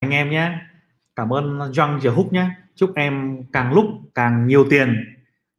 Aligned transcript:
anh 0.00 0.10
em 0.10 0.30
nhé. 0.30 0.58
Cảm 1.16 1.32
ơn 1.32 1.58
John 1.58 2.00
Giờ 2.00 2.10
Húc 2.10 2.32
nhé. 2.32 2.50
Chúc 2.74 2.92
em 2.96 3.44
càng 3.52 3.72
lúc 3.72 3.84
càng 4.14 4.46
nhiều 4.46 4.66
tiền. 4.70 4.96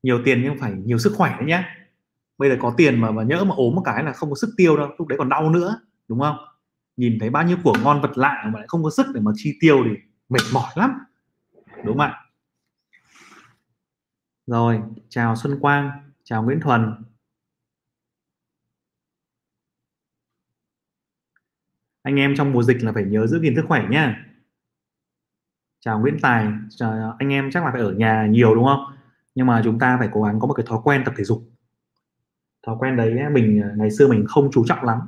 Nhiều 0.03 0.21
tiền 0.25 0.41
nhưng 0.43 0.59
phải 0.59 0.71
nhiều 0.71 0.97
sức 0.97 1.13
khỏe 1.15 1.35
đấy 1.39 1.47
nhé. 1.47 1.63
Bây 2.37 2.49
giờ 2.49 2.57
có 2.59 2.73
tiền 2.77 3.01
mà 3.01 3.11
mà 3.11 3.23
nhỡ 3.23 3.43
mà 3.43 3.55
ốm 3.55 3.75
một 3.75 3.81
cái 3.85 4.03
là 4.03 4.13
không 4.13 4.29
có 4.29 4.35
sức 4.35 4.53
tiêu 4.57 4.77
đâu, 4.77 4.89
lúc 4.97 5.07
đấy 5.07 5.17
còn 5.17 5.29
đau 5.29 5.49
nữa, 5.49 5.79
đúng 6.07 6.19
không? 6.19 6.37
Nhìn 6.97 7.17
thấy 7.19 7.29
bao 7.29 7.43
nhiêu 7.43 7.57
của 7.63 7.73
ngon 7.83 8.01
vật 8.01 8.17
lạ 8.17 8.43
mà 8.53 8.59
lại 8.59 8.67
không 8.67 8.83
có 8.83 8.89
sức 8.89 9.05
để 9.13 9.21
mà 9.21 9.31
chi 9.35 9.57
tiêu 9.59 9.83
thì 9.85 9.91
mệt 10.29 10.41
mỏi 10.53 10.71
lắm, 10.75 10.91
đúng 11.83 11.97
không 11.97 11.99
ạ? 11.99 12.25
Rồi, 14.47 14.79
chào 15.09 15.35
Xuân 15.35 15.59
Quang, 15.59 15.91
chào 16.23 16.43
Nguyễn 16.43 16.59
Thuần. 16.59 17.03
Anh 22.01 22.15
em 22.15 22.35
trong 22.37 22.51
mùa 22.51 22.63
dịch 22.63 22.83
là 22.83 22.91
phải 22.91 23.03
nhớ 23.03 23.27
giữ 23.27 23.39
gìn 23.39 23.55
sức 23.55 23.65
khỏe 23.67 23.85
nhá 23.89 24.25
chào 25.85 25.99
Nguyễn 25.99 26.19
Tài. 26.21 26.47
Chào 26.69 26.91
ờ, 26.91 27.15
anh 27.19 27.29
em 27.29 27.51
chắc 27.51 27.65
là 27.65 27.71
phải 27.71 27.81
ở 27.81 27.91
nhà 27.91 28.25
nhiều 28.25 28.55
đúng 28.55 28.65
không? 28.65 28.85
Nhưng 29.35 29.47
mà 29.47 29.61
chúng 29.63 29.79
ta 29.79 29.97
phải 29.99 30.09
cố 30.11 30.23
gắng 30.23 30.39
có 30.39 30.47
một 30.47 30.53
cái 30.53 30.65
thói 30.69 30.79
quen 30.83 31.01
tập 31.05 31.13
thể 31.17 31.23
dục. 31.23 31.43
Thói 32.65 32.75
quen 32.79 32.95
đấy 32.95 33.13
mình 33.31 33.61
ờ, 33.61 33.69
ngày 33.75 33.91
xưa 33.91 34.07
mình 34.07 34.25
không 34.27 34.49
chú 34.51 34.65
trọng 34.67 34.83
lắm. 34.83 34.99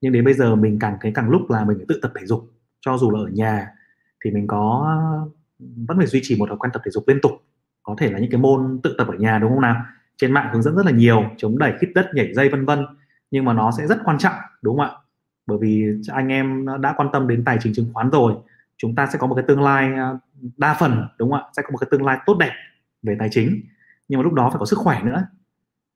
Nhưng 0.00 0.12
đến 0.12 0.24
bây 0.24 0.34
giờ 0.34 0.56
mình 0.56 0.78
càng 0.78 0.96
thấy 1.00 1.12
càng 1.14 1.30
lúc 1.30 1.50
là 1.50 1.64
mình 1.64 1.76
phải 1.76 1.86
tự 1.88 1.98
tập 2.02 2.12
thể 2.20 2.26
dục. 2.26 2.50
Cho 2.80 2.98
dù 2.98 3.10
là 3.10 3.18
ở 3.18 3.28
nhà 3.28 3.68
thì 4.24 4.30
mình 4.30 4.46
có 4.46 4.84
ờ, 4.86 5.28
vẫn 5.88 5.96
phải 5.96 6.06
duy 6.06 6.20
trì 6.22 6.36
một 6.38 6.48
thói 6.48 6.58
quen 6.58 6.70
tập 6.72 6.82
thể 6.84 6.90
dục 6.90 7.04
liên 7.06 7.18
tục. 7.22 7.32
Có 7.82 7.94
thể 7.98 8.10
là 8.10 8.18
những 8.18 8.30
cái 8.30 8.40
môn 8.40 8.80
tự 8.82 8.94
tập 8.98 9.08
ở 9.08 9.14
nhà 9.14 9.38
đúng 9.38 9.50
không 9.50 9.60
nào? 9.60 9.76
Trên 10.16 10.32
mạng 10.32 10.50
hướng 10.52 10.62
dẫn 10.62 10.76
rất 10.76 10.86
là 10.86 10.92
nhiều, 10.92 11.24
chống 11.36 11.58
đẩy, 11.58 11.72
khít 11.80 11.88
đất, 11.94 12.06
nhảy 12.14 12.34
dây, 12.34 12.48
vân 12.48 12.64
vân. 12.64 12.86
Nhưng 13.30 13.44
mà 13.44 13.52
nó 13.52 13.70
sẽ 13.78 13.86
rất 13.86 13.98
quan 14.04 14.18
trọng, 14.18 14.34
đúng 14.62 14.76
không 14.76 14.86
ạ? 14.86 14.92
Bởi 15.46 15.58
vì 15.60 15.86
anh 16.08 16.28
em 16.28 16.66
đã 16.80 16.94
quan 16.96 17.08
tâm 17.12 17.28
đến 17.28 17.44
tài 17.44 17.58
chính 17.60 17.74
chứng 17.74 17.90
khoán 17.92 18.10
rồi 18.10 18.34
chúng 18.78 18.94
ta 18.94 19.06
sẽ 19.12 19.18
có 19.18 19.26
một 19.26 19.34
cái 19.34 19.44
tương 19.48 19.62
lai 19.62 19.94
à, 19.94 20.12
đa 20.56 20.76
phần, 20.80 21.08
đúng 21.18 21.30
không 21.30 21.40
ạ? 21.40 21.46
Sẽ 21.56 21.62
có 21.62 21.70
một 21.70 21.78
cái 21.78 21.88
tương 21.90 22.04
lai 22.04 22.18
tốt 22.26 22.36
đẹp 22.38 22.52
về 23.02 23.16
tài 23.18 23.28
chính, 23.32 23.60
nhưng 24.08 24.20
mà 24.20 24.24
lúc 24.24 24.32
đó 24.32 24.50
phải 24.50 24.58
có 24.58 24.64
sức 24.64 24.78
khỏe 24.78 25.02
nữa. 25.02 25.26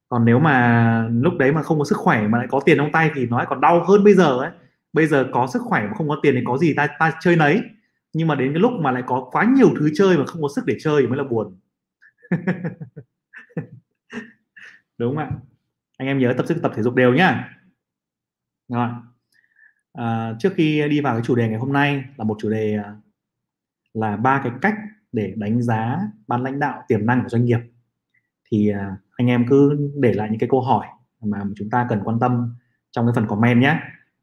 Còn 0.09 0.25
nếu 0.25 0.39
mà 0.39 1.09
lúc 1.13 1.35
đấy 1.39 1.53
mà 1.53 1.63
không 1.63 1.79
có 1.79 1.85
sức 1.85 1.99
khỏe 1.99 2.29
mà 2.29 2.39
lại 2.39 2.47
có 2.51 2.61
tiền 2.65 2.77
trong 2.77 2.93
tay 2.93 3.11
thì 3.15 3.27
nó 3.27 3.37
lại 3.39 3.47
còn 3.49 3.61
đau 3.61 3.85
hơn 3.85 4.05
bây 4.05 4.15
giờ 4.15 4.39
ấy. 4.39 4.51
Bây 4.93 5.07
giờ 5.07 5.29
có 5.33 5.47
sức 5.47 5.63
khỏe 5.63 5.87
mà 5.87 5.95
không 5.95 6.09
có 6.09 6.19
tiền 6.23 6.35
thì 6.35 6.41
có 6.47 6.59
gì 6.59 6.75
ta 6.75 6.89
ta 6.99 7.13
chơi 7.21 7.37
nấy. 7.37 7.63
Nhưng 8.13 8.29
mà 8.29 8.35
đến 8.35 8.53
cái 8.53 8.61
lúc 8.61 8.73
mà 8.73 8.91
lại 8.91 9.03
có 9.07 9.29
quá 9.33 9.45
nhiều 9.57 9.69
thứ 9.79 9.91
chơi 9.95 10.19
mà 10.19 10.25
không 10.27 10.43
có 10.43 10.49
sức 10.57 10.65
để 10.67 10.77
chơi 10.81 11.07
mới 11.07 11.19
là 11.19 11.25
buồn. 11.25 11.59
Đúng 14.99 15.17
không 15.17 15.25
ạ? 15.25 15.31
Anh 15.99 16.09
em 16.09 16.19
nhớ 16.19 16.35
tập 16.37 16.47
sức 16.47 16.59
tập 16.63 16.73
thể 16.77 16.83
dục 16.83 16.95
đều 16.95 17.15
nhá. 17.15 17.59
Rồi 18.69 18.89
à, 19.93 20.35
trước 20.39 20.53
khi 20.57 20.89
đi 20.89 21.01
vào 21.01 21.15
cái 21.15 21.23
chủ 21.25 21.35
đề 21.35 21.49
ngày 21.49 21.59
hôm 21.59 21.73
nay 21.73 22.05
là 22.17 22.25
một 22.25 22.37
chủ 22.41 22.51
đề 22.51 22.77
à, 22.77 22.97
là 23.95 24.17
ba 24.17 24.41
cái 24.45 24.53
cách 24.61 24.75
để 25.13 25.35
đánh 25.37 25.63
giá 25.63 25.99
ban 26.27 26.43
lãnh 26.43 26.59
đạo 26.59 26.83
tiềm 26.89 27.07
năng 27.07 27.23
của 27.23 27.29
doanh 27.29 27.45
nghiệp. 27.45 27.59
Thì 28.51 28.69
à, 28.69 28.97
anh 29.17 29.27
em 29.27 29.47
cứ 29.49 29.91
để 29.97 30.13
lại 30.13 30.29
những 30.31 30.39
cái 30.39 30.49
câu 30.49 30.61
hỏi 30.61 30.87
mà 31.21 31.45
chúng 31.57 31.71
ta 31.71 31.87
cần 31.89 32.01
quan 32.05 32.19
tâm 32.21 32.55
trong 32.91 33.07
cái 33.07 33.13
phần 33.15 33.27
comment 33.27 33.61
nhé. 33.61 33.81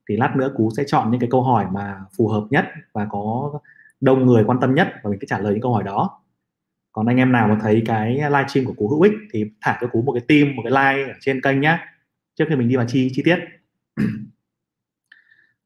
Thì 0.10 0.18
lát 0.18 0.36
nữa 0.36 0.54
cú 0.58 0.70
sẽ 0.78 0.84
chọn 0.88 1.12
những 1.12 1.22
cái 1.22 1.30
câu 1.32 1.44
hỏi 1.44 1.66
mà 1.72 2.00
phù 2.18 2.28
hợp 2.28 2.48
nhất 2.50 2.66
và 2.94 3.08
có 3.10 3.52
đông 4.02 4.26
người 4.26 4.44
quan 4.44 4.60
tâm 4.60 4.76
nhất 4.76 4.94
và 5.04 5.10
mình 5.10 5.20
sẽ 5.22 5.28
trả 5.30 5.40
lời 5.40 5.54
những 5.54 5.62
câu 5.62 5.74
hỏi 5.74 5.84
đó. 5.84 6.22
Còn 6.92 7.06
anh 7.06 7.18
em 7.18 7.32
nào 7.32 7.48
mà 7.48 7.58
thấy 7.62 7.84
cái 7.86 8.14
livestream 8.16 8.66
của 8.66 8.74
cú 8.74 8.88
hữu 8.88 9.02
ích 9.02 9.14
thì 9.32 9.46
thả 9.62 9.78
cho 9.82 9.88
cú 9.88 10.02
một 10.02 10.14
cái 10.14 10.24
tim 10.28 10.56
một 10.56 10.64
cái 10.66 10.72
like 10.72 11.12
ở 11.12 11.18
trên 11.20 11.42
kênh 11.42 11.62
nhé. 11.62 11.80
Trước 12.36 12.46
khi 12.50 12.56
mình 12.56 12.70
đi 12.70 12.76
vào 12.76 12.86
chi 12.88 13.12
chi 13.14 13.22
tiết 13.26 13.38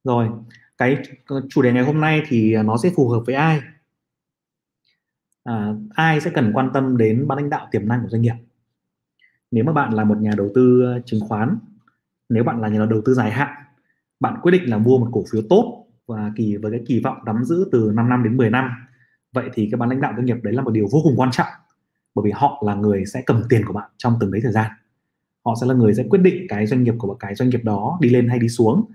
rồi 0.04 0.30
cái 0.78 0.98
chủ 1.50 1.62
đề 1.62 1.74
ngày 1.74 1.84
hôm 1.84 2.02
nay 2.02 2.22
thì 2.28 2.56
nó 2.66 2.78
sẽ 2.78 2.92
phù 2.96 3.10
hợp 3.10 3.24
với 3.26 3.36
ai? 3.36 3.62
À, 5.44 5.74
ai 5.90 6.22
sẽ 6.22 6.32
cần 6.34 6.52
quan 6.54 6.70
tâm 6.74 6.98
đến 6.98 7.28
ban 7.28 7.38
lãnh 7.38 7.50
đạo 7.50 7.68
tiềm 7.72 7.88
năng 7.88 8.02
của 8.02 8.10
doanh 8.10 8.22
nghiệp? 8.22 8.36
Nếu 9.52 9.64
mà 9.64 9.74
bạn 9.74 9.94
là 9.94 10.04
một 10.04 10.18
nhà 10.18 10.32
đầu 10.38 10.50
tư 10.56 10.82
ờ, 10.82 11.02
chứng 11.06 11.20
khoán 11.28 11.58
nếu 12.30 12.44
bạn 12.44 12.62
là 12.62 12.68
nhà 12.68 12.86
đầu 12.90 13.02
tư 13.06 13.14
dài 13.14 13.32
hạn 13.32 13.50
bạn 14.20 14.40
quyết 14.42 14.52
định 14.52 14.70
là 14.70 14.78
mua 14.78 14.98
một 14.98 15.10
cổ 15.12 15.24
phiếu 15.32 15.42
tốt 15.50 15.86
và 16.08 16.32
kỳ 16.36 16.58
với 16.58 16.72
cái 16.72 16.82
kỳ 16.88 17.00
vọng 17.00 17.18
nắm 17.26 17.44
giữ 17.44 17.70
từ 17.72 17.92
5 17.96 18.10
năm 18.10 18.24
đến 18.24 18.38
10 18.38 18.50
năm 18.50 18.70
vậy 19.34 19.50
thì 19.54 19.68
cái 19.72 19.78
ban 19.78 19.90
lãnh 19.90 20.02
đạo 20.02 20.14
doanh 20.16 20.26
nghiệp 20.26 20.38
đấy 20.44 20.54
là 20.54 20.62
một 20.62 20.72
điều 20.72 20.88
vô 20.92 21.00
cùng 21.04 21.14
quan 21.18 21.32
trọng 21.32 21.48
bởi 22.16 22.24
vì 22.26 22.32
họ 22.32 22.64
là 22.66 22.76
người 22.76 23.06
sẽ 23.06 23.22
cầm 23.26 23.44
tiền 23.50 23.66
của 23.66 23.74
bạn 23.74 23.90
trong 23.98 24.18
từng 24.20 24.32
đấy 24.32 24.42
thời 24.44 24.52
gian. 24.52 24.72
Họ 25.46 25.56
sẽ 25.62 25.68
là 25.68 25.74
người 25.74 25.94
sẽ 25.94 26.04
quyết 26.10 26.20
định 26.20 26.46
cái 26.50 26.68
doanh 26.68 26.84
nghiệp 26.84 26.94
của 26.98 27.14
cái 27.14 27.36
doanh 27.36 27.50
nghiệp 27.50 27.62
đó 27.64 27.98
đi 28.02 28.10
lên 28.10 28.28
hay 28.30 28.40
đi 28.40 28.50
xuống 28.50 28.92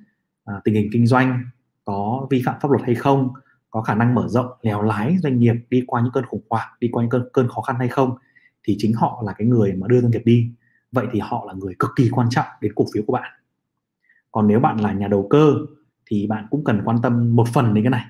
à, 0.48 0.60
tình 0.64 0.74
hình 0.74 0.88
kinh 0.92 1.06
doanh 1.06 1.44
có 1.84 2.26
vi 2.30 2.42
phạm 2.46 2.54
pháp 2.60 2.70
luật 2.70 2.82
hay 2.84 2.94
không 2.94 3.28
có 3.70 3.82
khả 3.82 3.94
năng 3.94 4.14
mở 4.14 4.28
rộng 4.28 4.46
lèo 4.62 4.82
lái 4.82 5.16
doanh 5.22 5.38
nghiệp 5.38 5.54
đi 5.70 5.84
qua 5.86 6.00
những 6.00 6.12
cơn 6.12 6.26
khủng 6.26 6.42
hoảng 6.50 6.68
đi 6.80 6.88
qua 6.92 7.02
những 7.02 7.10
cơn 7.10 7.28
cơn 7.32 7.48
khó 7.48 7.60
khăn 7.62 7.76
hay 7.78 7.88
không 7.88 8.16
thì 8.64 8.76
chính 8.78 8.92
họ 8.92 9.22
là 9.26 9.32
cái 9.32 9.46
người 9.46 9.72
mà 9.72 9.86
đưa 9.88 10.00
doanh 10.00 10.10
nghiệp 10.10 10.22
đi. 10.24 10.50
Vậy 10.92 11.06
thì 11.12 11.20
họ 11.20 11.44
là 11.46 11.52
người 11.52 11.74
cực 11.78 11.90
kỳ 11.96 12.08
quan 12.12 12.28
trọng 12.30 12.46
đến 12.60 12.72
cổ 12.74 12.84
phiếu 12.94 13.02
của 13.06 13.12
bạn. 13.12 13.32
Còn 14.32 14.48
nếu 14.48 14.60
bạn 14.60 14.80
là 14.80 14.92
nhà 14.92 15.08
đầu 15.08 15.26
cơ 15.30 15.54
thì 16.06 16.26
bạn 16.26 16.46
cũng 16.50 16.64
cần 16.64 16.82
quan 16.84 16.96
tâm 17.02 17.36
một 17.36 17.48
phần 17.54 17.74
đến 17.74 17.84
cái 17.84 17.90
này. 17.90 18.04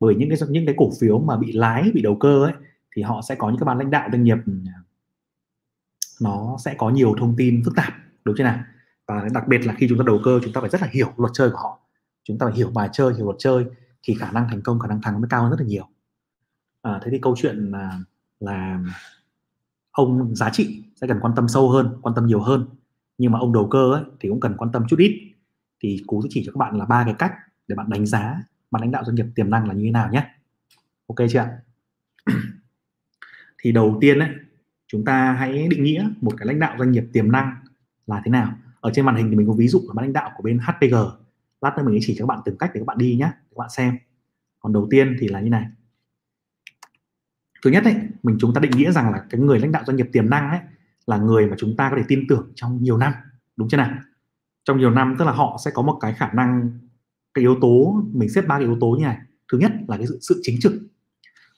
Bởi 0.00 0.14
những 0.14 0.28
cái 0.28 0.38
những 0.48 0.66
cái 0.66 0.74
cổ 0.78 0.90
phiếu 1.00 1.18
mà 1.18 1.36
bị 1.36 1.52
lái 1.52 1.90
bị 1.94 2.02
đầu 2.02 2.16
cơ 2.16 2.44
ấy 2.44 2.52
thì 2.96 3.02
họ 3.02 3.20
sẽ 3.28 3.34
có 3.34 3.48
những 3.48 3.58
cái 3.58 3.64
ban 3.64 3.78
lãnh 3.78 3.90
đạo 3.90 4.08
doanh 4.12 4.24
nghiệp 4.24 4.38
ừ, 4.46 4.52
nó 6.20 6.56
sẽ 6.64 6.74
có 6.78 6.90
nhiều 6.90 7.14
thông 7.18 7.34
tin 7.36 7.62
phức 7.64 7.76
tạp 7.76 7.92
đúng 8.24 8.34
chưa 8.38 8.44
nào? 8.44 8.58
Và 9.06 9.28
đặc 9.32 9.48
biệt 9.48 9.66
là 9.66 9.74
khi 9.74 9.86
chúng 9.88 9.98
ta 9.98 10.04
đầu 10.06 10.20
cơ 10.24 10.40
chúng 10.42 10.52
ta 10.52 10.60
phải 10.60 10.70
rất 10.70 10.82
là 10.82 10.88
hiểu 10.92 11.12
luật 11.16 11.32
chơi 11.34 11.50
của 11.50 11.56
họ. 11.56 11.80
Chúng 12.24 12.38
ta 12.38 12.46
phải 12.46 12.56
hiểu 12.56 12.70
bài 12.70 12.88
chơi 12.92 13.14
hiểu 13.14 13.24
luật 13.24 13.36
chơi 13.38 13.64
thì 14.02 14.14
khả 14.14 14.32
năng 14.32 14.48
thành 14.48 14.62
công 14.62 14.78
khả 14.78 14.88
năng 14.88 15.02
thắng 15.02 15.20
mới 15.20 15.28
cao 15.30 15.42
hơn 15.42 15.50
rất 15.50 15.60
là 15.60 15.66
nhiều. 15.66 15.88
À, 16.82 17.00
thế 17.04 17.10
thì 17.10 17.18
câu 17.22 17.34
chuyện 17.36 17.70
là 17.70 18.00
là 18.40 18.80
ông 19.90 20.34
giá 20.34 20.50
trị 20.50 20.82
sẽ 21.00 21.06
cần 21.06 21.20
quan 21.20 21.34
tâm 21.36 21.48
sâu 21.48 21.70
hơn 21.70 21.98
quan 22.02 22.14
tâm 22.14 22.26
nhiều 22.26 22.40
hơn. 22.40 22.68
Nhưng 23.18 23.32
mà 23.32 23.38
ông 23.38 23.52
đầu 23.52 23.68
cơ 23.70 23.92
ấy, 23.92 24.02
thì 24.20 24.28
cũng 24.28 24.40
cần 24.40 24.56
quan 24.56 24.72
tâm 24.72 24.84
chút 24.88 24.98
ít. 24.98 25.32
Thì 25.80 26.02
cú 26.06 26.22
sẽ 26.22 26.28
chỉ 26.30 26.42
cho 26.46 26.52
các 26.52 26.58
bạn 26.58 26.78
là 26.78 26.84
ba 26.84 27.04
cái 27.04 27.14
cách 27.18 27.32
để 27.68 27.76
bạn 27.76 27.90
đánh 27.90 28.06
giá 28.06 28.42
bạn 28.70 28.82
lãnh 28.82 28.90
đạo 28.90 29.04
doanh 29.04 29.14
nghiệp 29.14 29.26
tiềm 29.34 29.50
năng 29.50 29.68
là 29.68 29.74
như 29.74 29.84
thế 29.84 29.90
nào 29.90 30.10
nhé. 30.12 30.34
Ok 31.06 31.16
chưa 31.30 31.38
ạ? 31.38 31.58
Thì 33.58 33.72
đầu 33.72 33.98
tiên 34.00 34.18
ấy, 34.18 34.30
chúng 34.86 35.04
ta 35.04 35.32
hãy 35.32 35.68
định 35.68 35.82
nghĩa 35.84 36.08
một 36.20 36.32
cái 36.36 36.46
lãnh 36.46 36.58
đạo 36.58 36.76
doanh 36.78 36.92
nghiệp 36.92 37.04
tiềm 37.12 37.32
năng 37.32 37.56
là 38.06 38.22
thế 38.24 38.30
nào 38.30 38.58
ở 38.86 38.90
trên 38.94 39.04
màn 39.04 39.16
hình 39.16 39.30
thì 39.30 39.36
mình 39.36 39.46
có 39.46 39.52
ví 39.52 39.68
dụ 39.68 39.82
là 39.86 39.94
ban 39.94 40.04
lãnh 40.04 40.12
đạo 40.12 40.30
của 40.36 40.42
bên 40.42 40.58
HPG 40.58 40.94
lát 41.60 41.76
nữa 41.76 41.82
mình 41.86 42.00
sẽ 42.00 42.04
chỉ 42.06 42.14
cho 42.18 42.26
các 42.26 42.26
bạn 42.26 42.38
từng 42.44 42.58
cách 42.58 42.70
để 42.74 42.80
các 42.80 42.86
bạn 42.86 42.98
đi 42.98 43.16
nhé 43.16 43.30
các 43.32 43.56
bạn 43.56 43.70
xem. 43.70 43.98
Còn 44.60 44.72
đầu 44.72 44.86
tiên 44.90 45.16
thì 45.20 45.28
là 45.28 45.40
như 45.40 45.50
này. 45.50 45.66
Thứ 47.64 47.70
nhất 47.70 47.84
ấy 47.84 47.94
mình 48.22 48.36
chúng 48.40 48.54
ta 48.54 48.60
định 48.60 48.70
nghĩa 48.70 48.92
rằng 48.92 49.12
là 49.12 49.24
cái 49.30 49.40
người 49.40 49.58
lãnh 49.58 49.72
đạo 49.72 49.82
doanh 49.86 49.96
nghiệp 49.96 50.08
tiềm 50.12 50.30
năng 50.30 50.50
ấy 50.50 50.60
là 51.06 51.16
người 51.16 51.46
mà 51.46 51.56
chúng 51.58 51.76
ta 51.76 51.90
có 51.90 51.96
thể 51.96 52.02
tin 52.08 52.24
tưởng 52.28 52.52
trong 52.54 52.82
nhiều 52.82 52.96
năm. 52.96 53.12
Đúng 53.56 53.68
chưa 53.68 53.76
nào? 53.76 53.90
Trong 54.64 54.78
nhiều 54.78 54.90
năm 54.90 55.16
tức 55.18 55.24
là 55.24 55.32
họ 55.32 55.60
sẽ 55.64 55.70
có 55.74 55.82
một 55.82 55.98
cái 56.00 56.14
khả 56.14 56.32
năng 56.32 56.78
cái 57.34 57.42
yếu 57.42 57.58
tố 57.60 58.02
mình 58.12 58.28
xếp 58.28 58.42
ba 58.48 58.58
cái 58.58 58.64
yếu 58.64 58.76
tố 58.80 58.90
như 58.90 59.04
này. 59.04 59.18
Thứ 59.52 59.58
nhất 59.58 59.72
là 59.88 59.96
cái 59.96 60.06
sự, 60.06 60.18
sự 60.20 60.40
chính 60.42 60.60
trực. 60.60 60.72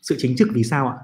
Sự 0.02 0.14
chính 0.18 0.36
trực 0.36 0.48
vì 0.52 0.64
sao 0.64 0.88
ạ? 0.88 0.96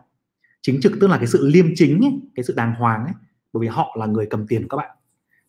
Chính 0.62 0.80
trực 0.80 0.92
tức 1.00 1.06
là 1.06 1.16
cái 1.16 1.26
sự 1.26 1.46
liêm 1.46 1.66
chính 1.74 2.00
ấy, 2.04 2.20
cái 2.34 2.44
sự 2.44 2.54
đàng 2.56 2.74
hoàng 2.74 3.04
ấy. 3.04 3.14
Bởi 3.52 3.60
vì 3.60 3.68
họ 3.68 3.96
là 3.98 4.06
người 4.06 4.26
cầm 4.30 4.46
tiền 4.46 4.62
của 4.62 4.68
các 4.68 4.76
bạn 4.76 4.96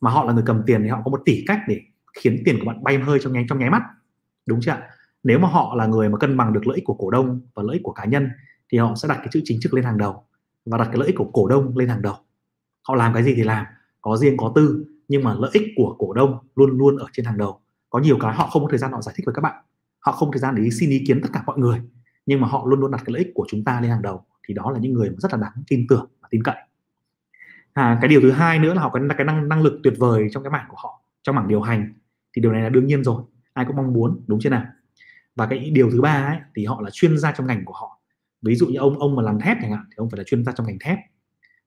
mà 0.01 0.11
họ 0.11 0.25
là 0.25 0.33
người 0.33 0.43
cầm 0.45 0.63
tiền 0.65 0.81
thì 0.83 0.89
họ 0.89 1.01
có 1.05 1.11
một 1.11 1.21
tỷ 1.25 1.43
cách 1.47 1.59
để 1.67 1.81
khiến 2.13 2.41
tiền 2.45 2.59
của 2.59 2.65
bạn 2.65 2.83
bay 2.83 2.97
hơi 2.97 3.19
trong 3.21 3.33
nháy 3.33 3.45
trong 3.49 3.59
nháy 3.59 3.69
mắt. 3.69 3.81
Đúng 4.45 4.59
chưa 4.61 4.71
ạ? 4.71 4.89
Nếu 5.23 5.39
mà 5.39 5.47
họ 5.47 5.75
là 5.75 5.85
người 5.85 6.09
mà 6.09 6.17
cân 6.17 6.37
bằng 6.37 6.53
được 6.53 6.67
lợi 6.67 6.75
ích 6.75 6.85
của 6.85 6.93
cổ 6.93 7.11
đông 7.11 7.41
và 7.53 7.63
lợi 7.63 7.73
ích 7.73 7.83
của 7.83 7.91
cá 7.91 8.05
nhân 8.05 8.29
thì 8.71 8.77
họ 8.77 8.95
sẽ 8.95 9.07
đặt 9.07 9.17
cái 9.17 9.27
chữ 9.31 9.41
chính 9.43 9.59
trực 9.61 9.73
lên 9.73 9.85
hàng 9.85 9.97
đầu 9.97 10.23
và 10.65 10.77
đặt 10.77 10.85
cái 10.85 10.97
lợi 10.97 11.07
ích 11.07 11.15
của 11.17 11.29
cổ 11.33 11.47
đông 11.47 11.77
lên 11.77 11.89
hàng 11.89 12.01
đầu. 12.01 12.15
Họ 12.87 12.95
làm 12.95 13.13
cái 13.13 13.23
gì 13.23 13.33
thì 13.35 13.43
làm 13.43 13.65
có 14.01 14.17
riêng 14.17 14.37
có 14.37 14.51
tư 14.55 14.85
nhưng 15.07 15.23
mà 15.23 15.33
lợi 15.33 15.49
ích 15.53 15.63
của 15.75 15.95
cổ 15.99 16.13
đông 16.13 16.37
luôn 16.55 16.77
luôn 16.77 16.97
ở 16.97 17.07
trên 17.13 17.25
hàng 17.25 17.37
đầu. 17.37 17.59
Có 17.89 17.99
nhiều 17.99 18.17
cái 18.21 18.33
họ 18.33 18.47
không 18.47 18.63
có 18.63 18.67
thời 18.69 18.79
gian 18.79 18.91
họ 18.91 19.01
giải 19.01 19.15
thích 19.17 19.25
với 19.25 19.35
các 19.35 19.41
bạn. 19.41 19.63
Họ 19.99 20.11
không 20.11 20.29
có 20.29 20.31
thời 20.33 20.39
gian 20.39 20.55
để 20.55 20.69
xin 20.69 20.89
ý 20.89 21.03
kiến 21.07 21.21
tất 21.21 21.29
cả 21.33 21.43
mọi 21.45 21.57
người 21.57 21.81
nhưng 22.25 22.41
mà 22.41 22.47
họ 22.47 22.65
luôn 22.65 22.79
luôn 22.79 22.91
đặt 22.91 23.01
cái 23.05 23.13
lợi 23.13 23.23
ích 23.23 23.31
của 23.35 23.45
chúng 23.49 23.63
ta 23.63 23.81
lên 23.81 23.91
hàng 23.91 24.01
đầu. 24.01 24.25
Thì 24.47 24.53
đó 24.53 24.71
là 24.71 24.79
những 24.79 24.93
người 24.93 25.09
rất 25.17 25.31
là 25.31 25.37
đáng 25.37 25.63
tin 25.67 25.85
tưởng 25.89 26.07
và 26.21 26.27
tin 26.31 26.43
cậy 26.43 26.55
à, 27.75 27.97
cái 28.01 28.09
điều 28.09 28.21
thứ 28.21 28.31
hai 28.31 28.59
nữa 28.59 28.73
là 28.73 28.81
họ 28.81 28.89
có 28.89 28.99
cái 29.17 29.25
năng 29.25 29.49
năng 29.49 29.61
lực 29.61 29.79
tuyệt 29.83 29.93
vời 29.97 30.27
trong 30.31 30.43
cái 30.43 30.51
mảng 30.51 30.65
của 30.69 30.77
họ 30.77 31.01
trong 31.23 31.35
mảng 31.35 31.47
điều 31.47 31.61
hành. 31.61 31.93
Thì 32.35 32.41
điều 32.41 32.51
này 32.51 32.61
là 32.61 32.69
đương 32.69 32.85
nhiên 32.85 33.03
rồi 33.03 33.23
ai 33.53 33.65
cũng 33.65 33.75
mong 33.75 33.93
muốn 33.93 34.23
đúng 34.27 34.39
chưa 34.39 34.49
nào? 34.49 34.65
Và 35.35 35.45
cái 35.45 35.69
điều 35.69 35.89
thứ 35.91 36.01
ba 36.01 36.13
ấy, 36.13 36.37
thì 36.55 36.65
họ 36.65 36.81
là 36.81 36.89
chuyên 36.89 37.17
gia 37.17 37.31
trong 37.31 37.47
ngành 37.47 37.65
của 37.65 37.73
họ. 37.73 37.99
Ví 38.41 38.55
dụ 38.55 38.67
như 38.67 38.79
ông 38.79 38.99
ông 38.99 39.15
mà 39.15 39.23
làm 39.23 39.39
thép 39.39 39.57
chẳng 39.61 39.71
hạn 39.71 39.85
thì 39.87 39.93
ông 39.97 40.09
phải 40.09 40.17
là 40.17 40.23
chuyên 40.23 40.45
gia 40.45 40.51
trong 40.51 40.67
ngành 40.67 40.77
thép. 40.79 40.97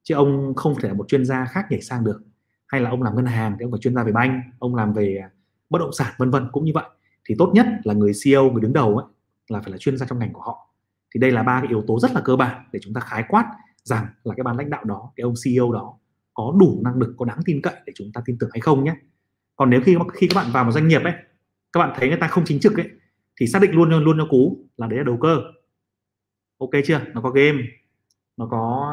Chứ 0.02 0.14
ông 0.14 0.54
không 0.56 0.74
thể 0.80 0.88
là 0.88 0.94
một 0.94 1.08
chuyên 1.08 1.24
gia 1.24 1.44
khác 1.44 1.66
nhảy 1.70 1.80
sang 1.80 2.04
được. 2.04 2.22
Hay 2.66 2.80
là 2.80 2.90
ông 2.90 3.02
làm 3.02 3.16
ngân 3.16 3.26
hàng 3.26 3.56
thì 3.58 3.64
ông 3.64 3.70
phải 3.72 3.80
chuyên 3.80 3.94
gia 3.94 4.02
về 4.02 4.12
banh 4.12 4.42
ông 4.58 4.74
làm 4.74 4.92
về 4.92 5.22
bất 5.70 5.78
động 5.78 5.92
sản 5.92 6.14
vân 6.18 6.30
vân 6.30 6.48
cũng 6.52 6.64
như 6.64 6.72
vậy. 6.74 6.84
Thì 7.24 7.34
tốt 7.38 7.50
nhất 7.54 7.66
là 7.84 7.94
người 7.94 8.12
CEO 8.24 8.50
người 8.50 8.62
đứng 8.62 8.72
đầu 8.72 8.96
ấy 8.96 9.06
là 9.48 9.60
phải 9.60 9.72
là 9.72 9.78
chuyên 9.78 9.96
gia 9.96 10.06
trong 10.06 10.18
ngành 10.18 10.32
của 10.32 10.42
họ. 10.42 10.74
Thì 11.14 11.20
đây 11.20 11.30
là 11.30 11.42
ba 11.42 11.60
cái 11.60 11.68
yếu 11.68 11.84
tố 11.86 12.00
rất 12.00 12.12
là 12.12 12.20
cơ 12.20 12.36
bản 12.36 12.64
để 12.72 12.80
chúng 12.82 12.94
ta 12.94 13.00
khái 13.00 13.24
quát 13.28 13.44
rằng 13.88 14.06
là 14.24 14.34
cái 14.36 14.44
ban 14.44 14.56
lãnh 14.56 14.70
đạo 14.70 14.84
đó 14.84 15.12
cái 15.16 15.22
ông 15.22 15.34
CEO 15.44 15.72
đó 15.72 15.94
có 16.34 16.54
đủ 16.60 16.80
năng 16.84 16.94
lực 16.94 17.14
có 17.16 17.24
đáng 17.24 17.38
tin 17.44 17.62
cậy 17.62 17.74
để 17.86 17.92
chúng 17.96 18.12
ta 18.14 18.20
tin 18.24 18.36
tưởng 18.40 18.50
hay 18.52 18.60
không 18.60 18.84
nhé. 18.84 18.94
Còn 19.56 19.70
nếu 19.70 19.80
khi 19.84 19.96
khi 20.12 20.28
các 20.28 20.42
bạn 20.42 20.52
vào 20.52 20.64
một 20.64 20.72
doanh 20.72 20.88
nghiệp 20.88 21.02
ấy 21.04 21.12
các 21.72 21.80
bạn 21.80 21.92
thấy 21.96 22.08
người 22.08 22.18
ta 22.18 22.28
không 22.28 22.44
chính 22.46 22.60
trực 22.60 22.76
ấy 22.76 22.90
thì 23.40 23.46
xác 23.46 23.62
định 23.62 23.72
luôn 23.72 24.04
luôn 24.04 24.18
cho 24.18 24.26
cú 24.30 24.66
là 24.76 24.86
đấy 24.86 24.98
là 24.98 25.04
đầu 25.04 25.16
cơ. 25.16 25.38
Ok 26.58 26.70
chưa? 26.84 27.00
Nó 27.14 27.20
có 27.20 27.30
game 27.30 27.58
nó 28.36 28.46
có 28.46 28.92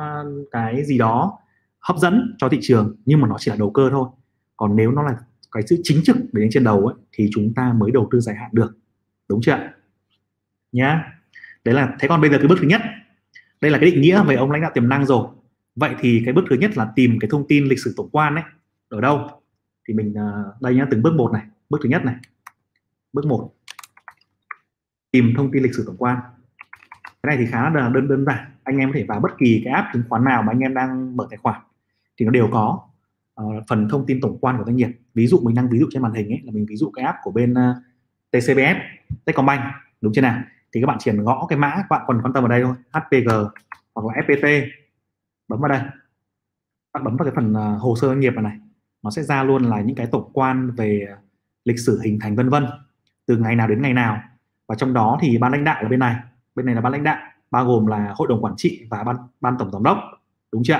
cái 0.51 0.85
gì 0.85 0.97
đó 0.97 1.39
hấp 1.79 1.97
dẫn 1.97 2.35
cho 2.37 2.49
thị 2.49 2.57
trường 2.61 2.95
nhưng 3.05 3.21
mà 3.21 3.27
nó 3.27 3.35
chỉ 3.39 3.51
là 3.51 3.57
đầu 3.57 3.71
cơ 3.71 3.89
thôi. 3.91 4.09
Còn 4.57 4.75
nếu 4.75 4.91
nó 4.91 5.03
là 5.03 5.17
cái 5.51 5.63
sự 5.67 5.79
chính 5.83 6.01
trực 6.03 6.15
để 6.17 6.41
lên 6.41 6.49
trên 6.51 6.63
đầu 6.63 6.87
ấy, 6.87 6.95
thì 7.11 7.29
chúng 7.33 7.53
ta 7.55 7.73
mới 7.73 7.91
đầu 7.91 8.07
tư 8.11 8.19
dài 8.19 8.35
hạn 8.35 8.49
được. 8.53 8.77
Đúng 9.29 9.39
chưa 9.41 9.57
nhá. 10.71 11.11
Đấy 11.63 11.75
là 11.75 11.95
thế 11.99 12.07
còn 12.07 12.21
bây 12.21 12.29
giờ 12.29 12.37
cái 12.37 12.47
bước 12.47 12.57
thứ 12.61 12.67
nhất 12.67 12.81
đây 13.61 13.71
là 13.71 13.77
cái 13.77 13.91
định 13.91 14.01
nghĩa 14.01 14.23
về 14.23 14.35
ông 14.35 14.51
lãnh 14.51 14.61
đạo 14.61 14.71
tiềm 14.73 14.89
năng 14.89 15.05
rồi. 15.05 15.27
Vậy 15.75 15.95
thì 15.99 16.21
cái 16.25 16.33
bước 16.33 16.45
thứ 16.49 16.55
nhất 16.55 16.77
là 16.77 16.91
tìm 16.95 17.17
cái 17.19 17.29
thông 17.31 17.47
tin 17.47 17.65
lịch 17.65 17.79
sử 17.79 17.93
tổng 17.97 18.09
quan 18.11 18.35
đấy 18.35 18.43
ở 18.89 19.01
đâu? 19.01 19.29
Thì 19.87 19.93
mình 19.93 20.13
à, 20.17 20.43
đây 20.61 20.75
nhá 20.75 20.87
từng 20.91 21.01
bước 21.01 21.13
một 21.13 21.31
này 21.33 21.41
bước 21.69 21.77
thứ 21.83 21.89
nhất 21.89 22.05
này. 22.05 22.15
Bước 23.13 23.25
một 23.25 23.53
tìm 25.11 25.33
thông 25.37 25.51
tin 25.51 25.63
lịch 25.63 25.75
sử 25.75 25.83
tổng 25.87 25.97
quan. 25.97 26.17
Cái 27.03 27.35
này 27.35 27.37
thì 27.37 27.45
khá 27.51 27.69
là 27.69 27.89
đơn 27.89 28.07
đơn 28.07 28.25
giản. 28.25 28.45
Anh 28.63 28.77
em 28.77 28.89
có 28.89 28.93
thể 28.97 29.05
vào 29.07 29.19
bất 29.19 29.31
kỳ 29.37 29.61
cái 29.65 29.73
app 29.73 29.87
chứng 29.93 30.03
khoán 30.09 30.23
nào 30.23 30.43
mà 30.43 30.51
anh 30.51 30.59
em 30.59 30.73
đang 30.73 31.17
mở 31.17 31.27
tài 31.29 31.37
khoản 31.37 31.61
thì 32.17 32.25
nó 32.25 32.31
đều 32.31 32.49
có 32.51 32.81
uh, 33.41 33.63
phần 33.67 33.89
thông 33.89 34.05
tin 34.05 34.21
tổng 34.21 34.37
quan 34.41 34.57
của 34.57 34.63
doanh 34.65 34.75
nghiệp. 34.75 34.89
Ví 35.13 35.27
dụ 35.27 35.39
mình 35.43 35.55
đang 35.55 35.69
ví 35.69 35.79
dụ 35.79 35.87
trên 35.91 36.01
màn 36.01 36.13
hình 36.13 36.29
ấy 36.29 36.41
là 36.43 36.51
mình 36.51 36.65
ví 36.69 36.75
dụ 36.75 36.91
cái 36.91 37.05
app 37.05 37.17
của 37.23 37.31
bên 37.31 37.53
à, 37.53 37.69
uh, 37.69 37.83
TCBS 38.31 38.77
Techcombank 39.25 39.61
đúng 40.01 40.13
chưa 40.13 40.21
nào? 40.21 40.43
Thì 40.75 40.81
các 40.81 40.87
bạn 40.87 40.97
chỉ 40.99 41.11
cần 41.11 41.23
gõ 41.23 41.45
cái 41.49 41.59
mã 41.59 41.73
các 41.75 41.85
bạn 41.89 42.01
còn 42.07 42.21
quan 42.21 42.33
tâm 42.33 42.43
ở 42.43 42.47
đây 42.47 42.63
thôi 42.63 42.75
HPG 42.91 43.29
hoặc 43.95 44.05
là 44.05 44.21
FPT 44.21 44.67
bấm 45.47 45.59
vào 45.59 45.69
đây. 45.69 45.81
Bạn 46.93 47.03
bấm 47.03 47.17
vào 47.17 47.25
cái 47.25 47.33
phần 47.35 47.53
à, 47.53 47.75
hồ 47.79 47.95
sơ 47.95 48.07
doanh 48.07 48.19
nghiệp 48.19 48.33
này 48.33 48.57
nó 49.03 49.09
sẽ 49.11 49.23
ra 49.23 49.43
luôn 49.43 49.63
là 49.63 49.81
những 49.81 49.95
cái 49.95 50.07
tổng 50.11 50.29
quan 50.33 50.71
về 50.71 51.07
lịch 51.65 51.79
sử 51.79 52.01
hình 52.03 52.19
thành 52.21 52.35
vân 52.35 52.49
vân, 52.49 52.65
từ 53.25 53.37
ngày 53.37 53.55
nào 53.55 53.67
đến 53.67 53.81
ngày 53.81 53.93
nào. 53.93 54.21
Và 54.67 54.75
trong 54.75 54.93
đó 54.93 55.17
thì 55.21 55.37
ban 55.37 55.51
lãnh 55.51 55.63
đạo 55.63 55.81
ở 55.81 55.87
bên 55.89 55.99
này 55.99 56.15
bên 56.55 56.65
này 56.65 56.75
là 56.75 56.81
ban 56.81 56.91
lãnh 56.91 57.03
đạo, 57.03 57.17
bao 57.51 57.65
gồm 57.65 57.85
là 57.85 58.13
hội 58.15 58.27
đồng 58.27 58.41
quản 58.41 58.53
trị 58.57 58.87
và 58.89 59.03
ban 59.03 59.15
ban 59.41 59.55
tổng 59.59 59.71
giám 59.71 59.83
đốc, 59.83 59.97
đúng 60.51 60.63
chưa 60.63 60.79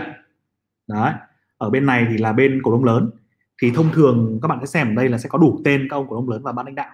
đấy, 0.88 1.14
ở 1.58 1.70
bên 1.70 1.86
này 1.86 2.08
thì 2.10 2.18
là 2.18 2.34
bên 2.34 2.62
cổ 2.64 2.72
đông 2.72 2.84
lớn. 2.84 3.10
Thì 3.62 3.72
thông 3.76 3.92
thường 3.94 4.40
các 4.42 4.48
bạn 4.48 4.60
sẽ 4.60 4.66
xem 4.66 4.88
ở 4.88 4.94
đây 4.94 5.10
là 5.10 5.18
sẽ 5.18 5.30
có 5.30 5.38
đủ 5.38 5.62
tên 5.66 5.88
các 5.90 5.96
ông 5.96 6.08
cổ 6.10 6.16
đông 6.16 6.30
lớn 6.30 6.44
và 6.44 6.52
ban 6.52 6.66
lãnh 6.66 6.76
đạo. 6.76 6.92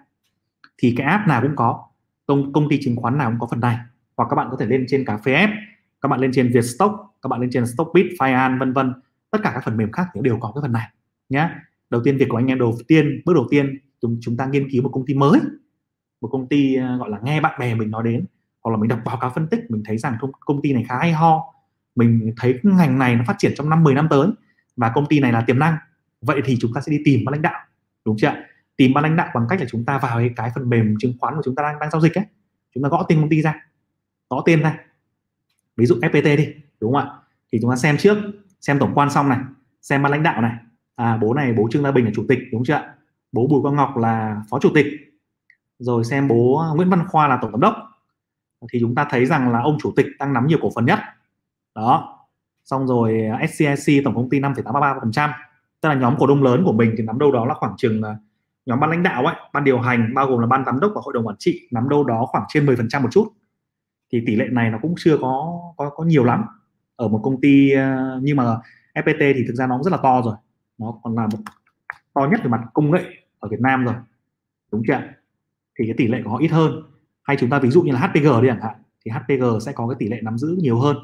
Thì 0.77 0.94
cái 0.98 1.07
app 1.07 1.27
nào 1.27 1.42
cũng 1.42 1.56
có 1.56 1.90
công 2.25 2.53
công 2.53 2.69
ty 2.69 2.79
chứng 2.81 2.95
khoán 2.95 3.18
nào 3.18 3.29
cũng 3.29 3.39
có 3.39 3.47
phần 3.51 3.59
này. 3.59 3.77
Hoặc 4.18 4.27
các 4.29 4.35
bạn 4.35 4.47
có 4.51 4.57
thể 4.57 4.65
lên 4.65 4.85
trên 4.88 5.06
cà 5.06 5.18
phê 5.18 5.33
app 5.33 5.53
các 6.01 6.09
bạn 6.09 6.19
lên 6.19 6.31
trên 6.33 6.51
Vietstock 6.53 6.94
các 7.21 7.27
bạn 7.27 7.41
lên 7.41 7.50
trên 7.53 7.68
Stockbit, 7.68 8.06
Fian 8.19 8.59
vân 8.59 8.73
vân. 8.73 8.94
Tất 9.31 9.39
cả 9.44 9.51
các 9.53 9.63
phần 9.65 9.77
mềm 9.77 9.91
khác 9.91 10.07
thì 10.13 10.21
đều 10.23 10.38
có 10.39 10.51
cái 10.56 10.62
phần 10.62 10.71
này 10.71 10.88
nhé 11.29 11.50
đầu 11.89 12.01
tiên 12.03 12.18
việc 12.18 12.25
của 12.29 12.38
anh 12.38 12.47
em 12.47 12.59
đầu 12.59 12.77
tiên 12.88 13.21
bước 13.25 13.33
đầu 13.33 13.47
tiên 13.50 13.77
chúng 14.01 14.18
chúng 14.21 14.38
ta 14.38 14.45
nghiên 14.45 14.69
cứu 14.71 14.83
một 14.83 14.89
công 14.94 15.06
ty 15.06 15.13
mới. 15.13 15.39
Một 16.21 16.29
công 16.31 16.47
ty 16.47 16.75
ờ, 16.75 16.97
gọi 16.97 17.09
là 17.09 17.19
nghe 17.23 17.41
bạn 17.41 17.59
bè 17.59 17.75
mình 17.75 17.91
nói 17.91 18.03
đến. 18.03 18.25
Hoặc 18.63 18.71
là 18.71 18.77
mình 18.77 18.88
đọc 18.88 19.00
báo 19.06 19.17
cáo 19.17 19.31
phân 19.35 19.47
tích 19.47 19.59
mình 19.69 19.83
thấy 19.85 19.97
rằng 19.97 20.17
công 20.39 20.62
ty 20.62 20.74
này 20.74 20.85
khá 20.89 20.97
hay 20.97 21.12
ho. 21.12 21.53
Mình 21.95 22.33
thấy 22.38 22.59
ngành 22.63 23.00
này 23.00 23.15
nó 23.15 23.24
phát 23.27 23.35
triển 23.38 23.51
trong 23.56 23.69
năm 23.69 23.83
10 23.83 23.94
năm 23.94 24.07
tới 24.09 24.27
và 24.75 24.91
công 24.95 25.06
ty 25.06 25.19
này 25.19 25.31
là 25.31 25.41
tiềm 25.41 25.59
năng. 25.59 25.77
Vậy 26.21 26.41
thì 26.45 26.57
chúng 26.59 26.74
ta 26.74 26.81
sẽ 26.81 26.91
đi 26.91 27.01
tìm 27.06 27.25
ban 27.25 27.31
lãnh 27.31 27.41
đạo 27.41 27.62
đúng 28.06 28.17
chưa 28.17 28.33
tìm 28.77 28.94
ban 28.94 29.03
lãnh 29.03 29.15
đạo 29.15 29.29
bằng 29.33 29.45
cách 29.50 29.59
là 29.59 29.65
chúng 29.69 29.85
ta 29.85 29.97
vào 29.97 30.18
cái, 30.18 30.29
cái 30.35 30.51
phần 30.56 30.69
mềm 30.69 30.95
chứng 31.00 31.13
khoán 31.19 31.35
của 31.35 31.41
chúng 31.45 31.56
ta 31.56 31.63
đang 31.63 31.79
đang 31.79 31.91
giao 31.91 32.01
dịch 32.01 32.18
ấy. 32.18 32.25
Chúng 32.73 32.83
ta 32.83 32.89
gõ 32.89 33.06
tên 33.09 33.21
công 33.21 33.29
ty 33.29 33.41
ra 33.41 33.65
gõ 34.29 34.44
tên 34.45 34.62
ra. 34.62 34.77
Ví 35.77 35.85
dụ 35.85 35.95
FPT 35.95 36.38
đi 36.38 36.47
đúng 36.79 36.94
không 36.94 37.01
ạ? 37.01 37.13
Thì 37.51 37.59
chúng 37.62 37.71
ta 37.71 37.75
xem 37.75 37.97
trước 37.97 38.18
xem 38.62 38.79
tổng 38.79 38.91
quan 38.95 39.09
xong 39.09 39.29
này 39.29 39.39
xem 39.81 40.03
ban 40.03 40.12
lãnh 40.12 40.23
đạo 40.23 40.41
này. 40.41 40.56
À 40.95 41.18
bố 41.18 41.33
này 41.33 41.53
bố 41.53 41.68
Trương 41.71 41.83
Gia 41.83 41.91
Bình 41.91 42.06
là 42.06 42.12
chủ 42.15 42.25
tịch 42.27 42.39
đúng 42.51 42.63
chưa 42.63 42.73
ạ? 42.73 42.94
Bố 43.31 43.47
Bùi 43.47 43.62
Quang 43.62 43.75
Ngọc 43.75 43.97
là 43.97 44.41
phó 44.50 44.59
chủ 44.59 44.69
tịch. 44.75 44.85
Rồi 45.79 46.03
xem 46.03 46.27
bố 46.27 46.63
Nguyễn 46.75 46.89
Văn 46.89 47.07
Khoa 47.07 47.27
là 47.27 47.39
tổng 47.41 47.51
giám 47.51 47.59
đốc. 47.59 47.75
Thì 48.71 48.79
chúng 48.79 48.95
ta 48.95 49.07
thấy 49.09 49.25
rằng 49.25 49.51
là 49.51 49.62
ông 49.62 49.77
chủ 49.81 49.94
tịch 49.95 50.06
đang 50.19 50.33
nắm 50.33 50.47
nhiều 50.47 50.57
cổ 50.62 50.71
phần 50.75 50.85
nhất. 50.85 51.00
Đó. 51.75 52.19
Xong 52.65 52.88
rồi 52.88 53.25
à, 53.39 53.47
SCIC 53.47 54.03
tổng 54.03 54.15
công 54.15 54.29
ty 54.29 54.39
5,83% 54.39 55.29
tức 55.81 55.89
là 55.89 55.95
nhóm 55.95 56.15
cổ 56.19 56.27
đông 56.27 56.44
lớn 56.44 56.63
của 56.65 56.74
mình 56.74 56.94
thì 56.97 57.03
nắm 57.03 57.19
đâu 57.19 57.31
đó 57.31 57.45
là 57.45 57.53
khoảng 57.53 57.74
chừng 57.77 58.01
nhóm 58.66 58.80
ban 58.80 58.90
lãnh 58.90 59.04
đạo 59.04 59.25
ấy 59.25 59.36
ban 59.54 59.63
điều 59.63 59.80
hành 59.80 60.13
bao 60.13 60.28
gồm 60.28 60.40
là 60.40 60.48
ban 60.48 60.66
giám 60.66 60.80
đốc 60.80 60.92
và 60.96 61.02
hội 61.04 61.13
đồng 61.13 61.28
quản 61.28 61.36
trị 61.40 61.68
nắm 61.72 61.90
đâu 61.90 62.04
đó 62.04 62.25
khoảng 62.25 62.44
trên 62.48 62.66
10% 62.66 63.02
một 63.02 63.10
chút. 63.12 63.34
Thì 64.13 64.24
tỷ 64.25 64.36
lệ 64.36 64.48
này 64.52 64.69
nó 64.72 64.80
cũng 64.81 64.96
chưa 64.98 65.18
có 65.18 65.62
có 65.78 65.90
có 65.90 66.04
nhiều 66.04 66.24
lắm. 66.24 66.44
Ở 66.96 67.08
một 67.08 67.22
công 67.24 67.42
ty 67.42 67.72
ờ, 67.72 68.19
nhưng 68.22 68.38
mà 68.38 68.58
FPT 68.94 69.34
thì 69.34 69.44
thực 69.48 69.54
ra 69.54 69.68
nó 69.68 69.75
cũng 69.75 69.84
rất 69.84 69.92
là 69.92 69.98
to 70.04 70.22
rồi. 70.25 70.36
Nó 70.78 71.00
còn 71.04 71.16
là 71.16 71.28
một 71.28 71.38
to 72.13 72.28
nhất 72.31 72.40
về 72.44 72.50
mặt 72.50 72.62
công 72.74 72.92
nghệ 72.92 73.04
ở 73.40 73.50
Việt 73.50 73.60
Nam 73.60 73.86
rồi. 73.86 73.96
Đúng 74.72 74.84
chưa 74.88 75.02
thì 75.80 75.86
cái 75.88 75.94
tỷ 75.98 76.08
lệ 76.08 76.22
của 76.24 76.30
họ 76.30 76.38
ít 76.38 76.48
hơn. 76.48 76.84
Hay 77.24 77.38
chúng 77.40 77.50
ta 77.50 77.60
ví 77.60 77.69
dụ 77.69 77.81
như 77.81 77.92
là 77.92 78.00
HPG 78.00 78.42
đi 78.42 78.48
chẳng 78.48 78.62
hạn 78.62 78.75
thì 79.06 79.12
HPG 79.12 79.44
sẽ 79.66 79.72
có 79.72 79.88
cái 79.88 79.96
tỷ 80.00 80.08
lệ 80.08 80.19
nắm 80.24 80.38
giữ 80.38 80.58
nhiều 80.60 80.80
hơn. 80.80 80.98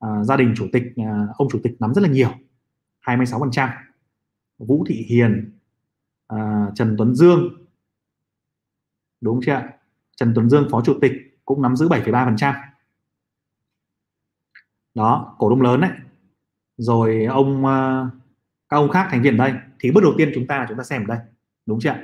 À, 0.00 0.24
gia 0.24 0.36
đình 0.36 0.54
chủ 0.56 0.66
tịch 0.72 0.82
à, 0.96 1.26
ông 1.36 1.48
chủ 1.50 1.58
tịch 1.62 1.76
nắm 1.80 1.94
rất 1.94 2.02
là 2.02 2.08
nhiều 2.08 2.30
26% 3.06 3.68
Vũ 4.58 4.84
Thị 4.88 5.06
Hiền 5.08 5.53
à, 6.26 6.70
Trần 6.74 6.94
Tuấn 6.98 7.14
Dương. 7.14 7.66
Đúng 9.20 9.40
chưa 9.46 9.62
Trần 10.16 10.32
Tuấn 10.34 10.50
Dương 10.50 10.68
phó 10.70 10.82
chủ 10.84 10.98
tịch 11.00 11.12
cũng 11.44 11.62
nắm 11.62 11.76
giữ 11.76 11.88
7,3% 11.88 12.54
đó 14.94 15.36
cổ 15.38 15.50
đông 15.50 15.62
lớn 15.62 15.80
đấy. 15.80 15.90
Rồi 16.76 17.24
ông 17.24 17.66
à, 17.66 18.06
các 18.68 18.76
ông 18.76 18.90
khác 18.90 19.08
thành 19.10 19.22
viên 19.22 19.36
đây. 19.36 19.52
Thì 19.80 19.90
bước 19.90 20.00
đầu 20.02 20.12
tiên 20.18 20.30
chúng 20.34 20.46
ta 20.46 20.66
chúng 20.68 20.78
ta 20.78 20.84
xem 20.84 21.02
ở 21.02 21.06
đây. 21.06 21.18
Đúng 21.66 21.80
chưa 21.80 21.96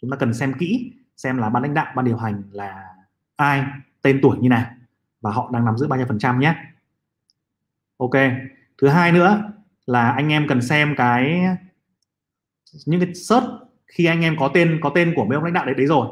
chúng 0.00 0.10
ta 0.10 0.16
cần 0.16 0.34
xem 0.34 0.52
kỹ 0.58 0.92
xem 1.16 1.38
là 1.38 1.50
ban 1.50 1.62
lãnh 1.62 1.74
đạo 1.74 1.92
ban 1.96 2.04
điều 2.04 2.16
hành 2.16 2.42
là 2.52 2.94
ai 3.36 3.64
tên 4.02 4.18
tuổi 4.22 4.38
như 4.38 4.48
nào. 4.48 4.70
Và 5.20 5.30
họ 5.30 5.50
đang 5.52 5.64
nắm 5.64 5.78
giữ 5.78 5.88
bao 5.88 5.96
nhiêu 5.96 6.06
phần 6.06 6.18
trăm 6.18 6.40
nhé. 6.40 6.54
Ok. 7.96 8.14
Thứ 8.82 8.88
hai 8.88 9.12
nữa 9.12 9.52
là 9.86 10.10
anh 10.10 10.28
em 10.28 10.46
cần 10.48 10.62
xem 10.62 10.94
cái 10.96 11.42
những 12.86 13.00
cái 13.00 13.14
search 13.14 13.46
khi 13.86 14.04
anh 14.04 14.20
em 14.20 14.36
có 14.38 14.50
tên 14.54 14.80
có 14.82 14.92
tên 14.94 15.12
của 15.16 15.24
mấy 15.24 15.34
ông 15.34 15.44
lãnh 15.44 15.52
đạo 15.52 15.66
đấy 15.66 15.74
đấy 15.74 15.86
rồi 15.86 16.08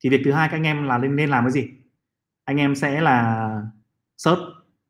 thì 0.00 0.10
việc 0.10 0.20
thứ 0.24 0.32
hai 0.32 0.48
các 0.48 0.56
anh 0.56 0.62
em 0.62 0.84
là 0.84 0.98
nên 0.98 1.16
nên 1.16 1.30
làm 1.30 1.44
cái 1.44 1.52
gì? 1.52 1.68
Anh 2.44 2.56
em 2.56 2.74
sẽ 2.74 3.00
là 3.00 3.48
search 4.16 4.40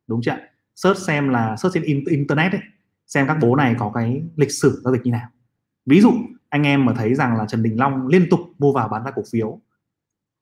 đúng 0.06 0.20
chưa 0.22 0.36
search 0.76 0.98
xem 0.98 1.28
là 1.28 1.56
search 1.56 1.74
trên 1.74 2.04
internet 2.06 2.52
ấy, 2.52 2.60
xem 3.06 3.26
các 3.26 3.36
bố 3.40 3.56
này 3.56 3.74
có 3.78 3.90
cái 3.94 4.22
lịch 4.36 4.52
sử 4.52 4.80
giao 4.84 4.92
dịch 4.92 5.02
như 5.04 5.10
nào. 5.10 5.28
Ví 5.86 6.00
dụ 6.00 6.12
anh 6.48 6.62
em 6.62 6.84
mà 6.84 6.92
thấy 6.96 7.14
rằng 7.14 7.36
là 7.36 7.46
Trần 7.46 7.62
Đình 7.62 7.78
Long 7.78 8.06
liên 8.06 8.26
tục 8.30 8.40
mua 8.58 8.72
vào 8.72 8.88
bán 8.88 9.04
ra 9.04 9.10
cổ 9.10 9.22
phiếu 9.32 9.60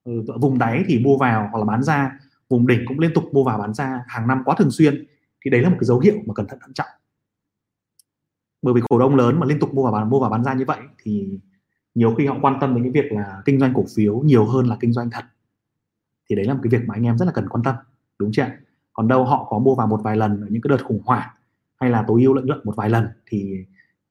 ừ, 0.05 0.25
vùng 0.41 0.59
đáy 0.59 0.85
thì 0.87 0.99
mua 0.99 1.19
vào 1.19 1.49
hoặc 1.53 1.59
là 1.59 1.65
bán 1.65 1.83
ra 1.83 2.19
vùng 2.49 2.67
đỉnh 2.67 2.85
cũng 2.87 2.99
liên 2.99 3.11
tục 3.15 3.25
mua 3.33 3.45
vào 3.45 3.59
bán 3.59 3.75
ra 3.75 4.05
hàng 4.09 4.29
năm 4.29 4.43
quá 4.45 4.55
thường 4.59 4.71
xuyên 4.71 5.07
thì 5.45 5.51
đấy 5.51 5.61
là 5.61 5.69
một 5.69 5.77
cái 5.81 5.87
dấu 5.87 5.99
hiệu 5.99 6.15
mà 6.27 6.35
cẩn 6.35 6.47
thận 6.47 6.59
thận 6.63 6.73
trọng 6.73 6.87
bởi 8.63 8.75
vì 8.75 8.81
cổ 8.89 8.99
đông 8.99 9.17
lớn 9.17 9.41
mà 9.41 9.47
liên 9.47 9.59
tục 9.59 9.75
mua 9.75 9.83
vào 9.83 9.93
bán, 9.93 10.11
mua 10.11 10.21
vào 10.21 10.31
bán 10.31 10.45
ra 10.45 10.55
như 10.55 10.65
vậy 10.65 10.79
thì 11.03 11.41
nhiều 11.95 12.15
khi 12.15 12.27
họ 12.27 12.37
quan 12.43 12.59
tâm 12.61 12.75
đến 12.75 12.85
cái 12.85 13.03
việc 13.03 13.13
là 13.13 13.43
kinh 13.45 13.61
doanh 13.61 13.75
cổ 13.75 13.85
phiếu 13.97 14.19
nhiều 14.19 14.47
hơn 14.47 14.67
là 14.67 14.77
kinh 14.81 14.93
doanh 14.93 15.11
thật. 15.11 15.25
Thì 16.31 16.37
đấy 16.37 16.45
là 16.45 16.55
một 16.55 16.61
cái 16.63 16.71
việc 16.71 16.89
mà 16.89 16.95
anh 16.95 17.05
em 17.07 17.19
rất 17.19 17.25
là 17.25 17.33
cần 17.33 17.49
quan 17.49 17.65
tâm, 17.65 17.75
đúng 18.19 18.33
chưa 18.33 18.47
còn 18.93 19.09
đâu 19.09 19.25
họ 19.25 19.45
có 19.45 19.59
mua 19.59 19.75
vào 19.75 19.87
một 19.87 20.01
vài 20.05 20.17
lần 20.17 20.41
ở 20.41 20.47
những 20.51 20.63
cái 20.63 20.69
đợt 20.69 20.85
khủng 20.85 21.03
hoảng 21.05 21.29
hay 21.81 21.91
là 21.91 22.05
tối 22.09 22.23
ưu 22.23 22.35
lợi 22.35 22.45
nhuận 22.45 22.61
một 22.65 22.77
vài 22.77 22.91
lần 22.91 23.09
thì 23.27 23.65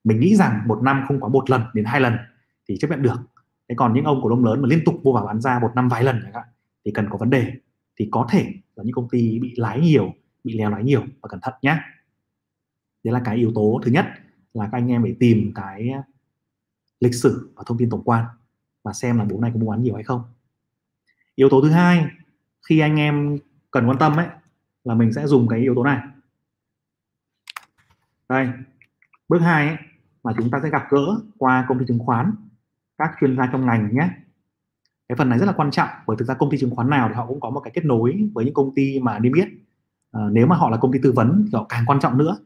mình 0.04 0.20
nghĩ 0.20 0.36
rằng 0.36 0.60
một 0.66 0.82
năm 0.82 1.04
không 1.08 1.20
có 1.20 1.28
một 1.28 1.50
lần 1.50 1.62
đến 1.74 1.84
hai 1.84 2.00
lần 2.00 2.16
thì 2.68 2.76
chấp 2.76 2.90
nhận 2.90 3.02
được. 3.02 3.16
Thế 3.68 3.74
còn 3.74 3.94
những 3.94 4.04
ông 4.04 4.20
cổ 4.22 4.28
đông 4.28 4.44
lớn 4.44 4.62
mà 4.62 4.68
liên 4.68 4.80
tục 4.84 4.94
mua 5.02 5.12
vào 5.12 5.26
bán 5.26 5.40
ra 5.40 5.58
một 5.58 5.70
năm 5.74 5.88
vài 5.88 6.04
lần 6.04 6.20
thì 6.84 6.90
cần 6.90 7.06
có 7.10 7.16
vấn 7.16 7.30
đề. 7.30 7.52
Thì 7.96 8.08
có 8.10 8.26
thể 8.30 8.52
là 8.76 8.84
những 8.84 8.94
công 8.94 9.08
ty 9.08 9.38
bị 9.38 9.54
lái 9.56 9.80
nhiều, 9.80 10.12
bị 10.44 10.58
leo 10.58 10.70
lái 10.70 10.84
nhiều 10.84 11.00
và 11.00 11.28
cẩn 11.28 11.40
thận 11.40 11.54
nhé 11.62 11.76
đấy 13.04 13.12
là 13.12 13.20
cái 13.24 13.36
yếu 13.36 13.52
tố 13.54 13.80
thứ 13.84 13.90
nhất 13.90 14.06
là 14.58 14.68
các 14.72 14.78
anh 14.78 14.88
em 14.88 15.02
phải 15.02 15.16
tìm 15.20 15.52
cái 15.54 15.92
lịch 17.00 17.14
sử 17.14 17.52
và 17.56 17.62
thông 17.66 17.78
tin 17.78 17.90
tổng 17.90 18.04
quan 18.04 18.24
và 18.84 18.92
xem 18.92 19.18
là 19.18 19.24
bố 19.24 19.40
này 19.40 19.50
có 19.54 19.60
mua 19.60 19.70
bán 19.70 19.82
nhiều 19.82 19.94
hay 19.94 20.04
không. 20.04 20.22
Yếu 21.34 21.48
tố 21.50 21.60
thứ 21.62 21.70
hai 21.70 22.06
khi 22.68 22.78
anh 22.78 22.96
em 22.96 23.38
cần 23.70 23.88
quan 23.88 23.98
tâm 23.98 24.16
ấy 24.16 24.26
là 24.84 24.94
mình 24.94 25.12
sẽ 25.12 25.26
dùng 25.26 25.48
cái 25.48 25.60
yếu 25.60 25.74
tố 25.74 25.84
này. 25.84 26.02
Đây 28.28 28.48
bước 29.28 29.38
hai 29.38 29.68
ấy, 29.68 29.76
mà 30.22 30.32
chúng 30.36 30.50
ta 30.50 30.60
sẽ 30.62 30.70
gặp 30.70 30.86
gỡ 30.90 31.20
qua 31.38 31.66
công 31.68 31.78
ty 31.78 31.84
chứng 31.88 31.98
khoán 31.98 32.32
các 32.98 33.10
chuyên 33.20 33.36
gia 33.36 33.48
trong 33.52 33.66
ngành 33.66 33.94
nhé. 33.94 34.10
Cái 35.08 35.16
phần 35.16 35.28
này 35.28 35.38
rất 35.38 35.46
là 35.46 35.52
quan 35.52 35.70
trọng 35.70 35.88
bởi 36.06 36.16
thực 36.16 36.24
ra 36.24 36.34
công 36.34 36.50
ty 36.50 36.58
chứng 36.58 36.70
khoán 36.70 36.90
nào 36.90 37.08
thì 37.08 37.14
họ 37.14 37.26
cũng 37.26 37.40
có 37.40 37.50
một 37.50 37.60
cái 37.60 37.70
kết 37.74 37.84
nối 37.84 38.28
với 38.34 38.44
những 38.44 38.54
công 38.54 38.74
ty 38.74 39.00
mà 39.00 39.18
niêm 39.18 39.32
yết. 39.32 39.48
À, 40.12 40.20
nếu 40.32 40.46
mà 40.46 40.56
họ 40.56 40.70
là 40.70 40.76
công 40.76 40.92
ty 40.92 40.98
tư 41.02 41.12
vấn 41.12 41.44
thì 41.46 41.50
họ 41.52 41.66
càng 41.68 41.84
quan 41.86 42.00
trọng 42.00 42.18
nữa 42.18 42.38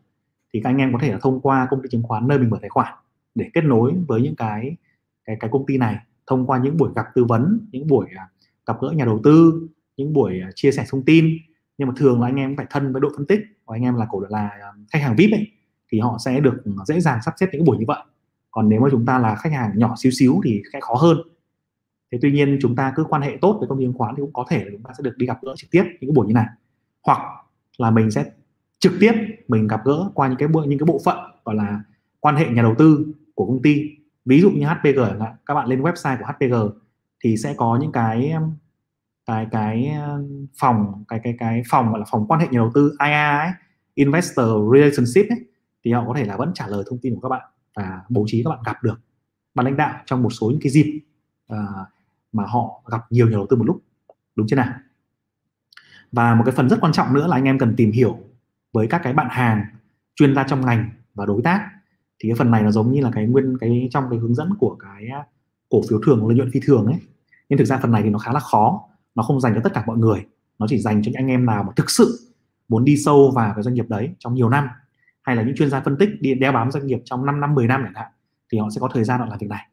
thì 0.53 0.61
các 0.65 0.71
anh 0.71 0.77
em 0.77 0.93
có 0.93 0.99
thể 1.03 1.13
là 1.13 1.19
thông 1.23 1.41
qua 1.41 1.67
công 1.71 1.83
ty 1.83 1.89
chứng 1.89 2.03
khoán 2.03 2.29
nơi 2.29 2.39
mình 2.39 2.51
mở 2.51 2.59
tài 2.61 2.71
khoản 2.71 2.95
để 3.35 3.51
kết 3.55 3.65
nối 3.65 3.93
với 4.07 4.23
những 4.23 4.37
cái 4.37 4.77
cái 5.25 5.37
cái 5.41 5.51
công 5.53 5.67
ty 5.67 5.79
này, 5.79 5.97
thông 6.27 6.47
qua 6.47 6.59
những 6.59 6.77
buổi 6.77 6.91
gặp 6.97 7.07
tư 7.15 7.25
vấn, 7.25 7.69
những 7.73 7.87
buổi 7.87 8.07
à, 8.17 8.29
gặp 8.67 8.77
gỡ 8.81 8.91
nhà 8.91 9.05
đầu 9.05 9.21
tư, 9.25 9.69
những 9.97 10.13
buổi 10.13 10.41
à, 10.41 10.51
chia 10.55 10.73
sẻ 10.73 10.85
thông 10.91 11.05
tin. 11.05 11.39
Nhưng 11.79 11.89
mà 11.89 11.95
thường 11.97 12.21
là 12.21 12.27
anh 12.27 12.37
em 12.37 12.57
phải 12.57 12.67
thân 12.71 12.93
với 12.93 13.01
đội 13.01 13.13
phân 13.17 13.27
tích, 13.27 13.41
và 13.67 13.77
anh 13.77 13.83
em 13.83 13.95
là 13.95 14.07
cổ 14.11 14.21
là 14.29 14.49
à, 14.49 14.73
khách 14.93 15.03
hàng 15.03 15.17
vip 15.17 15.31
ấy, 15.33 15.47
thì 15.93 16.01
họ 16.01 16.19
sẽ 16.25 16.41
được 16.41 16.63
dễ 16.87 17.01
dàng 17.01 17.19
sắp 17.25 17.35
xếp 17.37 17.47
những 17.53 17.65
buổi 17.65 17.79
như 17.79 17.85
vậy. 17.89 17.99
Còn 18.51 18.69
nếu 18.69 18.81
mà 18.81 18.89
chúng 18.91 19.07
ta 19.07 19.19
là 19.19 19.35
khách 19.35 19.53
hàng 19.53 19.73
nhỏ 19.75 19.95
xíu 19.99 20.13
xíu 20.13 20.41
thì 20.45 20.63
sẽ 20.73 20.81
khó 20.83 20.95
hơn. 20.95 21.19
Thế 22.13 22.19
tuy 22.23 22.33
nhiên 22.33 22.59
chúng 22.63 22.77
ta 22.77 22.93
cứ 22.97 23.05
quan 23.05 23.23
hệ 23.23 23.39
tốt 23.41 23.57
với 23.59 23.69
công 23.69 23.79
ty 23.79 23.85
chứng 23.85 23.93
khoán 23.93 24.15
thì 24.17 24.21
cũng 24.21 24.33
có 24.33 24.45
thể 24.49 24.65
là 24.65 24.71
chúng 24.73 24.83
ta 24.83 24.91
sẽ 24.99 25.03
được 25.03 25.15
đi 25.17 25.27
gặp 25.27 25.39
gỡ 25.43 25.55
trực 25.57 25.71
tiếp 25.71 25.85
những 26.01 26.15
buổi 26.15 26.27
như 26.27 26.35
này. 26.35 26.47
Hoặc 27.03 27.19
là 27.79 27.91
mình 27.91 28.11
sẽ 28.11 28.25
trực 28.83 28.93
tiếp 29.01 29.13
mình 29.49 29.67
gặp 29.69 29.81
gỡ 29.85 30.11
qua 30.15 30.29
những 30.29 30.39
cái 30.39 30.49
bộ 30.49 30.61
những 30.61 30.79
cái 30.79 30.87
bộ 30.87 31.01
phận 31.05 31.19
gọi 31.45 31.55
là 31.55 31.81
quan 32.21 32.37
hệ 32.37 32.49
nhà 32.49 32.63
đầu 32.63 32.75
tư 32.79 33.07
của 33.35 33.47
công 33.47 33.63
ty. 33.63 33.91
Ví 34.25 34.41
dụ 34.41 34.51
như 34.51 34.67
HPG 34.67 35.01
các 35.47 35.55
bạn 35.55 35.69
lên 35.69 35.83
website 35.83 36.17
của 36.19 36.25
HPG 36.25 36.55
thì 37.25 37.37
sẽ 37.37 37.55
có 37.57 37.79
những 37.81 37.93
cái 37.93 38.31
um, 38.31 38.53
cái 39.27 39.47
cái 39.51 39.89
um, 39.89 40.47
phòng 40.59 41.05
cái 41.09 41.21
cái 41.23 41.35
cái 41.39 41.63
phòng 41.71 41.91
gọi 41.91 41.99
là 41.99 42.05
phòng 42.11 42.27
quan 42.29 42.41
hệ 42.41 42.47
nhà 42.47 42.59
đầu 42.59 42.71
tư 42.75 42.97
IA 43.01 43.39
ấy, 43.39 43.51
investor 43.95 44.47
relationship 44.75 45.31
ấy, 45.31 45.39
thì 45.85 45.93
họ 45.93 46.05
có 46.07 46.15
thể 46.17 46.25
là 46.25 46.37
vẫn 46.37 46.51
trả 46.55 46.67
lời 46.67 46.85
thông 46.91 46.99
tin 46.99 47.15
của 47.15 47.21
các 47.21 47.29
bạn 47.29 47.43
và 47.77 48.01
bố 48.09 48.25
trí 48.29 48.43
các 48.45 48.51
bạn 48.51 48.59
gặp 48.67 48.83
được 48.83 49.01
ban 49.55 49.67
lãnh 49.67 49.77
đạo 49.77 50.01
trong 50.07 50.23
một 50.23 50.31
số 50.31 50.51
những 50.51 50.61
cái 50.63 50.71
dịp 50.71 51.01
uh, 51.53 51.59
mà 52.33 52.45
họ 52.47 52.83
gặp 52.87 53.01
nhiều 53.11 53.27
nhà 53.27 53.37
đầu 53.37 53.47
tư 53.51 53.57
một 53.57 53.65
lúc. 53.65 53.83
Đúng 54.37 54.47
chưa 54.47 54.57
nào? 54.57 54.75
Và 56.13 56.35
một 56.35 56.43
cái 56.47 56.55
phần 56.55 56.69
rất 56.69 56.79
quan 56.81 56.93
trọng 56.93 57.15
nữa 57.15 57.27
là 57.27 57.37
anh 57.37 57.45
em 57.45 57.59
cần 57.59 57.75
tìm 57.77 57.93
hiểu 57.93 58.19
với 58.73 58.87
các 58.87 59.01
cái 59.05 59.13
bạn 59.13 59.27
hàng 59.31 59.65
chuyên 60.15 60.35
gia 60.35 60.45
trong 60.45 60.67
ngành 60.67 60.91
và 61.15 61.27
đối 61.27 61.43
tác. 61.43 61.69
Thì 62.23 62.29
cái 62.29 62.37
phần 62.37 62.51
này 62.51 62.63
nó 62.63 62.71
giống 62.71 62.93
như 62.93 63.01
là 63.01 63.11
cái 63.15 63.27
nguyên, 63.27 63.59
cái 63.59 63.89
trong 63.91 64.05
cái 64.11 64.19
hướng 64.19 64.35
dẫn 64.35 64.55
của 64.59 64.77
cái 64.81 65.09
à, 65.09 65.25
cổ 65.71 65.81
phiếu 65.91 66.01
thường, 66.07 66.29
lợi 66.29 66.37
nhuận 66.37 66.51
phi 66.53 66.61
thường 66.65 66.87
ấy. 66.87 66.97
Nhưng 67.49 67.59
thực 67.59 67.65
ra 67.65 67.79
phần 67.79 67.91
này 67.91 68.03
thì 68.03 68.11
nó 68.11 68.19
khá 68.19 68.33
là 68.33 68.41
khó, 68.41 68.89
nó 69.15 69.23
không 69.23 69.41
dành 69.41 69.55
cho 69.55 69.61
tất 69.65 69.73
cả 69.75 69.83
mọi 69.87 69.99
người. 69.99 70.27
Nó 70.59 70.67
chỉ 70.69 70.79
dành 70.79 71.03
cho 71.03 71.11
những 71.11 71.21
anh 71.21 71.29
em 71.29 71.47
nào 71.47 71.63
mà 71.63 71.73
thực 71.77 71.91
sự 71.91 72.19
muốn 72.69 72.85
đi 72.85 72.97
sâu 72.97 73.31
vào 73.35 73.53
cái 73.55 73.63
doanh 73.63 73.75
nghiệp 73.75 73.89
đấy 73.89 74.11
trong 74.19 74.35
nhiều 74.35 74.49
năm. 74.49 74.69
Hay 75.23 75.37
là 75.37 75.43
những 75.43 75.57
chuyên 75.57 75.71
gia 75.71 75.81
phân 75.81 75.97
tích, 75.97 76.09
đi 76.21 76.35
đeo 76.35 76.53
bám 76.53 76.71
doanh 76.71 76.87
nghiệp 76.87 76.99
trong 77.05 77.27
5 77.27 77.41
năm 77.41 77.55
10 77.55 77.67
năm 77.67 77.81
chẳng 77.85 77.95
hạn, 77.95 78.13
thì 78.53 78.59
họ 78.59 78.71
sẽ 78.71 78.81
có 78.81 78.89
thời 78.95 79.05
gian 79.05 79.21
họ 79.21 79.27
làm 79.27 79.39
việc 79.39 79.51
này. 79.51 79.67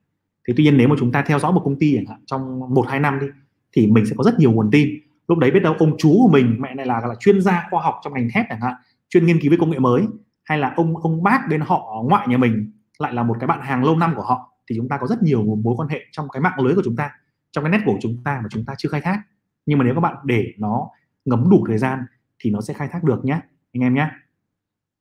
Thì 0.48 0.54
tuy 0.58 0.64
nhiên 0.64 0.78
nếu 0.78 0.88
mà 0.88 0.96
chúng 1.00 1.12
ta 1.12 1.22
theo 1.22 1.40
dõi 1.40 1.54
một 1.54 1.62
công 1.66 1.80
ty 1.80 1.96
chẳng 1.96 2.06
hạn, 2.06 2.20
trong 2.26 2.74
một, 2.74 2.86
hai 2.88 3.00
năm 3.00 3.20
đi, 3.20 3.28
thì 3.72 3.88
mình 3.88 4.06
sẽ 4.06 4.16
có 4.18 4.24
rất 4.24 4.40
nhiều 4.40 4.52
nguồn 4.52 4.72
tin. 4.72 4.90
Lúc 5.28 5.38
đấy 5.38 5.52
biết 5.52 5.60
đâu 5.60 5.76
ông 5.80 5.96
chú 5.98 6.20
của 6.22 6.30
mình, 6.32 6.56
mẹ 6.60 6.76
này 6.76 6.86
là 6.86 7.00
là 7.00 7.16
chuyên 7.20 7.42
gia 7.42 7.68
khoa 7.72 7.82
học 7.82 7.96
trong 8.04 8.14
ngành 8.14 8.30
thép 8.34 8.46
chẳng 8.50 8.62
hạn 8.62 8.74
chuyên 9.10 9.26
nghiên 9.26 9.40
cứu 9.42 9.52
về 9.52 9.58
công 9.60 9.70
nghệ 9.70 9.80
mới, 9.80 10.08
hay 10.44 10.58
là 10.58 10.74
ông 10.76 10.98
ông 10.98 11.24
bác 11.24 11.48
bên 11.50 11.62
họ 11.62 12.04
ngoại 12.10 12.28
nhà 12.28 12.38
mình 12.38 12.72
lại 13.00 13.14
là 13.14 13.24
một 13.24 13.38
cái 13.40 13.48
bạn 13.48 13.62
hàng 13.62 13.84
lâu 13.84 13.98
năm 13.98 14.16
của 14.16 14.24
họ, 14.24 14.54
thì 14.70 14.76
chúng 14.78 14.90
ta 14.90 14.98
có 14.98 15.08
rất 15.08 15.24
nhiều 15.24 15.44
mối 15.64 15.74
quan 15.78 15.90
hệ 15.90 16.06
trong 16.12 16.30
cái 16.30 16.42
mạng 16.42 16.60
lưới 16.60 16.76
của 16.76 16.82
chúng 16.86 16.96
ta, 16.96 17.12
trong 17.52 17.64
cái 17.64 17.72
nét 17.72 17.82
của 17.86 17.98
chúng 18.02 18.24
ta 18.24 18.40
mà 18.44 18.48
chúng 18.50 18.66
ta 18.66 18.74
chưa 18.78 18.90
khai 18.90 19.02
thác. 19.02 19.22
Nhưng 19.66 19.78
mà 19.78 19.86
nếu 19.86 19.94
các 19.96 20.02
bạn 20.02 20.16
để 20.24 20.54
nó 20.58 20.90
ngấm 21.26 21.50
đủ 21.50 21.64
thời 21.68 21.78
gian 21.78 22.06
thì 22.40 22.52
nó 22.52 22.62
sẽ 22.62 22.74
khai 22.74 22.88
thác 22.88 23.04
được 23.04 23.26
nhé, 23.26 23.40
anh 23.74 23.84
em 23.84 23.94
nhé. 23.94 24.12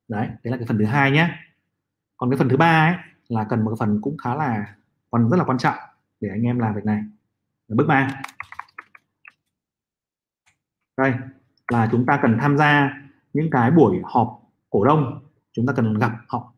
Đấy 0.08 0.26
đấy 0.26 0.50
là 0.50 0.56
cái 0.56 0.66
phần 0.66 0.78
thứ 0.78 0.84
hai 0.84 1.10
nhé. 1.10 1.30
Còn 2.16 2.30
cái 2.30 2.38
phần 2.38 2.48
thứ 2.48 2.56
ba 2.56 2.88
ấy 2.88 2.96
là 3.28 3.44
cần 3.44 3.64
một 3.64 3.70
cái 3.70 3.76
phần 3.86 4.00
cũng 4.00 4.16
khá 4.18 4.34
là 4.34 4.74
còn 5.10 5.28
rất 5.30 5.36
là 5.36 5.44
quan 5.44 5.58
trọng 5.58 5.76
để 6.20 6.28
anh 6.28 6.42
em 6.42 6.58
làm 6.58 6.74
việc 6.74 6.84
này. 6.84 7.02
Bước 7.68 7.86
ba. 7.88 8.22
Đây, 10.96 11.14
là 11.68 11.88
chúng 11.92 12.06
ta 12.06 12.18
cần 12.22 12.38
tham 12.40 12.58
gia 12.58 13.00
những 13.32 13.50
cái 13.50 13.70
buổi 13.70 14.00
họp 14.04 14.42
cổ 14.70 14.84
đông 14.84 15.20
chúng 15.52 15.66
ta 15.66 15.72
cần 15.72 15.94
gặp 15.94 16.12
họ. 16.28 16.52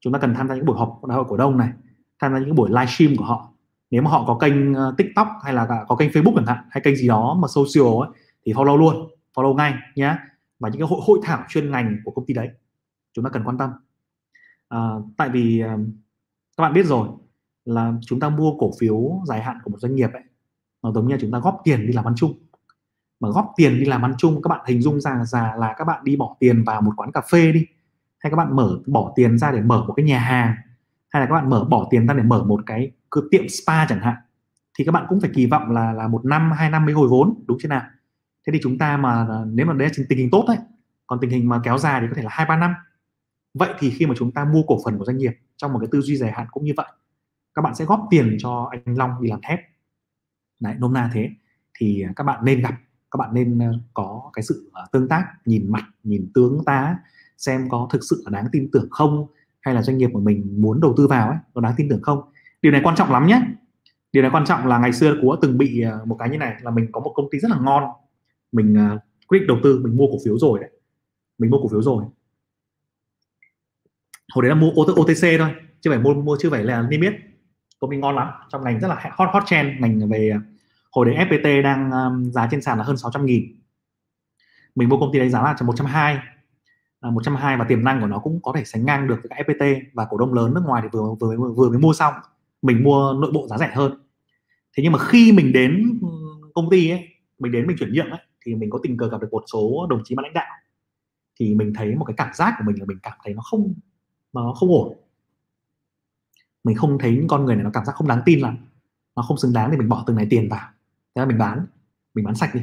Chúng 0.00 0.12
ta 0.12 0.18
cần 0.18 0.34
tham 0.34 0.48
gia 0.48 0.54
những 0.54 0.66
buổi 0.66 0.78
họp 0.78 1.04
đại 1.04 1.16
hội 1.16 1.24
cổ 1.28 1.36
đông 1.36 1.58
này 1.58 1.70
tham 2.20 2.32
gia 2.32 2.38
những 2.38 2.54
buổi 2.54 2.70
livestream 2.70 3.16
của 3.16 3.24
họ. 3.24 3.52
Nếu 3.90 4.02
mà 4.02 4.10
họ 4.10 4.24
có 4.26 4.38
kênh 4.40 4.74
ờ, 4.74 4.94
tiktok 4.98 5.28
hay 5.42 5.54
là 5.54 5.84
có 5.88 5.96
kênh 5.96 6.10
facebook 6.10 6.36
chẳng 6.36 6.46
hạn 6.46 6.64
hay 6.70 6.80
kênh 6.84 6.96
gì 6.96 7.08
đó 7.08 7.38
mà 7.42 7.48
social 7.48 8.02
ấy, 8.02 8.08
thì 8.46 8.52
follow 8.52 8.76
luôn 8.76 9.08
follow 9.34 9.54
ngay 9.54 9.74
nhé 9.94 10.16
và 10.58 10.68
những 10.68 10.78
cái 10.78 10.88
hội 10.88 11.00
hội 11.02 11.18
thảo 11.22 11.44
chuyên 11.48 11.70
ngành 11.70 11.96
của 12.04 12.10
công 12.10 12.26
ty 12.26 12.34
đấy 12.34 12.48
chúng 13.12 13.24
ta 13.24 13.30
cần 13.30 13.44
quan 13.44 13.58
tâm. 13.58 13.70
À, 14.68 14.78
tại 15.16 15.28
vì 15.28 15.60
ờ, 15.60 15.78
các 16.56 16.62
bạn 16.62 16.72
biết 16.72 16.86
rồi 16.86 17.08
là 17.64 17.92
chúng 18.00 18.20
ta 18.20 18.28
mua 18.28 18.58
cổ 18.58 18.70
phiếu 18.80 19.22
dài 19.26 19.42
hạn 19.42 19.58
của 19.64 19.70
một 19.70 19.78
doanh 19.80 19.94
nghiệp 19.94 20.10
ấy 20.12 20.22
nó 20.82 20.92
giống 20.92 21.08
như 21.08 21.16
chúng 21.20 21.30
ta 21.30 21.38
góp 21.38 21.60
tiền 21.64 21.86
đi 21.86 21.92
làm 21.92 22.04
ăn 22.04 22.14
chung 22.16 22.38
mà 23.20 23.28
góp 23.28 23.52
tiền 23.56 23.78
đi 23.78 23.84
làm 23.84 24.04
ăn 24.04 24.14
chung. 24.18 24.42
Các 24.42 24.48
bạn 24.48 24.60
hình 24.66 24.82
dung 24.82 25.00
ra 25.00 25.24
là, 25.32 25.56
là 25.56 25.74
các 25.78 25.84
bạn 25.84 26.04
đi 26.04 26.16
bỏ 26.16 26.36
tiền 26.40 26.64
vào 26.64 26.80
một 26.80 26.92
quán 26.96 27.12
cà 27.12 27.20
phê 27.30 27.52
đi. 27.52 27.66
Hay 28.18 28.30
các 28.30 28.36
bạn 28.36 28.56
mở 28.56 28.78
bỏ 28.86 29.12
tiền 29.16 29.38
ra 29.38 29.52
để 29.52 29.60
mở 29.60 29.84
một 29.84 29.94
cái 29.96 30.04
nhà 30.04 30.18
hàng. 30.18 30.54
Hay 31.08 31.20
là 31.20 31.26
các 31.26 31.34
bạn 31.34 31.50
mở 31.50 31.64
bỏ 31.64 31.88
tiền 31.90 32.06
ra 32.06 32.14
để 32.14 32.22
mở 32.22 32.44
một 32.44 32.60
cái 32.66 32.90
cửa 33.10 33.22
tiệm 33.30 33.48
spa 33.48 33.86
chẳng 33.86 34.00
hạn. 34.00 34.14
Thì 34.78 34.84
các 34.84 34.92
bạn 34.92 35.06
cũng 35.08 35.20
phải 35.20 35.30
kỳ 35.34 35.46
vọng 35.46 35.70
là 35.70 35.92
là 35.92 36.08
một 36.08 36.24
năm 36.24 36.52
hai 36.52 36.70
năm 36.70 36.84
mới 36.84 36.94
hồi 36.94 37.08
vốn 37.08 37.44
đúng 37.46 37.58
chưa 37.60 37.68
nào? 37.68 37.82
Thế 38.46 38.52
thì 38.52 38.58
chúng 38.62 38.78
ta 38.78 38.96
mà 38.96 39.12
à, 39.12 39.44
nếu 39.46 39.66
mà 39.66 39.72
đấy 39.72 39.88
là 39.96 40.04
tình 40.08 40.18
hình 40.18 40.30
tốt 40.30 40.44
đấy 40.48 40.56
còn 41.06 41.18
tình 41.20 41.30
hình 41.30 41.48
mà 41.48 41.60
kéo 41.64 41.78
dài 41.78 42.00
thì 42.00 42.06
có 42.10 42.14
thể 42.16 42.22
là 42.22 42.30
hai 42.32 42.46
ba 42.46 42.56
năm. 42.56 42.74
Vậy 43.54 43.74
thì 43.78 43.90
khi 43.90 44.06
mà 44.06 44.14
chúng 44.18 44.32
ta 44.32 44.44
mua 44.44 44.62
cổ 44.66 44.78
phần 44.84 44.98
của 44.98 45.04
doanh 45.04 45.16
nghiệp 45.16 45.32
trong 45.56 45.72
một 45.72 45.78
cái 45.78 45.88
tư 45.92 46.00
duy 46.00 46.16
dài 46.16 46.32
hạn 46.32 46.46
cũng 46.50 46.64
như 46.64 46.72
vậy 46.76 46.86
các 47.58 47.62
bạn 47.62 47.74
sẽ 47.74 47.84
góp 47.84 48.06
tiền 48.10 48.36
cho 48.38 48.68
anh 48.70 48.98
Long 48.98 49.22
đi 49.22 49.30
làm 49.30 49.40
thép. 49.42 49.60
Đấy 50.60 50.74
nôm 50.78 50.92
na 50.92 51.10
thế. 51.14 51.30
Thì 51.74 52.02
à, 52.02 52.12
các 52.16 52.24
bạn 52.24 52.44
nên 52.44 52.60
gặp 52.60 52.74
các 53.10 53.16
bạn 53.16 53.34
nên 53.34 53.58
ờ, 53.58 53.72
có 53.94 54.30
cái 54.32 54.42
sự 54.42 54.70
ờ, 54.72 54.86
tương 54.92 55.08
tác, 55.08 55.24
nhìn 55.44 55.72
mặt, 55.72 55.84
nhìn 56.02 56.30
tướng 56.34 56.60
tá, 56.66 56.96
xem 57.38 57.68
có 57.68 57.88
thực 57.92 58.00
sự 58.10 58.22
là 58.24 58.30
đáng 58.30 58.46
tin 58.52 58.70
tưởng 58.72 58.88
không, 58.90 59.26
hay 59.60 59.74
là 59.74 59.82
doanh 59.82 59.98
nghiệp 59.98 60.10
của 60.12 60.20
mình 60.20 60.62
muốn 60.62 60.80
đầu 60.80 60.94
tư 60.96 61.06
vào 61.06 61.28
ấy, 61.28 61.38
có 61.54 61.60
đáng 61.60 61.74
tin 61.76 61.88
tưởng 61.88 62.02
không. 62.02 62.20
Điều 62.62 62.72
này 62.72 62.80
quan 62.84 62.96
trọng 62.96 63.12
lắm 63.12 63.26
nhé 63.26 63.42
điều 64.12 64.22
này 64.22 64.30
quan 64.34 64.44
trọng 64.46 64.66
là 64.66 64.78
ngày 64.78 64.92
xưa 64.92 65.14
của 65.22 65.36
từng 65.42 65.58
bị 65.58 65.80
ờ, 65.80 66.04
một 66.04 66.16
cái 66.18 66.30
như 66.30 66.38
này 66.38 66.54
là 66.62 66.70
mình 66.70 66.92
có 66.92 67.00
một 67.00 67.12
công 67.14 67.26
ty 67.30 67.38
rất 67.38 67.50
là 67.50 67.58
ngon. 67.60 67.84
Mình 68.52 68.98
quyết 69.28 69.38
định 69.38 69.48
đầu 69.48 69.58
tư, 69.62 69.80
mình 69.84 69.96
mua 69.96 70.06
cổ 70.06 70.18
phiếu 70.24 70.38
rồi 70.38 70.58
đấy. 70.60 70.70
Mình 71.38 71.50
mua 71.50 71.58
cổ 71.62 71.68
phiếu 71.68 71.82
rồi. 71.82 72.04
Hồi 74.34 74.42
đấy 74.42 74.48
là 74.48 74.54
mua 74.54 74.70
OTC 74.70 75.38
thôi, 75.38 75.48
chứ 75.80 75.90
phải 75.90 75.98
mua 75.98 76.14
mua 76.14 76.36
chưa 76.40 76.50
phải 76.50 76.64
là 76.64 76.82
niêm 76.82 77.00
yết 77.00 77.12
công 77.78 77.90
ty 77.90 77.96
ngon 77.96 78.16
lắm, 78.16 78.28
trong 78.48 78.64
ngành 78.64 78.80
rất 78.80 78.88
là 78.88 79.10
hot 79.12 79.28
hot 79.32 79.42
trend, 79.46 79.80
ngành 79.80 80.08
về 80.08 80.34
hồi 80.90 81.06
đấy 81.06 81.26
FPT 81.26 81.62
đang 81.62 81.90
um, 81.90 82.30
giá 82.30 82.48
trên 82.50 82.62
sàn 82.62 82.78
là 82.78 82.84
hơn 82.84 82.96
600 82.96 83.26
nghìn. 83.26 83.42
Mình 84.74 84.88
mua 84.88 85.00
công 85.00 85.12
ty 85.12 85.18
đấy 85.18 85.28
giá 85.28 85.42
là 85.42 85.56
120 85.62 86.20
à, 87.00 87.10
120 87.10 87.56
và 87.56 87.64
tiềm 87.68 87.84
năng 87.84 88.00
của 88.00 88.06
nó 88.06 88.18
cũng 88.18 88.40
có 88.42 88.52
thể 88.56 88.64
sánh 88.64 88.84
ngang 88.84 89.08
được 89.08 89.20
với 89.22 89.42
FPT 89.44 89.80
và 89.92 90.06
cổ 90.10 90.16
đông 90.16 90.34
lớn 90.34 90.54
nước 90.54 90.62
ngoài 90.64 90.82
thì 90.82 90.88
vừa 90.92 91.14
vừa 91.20 91.36
vừa 91.56 91.68
mới 91.68 91.78
mua 91.78 91.92
xong. 91.92 92.14
Mình 92.62 92.84
mua 92.84 93.14
nội 93.20 93.30
bộ 93.32 93.48
giá 93.48 93.58
rẻ 93.58 93.70
hơn. 93.74 93.92
Thế 94.76 94.82
nhưng 94.82 94.92
mà 94.92 94.98
khi 94.98 95.32
mình 95.32 95.52
đến 95.52 95.98
um, 96.02 96.52
công 96.54 96.70
ty 96.70 96.90
ấy 96.90 97.08
mình 97.38 97.52
đến 97.52 97.66
mình 97.66 97.76
chuyển 97.80 97.92
nhượng 97.92 98.10
ấy 98.10 98.20
thì 98.44 98.54
mình 98.54 98.70
có 98.70 98.78
tình 98.82 98.96
cờ 98.96 99.08
gặp 99.08 99.20
được 99.20 99.28
một 99.30 99.44
số 99.52 99.86
đồng 99.90 100.02
chí 100.04 100.14
ban 100.14 100.22
lãnh 100.22 100.34
đạo. 100.34 100.54
Thì 101.40 101.54
mình 101.54 101.72
thấy 101.74 101.94
một 101.94 102.04
cái 102.04 102.14
cảm 102.16 102.34
giác 102.34 102.54
của 102.58 102.64
mình 102.66 102.76
là 102.78 102.84
mình 102.84 102.98
cảm 103.02 103.18
thấy 103.24 103.34
nó 103.34 103.42
không 103.42 103.74
nó 104.32 104.54
không 104.56 104.68
ổn. 104.68 104.96
Mình 106.64 106.76
không 106.76 106.98
thấy 106.98 107.10
những 107.12 107.28
con 107.28 107.44
người 107.44 107.56
này 107.56 107.64
nó 107.64 107.70
cảm 107.74 107.84
giác 107.84 107.92
không 107.92 108.08
đáng 108.08 108.22
tin 108.26 108.40
lắm. 108.40 108.56
Nó 109.16 109.22
không 109.22 109.38
xứng 109.38 109.52
đáng 109.52 109.70
thì 109.70 109.76
mình 109.76 109.88
bỏ 109.88 110.04
từng 110.06 110.16
này 110.16 110.26
tiền 110.30 110.48
vào 110.48 110.68
thế 111.18 111.22
là 111.22 111.26
mình 111.26 111.38
bán 111.38 111.66
mình 112.14 112.24
bán 112.24 112.34
sạch 112.34 112.54
đi. 112.54 112.60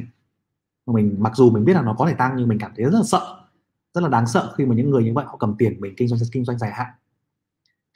Mình 0.86 1.16
mặc 1.18 1.32
dù 1.36 1.50
mình 1.50 1.64
biết 1.64 1.74
là 1.74 1.82
nó 1.82 1.94
có 1.98 2.06
thể 2.06 2.14
tăng 2.14 2.34
nhưng 2.36 2.48
mình 2.48 2.58
cảm 2.58 2.72
thấy 2.76 2.84
rất 2.84 2.98
là 2.98 3.02
sợ 3.04 3.46
rất 3.94 4.00
là 4.00 4.08
đáng 4.08 4.26
sợ 4.26 4.54
khi 4.56 4.66
mà 4.66 4.74
những 4.74 4.90
người 4.90 5.04
như 5.04 5.12
vậy 5.14 5.24
họ 5.28 5.36
cầm 5.36 5.54
tiền 5.58 5.80
mình 5.80 5.94
kinh 5.96 6.08
doanh 6.08 6.20
kinh 6.32 6.44
doanh 6.44 6.58
dài 6.58 6.70
hạn. 6.70 6.86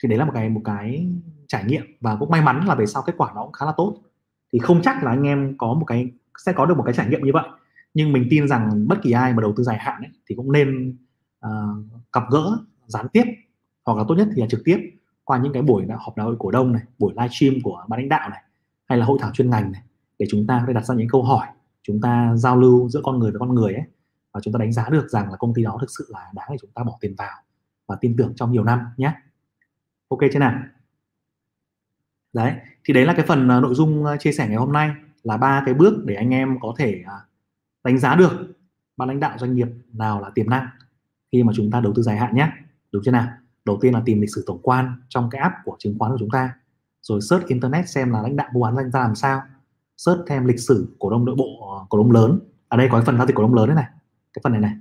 Thì 0.03 0.09
đấy 0.09 0.19
là 0.19 0.25
một 0.25 0.31
cái 0.35 0.49
một 0.49 0.61
cái 0.65 1.07
trải 1.47 1.63
nghiệm 1.65 1.85
và 2.01 2.15
cũng 2.15 2.29
may 2.29 2.41
mắn 2.41 2.65
là 2.67 2.75
về 2.75 2.85
sau 2.85 3.01
kết 3.01 3.13
quả 3.17 3.31
nó 3.35 3.43
cũng 3.43 3.51
khá 3.51 3.65
là 3.65 3.73
tốt. 3.77 3.97
Thì 4.53 4.59
không 4.59 4.81
chắc 4.81 5.03
là 5.03 5.11
anh 5.11 5.23
em 5.23 5.57
có 5.57 5.73
một 5.73 5.85
cái 5.85 6.11
sẽ 6.45 6.53
có 6.53 6.65
được 6.65 6.77
một 6.77 6.83
cái 6.83 6.93
trải 6.93 7.07
nghiệm 7.07 7.21
như 7.23 7.31
vậy. 7.33 7.47
Nhưng 7.93 8.13
mình 8.13 8.27
tin 8.29 8.47
rằng 8.47 8.87
bất 8.87 9.01
kỳ 9.03 9.11
ai 9.11 9.33
mà 9.33 9.41
đầu 9.41 9.53
tư 9.57 9.63
dài 9.63 9.77
hạn 9.77 10.01
ấy, 10.01 10.11
thì 10.29 10.35
cũng 10.35 10.51
nên 10.51 10.97
uh, 11.45 11.51
gặp 12.13 12.23
gỡ 12.31 12.57
gián 12.87 13.07
tiếp 13.13 13.23
hoặc 13.85 13.97
là 13.97 14.03
tốt 14.07 14.15
nhất 14.15 14.27
thì 14.35 14.41
là 14.41 14.47
trực 14.47 14.61
tiếp 14.65 14.91
qua 15.23 15.37
những 15.37 15.53
cái 15.53 15.61
buổi 15.61 15.85
họp 15.99 16.17
đại 16.17 16.25
hội 16.25 16.35
cổ 16.39 16.51
đông 16.51 16.71
này 16.71 16.81
buổi 16.99 17.13
livestream 17.15 17.53
của 17.63 17.85
ban 17.87 17.99
lãnh 17.99 18.09
đạo 18.09 18.29
này 18.29 18.43
hay 18.85 18.97
là 18.97 19.05
hội 19.05 19.17
thảo 19.21 19.31
chuyên 19.33 19.49
ngành 19.49 19.71
này 19.71 19.81
để 20.21 20.27
chúng 20.29 20.47
ta 20.47 20.57
có 20.59 20.63
thể 20.67 20.73
đặt 20.73 20.85
ra 20.85 20.95
những 20.95 21.07
câu 21.07 21.23
hỏi, 21.23 21.47
chúng 21.83 22.01
ta 22.01 22.35
giao 22.35 22.57
lưu 22.57 22.89
giữa 22.89 23.01
con 23.03 23.19
người 23.19 23.31
với 23.31 23.39
con 23.39 23.55
người 23.55 23.73
ấy, 23.73 23.83
và 24.31 24.39
chúng 24.43 24.53
ta 24.53 24.57
đánh 24.57 24.71
giá 24.71 24.89
được 24.89 25.09
rằng 25.09 25.31
là 25.31 25.37
công 25.37 25.53
ty 25.53 25.63
đó 25.63 25.77
thực 25.81 25.89
sự 25.97 26.07
là 26.09 26.31
đáng 26.33 26.47
để 26.51 26.57
chúng 26.61 26.69
ta 26.75 26.83
bỏ 26.83 26.97
tiền 27.01 27.15
vào 27.17 27.37
và 27.87 27.95
tin 28.01 28.15
tưởng 28.17 28.33
trong 28.35 28.51
nhiều 28.51 28.63
năm 28.63 28.79
nhé. 28.97 29.13
Ok 30.07 30.19
chưa 30.33 30.39
nào? 30.39 30.61
Đấy, 32.33 32.53
thì 32.85 32.93
đấy 32.93 33.05
là 33.05 33.13
cái 33.13 33.25
phần 33.25 33.51
à, 33.51 33.59
nội 33.59 33.75
dung 33.75 34.05
à, 34.05 34.17
chia 34.17 34.31
sẻ 34.31 34.47
ngày 34.47 34.57
hôm 34.57 34.71
nay 34.71 34.91
là 35.23 35.37
ba 35.37 35.63
cái 35.65 35.73
bước 35.73 36.05
để 36.05 36.15
anh 36.15 36.29
em 36.29 36.57
có 36.61 36.73
thể 36.77 37.03
à, 37.07 37.15
đánh 37.83 37.99
giá 37.99 38.15
được 38.15 38.31
ban 38.97 39.07
lãnh 39.07 39.19
đạo 39.19 39.37
doanh 39.37 39.55
nghiệp 39.55 39.67
nào 39.93 40.21
là 40.21 40.29
tiềm 40.35 40.49
năng 40.49 40.67
khi 41.31 41.43
mà 41.43 41.53
chúng 41.55 41.71
ta 41.71 41.81
đầu 41.81 41.93
tư 41.95 42.01
dài 42.01 42.17
hạn 42.17 42.35
nhé. 42.35 42.51
Đúng 42.91 43.03
chưa 43.05 43.11
nào? 43.11 43.27
Đầu 43.65 43.77
tiên 43.81 43.93
là 43.93 44.01
tìm 44.05 44.21
lịch 44.21 44.35
sử 44.35 44.43
tổng 44.47 44.59
quan 44.63 45.01
trong 45.09 45.29
cái 45.29 45.41
app 45.41 45.55
của 45.65 45.75
chứng 45.79 45.95
khoán 45.99 46.11
của 46.11 46.17
chúng 46.19 46.29
ta, 46.29 46.53
rồi 47.01 47.21
search 47.21 47.47
internet 47.47 47.89
xem 47.89 48.11
là 48.11 48.21
lãnh 48.21 48.35
đạo 48.35 48.49
mua 48.53 48.63
bán 48.63 48.75
danh 48.75 48.91
ra 48.91 48.99
làm 48.99 49.15
sao 49.15 49.41
search 50.05 50.21
thêm 50.27 50.45
lịch 50.45 50.59
sử 50.59 50.95
cổ 50.99 51.09
đông 51.09 51.25
nội 51.25 51.35
bộ 51.35 51.75
ờ, 51.77 51.85
cổ 51.89 51.97
đông 51.97 52.11
lớn. 52.11 52.39
Ở 52.67 52.77
đây 52.77 52.87
có 52.91 52.97
cái 52.97 53.05
phần 53.05 53.17
giao 53.17 53.27
dịch 53.27 53.35
cổ 53.35 53.43
đông 53.43 53.53
lớn 53.53 53.67
đấy 53.67 53.75
này. 53.75 53.85
Cái 54.33 54.41
phần 54.43 54.51
này 54.51 54.61
này. 54.61 54.73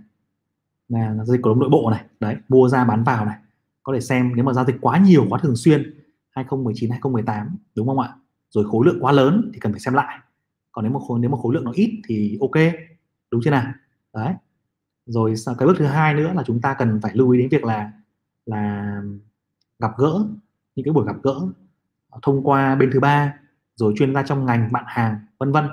Là 0.89 1.15
giao 1.15 1.27
dịch 1.27 1.43
cổ 1.43 1.50
đông 1.50 1.59
nội 1.59 1.69
bộ 1.71 1.91
này. 1.91 2.05
Đấy, 2.21 2.37
mua 2.49 2.69
ra 2.69 2.85
bán 2.85 3.05
vào 3.05 3.25
này. 3.25 3.37
Có 3.83 3.93
thể 3.95 4.00
xem 4.00 4.33
nếu 4.37 4.45
mà 4.45 4.53
giao 4.53 4.65
dịch 4.65 4.77
quá 4.81 4.99
nhiều, 4.99 5.27
quá 5.29 5.39
thường 5.43 5.57
xuyên 5.57 5.95
2019 6.31 6.91
2018 6.91 7.57
đúng 7.75 7.87
không 7.87 7.99
ạ? 7.99 8.09
Rồi 8.50 8.65
khối 8.71 8.87
lượng 8.87 8.99
quá 9.00 9.12
lớn 9.12 9.50
thì 9.55 9.61
cần 9.61 9.73
phải 9.73 9.81
xem 9.81 9.95
lại. 9.95 10.19
Còn 10.73 10.85
nếu 10.85 10.93
mà 10.93 11.00
khối, 11.09 11.21
nếu 11.21 11.31
mà 11.31 11.39
khối 11.43 11.55
lượng 11.55 11.65
nó 11.65 11.73
ít 11.75 12.00
thì 12.09 12.39
ok. 12.41 12.75
Đúng 13.31 13.41
chưa 13.45 13.50
nào? 13.50 13.73
Đấy. 14.15 14.35
Rồi 15.07 15.35
cái 15.59 15.67
bước 15.67 15.75
thứ 15.79 15.87
hai 15.87 16.15
nữa 16.15 16.33
là 16.37 16.43
chúng 16.47 16.61
ta 16.61 16.75
cần 16.75 17.00
phải 17.03 17.12
lưu 17.15 17.31
ý 17.31 17.39
đến 17.39 17.49
việc 17.49 17.65
là 17.65 17.93
là 18.47 18.95
gặp 19.79 19.91
gỡ. 19.99 20.25
Những 20.77 20.85
cái 20.85 20.93
buổi 20.93 21.07
gặp 21.07 21.17
gỡ 21.23 21.35
ờ, 22.11 22.19
thông 22.23 22.43
qua 22.43 22.75
bên 22.75 22.91
thứ 22.93 23.00
ba 23.00 23.35
rồi 23.80 23.94
chuyên 23.96 24.14
gia 24.14 24.22
trong 24.22 24.46
ngành 24.46 24.72
bạn 24.72 24.84
hàng 24.87 25.18
vân 25.38 25.52
vân. 25.52 25.64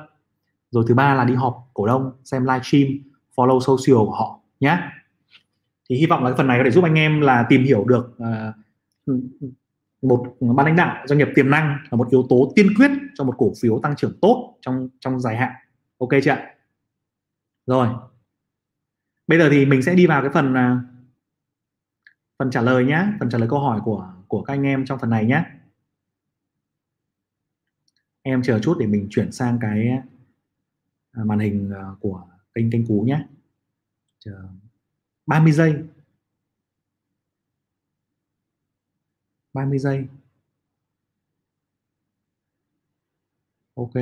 Rồi 0.71 0.83
thứ 0.87 0.95
ba 0.95 1.13
là 1.13 1.23
đi 1.23 1.33
họp 1.33 1.69
cổ 1.73 1.87
đông 1.87 2.11
xem 2.23 2.43
livestream 2.43 2.87
follow 3.35 3.59
social 3.59 4.05
của 4.05 4.15
họ 4.15 4.39
nhé 4.59 4.79
thì 5.89 5.95
hy 5.95 6.05
vọng 6.05 6.23
là 6.23 6.29
cái 6.29 6.37
phần 6.37 6.47
này 6.47 6.57
có 6.57 6.63
thể 6.63 6.71
giúp 6.71 6.83
anh 6.83 6.95
em 6.95 7.21
là 7.21 7.45
tìm 7.49 7.63
hiểu 7.63 7.85
được 7.85 8.17
uh, 8.23 9.15
một 10.01 10.37
ban 10.39 10.65
lãnh 10.65 10.75
đạo 10.75 11.05
doanh 11.07 11.17
nghiệp 11.17 11.27
tiềm 11.35 11.49
năng 11.49 11.77
là 11.89 11.95
một 11.95 12.09
yếu 12.11 12.25
tố 12.29 12.51
tiên 12.55 12.67
quyết 12.77 12.91
cho 13.15 13.23
một 13.23 13.35
cổ 13.37 13.51
phiếu 13.61 13.79
tăng 13.83 13.95
trưởng 13.95 14.19
tốt 14.21 14.57
trong 14.61 14.89
trong 14.99 15.19
dài 15.19 15.37
hạn. 15.37 15.51
Ok 15.97 16.09
chưa 16.23 16.31
ạ? 16.31 16.53
Rồi. 17.65 17.87
Bây 19.27 19.39
giờ 19.39 19.49
thì 19.51 19.65
mình 19.65 19.81
sẽ 19.81 19.95
đi 19.95 20.07
vào 20.07 20.21
cái 20.21 20.31
phần 20.33 20.53
uh, 20.53 20.79
phần 22.39 22.51
trả 22.51 22.61
lời 22.61 22.85
nhé 22.85 23.05
phần 23.19 23.29
trả 23.29 23.37
lời 23.37 23.49
câu 23.49 23.59
hỏi 23.59 23.81
của 23.83 24.13
của 24.27 24.41
các 24.43 24.53
anh 24.53 24.63
em 24.63 24.85
trong 24.85 24.99
phần 24.99 25.09
này 25.09 25.25
nhé 25.25 25.43
em 28.31 28.43
chờ 28.43 28.60
chút 28.60 28.77
để 28.79 28.88
mình 28.88 29.07
chuyển 29.10 29.31
sang 29.31 29.60
cái 29.62 29.88
à, 31.12 31.24
màn 31.24 31.39
hình 31.39 31.72
à, 31.75 31.84
của 32.00 32.27
kênh 32.53 32.72
kênh 32.72 32.88
cú 32.88 33.01
nhé 33.01 33.27
chờ 34.19 34.48
30 35.27 35.51
giây. 35.51 35.84
30 39.53 39.79
giây. 39.79 40.07
Ok. 43.75 43.93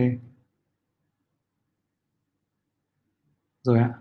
Rồi 3.64 3.80
ạ. 3.80 3.94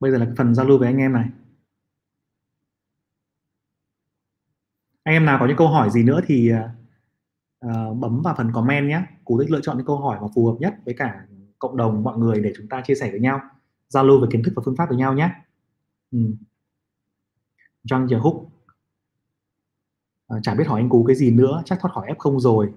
Bây 0.00 0.10
giờ 0.10 0.18
là 0.18 0.24
cái 0.24 0.34
phần 0.36 0.54
giao 0.54 0.66
lưu 0.66 0.78
với 0.78 0.88
anh 0.88 0.98
em 0.98 1.12
này. 1.12 1.28
Anh 5.02 5.14
em 5.14 5.24
nào 5.24 5.36
có 5.40 5.46
những 5.46 5.56
câu 5.56 5.68
hỏi 5.68 5.90
gì 5.90 6.02
nữa 6.02 6.20
thì 6.26 6.52
uh, 7.66 7.96
bấm 7.96 8.22
vào 8.22 8.34
phần 8.36 8.52
comment 8.54 8.88
nhé 8.88 9.02
cú 9.24 9.40
thích 9.40 9.50
lựa 9.50 9.60
chọn 9.62 9.76
những 9.76 9.86
câu 9.86 9.96
hỏi 9.96 10.18
mà 10.22 10.28
phù 10.34 10.46
hợp 10.46 10.56
nhất 10.60 10.74
với 10.84 10.94
cả 10.94 11.26
cộng 11.58 11.76
đồng 11.76 12.02
mọi 12.02 12.18
người 12.18 12.40
để 12.40 12.52
chúng 12.56 12.68
ta 12.68 12.82
chia 12.86 12.94
sẻ 12.94 13.10
với 13.10 13.20
nhau 13.20 13.40
giao 13.88 14.04
lưu 14.04 14.20
về 14.20 14.28
kiến 14.30 14.42
thức 14.42 14.52
và 14.56 14.62
phương 14.64 14.76
pháp 14.76 14.88
với 14.88 14.98
nhau 14.98 15.14
nhé. 15.14 15.30
Ừ. 16.10 16.18
John 17.84 18.06
giờ 18.06 18.18
húc 18.18 18.50
à, 20.28 20.36
chả 20.42 20.54
biết 20.54 20.66
hỏi 20.66 20.80
anh 20.80 20.88
cú 20.88 21.04
cái 21.04 21.16
gì 21.16 21.30
nữa 21.30 21.62
chắc 21.64 21.78
thoát 21.80 21.90
khỏi 21.94 22.14
f0 22.18 22.38
rồi. 22.38 22.72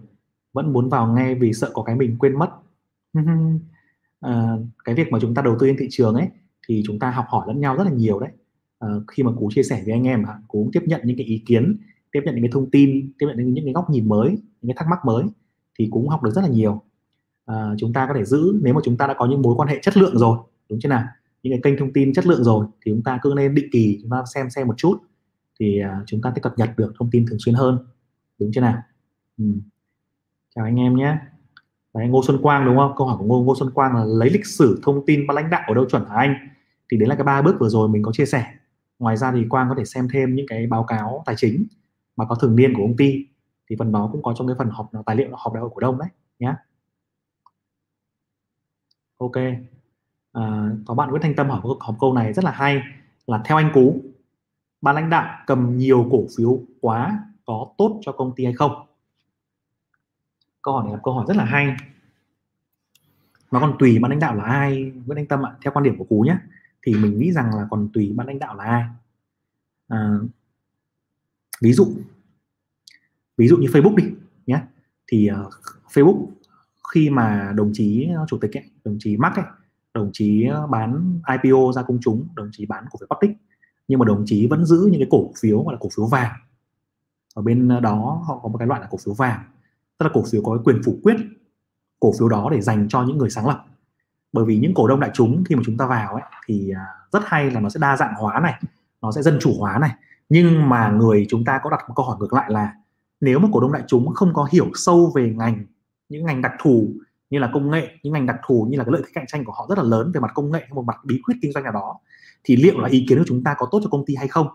Vẫn 0.53 0.73
muốn 0.73 0.89
vào 0.89 1.13
nghe 1.13 1.35
vì 1.35 1.53
sợ 1.53 1.71
có 1.73 1.83
cái 1.83 1.95
mình 1.95 2.15
quên 2.19 2.39
mất. 2.39 2.49
À, 4.19 4.57
cái 4.85 4.95
việc 4.95 5.07
mà 5.11 5.19
chúng 5.21 5.33
ta 5.33 5.41
đầu 5.41 5.55
tư 5.59 5.67
trên 5.67 5.77
thị 5.79 5.87
trường 5.91 6.15
ấy 6.15 6.27
thì 6.67 6.83
chúng 6.85 6.99
ta 6.99 7.11
học 7.11 7.25
hỏi 7.29 7.45
lẫn 7.47 7.59
nhau 7.59 7.75
rất 7.77 7.83
là 7.83 7.91
nhiều 7.91 8.19
đấy. 8.19 8.29
À, 8.79 8.87
khi 9.07 9.23
mà 9.23 9.31
cú 9.39 9.49
chia 9.51 9.63
sẻ 9.63 9.81
với 9.85 9.93
anh 9.93 10.03
em 10.03 10.23
cú 10.47 10.69
tiếp 10.73 10.83
nhận 10.85 11.01
những 11.03 11.17
cái 11.17 11.25
ý 11.25 11.43
kiến 11.45 11.77
tiếp 12.11 12.21
nhận 12.25 12.35
những 12.35 12.43
cái 12.43 12.51
thông 12.53 12.71
tin 12.71 13.11
tiếp 13.19 13.25
nhận 13.27 13.53
những 13.53 13.65
cái 13.65 13.73
góc 13.73 13.89
nhìn 13.89 14.09
mới 14.09 14.29
những 14.29 14.67
cái 14.67 14.75
thắc 14.77 14.87
mắc 14.89 14.99
mới 15.05 15.23
thì 15.79 15.87
cũng 15.91 16.09
học 16.09 16.23
được 16.23 16.31
rất 16.31 16.41
là 16.41 16.47
nhiều. 16.47 16.81
À, 17.45 17.73
chúng 17.77 17.93
ta 17.93 18.07
có 18.07 18.13
thể 18.13 18.25
giữ 18.25 18.59
nếu 18.61 18.73
mà 18.73 18.81
chúng 18.83 18.97
ta 18.97 19.07
đã 19.07 19.13
có 19.17 19.25
những 19.25 19.41
mối 19.41 19.55
quan 19.55 19.69
hệ 19.69 19.79
chất 19.81 19.97
lượng 19.97 20.17
rồi 20.17 20.37
đúng 20.69 20.79
chưa 20.79 20.89
nào? 20.89 21.03
Những 21.43 21.53
cái 21.53 21.59
kênh 21.63 21.79
thông 21.79 21.93
tin 21.93 22.13
chất 22.13 22.27
lượng 22.27 22.43
rồi 22.43 22.65
thì 22.85 22.91
chúng 22.91 23.03
ta 23.03 23.19
cứ 23.21 23.33
nên 23.35 23.55
định 23.55 23.67
kỳ 23.71 23.99
chúng 24.01 24.11
ta 24.11 24.23
xem 24.33 24.49
xem 24.49 24.67
một 24.67 24.77
chút 24.77 24.97
thì 25.59 25.79
à, 25.79 26.01
chúng 26.05 26.21
ta 26.21 26.31
sẽ 26.35 26.41
cập 26.41 26.57
nhật 26.57 26.69
được 26.77 26.93
thông 26.99 27.09
tin 27.11 27.25
thường 27.29 27.39
xuyên 27.45 27.55
hơn 27.55 27.77
đúng 28.39 28.51
chưa 28.53 28.61
nào? 28.61 28.81
Ừ. 29.37 29.45
chào 30.55 30.65
anh 30.65 30.79
em 30.79 30.95
nhé. 30.95 31.17
Đấy, 31.93 32.07
Ngô 32.07 32.23
Xuân 32.27 32.37
Quang 32.41 32.65
đúng 32.65 32.77
không? 32.77 32.93
Câu 32.97 33.07
hỏi 33.07 33.17
của 33.19 33.25
Ngô 33.25 33.43
Ngô 33.43 33.55
Xuân 33.59 33.71
Quang 33.71 33.95
là 33.95 34.03
lấy 34.05 34.29
lịch 34.29 34.45
sử 34.45 34.79
thông 34.83 35.05
tin 35.05 35.27
ban 35.27 35.35
lãnh 35.35 35.49
đạo 35.49 35.63
ở 35.67 35.73
đâu 35.73 35.85
chuẩn 35.89 36.05
hả 36.05 36.15
anh? 36.15 36.35
Thì 36.91 36.97
đấy 36.97 37.09
là 37.09 37.15
cái 37.15 37.23
ba 37.23 37.41
bước 37.41 37.55
vừa 37.59 37.69
rồi 37.69 37.89
mình 37.89 38.03
có 38.03 38.11
chia 38.11 38.25
sẻ. 38.25 38.45
Ngoài 38.99 39.17
ra 39.17 39.31
thì 39.31 39.45
Quang 39.49 39.69
có 39.69 39.75
thể 39.77 39.85
xem 39.85 40.07
thêm 40.13 40.35
những 40.35 40.45
cái 40.49 40.67
báo 40.67 40.83
cáo 40.83 41.23
tài 41.25 41.35
chính 41.37 41.65
mà 42.17 42.25
có 42.25 42.35
thường 42.35 42.55
niên 42.55 42.73
của 42.73 42.81
công 42.81 42.97
ty 42.97 43.25
thì 43.69 43.75
phần 43.79 43.91
đó 43.91 44.09
cũng 44.11 44.23
có 44.23 44.33
trong 44.37 44.47
cái 44.47 44.55
phần 44.59 44.69
họp 44.69 44.91
tài 45.05 45.15
liệu 45.15 45.29
họp 45.33 45.53
đại 45.53 45.61
hội 45.61 45.69
cổ 45.73 45.79
đông 45.79 45.97
đấy 45.97 46.09
nhé 46.39 46.53
ok. 49.17 49.35
À, 50.31 50.71
có 50.85 50.93
bạn 50.93 51.09
Nguyễn 51.09 51.21
Thanh 51.21 51.35
Tâm 51.35 51.49
hỏi, 51.49 51.61
hỏi 51.79 51.95
câu 51.99 52.13
này 52.13 52.33
rất 52.33 52.45
là 52.45 52.51
hay 52.51 52.81
là 53.27 53.41
theo 53.45 53.57
anh 53.57 53.71
Cú 53.73 54.01
ban 54.81 54.95
lãnh 54.95 55.09
đạo 55.09 55.43
cầm 55.47 55.77
nhiều 55.77 56.07
cổ 56.11 56.25
phiếu 56.37 56.59
quá 56.81 57.23
có 57.45 57.67
tốt 57.77 57.99
cho 58.01 58.11
công 58.11 58.35
ty 58.35 58.45
hay 58.45 58.53
không? 58.53 58.87
Câu 60.61 60.73
hỏi 60.73 60.83
này 60.83 60.93
là 60.93 60.99
câu 61.03 61.13
hỏi 61.13 61.25
rất 61.27 61.37
là 61.37 61.45
hay. 61.45 61.75
Nó 63.51 63.59
còn 63.59 63.75
tùy 63.79 63.99
ban 64.01 64.11
lãnh 64.11 64.19
đạo 64.19 64.35
là 64.35 64.43
ai. 64.43 64.91
Nguyễn 65.05 65.15
Thanh 65.15 65.27
Tâm 65.27 65.45
ạ 65.45 65.55
theo 65.61 65.73
quan 65.73 65.83
điểm 65.83 65.97
của 65.97 66.05
Cú 66.05 66.21
nhé 66.21 66.37
thì 66.81 66.93
mình 66.93 67.19
nghĩ 67.19 67.31
rằng 67.31 67.55
là 67.55 67.67
còn 67.69 67.89
tùy 67.93 68.13
ban 68.15 68.27
lãnh 68.27 68.39
đạo 68.39 68.55
là 68.55 68.63
ai. 68.63 68.83
À, 69.87 70.13
ví 71.61 71.73
dụ 71.73 71.87
ví 73.37 73.47
dụ 73.47 73.57
như 73.57 73.67
Facebook 73.67 73.95
đi 73.95 74.03
nhé 74.45 74.61
thì 75.11 75.29
uh, 75.31 75.53
Facebook 75.93 76.25
khi 76.93 77.09
mà 77.09 77.53
đồng 77.55 77.71
chí 77.73 78.09
chủ 78.27 78.37
tịch 78.37 78.57
ấy, 78.57 78.63
đồng 78.83 78.97
chí 78.99 79.17
Mark 79.17 79.35
ấy, 79.35 79.45
đồng 79.93 80.09
chí 80.13 80.43
ờ, 80.43 80.67
bán 80.67 81.19
IPO 81.43 81.71
ra 81.75 81.81
công 81.81 81.97
chúng 82.01 82.27
đồng 82.35 82.49
chí 82.51 82.65
bán 82.65 82.85
cổ 82.91 82.97
phiếu 82.99 83.07
public 83.15 83.37
nhưng 83.87 83.99
mà 83.99 84.05
đồng 84.05 84.23
chí 84.25 84.47
vẫn 84.47 84.65
giữ 84.65 84.89
những 84.91 85.01
cái 85.01 85.07
cổ 85.11 85.31
phiếu 85.41 85.63
gọi 85.63 85.73
là 85.73 85.77
cổ 85.81 85.89
phiếu 85.97 86.05
vàng. 86.05 86.31
Ở 87.35 87.41
bên 87.41 87.81
đó 87.81 88.23
họ 88.27 88.39
có 88.43 88.49
một 88.49 88.57
cái 88.57 88.67
loại 88.67 88.81
là 88.81 88.87
cổ 88.89 88.97
phiếu 89.05 89.13
vàng 89.13 89.39
tức 89.97 90.05
là 90.05 90.11
cổ 90.13 90.23
phiếu 90.31 90.41
có 90.41 90.55
cái 90.55 90.63
quyền 90.63 90.83
phủ 90.83 90.99
quyết 91.03 91.15
cổ 91.99 92.13
phiếu 92.19 92.29
đó 92.29 92.49
để 92.51 92.61
dành 92.61 92.87
cho 92.89 93.03
những 93.03 93.17
người 93.17 93.29
sáng 93.29 93.47
lập. 93.47 93.65
Bởi 94.33 94.45
vì 94.45 94.57
những 94.57 94.73
cổ 94.73 94.87
đông 94.87 94.99
đại 94.99 95.11
chúng 95.13 95.43
khi 95.43 95.55
mà 95.55 95.61
chúng 95.65 95.77
ta 95.77 95.87
vào 95.87 96.13
ấy 96.13 96.23
thì 96.45 96.69
à, 96.69 96.85
rất 97.11 97.23
hay 97.25 97.51
là 97.51 97.59
nó 97.59 97.69
sẽ 97.69 97.79
đa 97.81 97.97
dạng 97.97 98.13
hóa 98.13 98.39
này 98.39 98.61
nó 99.01 99.11
sẽ 99.11 99.21
dân 99.21 99.37
chủ 99.41 99.53
hóa 99.59 99.79
này. 99.79 99.91
Nhưng 100.29 100.69
mà 100.69 100.89
người 100.89 101.25
chúng 101.29 101.45
ta 101.45 101.59
có 101.63 101.69
đặt 101.69 101.79
một 101.87 101.93
câu 101.95 102.05
hỏi 102.05 102.17
ngược 102.19 102.33
lại 102.33 102.51
là 102.51 102.73
nếu 103.21 103.39
mà 103.39 103.49
cổ 103.51 103.59
đông 103.59 103.71
đại 103.71 103.83
chúng 103.87 104.13
không 104.13 104.33
có 104.33 104.47
hiểu 104.51 104.71
sâu 104.73 105.11
về 105.15 105.33
ngành, 105.37 105.65
những 106.09 106.25
ngành 106.25 106.41
đặc 106.41 106.51
thù 106.59 106.93
như 107.29 107.39
là 107.39 107.49
công 107.53 107.71
nghệ, 107.71 107.97
những 108.03 108.13
ngành 108.13 108.25
đặc 108.25 108.35
thù 108.45 108.67
như 108.69 108.77
là 108.77 108.83
cái 108.83 108.91
lợi 108.91 109.01
thế 109.05 109.11
cạnh 109.13 109.25
tranh 109.27 109.45
của 109.45 109.51
họ 109.51 109.65
rất 109.69 109.77
là 109.77 109.83
lớn 109.83 110.11
về 110.13 110.19
mặt 110.19 110.31
công 110.33 110.51
nghệ 110.51 110.59
hay 110.59 110.73
một 110.73 110.85
mặt 110.85 110.97
bí 111.05 111.21
quyết 111.25 111.35
kinh 111.41 111.51
doanh 111.51 111.63
nào 111.63 111.73
đó, 111.73 111.99
thì 112.43 112.55
liệu 112.55 112.79
là 112.79 112.89
ý 112.89 113.05
kiến 113.09 113.17
của 113.17 113.25
chúng 113.27 113.43
ta 113.43 113.55
có 113.57 113.67
tốt 113.71 113.79
cho 113.83 113.89
công 113.89 114.05
ty 114.05 114.15
hay 114.15 114.27
không? 114.27 114.47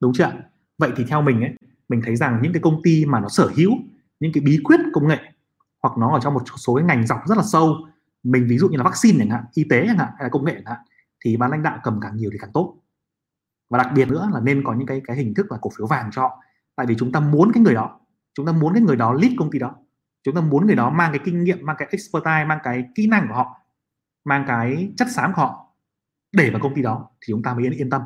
Đúng 0.00 0.12
chưa 0.12 0.32
vậy 0.78 0.90
thì 0.96 1.04
theo 1.08 1.22
mình 1.22 1.40
ấy, 1.40 1.50
mình 1.88 2.00
thấy 2.04 2.16
rằng 2.16 2.38
những 2.42 2.52
cái 2.52 2.62
công 2.62 2.80
ty 2.82 3.06
mà 3.06 3.20
nó 3.20 3.28
sở 3.28 3.50
hữu 3.56 3.70
những 4.20 4.32
cái 4.32 4.40
bí 4.40 4.60
quyết 4.64 4.80
công 4.92 5.08
nghệ 5.08 5.18
hoặc 5.82 5.98
nó 5.98 6.14
ở 6.14 6.20
trong 6.20 6.34
một 6.34 6.42
số 6.56 6.74
cái 6.74 6.84
ngành 6.84 7.06
dọc 7.06 7.18
rất 7.26 7.38
là 7.38 7.44
sâu, 7.44 7.76
mình 8.22 8.46
ví 8.48 8.58
dụ 8.58 8.68
như 8.68 8.76
là 8.76 8.84
vaccine 8.84 9.18
chẳng 9.18 9.30
hạn, 9.30 9.44
y 9.54 9.64
tế 9.70 9.84
chẳng 9.86 9.98
hạn, 9.98 10.08
hay 10.16 10.22
là 10.22 10.28
công 10.28 10.44
nghệ 10.44 10.52
chẳng 10.54 10.64
hạn, 10.64 10.78
thì 11.24 11.36
ban 11.36 11.50
lãnh 11.50 11.62
đạo 11.62 11.78
cầm 11.82 12.00
càng 12.00 12.16
nhiều 12.16 12.30
thì 12.32 12.38
càng 12.40 12.50
tốt. 12.54 12.76
Và 13.70 13.78
đặc 13.78 13.92
biệt 13.94 14.08
nữa 14.08 14.30
là 14.32 14.40
nên 14.40 14.62
có 14.64 14.74
những 14.74 14.86
cái 14.86 15.00
cái 15.04 15.16
hình 15.16 15.34
thức 15.34 15.52
là 15.52 15.58
cổ 15.60 15.70
phiếu 15.78 15.86
vàng 15.86 16.10
cho 16.12 16.22
họ 16.22 16.40
tại 16.76 16.86
vì 16.86 16.94
chúng 16.98 17.12
ta 17.12 17.20
muốn 17.20 17.52
cái 17.52 17.62
người 17.62 17.74
đó. 17.74 18.00
Chúng 18.34 18.46
ta 18.46 18.52
muốn 18.52 18.74
cái 18.74 18.82
người 18.82 18.96
đó 18.96 19.12
lead 19.12 19.32
công 19.38 19.50
ty 19.50 19.58
đó. 19.58 19.74
Chúng 20.22 20.34
ta 20.34 20.40
muốn 20.40 20.66
người 20.66 20.76
đó 20.76 20.90
mang 20.90 21.12
cái 21.12 21.20
kinh 21.24 21.44
nghiệm 21.44 21.66
mang 21.66 21.76
cái 21.78 21.88
expertise 21.90 22.44
mang 22.44 22.58
cái 22.62 22.84
kỹ 22.94 23.06
năng 23.06 23.28
của 23.28 23.34
họ 23.34 23.60
mang 24.24 24.44
cái 24.46 24.92
chất 24.96 25.08
xám 25.10 25.32
của 25.32 25.42
họ 25.42 25.74
để 26.32 26.50
vào 26.50 26.60
công 26.62 26.74
ty 26.74 26.82
đó 26.82 27.10
thì 27.20 27.32
chúng 27.32 27.42
ta 27.42 27.54
mới 27.54 27.70
yên 27.70 27.90
tâm. 27.90 28.02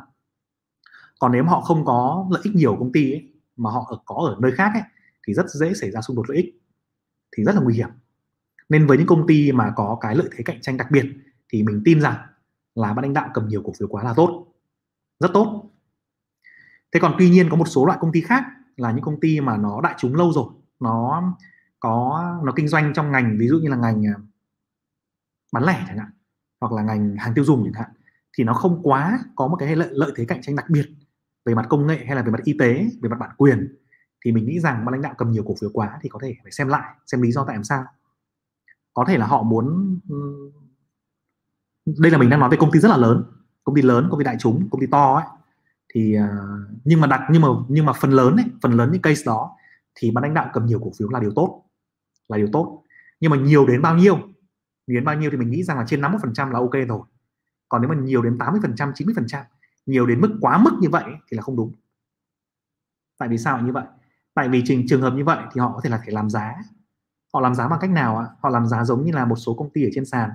Còn 1.18 1.32
nếu 1.32 1.44
họ 1.44 1.60
không 1.60 1.84
có 1.84 2.26
lợi 2.30 2.40
ích 2.44 2.54
nhiều 2.54 2.76
công 2.78 2.92
ty 2.92 3.12
ấy, 3.12 3.32
mà 3.56 3.70
họ 3.70 3.86
ở, 3.88 3.98
có 4.04 4.14
ở 4.14 4.36
nơi 4.40 4.52
khác 4.52 4.70
ấy, 4.74 4.82
thì 5.26 5.34
rất 5.34 5.48
dễ 5.48 5.74
xảy 5.74 5.90
ra 5.90 6.00
xung 6.00 6.16
đột 6.16 6.30
lợi 6.30 6.36
ích 6.36 6.62
thì 7.36 7.44
rất 7.44 7.54
là 7.54 7.60
nguy 7.60 7.74
hiểm. 7.74 7.88
Nên 8.68 8.86
với 8.86 8.98
những 8.98 9.06
công 9.06 9.26
ty 9.26 9.52
mà 9.52 9.72
có 9.76 9.98
cái 10.00 10.16
lợi 10.16 10.28
thế 10.36 10.44
cạnh 10.44 10.60
tranh 10.60 10.76
đặc 10.76 10.90
biệt 10.90 11.06
thì 11.48 11.62
mình 11.62 11.82
tin 11.84 12.00
rằng 12.00 12.16
là 12.74 12.92
ban 12.92 13.02
lãnh 13.02 13.12
đạo 13.12 13.30
cầm 13.34 13.48
nhiều 13.48 13.62
cổ 13.64 13.72
phiếu 13.78 13.88
quá 13.88 14.04
là 14.04 14.14
tốt. 14.16 14.46
Rất 15.20 15.30
tốt. 15.34 15.70
Thế 16.92 17.00
còn 17.00 17.14
tuy 17.18 17.30
nhiên 17.30 17.48
có 17.50 17.56
một 17.56 17.68
số 17.68 17.86
loại 17.86 17.98
công 18.00 18.12
ty 18.12 18.20
khác 18.20 18.44
là 18.78 18.92
những 18.92 19.04
công 19.04 19.20
ty 19.20 19.40
mà 19.40 19.56
nó 19.56 19.80
đại 19.80 19.94
chúng 19.98 20.14
lâu 20.14 20.32
rồi 20.32 20.46
nó 20.80 21.22
có 21.80 22.24
nó 22.44 22.52
kinh 22.56 22.68
doanh 22.68 22.92
trong 22.94 23.12
ngành 23.12 23.36
ví 23.38 23.48
dụ 23.48 23.58
như 23.58 23.68
là 23.68 23.76
ngành 23.76 24.06
à, 24.06 24.14
bán 25.52 25.64
lẻ 25.64 25.84
chẳng 25.88 25.98
hạn 25.98 26.10
hoặc 26.60 26.72
là 26.72 26.82
ngành 26.82 27.16
hàng 27.16 27.34
tiêu 27.34 27.44
dùng 27.44 27.64
chẳng 27.64 27.82
hạn 27.82 27.90
thì 28.38 28.44
nó 28.44 28.54
không 28.54 28.80
quá 28.82 29.18
có 29.36 29.48
một 29.48 29.56
cái 29.56 29.76
lợi, 29.76 29.88
lợi 29.92 30.12
thế 30.16 30.24
cạnh 30.24 30.42
tranh 30.42 30.56
đặc 30.56 30.70
biệt 30.70 30.86
về 31.44 31.54
mặt 31.54 31.66
công 31.68 31.86
nghệ 31.86 32.04
hay 32.06 32.16
là 32.16 32.22
về 32.22 32.30
mặt 32.30 32.40
y 32.44 32.52
tế 32.58 32.86
về 33.02 33.08
mặt 33.08 33.16
bản 33.18 33.30
quyền. 33.36 33.76
Thì 34.24 34.32
mình 34.32 34.46
nghĩ 34.46 34.60
rằng 34.60 34.84
ban 34.84 34.92
lãnh 34.92 35.02
đạo 35.02 35.14
cầm 35.18 35.32
nhiều 35.32 35.44
cổ 35.46 35.54
phiếu 35.60 35.70
quá 35.72 35.98
thì 36.02 36.08
có 36.08 36.18
thể 36.22 36.36
phải 36.42 36.52
xem 36.52 36.68
lại 36.68 36.94
xem 37.06 37.22
lý 37.22 37.32
do 37.32 37.44
tại 37.44 37.56
làm 37.56 37.64
sao. 37.64 37.84
Có 38.94 39.04
thể 39.08 39.18
là 39.18 39.26
họ 39.26 39.42
muốn 39.42 39.98
đây 41.86 42.10
là 42.10 42.18
mình 42.18 42.30
đang 42.30 42.40
nói 42.40 42.50
về 42.50 42.56
công 42.60 42.70
ty 42.72 42.80
rất 42.80 42.88
là 42.88 42.96
lớn 42.96 43.24
công 43.64 43.76
ty 43.76 43.82
lớn 43.82 44.08
công 44.10 44.20
ty 44.20 44.24
đại 44.24 44.36
chúng 44.38 44.68
công 44.70 44.80
ty 44.80 44.86
to 44.86 45.14
ấy 45.14 45.37
thì 45.94 46.16
uh, 46.18 46.78
nhưng 46.84 47.00
mà 47.00 47.06
đặt 47.06 47.20
nhưng 47.30 47.42
mà 47.42 47.48
nhưng 47.68 47.86
mà 47.86 47.92
phần 47.92 48.10
lớn 48.10 48.36
ấy 48.36 48.44
phần 48.62 48.72
lớn 48.72 48.92
những 48.92 49.02
case 49.02 49.22
đó 49.26 49.56
thì 49.94 50.10
ban 50.10 50.22
lãnh 50.22 50.34
đạo 50.34 50.50
cầm 50.52 50.66
nhiều 50.66 50.80
cổ 50.84 50.92
phiếu 50.98 51.08
là 51.08 51.20
điều 51.20 51.32
tốt 51.36 51.64
là 52.28 52.36
điều 52.36 52.48
tốt. 52.52 52.82
Nhưng 53.20 53.30
mà 53.30 53.36
nhiều 53.36 53.66
đến 53.66 53.82
bao 53.82 53.96
nhiêu? 53.96 54.16
Nhiều 54.86 54.94
đến 54.94 55.04
bao 55.04 55.14
nhiêu 55.14 55.30
thì 55.30 55.36
mình 55.36 55.50
nghĩ 55.50 55.62
rằng 55.62 55.78
là 55.78 55.84
trên 55.86 56.00
50% 56.00 56.50
là 56.50 56.58
ok 56.58 56.72
rồi. 56.88 57.00
Còn 57.68 57.82
nếu 57.82 57.88
mà 57.88 57.94
nhiều 57.94 58.22
đến 58.22 58.38
80% 58.38 58.92
90% 58.92 59.42
nhiều 59.86 60.06
đến 60.06 60.20
mức 60.20 60.38
quá 60.40 60.58
mức 60.58 60.70
như 60.80 60.90
vậy 60.90 61.04
thì 61.30 61.36
là 61.36 61.42
không 61.42 61.56
đúng. 61.56 61.72
Tại 63.18 63.28
vì 63.28 63.38
sao 63.38 63.60
như 63.60 63.72
vậy? 63.72 63.84
Tại 64.34 64.48
vì 64.48 64.62
trình 64.64 64.86
trường 64.88 65.02
hợp 65.02 65.14
như 65.14 65.24
vậy 65.24 65.38
thì 65.52 65.60
họ 65.60 65.72
có 65.74 65.80
thể 65.84 65.90
là 65.90 66.00
thể 66.04 66.12
làm 66.12 66.30
giá. 66.30 66.54
Họ 67.34 67.40
làm 67.40 67.54
giá 67.54 67.68
bằng 67.68 67.78
cách 67.80 67.90
nào 67.90 68.18
ạ? 68.18 68.26
Họ 68.40 68.48
làm 68.48 68.66
giá 68.66 68.84
giống 68.84 69.04
như 69.04 69.12
là 69.12 69.24
một 69.24 69.36
số 69.36 69.54
công 69.54 69.70
ty 69.70 69.84
ở 69.84 69.88
trên 69.94 70.04
sàn 70.04 70.30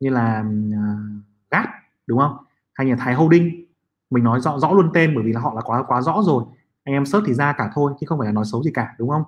như 0.00 0.10
là 0.10 0.44
uh, 0.68 1.24
gap 1.50 1.68
đúng 2.06 2.18
không? 2.18 2.36
Hay 2.72 2.86
là 2.86 2.96
Thái 2.96 3.14
Holding 3.14 3.67
mình 4.10 4.24
nói 4.24 4.40
rõ 4.40 4.58
rõ 4.58 4.72
luôn 4.72 4.90
tên 4.94 5.14
bởi 5.14 5.24
vì 5.24 5.32
là 5.32 5.40
họ 5.40 5.54
là 5.54 5.60
quá 5.60 5.82
quá 5.88 6.02
rõ 6.02 6.22
rồi. 6.26 6.44
Anh 6.84 6.94
em 6.94 7.06
search 7.06 7.26
thì 7.26 7.34
ra 7.34 7.52
cả 7.52 7.70
thôi, 7.74 7.92
chứ 8.00 8.06
không 8.06 8.18
phải 8.18 8.26
là 8.26 8.32
nói 8.32 8.44
xấu 8.52 8.62
gì 8.62 8.70
cả, 8.74 8.94
đúng 8.98 9.08
không? 9.08 9.22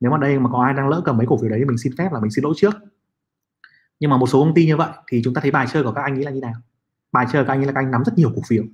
Nếu 0.00 0.10
mà 0.10 0.18
đây 0.18 0.38
mà 0.38 0.50
có 0.52 0.64
ai 0.64 0.74
đang 0.74 0.88
lỡ 0.88 1.02
cầm 1.04 1.16
mấy 1.16 1.26
cổ 1.26 1.38
phiếu 1.40 1.50
đấy 1.50 1.58
thì 1.58 1.64
mình 1.64 1.78
xin 1.78 1.92
phép 1.98 2.12
là 2.12 2.20
mình 2.20 2.30
xin 2.30 2.44
lỗi 2.44 2.54
trước. 2.56 2.74
Nhưng 4.00 4.10
mà 4.10 4.16
một 4.16 4.26
số 4.26 4.44
công 4.44 4.54
ty 4.54 4.66
như 4.66 4.76
vậy 4.76 4.88
thì 5.10 5.20
chúng 5.24 5.34
ta 5.34 5.40
thấy 5.40 5.50
bài 5.50 5.66
chơi 5.72 5.82
của 5.82 5.92
các 5.92 6.02
anh 6.02 6.14
ấy 6.14 6.24
là 6.24 6.30
như 6.30 6.40
nào? 6.40 6.54
Bài 7.12 7.26
chơi 7.32 7.44
các 7.44 7.52
anh 7.52 7.60
ấy 7.60 7.66
là 7.66 7.72
các 7.72 7.80
anh 7.80 7.90
nắm 7.90 8.04
rất 8.04 8.18
nhiều 8.18 8.32
cổ 8.36 8.42
phiếu. 8.48 8.64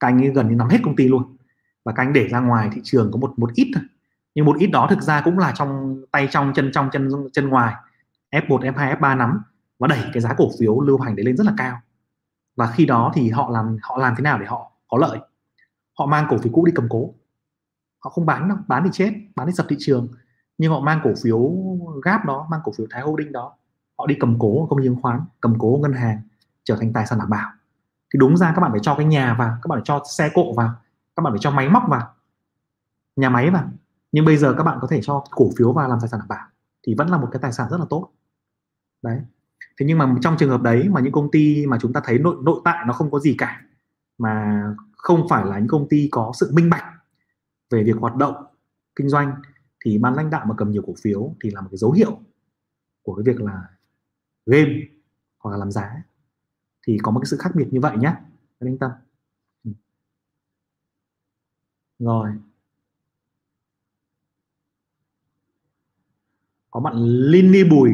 Các 0.00 0.08
anh 0.08 0.22
ấy 0.22 0.30
gần 0.30 0.48
như 0.48 0.54
nắm 0.54 0.68
hết 0.68 0.78
công 0.84 0.96
ty 0.96 1.08
luôn. 1.08 1.36
Và 1.84 1.92
các 1.92 2.02
anh 2.02 2.12
để 2.12 2.28
ra 2.28 2.40
ngoài 2.40 2.70
thị 2.72 2.80
trường 2.84 3.10
có 3.12 3.18
một 3.18 3.38
một 3.38 3.50
ít 3.54 3.70
thôi. 3.74 3.84
Nhưng 4.34 4.44
một 4.44 4.56
ít 4.58 4.66
đó 4.66 4.86
thực 4.90 5.02
ra 5.02 5.20
cũng 5.20 5.38
là 5.38 5.52
trong 5.52 6.02
tay 6.10 6.28
trong, 6.30 6.52
chân 6.54 6.70
trong, 6.72 6.90
chân 6.92 7.10
chân 7.32 7.48
ngoài. 7.48 7.74
F1 8.30 8.58
F2 8.58 8.98
F3 8.98 9.16
nắm 9.16 9.40
và 9.78 9.88
đẩy 9.88 10.00
cái 10.12 10.20
giá 10.20 10.34
cổ 10.36 10.50
phiếu 10.60 10.80
lưu 10.80 11.00
hành 11.00 11.16
đấy 11.16 11.24
lên 11.26 11.36
rất 11.36 11.46
là 11.46 11.52
cao. 11.56 11.80
Và 12.56 12.66
khi 12.66 12.86
đó 12.86 13.12
thì 13.14 13.30
họ 13.30 13.50
làm 13.50 13.76
họ 13.82 13.98
làm 13.98 14.14
thế 14.16 14.22
nào 14.22 14.38
để 14.38 14.46
họ 14.46 14.72
có 14.88 14.98
lợi. 14.98 15.18
Họ 15.98 16.06
mang 16.06 16.26
cổ 16.30 16.38
phiếu 16.38 16.52
cũ 16.52 16.64
đi 16.64 16.72
cầm 16.74 16.86
cố. 16.90 17.14
Họ 17.98 18.10
không 18.10 18.26
bán 18.26 18.48
đâu, 18.48 18.58
bán 18.68 18.84
thì 18.84 18.90
chết, 18.92 19.12
bán 19.36 19.46
thì 19.46 19.52
sập 19.52 19.66
thị 19.68 19.76
trường. 19.78 20.08
Nhưng 20.58 20.72
họ 20.72 20.80
mang 20.80 21.00
cổ 21.04 21.10
phiếu 21.22 21.52
gap 22.04 22.24
đó, 22.24 22.46
mang 22.50 22.60
cổ 22.64 22.72
phiếu 22.72 22.86
thái 22.90 23.02
holding 23.02 23.32
đó, 23.32 23.54
họ 23.98 24.06
đi 24.06 24.16
cầm 24.20 24.36
cố 24.38 24.66
công 24.70 24.78
ty 24.78 24.84
chứng 24.84 25.02
khoán, 25.02 25.20
cầm 25.40 25.54
cố 25.58 25.78
ngân 25.82 25.92
hàng, 25.92 26.20
trở 26.64 26.76
thành 26.76 26.92
tài 26.92 27.06
sản 27.06 27.18
đảm 27.18 27.30
bảo. 27.30 27.50
Thì 28.14 28.18
đúng 28.18 28.36
ra 28.36 28.52
các 28.54 28.60
bạn 28.60 28.70
phải 28.70 28.80
cho 28.82 28.94
cái 28.94 29.06
nhà 29.06 29.34
vào, 29.38 29.56
các 29.62 29.68
bạn 29.68 29.78
phải 29.78 29.84
cho 29.84 30.02
xe 30.16 30.30
cộ 30.34 30.52
vào, 30.52 30.70
các 31.16 31.22
bạn 31.22 31.32
phải 31.32 31.40
cho 31.40 31.50
máy 31.50 31.68
móc 31.68 31.82
vào, 31.88 32.14
nhà 33.16 33.30
máy 33.30 33.50
vào. 33.50 33.70
Nhưng 34.12 34.24
bây 34.24 34.36
giờ 34.36 34.54
các 34.58 34.64
bạn 34.64 34.78
có 34.80 34.88
thể 34.90 35.00
cho 35.02 35.24
cổ 35.30 35.50
phiếu 35.58 35.72
vào 35.72 35.88
làm 35.88 35.98
tài 36.00 36.08
sản 36.08 36.20
đảm 36.20 36.28
bảo 36.28 36.46
thì 36.86 36.94
vẫn 36.98 37.08
là 37.08 37.18
một 37.18 37.28
cái 37.32 37.40
tài 37.42 37.52
sản 37.52 37.68
rất 37.70 37.80
là 37.80 37.86
tốt. 37.90 38.10
Đấy. 39.02 39.20
Thế 39.80 39.86
nhưng 39.86 39.98
mà 39.98 40.14
trong 40.22 40.36
trường 40.38 40.50
hợp 40.50 40.62
đấy 40.62 40.88
mà 40.88 41.00
những 41.00 41.12
công 41.12 41.30
ty 41.30 41.66
mà 41.66 41.78
chúng 41.80 41.92
ta 41.92 42.00
thấy 42.04 42.18
nội 42.18 42.36
nội 42.42 42.60
tại 42.64 42.84
nó 42.86 42.92
không 42.92 43.10
có 43.10 43.18
gì 43.18 43.34
cả 43.38 43.62
mà 44.18 44.64
không 44.96 45.26
phải 45.30 45.46
là 45.46 45.58
những 45.58 45.68
công 45.68 45.88
ty 45.88 46.08
có 46.12 46.32
sự 46.40 46.50
minh 46.54 46.70
bạch 46.70 46.84
về 47.70 47.84
việc 47.84 47.96
hoạt 48.00 48.16
động, 48.16 48.34
kinh 48.96 49.08
doanh, 49.08 49.34
thì 49.84 49.98
ban 49.98 50.14
lãnh 50.14 50.30
đạo 50.30 50.46
mà 50.48 50.54
cầm 50.58 50.70
nhiều 50.70 50.82
cổ 50.86 50.94
phiếu 51.02 51.34
thì 51.44 51.50
là 51.50 51.60
một 51.60 51.68
cái 51.70 51.78
dấu 51.78 51.92
hiệu 51.92 52.20
của 53.02 53.14
cái 53.14 53.34
việc 53.34 53.42
là 53.42 53.62
game 54.46 54.72
hoặc 55.38 55.50
là 55.50 55.56
làm 55.56 55.70
giá. 55.70 56.02
Thì 56.86 56.98
có 57.02 57.10
một 57.12 57.20
cái 57.20 57.26
sự 57.26 57.36
khác 57.36 57.50
biệt 57.56 57.68
như 57.70 57.80
vậy 57.80 57.96
nhé 57.98 58.14
anh 58.60 58.68
yên 58.70 58.78
tâm. 58.78 58.90
Ừ. 59.64 59.70
Rồi. 61.98 62.30
Có 66.70 66.80
bạn 66.80 66.94
Linny 67.30 67.64
Bùi, 67.64 67.90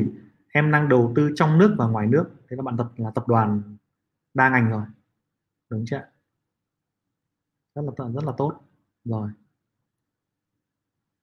em 0.53 0.71
đang 0.73 0.89
đầu 0.89 1.13
tư 1.17 1.31
trong 1.35 1.59
nước 1.59 1.75
và 1.79 1.87
ngoài 1.87 2.07
nước. 2.07 2.25
Thế 2.49 2.57
là 2.57 2.63
bạn 2.63 2.77
tập 2.77 2.93
là 2.97 3.11
tập 3.11 3.29
đoàn 3.29 3.63
đa 4.35 4.51
ngành 4.51 4.71
rồi. 4.71 4.83
Đúng 5.71 5.85
chưa 5.87 6.12
rất 7.75 7.83
là 7.99 8.09
rất 8.09 8.25
là 8.25 8.33
tốt. 8.39 8.53
Rồi. 9.05 9.31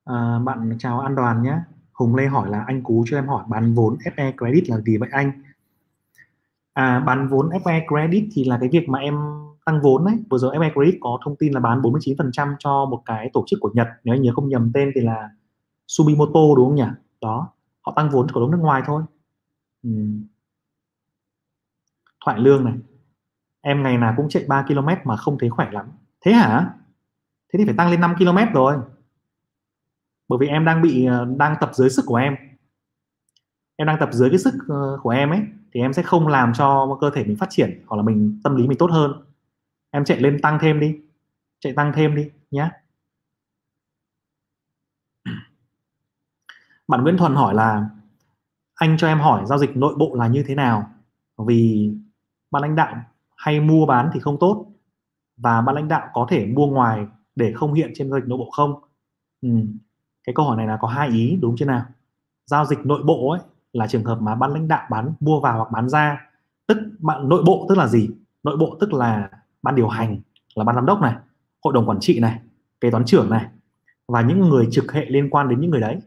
À, 0.05 0.39
bạn 0.39 0.75
chào 0.79 0.99
an 0.99 1.15
đoàn 1.15 1.43
nhé. 1.43 1.57
Hùng 1.93 2.15
Lê 2.15 2.27
hỏi 2.27 2.49
là 2.49 2.63
anh 2.67 2.83
Cú 2.83 3.03
cho 3.07 3.17
em 3.17 3.27
hỏi 3.27 3.43
bán 3.49 3.73
vốn 3.73 3.97
FE 3.97 4.31
Credit 4.37 4.69
là 4.69 4.79
gì 4.79 4.97
vậy 4.97 5.09
anh? 5.11 5.31
À, 6.73 6.99
bán 6.99 7.27
vốn 7.27 7.49
FE 7.49 7.81
Credit 7.87 8.29
thì 8.33 8.43
là 8.43 8.57
cái 8.59 8.69
việc 8.69 8.89
mà 8.89 8.99
em 8.99 9.15
tăng 9.65 9.81
vốn 9.81 10.05
đấy 10.05 10.15
vừa 10.29 10.37
rồi 10.37 10.57
FE 10.57 10.73
Credit 10.73 10.95
có 11.01 11.19
thông 11.25 11.35
tin 11.35 11.53
là 11.53 11.59
bán 11.59 11.81
49% 11.81 12.55
cho 12.59 12.85
một 12.85 13.01
cái 13.05 13.29
tổ 13.33 13.43
chức 13.47 13.59
của 13.61 13.71
Nhật. 13.73 13.87
Nếu 14.03 14.15
anh 14.15 14.21
nhớ 14.21 14.31
không 14.35 14.49
nhầm 14.49 14.71
tên 14.73 14.91
thì 14.95 15.01
là 15.01 15.29
Sumimoto 15.87 16.39
đúng 16.55 16.67
không 16.67 16.75
nhỉ? 16.75 16.83
Đó. 17.21 17.49
Họ 17.81 17.93
tăng 17.95 18.09
vốn 18.09 18.27
cổ 18.33 18.41
đông 18.41 18.51
nước 18.51 18.59
ngoài 18.61 18.81
thôi. 18.85 19.03
Ừ. 19.83 19.89
thoại 22.25 22.39
lương 22.39 22.65
này. 22.65 22.73
Em 23.61 23.83
ngày 23.83 23.97
nào 23.97 24.13
cũng 24.17 24.29
chạy 24.29 24.45
3 24.47 24.65
km 24.67 24.87
mà 25.03 25.17
không 25.17 25.37
thấy 25.39 25.49
khỏe 25.49 25.71
lắm 25.71 25.85
thế 26.21 26.31
hả? 26.31 26.73
Thế 27.53 27.57
thì 27.57 27.65
phải 27.65 27.73
tăng 27.77 27.91
lên 27.91 28.01
5 28.01 28.15
km 28.17 28.53
rồi. 28.53 28.77
Bởi 30.27 30.39
vì 30.39 30.47
em 30.47 30.65
đang 30.65 30.81
bị 30.81 31.05
ờ, 31.05 31.25
đang 31.37 31.55
tập 31.61 31.71
dưới 31.73 31.89
sức 31.89 32.05
của 32.05 32.15
em. 32.15 32.35
Em 33.75 33.87
đang 33.87 33.97
tập 33.99 34.09
dưới 34.11 34.29
cái 34.29 34.39
sức 34.39 34.53
ờ, 34.67 34.99
của 35.03 35.09
em 35.09 35.29
ấy, 35.29 35.41
thì 35.73 35.81
em 35.81 35.93
sẽ 35.93 36.03
không 36.03 36.27
làm 36.27 36.53
cho 36.53 36.97
cơ 37.01 37.09
thể 37.15 37.23
mình 37.23 37.37
phát 37.37 37.49
triển 37.49 37.83
hoặc 37.87 37.97
là 37.97 38.03
mình, 38.03 38.39
tâm 38.43 38.55
lý 38.55 38.67
mình 38.67 38.77
tốt 38.77 38.91
hơn. 38.91 39.11
Em 39.91 40.05
chạy 40.05 40.19
lên 40.19 40.39
tăng 40.41 40.59
thêm 40.61 40.79
đi. 40.79 40.99
Chạy 41.59 41.73
tăng 41.73 41.91
thêm 41.95 42.15
đi 42.15 42.29
nhé 42.51 42.69
bạn 46.89 47.03
Nguyễn 47.03 47.17
Thuần 47.17 47.35
hỏi 47.35 47.53
là, 47.53 47.89
anh 48.75 48.97
cho 48.97 49.07
em 49.07 49.19
hỏi 49.19 49.45
giao 49.45 49.57
dịch 49.57 49.77
nội 49.77 49.95
bộ 49.97 50.15
là 50.15 50.27
như 50.27 50.43
thế 50.47 50.55
nào? 50.55 50.91
Vì 51.37 51.91
ban 52.51 52.61
lãnh 52.61 52.75
đạo 52.75 52.95
hay 53.35 53.59
mua 53.59 53.85
bán 53.85 54.09
thì 54.13 54.19
không 54.19 54.37
tốt 54.39 54.68
và 55.39 55.61
ban 55.61 55.75
lãnh 55.75 55.87
đạo 55.87 56.07
có 56.13 56.27
thể 56.29 56.45
mua 56.45 56.67
ngoài 56.67 57.05
để 57.35 57.53
không 57.55 57.73
hiện 57.73 57.91
trên 57.95 58.09
giao 58.09 58.19
dịch 58.19 58.27
nội 58.27 58.37
bộ 58.37 58.49
không? 58.51 58.73
Ừ. 59.41 59.49
cái 60.23 60.33
câu 60.33 60.45
hỏi 60.45 60.57
này 60.57 60.67
là 60.67 60.77
có 60.81 60.87
hai 60.87 61.09
ý, 61.09 61.37
đúng 61.41 61.55
chưa 61.57 61.65
nào? 61.65 61.85
Giao 62.45 62.65
dịch 62.65 62.85
nội 62.85 63.03
bộ 63.05 63.31
ấy 63.31 63.41
là 63.73 63.87
trường 63.87 64.03
hợp 64.03 64.21
mà 64.21 64.35
ban 64.35 64.53
lãnh 64.53 64.67
đạo 64.67 64.87
bán 64.91 65.13
mua 65.19 65.39
vào 65.39 65.57
hoặc 65.57 65.71
bán 65.71 65.89
ra. 65.89 66.21
Tức 66.67 66.77
bạn 66.99 67.29
nội 67.29 67.43
bộ 67.45 67.65
tức 67.69 67.77
là 67.77 67.87
gì? 67.87 68.09
Nội 68.43 68.57
bộ 68.57 68.77
tức 68.79 68.93
là 68.93 69.29
ban 69.63 69.75
điều 69.75 69.87
hành, 69.87 70.19
là 70.55 70.63
ban 70.63 70.75
giám 70.75 70.85
đốc 70.85 71.01
này, 71.01 71.15
hội 71.63 71.73
đồng 71.73 71.89
quản 71.89 71.99
trị 71.99 72.19
này, 72.19 72.39
kế 72.81 72.91
toán 72.91 73.05
trưởng 73.05 73.29
này, 73.29 73.45
và 74.07 74.21
những 74.21 74.39
người 74.39 74.67
trực 74.71 74.91
hệ 74.91 75.05
liên 75.05 75.29
quan 75.29 75.49
đến 75.49 75.61
những 75.61 75.71
người 75.71 75.81
đấy. 75.81 75.99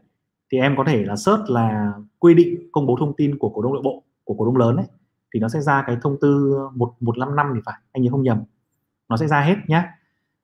Thì 0.53 0.59
em 0.59 0.75
có 0.77 0.85
thể 0.87 1.05
là 1.05 1.17
search 1.17 1.51
là 1.51 1.93
quy 2.19 2.35
định 2.35 2.69
công 2.73 2.87
bố 2.87 2.97
thông 3.01 3.17
tin 3.17 3.39
của 3.39 3.49
cổ 3.49 3.63
đông 3.63 3.73
nội 3.73 3.83
bộ, 3.85 4.03
của 4.25 4.35
cổ 4.35 4.45
đông 4.45 4.57
lớn 4.57 4.77
ấy, 4.77 4.87
thì 5.35 5.41
nó 5.41 5.49
sẽ 5.49 5.61
ra 5.61 5.85
cái 5.87 5.97
thông 6.03 6.17
tư 6.21 6.59
một 6.75 6.95
một 7.01 7.19
năm 7.19 7.37
năm 7.37 7.53
thì 7.55 7.61
phải, 7.65 7.75
anh 7.93 8.03
nhớ 8.03 8.11
không 8.11 8.23
nhầm 8.23 8.39
nó 9.13 9.17
sẽ 9.17 9.27
ra 9.27 9.41
hết 9.41 9.57
nhé 9.67 9.83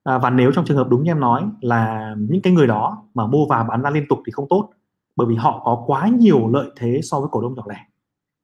à, 0.04 0.18
và 0.18 0.30
nếu 0.30 0.52
trong 0.52 0.64
trường 0.64 0.76
hợp 0.76 0.88
đúng 0.88 1.02
như 1.02 1.10
em 1.10 1.20
nói 1.20 1.48
là 1.60 2.14
những 2.18 2.42
cái 2.42 2.52
người 2.52 2.66
đó 2.66 3.04
mà 3.14 3.26
mua 3.26 3.46
vào 3.46 3.64
bán 3.64 3.82
ra 3.82 3.90
liên 3.90 4.04
tục 4.08 4.18
thì 4.26 4.32
không 4.32 4.46
tốt 4.50 4.70
bởi 5.16 5.26
vì 5.26 5.34
họ 5.34 5.62
có 5.64 5.84
quá 5.86 6.08
nhiều 6.08 6.48
lợi 6.48 6.70
thế 6.76 7.00
so 7.02 7.20
với 7.20 7.28
cổ 7.32 7.42
đông 7.42 7.54
nhỏ 7.54 7.62
lẻ. 7.68 7.84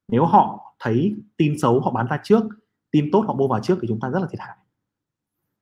Nếu 0.07 0.25
họ 0.25 0.73
thấy 0.79 1.15
tin 1.37 1.59
xấu 1.59 1.79
họ 1.79 1.91
bán 1.91 2.07
ra 2.07 2.19
trước 2.23 2.43
tin 2.91 3.09
tốt 3.11 3.23
họ 3.27 3.33
mua 3.33 3.47
vào 3.47 3.59
trước 3.59 3.77
thì 3.81 3.87
chúng 3.87 3.99
ta 3.99 4.09
rất 4.09 4.19
là 4.19 4.27
thiệt 4.31 4.39
hại. 4.39 4.57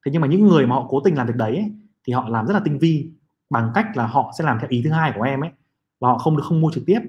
Thế 0.05 0.11
nhưng 0.11 0.21
mà 0.21 0.27
những 0.27 0.47
người 0.47 0.67
mà 0.67 0.75
họ 0.75 0.85
cố 0.89 0.99
tình 0.99 1.17
làm 1.17 1.27
việc 1.27 1.35
đấy 1.35 1.55
ấy, 1.55 1.71
thì 2.07 2.13
họ 2.13 2.29
làm 2.29 2.47
rất 2.47 2.53
là 2.53 2.61
tinh 2.65 2.79
vi 2.79 3.11
bằng 3.49 3.71
cách 3.75 3.97
là 3.97 4.07
họ 4.07 4.33
sẽ 4.37 4.43
làm 4.43 4.59
theo 4.59 4.69
ý 4.69 4.81
thứ 4.83 4.91
hai 4.91 5.11
của 5.15 5.21
em 5.21 5.43
ấy 5.43 5.51
và 5.99 6.09
họ 6.09 6.17
không 6.17 6.37
được 6.37 6.43
không 6.45 6.61
mua 6.61 6.71
trực 6.71 6.83
tiếp. 6.85 6.99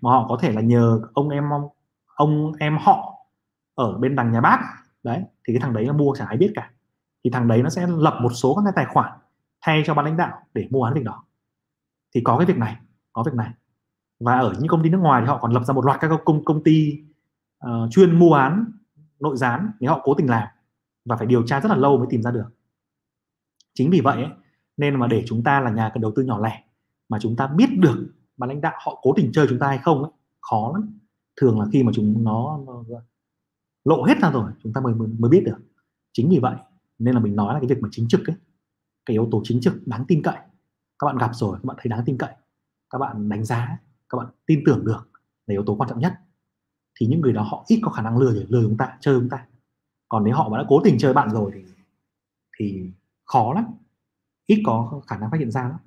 Mà 0.00 0.10
họ 0.10 0.26
có 0.28 0.38
thể 0.40 0.52
là 0.52 0.60
nhờ 0.60 1.00
ông 1.12 1.28
em 1.28 1.44
ông 2.14 2.52
em 2.58 2.78
họ 2.80 3.14
ở 3.74 3.98
bên 3.98 4.16
đằng 4.16 4.32
nhà 4.32 4.40
bác. 4.40 4.58
Đấy 5.02 5.18
thì 5.18 5.54
cái 5.54 5.60
thằng 5.60 5.72
đấy 5.72 5.84
là 5.84 5.92
mua 5.92 6.14
chẳng 6.14 6.28
ai 6.28 6.36
biết 6.36 6.52
cả 6.54 6.70
thì 7.24 7.30
thằng 7.30 7.48
đấy 7.48 7.62
nó 7.62 7.70
sẽ 7.70 7.86
lập 7.86 8.18
một 8.22 8.30
số 8.34 8.54
các 8.54 8.62
cái 8.64 8.72
tài 8.76 8.94
khoản 8.94 9.18
thay 9.60 9.82
cho 9.86 9.94
ban 9.94 10.04
lãnh 10.04 10.16
đạo 10.16 10.42
để 10.54 10.68
mua 10.70 10.82
bán 10.82 10.94
việc 10.94 11.04
đó 11.04 11.24
thì 12.14 12.20
có 12.24 12.38
cái 12.38 12.46
việc 12.46 12.56
này 12.56 12.76
có 13.12 13.22
việc 13.22 13.34
này 13.34 13.50
và 14.20 14.38
ở 14.38 14.54
những 14.58 14.68
công 14.68 14.82
ty 14.82 14.90
nước 14.90 14.98
ngoài 14.98 15.22
thì 15.22 15.28
họ 15.28 15.38
còn 15.38 15.52
lập 15.52 15.64
ra 15.64 15.74
một 15.74 15.84
loạt 15.84 16.00
các 16.00 16.10
công 16.24 16.44
công 16.44 16.62
ty 16.62 17.02
uh, 17.66 17.90
chuyên 17.90 18.18
mua 18.18 18.30
bán 18.30 18.64
nội 19.20 19.36
gián 19.36 19.70
nếu 19.80 19.90
họ 19.90 20.00
cố 20.04 20.14
tình 20.14 20.30
làm 20.30 20.48
và 21.04 21.16
phải 21.16 21.26
điều 21.26 21.42
tra 21.46 21.60
rất 21.60 21.68
là 21.68 21.76
lâu 21.76 21.98
mới 21.98 22.06
tìm 22.10 22.22
ra 22.22 22.30
được 22.30 22.48
chính 23.74 23.90
vì 23.90 24.00
vậy 24.00 24.22
ấy, 24.22 24.32
nên 24.76 24.98
mà 24.98 25.06
để 25.06 25.24
chúng 25.26 25.42
ta 25.42 25.60
là 25.60 25.70
nhà 25.70 25.92
đầu 25.94 26.12
tư 26.16 26.22
nhỏ 26.22 26.38
lẻ 26.38 26.64
mà 27.08 27.18
chúng 27.20 27.36
ta 27.36 27.46
biết 27.46 27.68
được 27.78 28.12
ban 28.36 28.48
lãnh 28.48 28.60
đạo 28.60 28.74
họ 28.84 28.98
cố 29.02 29.12
tình 29.16 29.32
chơi 29.32 29.46
chúng 29.48 29.58
ta 29.58 29.66
hay 29.66 29.78
không 29.78 30.02
ấy, 30.02 30.12
khó 30.40 30.70
lắm 30.74 30.98
thường 31.40 31.60
là 31.60 31.66
khi 31.72 31.82
mà 31.82 31.92
chúng 31.94 32.24
nó, 32.24 32.60
nó 32.66 32.84
lộ 33.84 34.04
hết 34.04 34.14
ra 34.22 34.30
rồi 34.30 34.50
chúng 34.62 34.72
ta 34.72 34.80
mới, 34.80 34.94
mới 34.94 35.08
mới 35.18 35.30
biết 35.30 35.42
được 35.46 35.58
chính 36.12 36.28
vì 36.30 36.38
vậy 36.38 36.56
nên 37.00 37.14
là 37.14 37.20
mình 37.20 37.36
nói 37.36 37.54
là 37.54 37.60
cái 37.60 37.68
việc 37.68 37.82
mà 37.82 37.88
chính 37.92 38.08
trực 38.08 38.26
ấy, 38.26 38.36
cái 39.06 39.14
yếu 39.14 39.28
tố 39.32 39.42
chính 39.44 39.60
trực 39.60 39.86
đáng 39.86 40.04
tin 40.08 40.22
cậy. 40.22 40.36
Các 40.98 41.06
bạn 41.06 41.18
gặp 41.18 41.30
rồi, 41.34 41.58
các 41.62 41.66
bạn 41.66 41.76
thấy 41.80 41.90
đáng 41.90 42.02
tin 42.06 42.18
cậy. 42.18 42.34
Các 42.90 42.98
bạn 42.98 43.28
đánh 43.28 43.44
giá, 43.44 43.78
các 44.08 44.18
bạn 44.18 44.26
tin 44.46 44.62
tưởng 44.66 44.84
được 44.84 45.10
là 45.46 45.52
yếu 45.52 45.64
tố 45.66 45.76
quan 45.76 45.90
trọng 45.90 46.00
nhất. 46.00 46.14
Thì 47.00 47.06
những 47.06 47.20
người 47.20 47.32
đó 47.32 47.42
họ 47.42 47.64
ít 47.68 47.80
có 47.82 47.90
khả 47.90 48.02
năng 48.02 48.18
lừa 48.18 48.32
lừa 48.48 48.62
chúng 48.62 48.76
ta, 48.76 48.98
chơi 49.00 49.20
chúng 49.20 49.28
ta. 49.28 49.46
Còn 50.08 50.24
nếu 50.24 50.36
họ 50.36 50.48
mà 50.48 50.58
đã 50.58 50.64
cố 50.68 50.80
tình 50.84 50.98
chơi 50.98 51.14
bạn 51.14 51.30
rồi 51.30 51.52
thì 51.54 51.64
thì 52.58 52.90
khó 53.24 53.52
lắm. 53.54 53.64
Ít 54.46 54.62
có 54.66 55.02
khả 55.06 55.18
năng 55.18 55.30
phát 55.30 55.38
hiện 55.40 55.50
ra 55.50 55.62
lắm. 55.62 55.78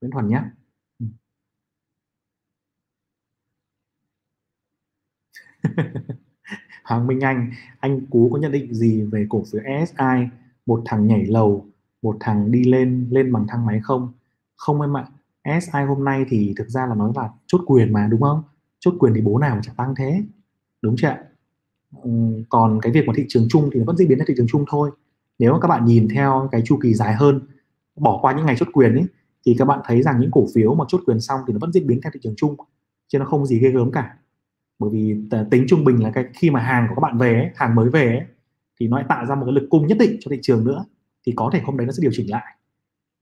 Nguyễn 0.00 0.10
Thuần 0.12 0.28
nhé. 0.28 0.42
Ừ. 0.98 1.06
Hoàng 6.88 7.06
Minh 7.06 7.20
Anh 7.20 7.50
anh 7.80 8.06
Cú 8.10 8.30
có 8.32 8.38
nhận 8.38 8.52
định 8.52 8.74
gì 8.74 9.02
về 9.02 9.26
cổ 9.28 9.42
phiếu 9.52 9.62
SI 9.86 10.28
một 10.66 10.82
thằng 10.84 11.06
nhảy 11.06 11.26
lầu, 11.26 11.66
một 12.02 12.16
thằng 12.20 12.50
đi 12.50 12.64
lên 12.64 13.08
lên 13.10 13.32
bằng 13.32 13.46
thang 13.48 13.66
máy 13.66 13.80
không? 13.82 14.12
Không 14.56 14.80
em 14.80 14.96
ạ 14.96 15.08
SI 15.60 15.82
hôm 15.88 16.04
nay 16.04 16.24
thì 16.28 16.54
thực 16.56 16.68
ra 16.68 16.86
là 16.86 16.94
nói 16.94 17.12
là 17.14 17.28
chốt 17.46 17.60
quyền 17.66 17.92
mà, 17.92 18.08
đúng 18.10 18.20
không? 18.20 18.42
Chốt 18.80 18.94
quyền 18.98 19.14
thì 19.14 19.20
bố 19.20 19.38
nào 19.38 19.54
mà 19.54 19.60
chẳng 19.64 19.74
tăng 19.74 19.94
thế? 19.94 20.22
Đúng 20.82 20.94
chưa 20.98 21.08
ạ? 21.08 21.18
Ừ, 22.02 22.10
còn 22.48 22.80
cái 22.82 22.92
việc 22.92 23.02
của 23.06 23.12
thị 23.16 23.24
trường 23.28 23.46
chung 23.50 23.70
thì 23.72 23.78
nó 23.78 23.84
vẫn 23.84 23.96
diễn 23.96 24.08
biến 24.08 24.18
theo 24.18 24.24
thị 24.28 24.34
trường 24.36 24.46
chung 24.50 24.64
thôi. 24.70 24.90
Nếu 25.38 25.52
mà 25.52 25.58
các 25.60 25.68
bạn 25.68 25.84
nhìn 25.84 26.08
theo 26.14 26.48
cái 26.52 26.62
chu 26.64 26.78
kỳ 26.82 26.94
dài 26.94 27.14
hơn, 27.14 27.40
bỏ 27.96 28.18
qua 28.22 28.32
những 28.32 28.46
ngày 28.46 28.56
chốt 28.58 28.68
quyền 28.72 28.94
ấy 28.94 29.06
thì 29.46 29.54
các 29.58 29.64
bạn 29.64 29.80
thấy 29.84 30.02
rằng 30.02 30.20
những 30.20 30.30
cổ 30.30 30.46
phiếu 30.54 30.74
mà 30.74 30.84
chốt 30.88 31.00
quyền 31.06 31.20
xong 31.20 31.40
thì 31.46 31.52
nó 31.52 31.58
vẫn 31.60 31.72
diễn 31.72 31.86
biến 31.86 32.00
theo 32.02 32.10
thị 32.14 32.20
trường 32.22 32.34
chung, 32.36 32.56
chứ 33.08 33.18
nó 33.18 33.24
không 33.24 33.46
gì 33.46 33.58
ghê 33.58 33.70
gớm 33.70 33.92
cả 33.92 34.16
bởi 34.78 34.90
vì 34.92 35.16
tính 35.50 35.64
trung 35.68 35.84
bình 35.84 36.02
là 36.02 36.10
cái 36.10 36.24
khi 36.34 36.50
mà 36.50 36.60
hàng 36.60 36.86
của 36.88 36.94
các 36.94 37.00
bạn 37.00 37.18
về 37.18 37.34
ấy, 37.34 37.50
hàng 37.54 37.74
mới 37.74 37.90
về 37.90 38.06
ấy, 38.06 38.26
thì 38.80 38.88
nó 38.88 38.96
lại 38.96 39.06
tạo 39.08 39.26
ra 39.26 39.34
một 39.34 39.44
cái 39.44 39.52
lực 39.52 39.66
cung 39.70 39.86
nhất 39.86 39.98
định 40.00 40.16
cho 40.20 40.28
thị 40.30 40.38
trường 40.42 40.64
nữa 40.64 40.84
thì 41.26 41.32
có 41.36 41.50
thể 41.52 41.60
hôm 41.64 41.76
đấy 41.76 41.86
nó 41.86 41.92
sẽ 41.92 42.00
điều 42.02 42.10
chỉnh 42.14 42.30
lại. 42.30 42.56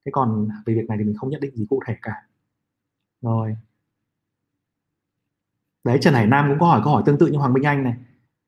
Thế 0.04 0.10
còn 0.12 0.48
về 0.66 0.74
việc 0.74 0.88
này 0.88 0.98
thì 0.98 1.04
mình 1.04 1.16
không 1.16 1.30
nhận 1.30 1.40
định 1.40 1.56
gì 1.56 1.66
cụ 1.68 1.80
thể 1.86 1.96
cả. 2.02 2.12
Rồi. 3.22 3.56
Đấy 5.84 5.98
Trần 6.00 6.14
Hải 6.14 6.26
Nam 6.26 6.46
cũng 6.48 6.58
có 6.58 6.66
hỏi 6.66 6.80
câu 6.84 6.92
hỏi 6.92 7.02
tương 7.06 7.18
tự 7.18 7.26
như 7.26 7.38
Hoàng 7.38 7.52
Minh 7.52 7.62
Anh 7.62 7.84
này 7.84 7.94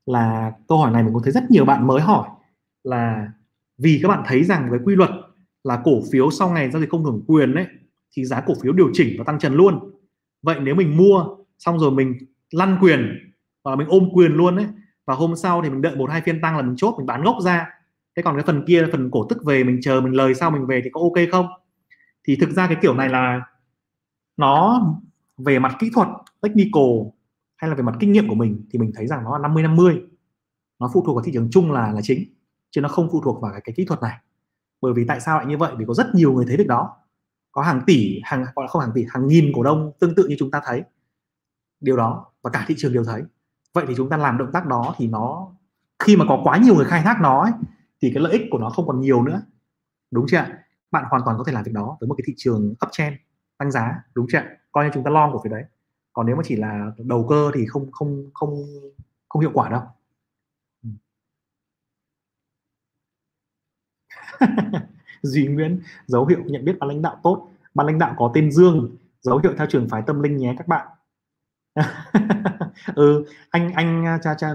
là 0.07 0.53
câu 0.69 0.79
hỏi 0.79 0.91
này 0.93 1.03
mình 1.03 1.13
cũng 1.13 1.23
thấy 1.23 1.33
rất 1.33 1.51
nhiều 1.51 1.65
bạn 1.65 1.87
mới 1.87 2.01
hỏi 2.01 2.29
là 2.85 3.33
vì 3.79 4.01
các 4.03 4.09
bạn 4.09 4.23
thấy 4.27 4.45
rằng 4.45 4.71
với 4.71 4.79
quy 4.85 4.97
luật 4.97 5.11
là 5.65 5.81
cổ 5.85 6.01
phiếu 6.13 6.31
sau 6.31 6.51
ngày 6.51 6.71
giao 6.71 6.81
dịch 6.81 6.91
không 6.91 7.05
hưởng 7.05 7.25
quyền 7.27 7.55
đấy 7.55 7.67
thì 8.13 8.25
giá 8.25 8.41
cổ 8.41 8.55
phiếu 8.63 8.73
điều 8.73 8.91
chỉnh 8.93 9.15
và 9.19 9.25
tăng 9.25 9.39
trần 9.39 9.55
luôn. 9.55 9.91
Vậy 10.43 10.61
nếu 10.61 10.75
mình 10.75 10.97
mua 10.97 11.25
xong 11.59 11.79
rồi 11.79 11.91
mình 11.91 12.15
lăn 12.51 12.79
quyền 12.81 13.19
hoặc 13.65 13.71
là 13.71 13.77
mình 13.77 13.89
ôm 13.89 14.09
quyền 14.13 14.33
luôn 14.33 14.57
đấy 14.57 14.67
và 15.07 15.15
hôm 15.15 15.37
sau 15.37 15.63
thì 15.63 15.71
mình 15.71 15.83
đợi 15.83 15.97
một 15.97 16.11
hai 16.11 16.21
phiên 16.21 16.41
tăng 16.41 16.57
là 16.57 16.63
mình 16.63 16.77
chốt 16.77 16.95
mình 16.99 17.07
bán 17.07 17.23
gốc 17.23 17.37
ra. 17.45 17.67
Thế 18.17 18.23
còn 18.23 18.35
cái 18.37 18.45
phần 18.47 18.65
kia 18.67 18.87
phần 18.93 19.11
cổ 19.11 19.27
tức 19.29 19.39
về 19.45 19.65
mình 19.65 19.79
chờ 19.83 20.01
mình 20.01 20.13
lời 20.13 20.35
sau 20.35 20.51
mình 20.51 20.67
về 20.67 20.81
thì 20.85 20.91
có 20.93 21.01
ok 21.01 21.29
không? 21.33 21.47
Thì 22.25 22.37
thực 22.37 22.51
ra 22.51 22.67
cái 22.67 22.77
kiểu 22.83 22.95
này 22.95 23.09
là 23.09 23.41
nó 24.37 24.83
về 25.39 25.59
mặt 25.59 25.77
kỹ 25.79 25.91
thuật 25.95 26.09
technical 26.41 26.83
hay 27.57 27.71
là 27.71 27.77
về 27.77 27.83
mặt 27.83 27.97
kinh 28.01 28.13
nghiệm 28.13 28.29
của 28.29 28.35
mình 28.35 28.67
thì 28.71 28.79
mình 28.79 28.93
thấy 28.95 29.07
rằng 29.07 29.25
nó 29.25 29.39
là 29.39 29.39
50 29.39 29.63
50 29.63 30.03
nó 30.79 30.91
phụ 30.95 31.03
thuộc 31.07 31.17
vào 31.17 31.25
thị 31.25 31.33
trường 31.35 31.49
chung 31.51 31.73
là 31.73 31.93
là 31.93 32.01
chính 32.03 32.25
chứ 32.71 32.81
nó 32.81 32.89
không 32.89 33.09
phụ 33.13 33.21
thuộc 33.25 33.43
vào 33.43 33.53
cái, 33.53 33.61
cái 33.65 33.75
kỹ 33.77 33.85
thuật 33.85 34.03
này. 34.03 34.17
Bởi 34.81 34.93
vì 34.93 35.05
tại 35.09 35.21
sao 35.21 35.37
lại 35.37 35.47
như 35.47 35.57
vậy? 35.57 35.73
Vì 35.79 35.85
có 35.89 35.95
rất 35.95 36.07
nhiều 36.15 36.33
người 36.33 36.45
thấy 36.47 36.57
việc 36.57 36.67
đó. 36.67 36.97
Có 37.53 37.63
hàng 37.63 37.81
tỷ 37.87 38.21
hàng 38.25 38.45
gọi 38.55 38.65
là 38.65 38.69
không 38.69 38.83
hàng 38.83 38.91
tỷ 38.95 39.05
hàng 39.09 39.27
nghìn 39.27 39.53
cổ 39.55 39.63
đông 39.63 39.93
tương 40.01 40.15
tự 40.15 40.29
như 40.29 40.37
chúng 40.39 40.51
ta 40.51 40.61
thấy 40.65 40.83
điều 41.81 41.97
đó 41.97 42.27
và 42.43 42.51
cả 42.51 42.65
thị 42.69 42.75
trường 42.79 42.93
đều 42.93 43.05
thấy. 43.05 43.23
Vậy 43.75 43.85
thì 43.89 43.95
chúng 43.97 44.09
ta 44.09 44.17
làm 44.17 44.39
động 44.39 44.53
tác 44.53 44.67
đó 44.67 44.95
thì 44.99 45.07
nó 45.07 45.49
khi 45.99 46.17
mà 46.17 46.25
có 46.29 46.41
quá 46.45 46.59
nhiều 46.59 46.75
người 46.75 46.85
khai 46.85 47.03
thác 47.03 47.19
nó 47.21 47.43
ấy, 47.43 47.53
thì 48.03 48.11
cái 48.15 48.23
lợi 48.23 48.33
ích 48.33 48.43
của 48.51 48.59
nó 48.59 48.71
không 48.71 48.87
còn 48.87 49.01
nhiều 49.01 49.23
nữa. 49.23 49.43
Đúng 50.11 50.27
chưa 50.29 50.45
bạn 50.91 51.05
hoàn 51.11 51.23
toàn 51.25 51.39
có 51.39 51.45
thể 51.45 51.53
làm 51.53 51.65
việc 51.65 51.73
đó 51.75 51.97
với 52.01 52.09
một 52.09 52.15
cái 52.19 52.25
thị 52.27 52.35
trường 52.37 52.75
uptrend 52.87 53.17
tăng 53.59 53.71
giá. 53.71 54.03
Đúng 54.15 54.27
chưa 54.33 54.43
coi 54.73 54.85
như 54.85 54.91
chúng 54.95 55.05
ta 55.05 55.11
long 55.11 55.33
của 55.33 55.41
phía 55.45 55.51
đấy. 55.51 55.65
Còn 56.13 56.27
nếu 56.27 56.37
mà 56.37 56.43
chỉ 56.47 56.57
là 56.57 56.93
đầu 56.99 57.27
cơ 57.29 57.51
thì 57.55 57.67
không 57.67 57.93
không 57.93 58.31
không 58.35 58.67
không 59.29 59.41
hiệu 59.43 59.51
quả 59.55 59.69
đâu. 59.69 59.83
Ừ. 60.83 60.91
Duy 65.23 65.47
Nguyễn 65.47 65.81
dấu 66.07 66.27
hiệu 66.27 66.39
nhận 66.45 66.65
biết 66.65 66.77
ban 66.79 66.89
lãnh 66.89 67.03
đạo 67.03 67.21
tốt. 67.23 67.49
Ban 67.75 67.87
lãnh 67.87 67.99
đạo 67.99 68.15
có 68.19 68.31
tên 68.35 68.53
Dương 68.53 68.97
dấu 69.21 69.39
hiệu 69.39 69.53
theo 69.59 69.67
trường 69.71 69.89
phái 69.89 70.03
tâm 70.07 70.23
linh 70.23 70.37
nhé 70.37 70.55
các 70.59 70.69
bạn. 70.69 70.89
ừ 72.95 73.25
anh 73.51 73.73
anh 73.73 74.07
à, 74.07 74.19
cha 74.23 74.35
cha 74.35 74.49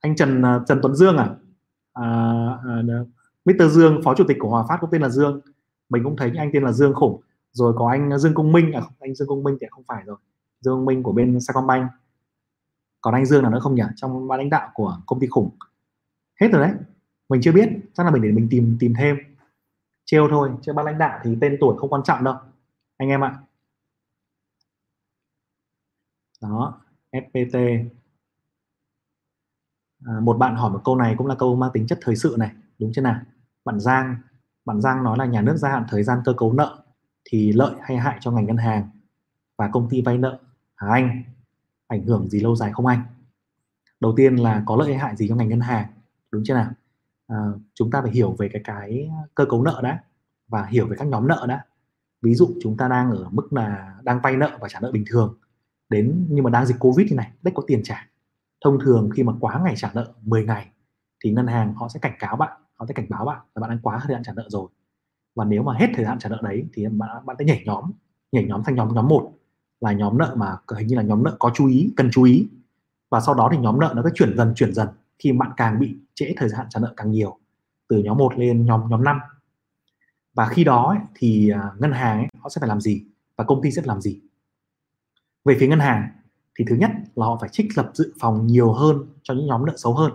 anh 0.00 0.12
à, 0.12 0.14
Trần 0.16 0.42
à, 0.42 0.60
Trần 0.66 0.78
Tuấn 0.82 0.94
Dương 0.94 1.16
à, 1.16 1.28
à, 1.92 2.04
à 2.64 2.82
Mr 3.44 3.70
Dương 3.70 4.00
phó 4.04 4.14
chủ 4.14 4.24
tịch 4.28 4.36
của 4.40 4.48
Hòa 4.48 4.64
Phát 4.68 4.78
cũng 4.80 4.90
tên 4.90 5.02
là 5.02 5.08
Dương. 5.08 5.40
Mình 5.88 6.04
cũng 6.04 6.16
thấy 6.16 6.32
anh 6.38 6.50
tên 6.52 6.62
là 6.62 6.72
Dương 6.72 6.94
khủng. 6.94 7.20
Rồi 7.52 7.74
có 7.76 7.88
anh 7.90 8.18
Dương 8.18 8.34
Công 8.34 8.52
Minh. 8.52 8.72
À 8.72 8.82
anh 9.00 9.14
Dương 9.14 9.28
Công 9.28 9.44
Minh 9.44 9.58
thì 9.60 9.66
không 9.70 9.84
phải 9.88 10.02
rồi. 10.06 10.16
Dương 10.60 10.74
Công 10.74 10.84
Minh 10.84 11.02
của 11.02 11.12
bên 11.12 11.40
Sacombank. 11.40 11.90
Còn 13.00 13.14
anh 13.14 13.26
Dương 13.26 13.42
nào 13.42 13.50
nữa 13.50 13.58
không 13.60 13.74
nhỉ? 13.74 13.82
Trong 13.96 14.28
ban 14.28 14.38
lãnh 14.38 14.50
đạo 14.50 14.70
của 14.74 14.98
công 15.06 15.20
ty 15.20 15.26
khủng. 15.26 15.50
Hết 16.40 16.48
rồi 16.52 16.62
đấy. 16.62 16.72
Mình 17.28 17.40
chưa 17.40 17.52
biết. 17.52 17.68
Chắc 17.94 18.06
là 18.06 18.12
mình 18.12 18.22
để 18.22 18.32
mình 18.32 18.48
tìm 18.50 18.76
tìm 18.80 18.94
thêm. 18.98 19.16
Trêu 20.04 20.28
thôi. 20.30 20.50
Chứ 20.62 20.72
ban 20.72 20.86
lãnh 20.86 20.98
đạo 20.98 21.20
thì 21.24 21.36
tên 21.40 21.56
tuổi 21.60 21.76
không 21.78 21.90
quan 21.90 22.02
trọng 22.02 22.24
đâu. 22.24 22.34
Anh 22.96 23.08
em 23.08 23.24
ạ 23.24 23.38
đó 26.42 26.80
FPT 27.12 27.84
à, 30.06 30.20
một 30.22 30.38
bạn 30.38 30.56
hỏi 30.56 30.70
một 30.70 30.80
câu 30.84 30.96
này 30.96 31.14
cũng 31.18 31.26
là 31.26 31.34
câu 31.38 31.56
mang 31.56 31.70
tính 31.74 31.86
chất 31.86 31.98
thời 32.02 32.16
sự 32.16 32.36
này 32.38 32.50
đúng 32.78 32.92
chưa 32.94 33.02
nào? 33.02 33.20
Bạn 33.64 33.80
Giang 33.80 34.16
bạn 34.64 34.80
Giang 34.80 35.04
nói 35.04 35.18
là 35.18 35.24
nhà 35.24 35.42
nước 35.42 35.56
gia 35.56 35.68
hạn 35.68 35.84
thời 35.88 36.02
gian 36.02 36.18
cơ 36.24 36.32
cấu 36.36 36.52
nợ 36.52 36.84
thì 37.24 37.52
lợi 37.52 37.74
hay 37.80 37.96
hại 37.96 38.18
cho 38.20 38.30
ngành 38.30 38.46
ngân 38.46 38.56
hàng 38.56 38.88
và 39.58 39.68
công 39.72 39.88
ty 39.90 40.02
vay 40.02 40.18
nợ 40.18 40.38
hả 40.76 40.88
anh? 40.88 41.22
Ảnh 41.88 42.04
hưởng 42.06 42.28
gì 42.28 42.40
lâu 42.40 42.56
dài 42.56 42.72
không 42.72 42.86
anh? 42.86 43.02
Đầu 44.00 44.14
tiên 44.16 44.36
là 44.36 44.62
có 44.66 44.76
lợi 44.76 44.88
hay 44.88 44.98
hại 44.98 45.16
gì 45.16 45.28
cho 45.28 45.34
ngành 45.34 45.48
ngân 45.48 45.60
hàng 45.60 45.86
đúng 46.30 46.42
chưa 46.44 46.54
nào? 46.54 46.70
À, 47.26 47.36
chúng 47.74 47.90
ta 47.90 48.02
phải 48.02 48.10
hiểu 48.10 48.32
về 48.38 48.48
cái 48.52 48.62
cái 48.64 49.10
cơ 49.34 49.44
cấu 49.44 49.62
nợ 49.62 49.80
đã 49.82 50.02
và 50.48 50.66
hiểu 50.66 50.86
về 50.88 50.96
các 50.98 51.08
nhóm 51.08 51.28
nợ 51.28 51.46
đã. 51.48 51.64
Ví 52.22 52.34
dụ 52.34 52.48
chúng 52.62 52.76
ta 52.76 52.88
đang 52.88 53.10
ở 53.10 53.28
mức 53.30 53.52
là 53.52 53.96
đang 54.02 54.20
vay 54.20 54.36
nợ 54.36 54.58
và 54.60 54.68
trả 54.68 54.80
nợ 54.80 54.92
bình 54.92 55.04
thường 55.06 55.38
đến 55.92 56.26
nhưng 56.30 56.44
mà 56.44 56.50
đang 56.50 56.66
dịch 56.66 56.76
covid 56.80 57.10
như 57.10 57.16
này 57.16 57.32
đếch 57.44 57.54
có 57.54 57.64
tiền 57.68 57.82
trả. 57.84 58.08
Thông 58.64 58.78
thường 58.84 59.10
khi 59.16 59.24
mà 59.24 59.34
quá 59.40 59.60
ngày 59.64 59.74
trả 59.76 59.92
nợ 59.94 60.12
10 60.22 60.46
ngày 60.46 60.68
thì 61.24 61.32
ngân 61.32 61.48
hàng 61.48 61.74
họ 61.74 61.88
sẽ 61.88 62.00
cảnh 62.00 62.14
cáo 62.20 62.36
bạn 62.36 62.60
họ 62.74 62.86
sẽ 62.86 62.94
cảnh 62.94 63.06
báo 63.10 63.26
bạn 63.26 63.40
là 63.56 63.60
bạn 63.60 63.70
đang 63.70 63.80
quá 63.82 64.00
thời 64.04 64.14
hạn 64.14 64.24
trả 64.24 64.32
nợ 64.36 64.46
rồi. 64.48 64.68
Và 65.36 65.44
nếu 65.46 65.64
mà 65.64 65.74
hết 65.74 65.88
thời 65.96 66.06
hạn 66.06 66.18
trả 66.18 66.28
nợ 66.30 66.40
đấy 66.42 66.64
thì 66.74 66.88
bạn 66.88 67.26
bạn 67.26 67.36
sẽ 67.38 67.46
nhảy 67.46 67.62
nhóm 67.66 67.84
nhảy 68.32 68.44
nhóm 68.44 68.62
thành 68.64 68.76
nhóm 68.76 68.94
nhóm 68.94 69.08
một 69.08 69.32
là 69.80 69.92
nhóm 69.92 70.18
nợ 70.18 70.34
mà 70.38 70.56
hình 70.78 70.88
như 70.88 70.96
là 70.96 71.02
nhóm 71.02 71.24
nợ 71.24 71.36
có 71.38 71.50
chú 71.54 71.68
ý 71.68 71.92
cần 71.96 72.10
chú 72.12 72.24
ý. 72.24 72.48
Và 73.10 73.20
sau 73.20 73.34
đó 73.34 73.50
thì 73.52 73.58
nhóm 73.58 73.80
nợ 73.80 73.92
nó 73.96 74.02
cứ 74.04 74.10
chuyển 74.14 74.36
dần 74.36 74.52
chuyển 74.56 74.74
dần 74.74 74.88
khi 75.18 75.32
bạn 75.32 75.52
càng 75.56 75.80
bị 75.80 75.96
trễ 76.14 76.34
thời 76.36 76.48
hạn 76.56 76.66
trả 76.70 76.80
nợ 76.80 76.94
càng 76.96 77.10
nhiều 77.12 77.38
từ 77.88 77.98
nhóm 78.04 78.18
1 78.18 78.38
lên 78.38 78.66
nhóm 78.66 78.82
nhóm 78.90 79.04
5 79.04 79.18
và 80.34 80.46
khi 80.46 80.64
đó 80.64 80.88
ấy, 80.88 80.98
thì 81.14 81.50
à, 81.50 81.70
ngân 81.78 81.92
hàng 81.92 82.18
ấy, 82.18 82.26
họ 82.38 82.48
sẽ 82.48 82.60
phải 82.60 82.68
làm 82.68 82.80
gì 82.80 83.04
và 83.36 83.44
công 83.44 83.62
ty 83.62 83.70
sẽ 83.70 83.82
làm 83.84 84.00
gì? 84.00 84.20
Về 85.44 85.56
phía 85.60 85.66
ngân 85.68 85.80
hàng 85.80 86.08
thì 86.58 86.64
thứ 86.68 86.76
nhất 86.76 86.90
là 87.14 87.26
họ 87.26 87.38
phải 87.40 87.48
trích 87.48 87.66
lập 87.76 87.90
dự 87.94 88.12
phòng 88.20 88.46
nhiều 88.46 88.72
hơn 88.72 89.06
cho 89.22 89.34
những 89.34 89.46
nhóm 89.46 89.66
nợ 89.66 89.72
xấu 89.76 89.94
hơn. 89.94 90.12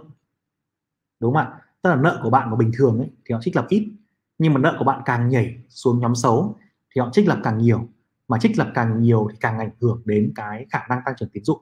Đúng 1.20 1.34
không 1.34 1.44
ạ? 1.44 1.60
Tức 1.82 1.90
là 1.90 1.96
nợ 1.96 2.20
của 2.24 2.30
bạn 2.30 2.50
của 2.50 2.56
bình 2.56 2.72
thường 2.74 2.98
ấy, 3.00 3.10
thì 3.26 3.34
họ 3.34 3.42
trích 3.42 3.56
lập 3.56 3.66
ít 3.70 3.90
nhưng 4.38 4.54
mà 4.54 4.60
nợ 4.60 4.76
của 4.80 4.86
bạn 4.86 5.02
càng 5.06 5.30
nhảy 5.30 5.58
xuống 5.70 6.00
nhóm 6.00 6.16
xấu 6.16 6.56
thì 6.96 7.00
họ 7.02 7.10
trích 7.12 7.28
lập 7.28 7.40
càng 7.44 7.58
nhiều 7.58 7.88
mà 8.28 8.38
trích 8.40 8.58
lập 8.58 8.72
càng 8.74 9.02
nhiều 9.02 9.28
thì 9.32 9.38
càng 9.42 9.60
ảnh 9.60 9.70
hưởng 9.82 10.02
đến 10.06 10.32
cái 10.36 10.66
khả 10.70 10.80
năng 10.90 11.02
tăng 11.06 11.16
trưởng 11.18 11.30
tín 11.30 11.44
dụng. 11.44 11.62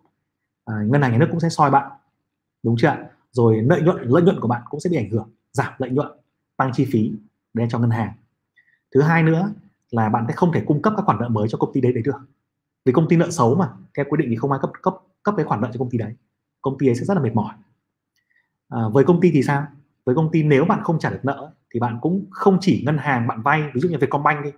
À, 0.65 0.75
ngân 0.87 1.01
hàng 1.01 1.11
nhà 1.11 1.17
nước 1.17 1.27
cũng 1.31 1.39
sẽ 1.39 1.49
soi 1.49 1.71
bạn 1.71 1.91
đúng 2.63 2.75
chưa 2.77 2.95
rồi 3.31 3.61
lợi 3.61 3.81
nhuận 3.81 3.97
lợi 4.01 4.23
nhuận 4.23 4.39
của 4.39 4.47
bạn 4.47 4.61
cũng 4.69 4.79
sẽ 4.79 4.89
bị 4.89 4.97
ảnh 4.97 5.09
hưởng 5.09 5.29
giảm 5.51 5.73
lợi 5.77 5.89
nhuận 5.89 6.07
tăng 6.57 6.71
chi 6.73 6.87
phí 6.91 7.11
để 7.53 7.67
cho 7.69 7.79
ngân 7.79 7.89
hàng. 7.89 8.13
Thứ 8.95 9.01
hai 9.01 9.23
nữa 9.23 9.53
là 9.91 10.09
bạn 10.09 10.25
sẽ 10.27 10.33
không 10.33 10.51
thể 10.51 10.63
cung 10.67 10.81
cấp 10.81 10.93
các 10.97 11.05
khoản 11.05 11.17
nợ 11.19 11.29
mới 11.29 11.47
cho 11.49 11.57
công 11.57 11.73
ty 11.73 11.81
đấy 11.81 11.93
đấy 11.93 12.03
được 12.03 12.17
vì 12.85 12.91
công 12.91 13.07
ty 13.09 13.17
nợ 13.17 13.31
xấu 13.31 13.55
mà 13.55 13.69
theo 13.97 14.05
quy 14.09 14.17
định 14.17 14.27
thì 14.29 14.35
không 14.35 14.51
ai 14.51 14.59
cấp 14.61 14.71
cấp 14.81 14.93
cấp 15.23 15.33
cái 15.37 15.45
khoản 15.45 15.61
nợ 15.61 15.69
cho 15.73 15.79
công 15.79 15.89
ty 15.89 15.97
đấy. 15.97 16.13
Công 16.61 16.77
ty 16.77 16.87
ấy 16.87 16.95
sẽ 16.95 17.05
rất 17.05 17.13
là 17.13 17.21
mệt 17.21 17.33
mỏi. 17.33 17.53
À, 18.69 18.81
với 18.93 19.03
công 19.03 19.21
ty 19.21 19.31
thì 19.31 19.43
sao? 19.43 19.67
Với 20.05 20.15
công 20.15 20.31
ty 20.31 20.43
nếu 20.43 20.65
bạn 20.65 20.83
không 20.83 20.99
trả 20.99 21.09
được 21.09 21.19
nợ 21.23 21.51
thì 21.73 21.79
bạn 21.79 21.97
cũng 22.01 22.25
không 22.31 22.57
chỉ 22.61 22.83
ngân 22.85 22.97
hàng 22.97 23.27
bạn 23.27 23.41
vay 23.41 23.63
ví 23.73 23.81
dụ 23.81 23.89
như 23.89 23.97
Vietcombank 23.97 24.43
đi 24.43 24.51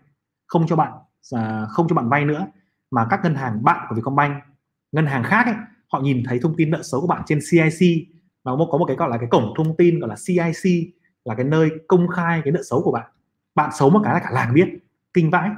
không 0.48 0.68
cho 0.68 0.76
bạn 0.76 0.92
à, 1.32 1.66
không 1.70 1.88
cho 1.90 1.96
bạn 1.96 2.10
vay 2.10 2.26
nữa 2.26 2.48
mà 2.92 3.08
các 3.10 3.20
ngân 3.24 3.36
hàng 3.36 3.64
bạn 3.64 3.86
của 3.90 3.96
Vietcombank 3.96 4.44
ngân 4.92 5.06
hàng 5.06 5.24
khác 5.24 5.46
ấy, 5.46 5.56
họ 5.88 6.00
nhìn 6.00 6.24
thấy 6.26 6.40
thông 6.40 6.56
tin 6.58 6.70
nợ 6.70 6.84
xấu 6.84 7.02
của 7.02 7.08
bạn 7.08 7.22
trên 7.26 7.40
CIC 7.52 8.08
nó 8.44 8.68
có 8.72 8.78
một 8.78 8.86
cái 8.86 8.96
gọi 8.96 9.10
là 9.10 9.18
cái 9.18 9.28
cổng 9.32 9.54
thông 9.58 9.78
tin 9.78 10.00
gọi 10.00 10.10
là 10.10 10.16
CIC 10.28 10.94
là 11.26 11.36
cái 11.36 11.46
nơi 11.46 11.70
công 11.88 12.08
khai 12.08 12.42
cái 12.44 12.52
nợ 12.52 12.62
xấu 12.70 12.82
của 12.84 12.92
bạn. 12.92 13.12
Bạn 13.56 13.72
xấu 13.74 13.90
một 13.90 14.02
cái 14.04 14.14
là 14.14 14.20
cả 14.20 14.30
làng 14.32 14.54
biết 14.54 14.68
kinh 15.14 15.30
vãi 15.30 15.50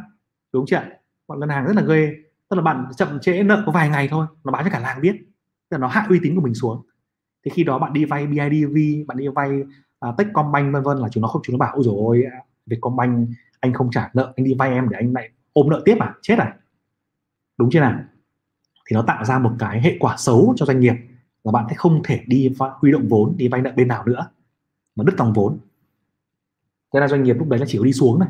đúng 0.54 0.66
chưa 0.66 0.84
bọn 1.28 1.40
ngân 1.40 1.50
hàng 1.50 1.66
rất 1.66 1.76
là 1.76 1.82
ghê 1.82 2.14
tức 2.50 2.56
là 2.56 2.62
bạn 2.62 2.86
chậm 2.98 3.20
trễ 3.20 3.44
nợ 3.44 3.64
có 3.66 3.72
vài 3.72 3.90
ngày 3.90 4.08
thôi 4.08 4.26
nó 4.44 4.52
báo 4.52 4.64
cho 4.64 4.70
cả 4.70 4.80
làng 4.80 5.02
biết. 5.02 5.16
Tức 5.70 5.78
là 5.78 5.78
nó 5.78 5.88
hạ 5.88 6.06
uy 6.10 6.20
tín 6.24 6.36
của 6.36 6.42
mình 6.42 6.54
xuống. 6.54 6.86
Thì 7.46 7.52
khi 7.54 7.64
đó 7.64 7.80
bạn 7.80 7.94
đi 7.94 8.06
vay 8.06 8.28
BIDV 8.28 8.78
bạn 9.08 9.18
đi 9.18 9.28
vay 9.28 9.50
uh, 10.10 10.18
Techcombank 10.18 10.74
vân 10.74 10.84
vân 10.84 10.98
là 10.98 11.10
chúng 11.12 11.22
nó 11.22 11.28
không 11.28 11.42
chúng 11.46 11.54
nó 11.54 11.58
bảo 11.58 11.76
ôi 11.76 11.84
rồi 11.86 12.24
à, 12.32 12.38
Vietcombank 12.66 13.30
anh 13.60 13.74
không 13.74 13.92
trả 13.92 14.10
nợ 14.14 14.34
anh 14.36 14.46
đi 14.46 14.54
vay 14.54 14.70
em 14.70 14.90
để 14.90 14.98
anh 14.98 15.14
lại 15.14 15.30
ôm 15.54 15.70
nợ 15.70 15.82
tiếp 15.86 15.98
à? 16.00 16.14
Chết 16.22 16.40
à? 16.40 16.58
Đúng 17.58 17.70
chưa 17.72 17.80
nào? 17.80 18.00
Thì 18.90 18.94
nó 18.94 19.02
tạo 19.02 19.26
ra 19.26 19.40
một 19.40 19.52
cái 19.60 19.82
hệ 19.82 19.98
quả 20.00 20.16
xấu 20.18 20.54
cho 20.58 20.66
doanh 20.66 20.80
nghiệp 20.80 20.96
là 21.44 21.52
bạn 21.52 21.66
sẽ 21.70 21.76
không 21.76 22.02
thể 22.04 22.24
đi 22.28 22.52
huy 22.58 22.92
động 22.92 23.08
vốn 23.08 23.38
đi 23.38 23.48
vay 23.48 23.62
nợ 23.62 23.72
bên 23.76 23.88
nào 23.88 24.06
nữa 24.06 24.30
mà 24.96 25.04
đứt 25.04 25.16
dòng 25.18 25.34
vốn. 25.34 25.60
Thế 26.94 27.00
là 27.00 27.08
doanh 27.08 27.24
nghiệp 27.24 27.34
lúc 27.34 27.48
đấy 27.48 27.60
là 27.60 27.66
chỉ 27.70 27.78
có 27.78 27.84
đi 27.84 27.94
xuống 27.94 28.20
này 28.20 28.30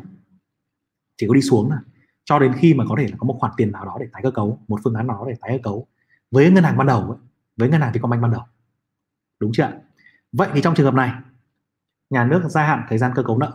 chỉ 1.16 1.26
có 1.28 1.34
đi 1.34 1.42
xuống 1.42 1.70
này 1.70 1.78
cho 2.24 2.38
đến 2.38 2.52
khi 2.58 2.74
mà 2.74 2.84
có 2.88 2.94
thể 2.98 3.06
là 3.10 3.16
có 3.18 3.24
một 3.24 3.36
khoản 3.40 3.52
tiền 3.56 3.72
nào 3.72 3.84
đó 3.84 3.96
để 4.00 4.06
tái 4.12 4.22
cơ 4.22 4.30
cấu 4.30 4.58
một 4.68 4.80
phương 4.84 4.94
án 4.94 5.06
nào 5.06 5.18
đó 5.18 5.24
để 5.28 5.34
tái 5.40 5.58
cơ 5.58 5.62
cấu 5.62 5.86
với 6.30 6.50
ngân 6.50 6.64
hàng 6.64 6.76
ban 6.76 6.86
đầu 6.86 7.00
ấy, 7.00 7.18
với 7.56 7.68
ngân 7.68 7.80
hàng 7.80 7.92
Vietcombank 7.92 8.22
ban 8.22 8.30
đầu. 8.30 8.42
Đúng 9.40 9.52
chưa 9.52 9.72
vậy 10.32 10.48
thì 10.54 10.60
trong 10.62 10.74
trường 10.74 10.86
hợp 10.86 10.94
này 10.94 11.12
nhà 12.10 12.24
nước 12.24 12.42
gia 12.48 12.62
hạn 12.62 12.82
thời 12.88 12.98
gian 12.98 13.12
cơ 13.14 13.22
cấu 13.22 13.38
nợ 13.38 13.52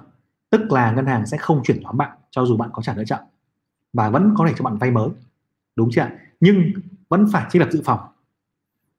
tức 0.49 0.71
là 0.71 0.91
ngân 0.91 1.05
hàng 1.05 1.25
sẽ 1.25 1.37
không 1.37 1.63
chuyển 1.63 1.81
nhóm 1.81 1.97
bạn 1.97 2.17
cho 2.31 2.45
dù 2.45 2.57
bạn 2.57 2.69
có 2.73 2.81
trả 2.81 2.93
nợ 2.93 3.03
chậm 3.05 3.19
và 3.93 4.09
vẫn 4.09 4.33
có 4.37 4.47
thể 4.47 4.53
cho 4.57 4.63
bạn 4.63 4.77
vay 4.77 4.91
mới. 4.91 5.09
Đúng 5.75 5.89
chưa 5.91 6.07
nhưng 6.39 6.71
vẫn 7.09 7.27
phải 7.33 7.45
trích 7.49 7.61
lập 7.61 7.67
dự 7.71 7.81
phòng. 7.85 7.99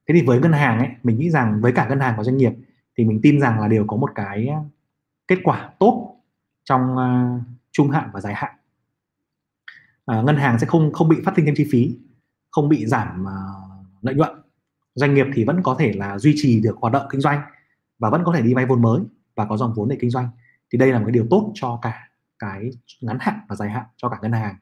Thế 0.09 0.14
thì 0.14 0.26
với 0.26 0.40
ngân 0.40 0.52
hàng 0.52 0.79
ấy 0.79 0.88
mình 1.02 1.18
nghĩ 1.18 1.31
rằng 1.31 1.61
với 1.61 1.72
cả 1.72 1.88
ngân 1.88 2.00
hàng 2.00 2.14
và 2.16 2.24
doanh 2.24 2.37
nghiệp 2.37 2.52
thì 2.98 3.05
mình 3.05 3.20
tin 3.22 3.40
rằng 3.40 3.61
là 3.61 3.68
đều 3.68 3.85
có 3.87 3.96
một 3.96 4.11
cái 4.14 4.46
ờ, 4.46 4.57
kết 5.29 5.38
quả 5.44 5.70
tốt 5.79 6.16
trong 6.64 6.94
uh, 6.94 7.42
trung 7.72 7.90
hạn 7.90 8.11
và 8.12 8.20
dài 8.20 8.35
hạn 8.35 8.55
uh, 10.12 10.24
ngân 10.24 10.36
hàng 10.36 10.58
sẽ 10.58 10.66
không 10.66 10.92
không 10.92 11.08
bị 11.08 11.16
phát 11.24 11.32
sinh 11.36 11.44
thêm 11.46 11.54
chi 11.56 11.66
phí 11.70 11.98
không 12.50 12.68
bị 12.68 12.86
giảm 12.86 13.24
uh, 13.24 14.04
lợi 14.04 14.14
nhuận. 14.14 14.30
Doanh 14.94 15.14
nghiệp 15.14 15.26
thì 15.34 15.44
vẫn 15.44 15.62
có 15.62 15.76
thể 15.78 15.92
là 15.92 16.18
duy 16.18 16.34
trì 16.36 16.60
được 16.60 16.76
hoạt 16.76 16.92
động 16.92 17.06
kinh 17.10 17.20
doanh 17.20 17.40
và 17.98 18.10
vẫn 18.10 18.22
có 18.24 18.32
thể 18.32 18.42
đi 18.42 18.54
vay 18.54 18.66
vốn 18.66 18.82
mới 18.82 19.00
và 19.34 19.46
có 19.46 19.56
dòng 19.56 19.74
vốn 19.76 19.88
để 19.88 19.96
kinh 20.00 20.10
doanh. 20.10 20.28
Thì 20.72 20.78
đây 20.78 20.92
là 20.92 20.98
một 20.98 21.04
cái 21.06 21.12
điều 21.12 21.26
tốt 21.30 21.52
cho 21.54 21.78
cả 21.82 22.08
cái 22.38 22.70
ngắn 23.00 23.18
hạn 23.20 23.40
và 23.48 23.56
dài 23.56 23.70
hạn 23.70 23.84
cho 23.96 24.08
cả 24.08 24.18
ngân 24.22 24.32
hàng 24.32 24.56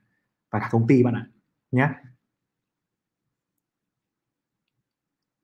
và 0.51 0.59
cả 0.59 0.69
công 0.73 0.87
ty 0.87 1.03
bạn 1.03 1.15
ạ 1.15 1.27
nhé. 1.71 1.89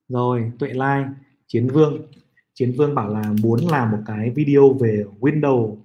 Rồi 0.09 0.53
tuệ 0.59 0.73
lai 0.73 1.05
chiến 1.47 1.69
vương. 1.69 2.07
Chiến 2.55 2.75
vương 2.79 2.95
bảo 2.95 3.09
là 3.09 3.33
muốn 3.43 3.61
làm 3.71 3.91
một 3.91 3.99
cái 4.07 4.31
video 4.31 4.73
về 4.81 5.05
window 5.21 5.77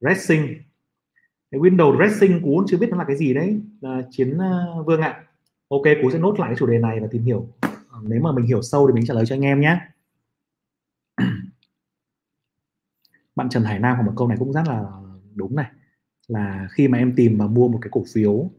dressing 0.00 0.62
cái 1.50 1.60
window 1.60 1.96
dressing 1.96 2.42
cú 2.42 2.64
chưa 2.66 2.76
biết 2.78 2.88
nó 2.90 2.96
là 2.96 3.04
cái 3.04 3.16
gì 3.16 3.34
đấy. 3.34 3.60
Là 3.80 4.02
chiến 4.10 4.38
ờ, 4.38 4.82
vương 4.82 5.00
ạ. 5.00 5.24
Ok 5.68 5.82
cú 6.02 6.10
sẽ 6.10 6.18
nốt 6.18 6.40
lại 6.40 6.48
cái 6.48 6.56
chủ 6.58 6.66
đề 6.66 6.78
này 6.78 7.00
và 7.00 7.06
tìm 7.10 7.22
hiểu. 7.22 7.48
Ờ, 7.60 8.00
nếu 8.02 8.20
mà 8.20 8.32
mình 8.32 8.46
hiểu 8.46 8.62
sâu 8.62 8.86
thì 8.86 8.92
mình 8.92 9.06
trả 9.06 9.14
lời 9.14 9.26
cho 9.26 9.34
anh 9.34 9.44
em 9.44 9.60
nhé. 9.60 9.80
Bạn 13.36 13.48
Trần 13.48 13.64
Hải 13.64 13.78
Nam 13.78 13.96
có 13.96 14.02
một 14.02 14.12
câu 14.16 14.28
này 14.28 14.36
cũng 14.40 14.52
rất 14.52 14.62
là 14.68 14.84
đúng 15.34 15.56
này. 15.56 15.70
Là 16.28 16.68
khi 16.70 16.88
mà 16.88 16.98
em 16.98 17.12
tìm 17.16 17.38
và 17.38 17.46
mua 17.46 17.68
một 17.68 17.78
cái 17.82 17.88
cổ 17.92 18.04
phiếu 18.14 18.50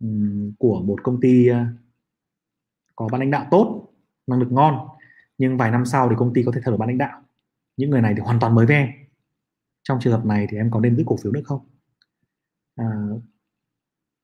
um, 0.00 0.52
của 0.58 0.80
một 0.80 1.02
công 1.02 1.20
ty 1.20 1.50
uh, 1.50 1.56
có 2.96 3.08
ban 3.12 3.20
lãnh 3.20 3.30
đạo 3.30 3.46
tốt 3.50 3.92
năng 4.26 4.40
lực 4.40 4.52
ngon 4.52 4.88
nhưng 5.38 5.56
vài 5.56 5.70
năm 5.70 5.86
sau 5.86 6.08
thì 6.08 6.14
công 6.18 6.34
ty 6.34 6.42
có 6.42 6.52
thể 6.52 6.60
thay 6.64 6.70
đổi 6.70 6.78
ban 6.78 6.88
lãnh 6.88 6.98
đạo 6.98 7.22
những 7.76 7.90
người 7.90 8.02
này 8.02 8.14
thì 8.16 8.22
hoàn 8.22 8.40
toàn 8.40 8.54
mới 8.54 8.66
với 8.66 8.76
em. 8.76 8.88
Trong 9.82 9.98
trường 10.00 10.12
hợp 10.12 10.24
này 10.24 10.46
thì 10.50 10.56
em 10.56 10.70
có 10.70 10.80
nên 10.80 10.96
giữ 10.96 11.04
cổ 11.06 11.16
phiếu 11.22 11.32
nữa 11.32 11.40
không? 11.44 11.60
À, 12.76 12.86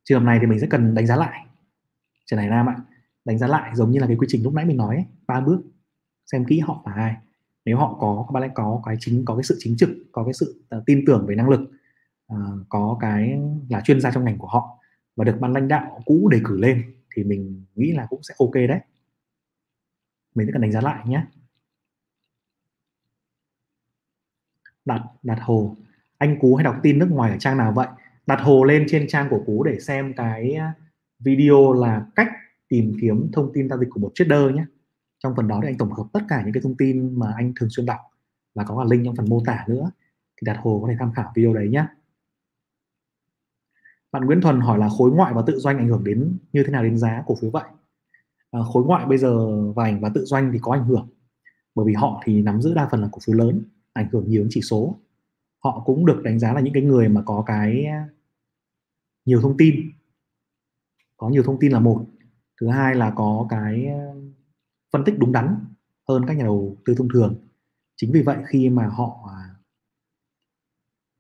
trường 0.05 0.21
hợp 0.21 0.27
này 0.27 0.39
thì 0.41 0.47
mình 0.47 0.61
sẽ 0.61 0.67
cần 0.71 0.95
đánh 0.95 1.07
giá 1.07 1.17
lại. 1.17 1.47
Trở 2.27 2.37
này 2.37 2.49
Nam 2.49 2.69
ạ 2.69 2.77
đánh 3.25 3.39
giá 3.39 3.47
lại 3.47 3.77
giống 3.77 3.91
như 3.91 4.01
là 4.01 4.07
cái 4.07 4.17
quy 4.17 4.27
trình 4.31 4.43
lúc 4.43 4.55
nãy 4.55 4.65
mình 4.65 4.77
nói 4.77 5.07
ba 5.27 5.41
bước 5.41 5.63
xem 6.27 6.45
kỹ 6.45 6.59
họ 6.59 6.83
là 6.87 6.93
ai. 6.93 7.17
Nếu 7.65 7.79
họ 7.79 7.97
có 8.01 8.27
các 8.29 8.41
bạn 8.41 8.51
có 8.55 8.83
cái 8.87 8.97
chính 9.01 9.25
có 9.25 9.37
cái 9.37 9.43
sự 9.43 9.57
chính 9.59 9.77
trực 9.77 9.91
có 10.13 10.25
cái 10.25 10.33
sự 10.33 10.65
uh, 10.77 10.83
tin 10.87 11.05
tưởng 11.07 11.27
về 11.29 11.35
năng 11.35 11.49
lực 11.49 11.61
uh, 12.33 12.39
có 12.69 12.99
cái 13.01 13.41
là 13.69 13.81
chuyên 13.81 14.01
gia 14.01 14.11
trong 14.11 14.25
ngành 14.25 14.39
của 14.39 14.47
họ 14.47 14.79
và 15.17 15.25
được 15.25 15.37
ban 15.41 15.53
lãnh 15.53 15.69
đạo 15.69 16.03
cũ 16.07 16.29
đề 16.33 16.41
cử 16.45 16.59
lên 16.59 16.95
thì 17.15 17.25
mình 17.25 17.65
nghĩ 17.75 17.93
là 17.93 18.07
cũng 18.11 18.23
sẽ 18.23 18.35
ok 18.39 18.55
đấy. 18.55 18.81
Mình 20.35 20.47
sẽ 20.47 20.53
cần 20.53 20.63
đánh 20.63 20.73
giá 20.73 20.81
lại 20.81 21.05
nhé. 21.07 21.27
Đặt 24.85 25.03
đặt 25.23 25.39
hồ 25.41 25.77
anh 26.19 26.39
cú 26.41 26.57
hay 26.57 26.65
đọc 26.65 26.77
tin 26.83 26.99
nước 26.99 27.09
ngoài 27.11 27.31
ở 27.31 27.39
trang 27.39 27.57
nào 27.57 27.73
vậy? 27.73 27.89
Đặt 28.27 28.41
hồ 28.43 28.65
lên 28.65 28.87
trên 28.89 29.07
trang 29.09 29.27
của 29.31 29.43
cú 29.47 29.63
để 29.63 29.81
xem 29.81 30.13
cái 30.17 30.53
à, 30.53 30.75
video 31.19 31.73
là 31.73 32.07
cách 32.17 32.29
tìm 32.69 32.93
kiếm 33.01 33.31
thông 33.33 33.51
tin 33.55 33.69
giao 33.69 33.79
dịch 33.79 33.89
của 33.91 34.01
một 34.01 34.11
trader 34.15 34.55
nhé. 34.55 34.65
Trong 35.19 35.35
phần 35.37 35.49
đó 35.49 35.61
thì 35.63 35.69
anh 35.69 35.79
tổng 35.79 35.93
hợp 35.93 36.05
tất 36.13 36.21
cả 36.29 36.43
những 36.45 36.53
cái 36.53 36.63
thông 36.63 36.77
tin 36.77 37.19
mà 37.19 37.33
anh 37.37 37.53
thường 37.61 37.71
xuyên 37.71 37.87
đọc 37.87 37.99
và 38.55 38.65
có 38.65 38.79
cả 38.79 38.85
link 38.91 39.05
trong 39.05 39.17
phần 39.17 39.29
mô 39.29 39.43
tả 39.47 39.65
nữa. 39.69 39.91
Thì 40.37 40.45
đặt 40.45 40.57
hồ 40.61 40.81
có 40.83 40.89
thể 40.89 40.97
tham 40.99 41.13
khảo 41.13 41.33
video 41.35 41.55
đấy 41.55 41.69
nhé. 41.69 41.87
Bạn 44.13 44.25
Nguyễn 44.25 44.41
Thuần 44.41 44.61
hỏi 44.61 44.79
là 44.79 44.89
khối 44.89 45.11
ngoại 45.11 45.35
và 45.35 45.43
tự 45.47 45.59
doanh 45.59 45.79
ảnh 45.79 45.89
hưởng 45.89 46.05
đến 46.05 46.39
như 46.53 46.63
thế 46.63 46.73
nào 46.73 46.83
đến 46.83 46.99
giá 46.99 47.23
cổ 47.27 47.35
phiếu 47.41 47.51
vậy? 47.51 47.65
À, 48.51 48.61
khối 48.73 48.85
ngoại 48.85 49.07
bây 49.07 49.19
giờ 49.19 49.63
và 49.73 49.85
ảnh 49.85 50.01
và 50.01 50.11
tự 50.15 50.25
doanh 50.25 50.53
thì 50.53 50.59
có 50.63 50.73
ảnh 50.73 50.85
hưởng 50.85 51.09
bởi 51.75 51.87
vì 51.87 51.93
họ 51.93 52.23
thì 52.25 52.43
nắm 52.43 52.63
giữ 52.63 52.75
đa 52.75 52.89
phần 52.91 53.03
là 53.03 53.09
cổ 53.13 53.19
phiếu 53.27 53.37
lớn 53.37 53.63
ảnh 53.93 54.09
hưởng 54.13 54.29
nhiều 54.29 54.43
đến 54.43 54.49
chỉ 54.51 54.61
số 54.61 54.99
họ 55.65 55.83
cũng 55.87 56.07
được 56.07 56.21
đánh 56.25 56.39
giá 56.39 56.53
là 56.53 56.61
những 56.61 56.75
cái 56.75 56.83
người 56.83 57.09
mà 57.09 57.23
có 57.27 57.43
cái 57.47 57.87
nhiều 59.25 59.41
thông 59.41 59.57
tin. 59.57 59.91
Có 61.17 61.29
nhiều 61.29 61.43
thông 61.43 61.59
tin 61.61 61.73
là 61.73 61.81
một. 61.81 62.07
Thứ 62.61 62.69
hai 62.69 62.95
là 62.95 63.13
có 63.17 63.47
cái 63.51 63.87
phân 64.93 65.05
tích 65.05 65.19
đúng 65.19 65.33
đắn 65.33 65.65
hơn 66.09 66.25
các 66.27 66.37
nhà 66.37 66.45
đầu 66.45 66.77
tư 66.85 66.95
thông 66.95 67.09
thường. 67.09 67.35
Chính 67.97 68.13
vì 68.13 68.23
vậy 68.23 68.37
khi 68.47 68.69
mà 68.69 68.87
họ 68.87 69.29
à, 69.29 69.55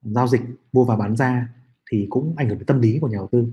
giao 0.02 0.28
dịch 0.28 0.42
mua 0.72 0.84
và 0.84 0.96
bán 0.96 1.16
ra 1.16 1.48
thì 1.90 2.06
cũng 2.10 2.34
ảnh 2.36 2.48
hưởng 2.48 2.58
đến 2.58 2.66
tâm 2.66 2.80
lý 2.80 2.98
của 3.00 3.08
nhà 3.08 3.16
đầu 3.16 3.28
tư. 3.32 3.52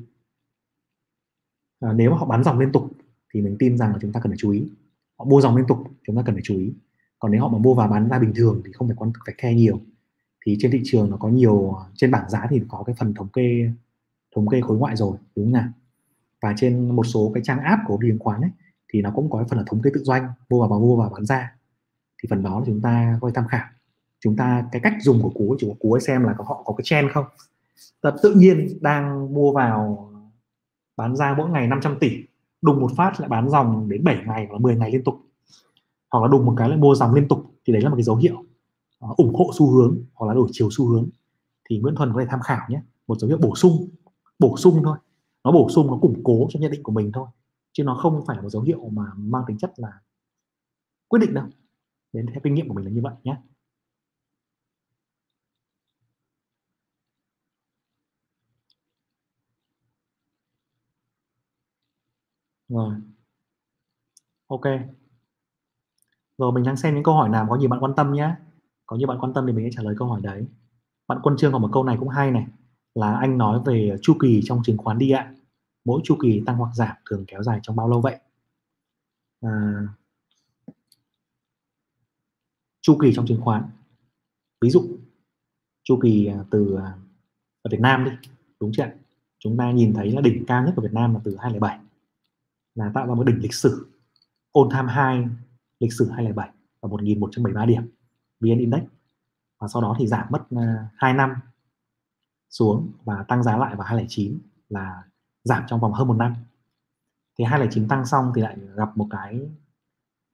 À, 1.79 1.93
nếu 1.93 2.11
mà 2.11 2.17
họ 2.17 2.25
bán 2.25 2.43
dòng 2.43 2.59
liên 2.59 2.71
tục 2.71 2.91
thì 3.33 3.41
mình 3.41 3.55
tin 3.59 3.77
rằng 3.77 3.91
là 3.91 3.97
chúng 4.01 4.11
ta 4.11 4.19
cần 4.19 4.31
phải 4.31 4.37
chú 4.37 4.51
ý. 4.51 4.69
Họ 5.17 5.25
mua 5.25 5.41
dòng 5.41 5.55
liên 5.55 5.67
tục 5.67 5.77
chúng 6.07 6.15
ta 6.15 6.21
cần 6.25 6.35
phải 6.35 6.43
chú 6.45 6.57
ý. 6.57 6.73
Còn 7.19 7.31
nếu 7.31 7.41
họ 7.41 7.47
mà 7.47 7.57
mua 7.57 7.73
và 7.75 7.87
bán 7.87 8.09
ra 8.09 8.19
bình 8.19 8.33
thường 8.35 8.61
thì 8.65 8.71
không 8.71 8.87
phải 8.87 8.95
quan 8.99 9.11
phải 9.25 9.35
khe 9.37 9.53
nhiều 9.53 9.81
thì 10.45 10.57
trên 10.59 10.71
thị 10.71 10.81
trường 10.83 11.09
nó 11.09 11.17
có 11.17 11.29
nhiều, 11.29 11.75
trên 11.95 12.11
bảng 12.11 12.29
giá 12.29 12.47
thì 12.49 12.61
có 12.67 12.83
cái 12.85 12.95
phần 12.99 13.13
thống 13.13 13.27
kê 13.27 13.71
thống 14.35 14.47
kê 14.47 14.61
khối 14.61 14.77
ngoại 14.77 14.95
rồi, 14.95 15.17
đúng 15.35 15.45
không 15.45 15.53
nào? 15.53 15.67
Và 16.41 16.53
trên 16.57 16.95
một 16.95 17.03
số 17.03 17.31
cái 17.33 17.43
trang 17.43 17.59
app 17.59 17.81
của 17.87 17.97
chứng 18.01 18.19
khoán 18.19 18.41
ấy, 18.41 18.51
thì 18.93 19.01
nó 19.01 19.11
cũng 19.15 19.29
có 19.29 19.45
phần 19.49 19.57
là 19.59 19.65
thống 19.67 19.81
kê 19.81 19.89
tự 19.93 20.03
doanh, 20.03 20.27
mua 20.49 20.59
vào 20.59 20.69
và 20.69 20.77
mua 20.77 20.95
vào 20.95 21.09
bán 21.09 21.25
ra. 21.25 21.55
Thì 22.23 22.27
phần 22.29 22.43
đó 22.43 22.63
chúng 22.65 22.81
ta 22.81 23.17
có 23.21 23.29
thể 23.29 23.33
tham 23.35 23.47
khảo. 23.47 23.65
Chúng 24.19 24.35
ta, 24.35 24.65
cái 24.71 24.81
cách 24.81 24.93
dùng 25.01 25.21
của 25.21 25.29
cú 25.29 25.55
chỉ 25.59 25.67
của 25.67 25.75
cú 25.79 25.93
ấy 25.93 26.01
xem 26.01 26.23
là 26.23 26.33
có 26.37 26.43
họ 26.43 26.61
có 26.65 26.73
cái 26.73 26.83
trend 26.83 27.11
không? 27.11 27.25
Tập 28.01 28.15
tự 28.23 28.33
nhiên 28.33 28.77
đang 28.81 29.33
mua 29.33 29.51
vào 29.51 30.09
bán 30.97 31.15
ra 31.15 31.35
mỗi 31.37 31.49
ngày 31.49 31.67
500 31.67 31.97
tỷ, 31.99 32.11
đùng 32.61 32.81
một 32.81 32.91
phát 32.97 33.19
lại 33.19 33.29
bán 33.29 33.49
dòng 33.49 33.89
đến 33.89 34.03
7 34.03 34.15
ngày 34.15 34.45
hoặc 34.45 34.53
là 34.53 34.59
10 34.59 34.75
ngày 34.75 34.91
liên 34.91 35.03
tục. 35.03 35.15
Hoặc 36.11 36.21
là 36.21 36.27
đùng 36.27 36.45
một 36.45 36.53
cái 36.57 36.69
lại 36.69 36.77
mua 36.77 36.95
dòng 36.95 37.13
liên 37.13 37.27
tục, 37.27 37.45
thì 37.65 37.73
đấy 37.73 37.81
là 37.81 37.89
một 37.89 37.95
cái 37.95 38.03
dấu 38.03 38.15
hiệu. 38.15 38.43
Ờ, 38.99 39.07
ủng 39.17 39.33
hộ 39.35 39.51
xu 39.57 39.71
hướng 39.71 39.97
hoặc 40.13 40.27
là 40.27 40.33
đổi 40.33 40.47
chiều 40.51 40.69
xu 40.71 40.87
hướng 40.87 41.09
thì 41.69 41.79
Nguyễn 41.79 41.95
Thuần 41.95 42.13
có 42.13 42.19
thể 42.21 42.27
tham 42.29 42.39
khảo 42.41 42.61
nhé. 42.69 42.81
Một 43.07 43.19
dấu 43.19 43.27
hiệu 43.29 43.37
bổ 43.37 43.55
sung 43.55 43.89
bổ 44.39 44.57
sung 44.57 44.81
thôi. 44.85 44.97
Nó 45.43 45.51
bổ 45.51 45.69
sung, 45.69 45.87
nó 45.87 45.97
củng 46.01 46.21
cố 46.23 46.47
cho 46.51 46.59
nhận 46.61 46.71
định 46.71 46.83
của 46.83 46.91
mình 46.91 47.11
thôi, 47.13 47.27
chứ 47.73 47.83
nó 47.83 47.95
không 47.95 48.23
phải 48.27 48.37
là 48.37 48.43
một 48.43 48.49
dấu 48.49 48.61
hiệu 48.63 48.89
mà 48.93 49.03
mang 49.17 49.43
tính 49.47 49.57
chất 49.57 49.73
là 49.77 49.89
quyết 51.07 51.19
định 51.19 51.33
đâu. 51.33 51.45
Đến 52.13 52.25
theo 52.27 52.41
kinh 52.43 52.55
nghiệm 52.55 52.67
của 52.67 52.73
mình 52.73 52.85
là 52.85 52.91
như 52.91 53.01
vậy 53.03 53.13
nhé. 53.23 53.37
Rồi. 62.67 62.93
Ok. 64.47 64.65
Rồi 66.37 66.51
mình 66.51 66.63
đang 66.63 66.77
xem 66.77 66.93
những 66.95 67.03
câu 67.03 67.13
hỏi 67.15 67.29
nào 67.29 67.47
có 67.49 67.55
nhiều 67.55 67.69
bạn 67.69 67.79
quan 67.83 67.93
tâm 67.95 68.13
nhé 68.13 68.35
có 68.89 68.95
nhiều 68.95 69.07
bạn 69.07 69.17
quan 69.19 69.33
tâm 69.33 69.47
thì 69.47 69.53
mình 69.53 69.65
sẽ 69.65 69.75
trả 69.75 69.83
lời 69.83 69.95
câu 69.97 70.07
hỏi 70.07 70.21
đấy. 70.23 70.45
Bạn 71.07 71.19
quân 71.23 71.37
trương 71.37 71.51
có 71.51 71.59
một 71.59 71.69
câu 71.73 71.83
này 71.83 71.97
cũng 71.99 72.09
hay 72.09 72.31
này 72.31 72.47
là 72.95 73.17
anh 73.17 73.37
nói 73.37 73.61
về 73.65 73.95
chu 74.01 74.13
kỳ 74.21 74.41
trong 74.43 74.61
chứng 74.63 74.77
khoán 74.77 74.97
đi 74.97 75.11
ạ. 75.11 75.35
Mỗi 75.85 76.01
chu 76.03 76.17
kỳ 76.21 76.43
tăng 76.45 76.57
hoặc 76.57 76.75
giảm 76.75 76.95
thường 77.09 77.25
kéo 77.27 77.43
dài 77.43 77.59
trong 77.63 77.75
bao 77.75 77.89
lâu 77.89 78.01
vậy? 78.01 78.19
À, 79.41 79.83
chu 82.81 82.97
kỳ 83.01 83.13
trong 83.15 83.27
chứng 83.27 83.41
khoán. 83.41 83.63
Ví 84.61 84.69
dụ 84.69 84.97
chu 85.83 85.99
kỳ 86.01 86.25
à, 86.25 86.43
từ 86.51 86.75
à, 86.75 86.93
ở 87.61 87.69
Việt 87.71 87.79
Nam 87.79 88.05
đi 88.05 88.11
đúng 88.59 88.71
chưa 88.73 88.91
chúng 89.39 89.57
ta 89.57 89.71
nhìn 89.71 89.93
thấy 89.93 90.11
là 90.11 90.21
đỉnh 90.21 90.45
cao 90.45 90.65
nhất 90.65 90.73
của 90.75 90.81
Việt 90.81 90.93
Nam 90.93 91.13
là 91.13 91.19
từ 91.23 91.37
2007 91.39 91.79
là 92.75 92.91
tạo 92.93 93.07
ra 93.07 93.13
một 93.13 93.23
đỉnh 93.23 93.41
lịch 93.41 93.53
sử 93.53 93.87
all 94.53 94.67
time 94.71 94.93
high 94.93 95.31
lịch 95.79 95.93
sử 95.93 96.09
2007 96.09 96.49
và 96.81 96.89
1173 96.89 97.65
điểm. 97.65 97.98
VN 98.39 98.59
Index. 98.59 98.83
Và 99.59 99.67
sau 99.67 99.81
đó 99.81 99.95
thì 99.99 100.07
giảm 100.07 100.27
mất 100.29 100.43
à, 100.55 100.89
2 100.95 101.13
năm 101.13 101.33
xuống 102.49 102.91
và 103.03 103.23
tăng 103.23 103.43
giá 103.43 103.57
lại 103.57 103.75
vào 103.75 103.87
2009 103.87 104.39
là 104.69 105.03
giảm 105.43 105.63
trong 105.67 105.79
vòng 105.79 105.93
hơn 105.93 106.07
một 106.07 106.13
năm. 106.13 106.33
Thì 107.39 107.45
2009 107.45 107.87
tăng 107.87 108.05
xong 108.05 108.31
thì 108.35 108.41
lại 108.41 108.57
gặp 108.75 108.97
một 108.97 109.07
cái 109.09 109.49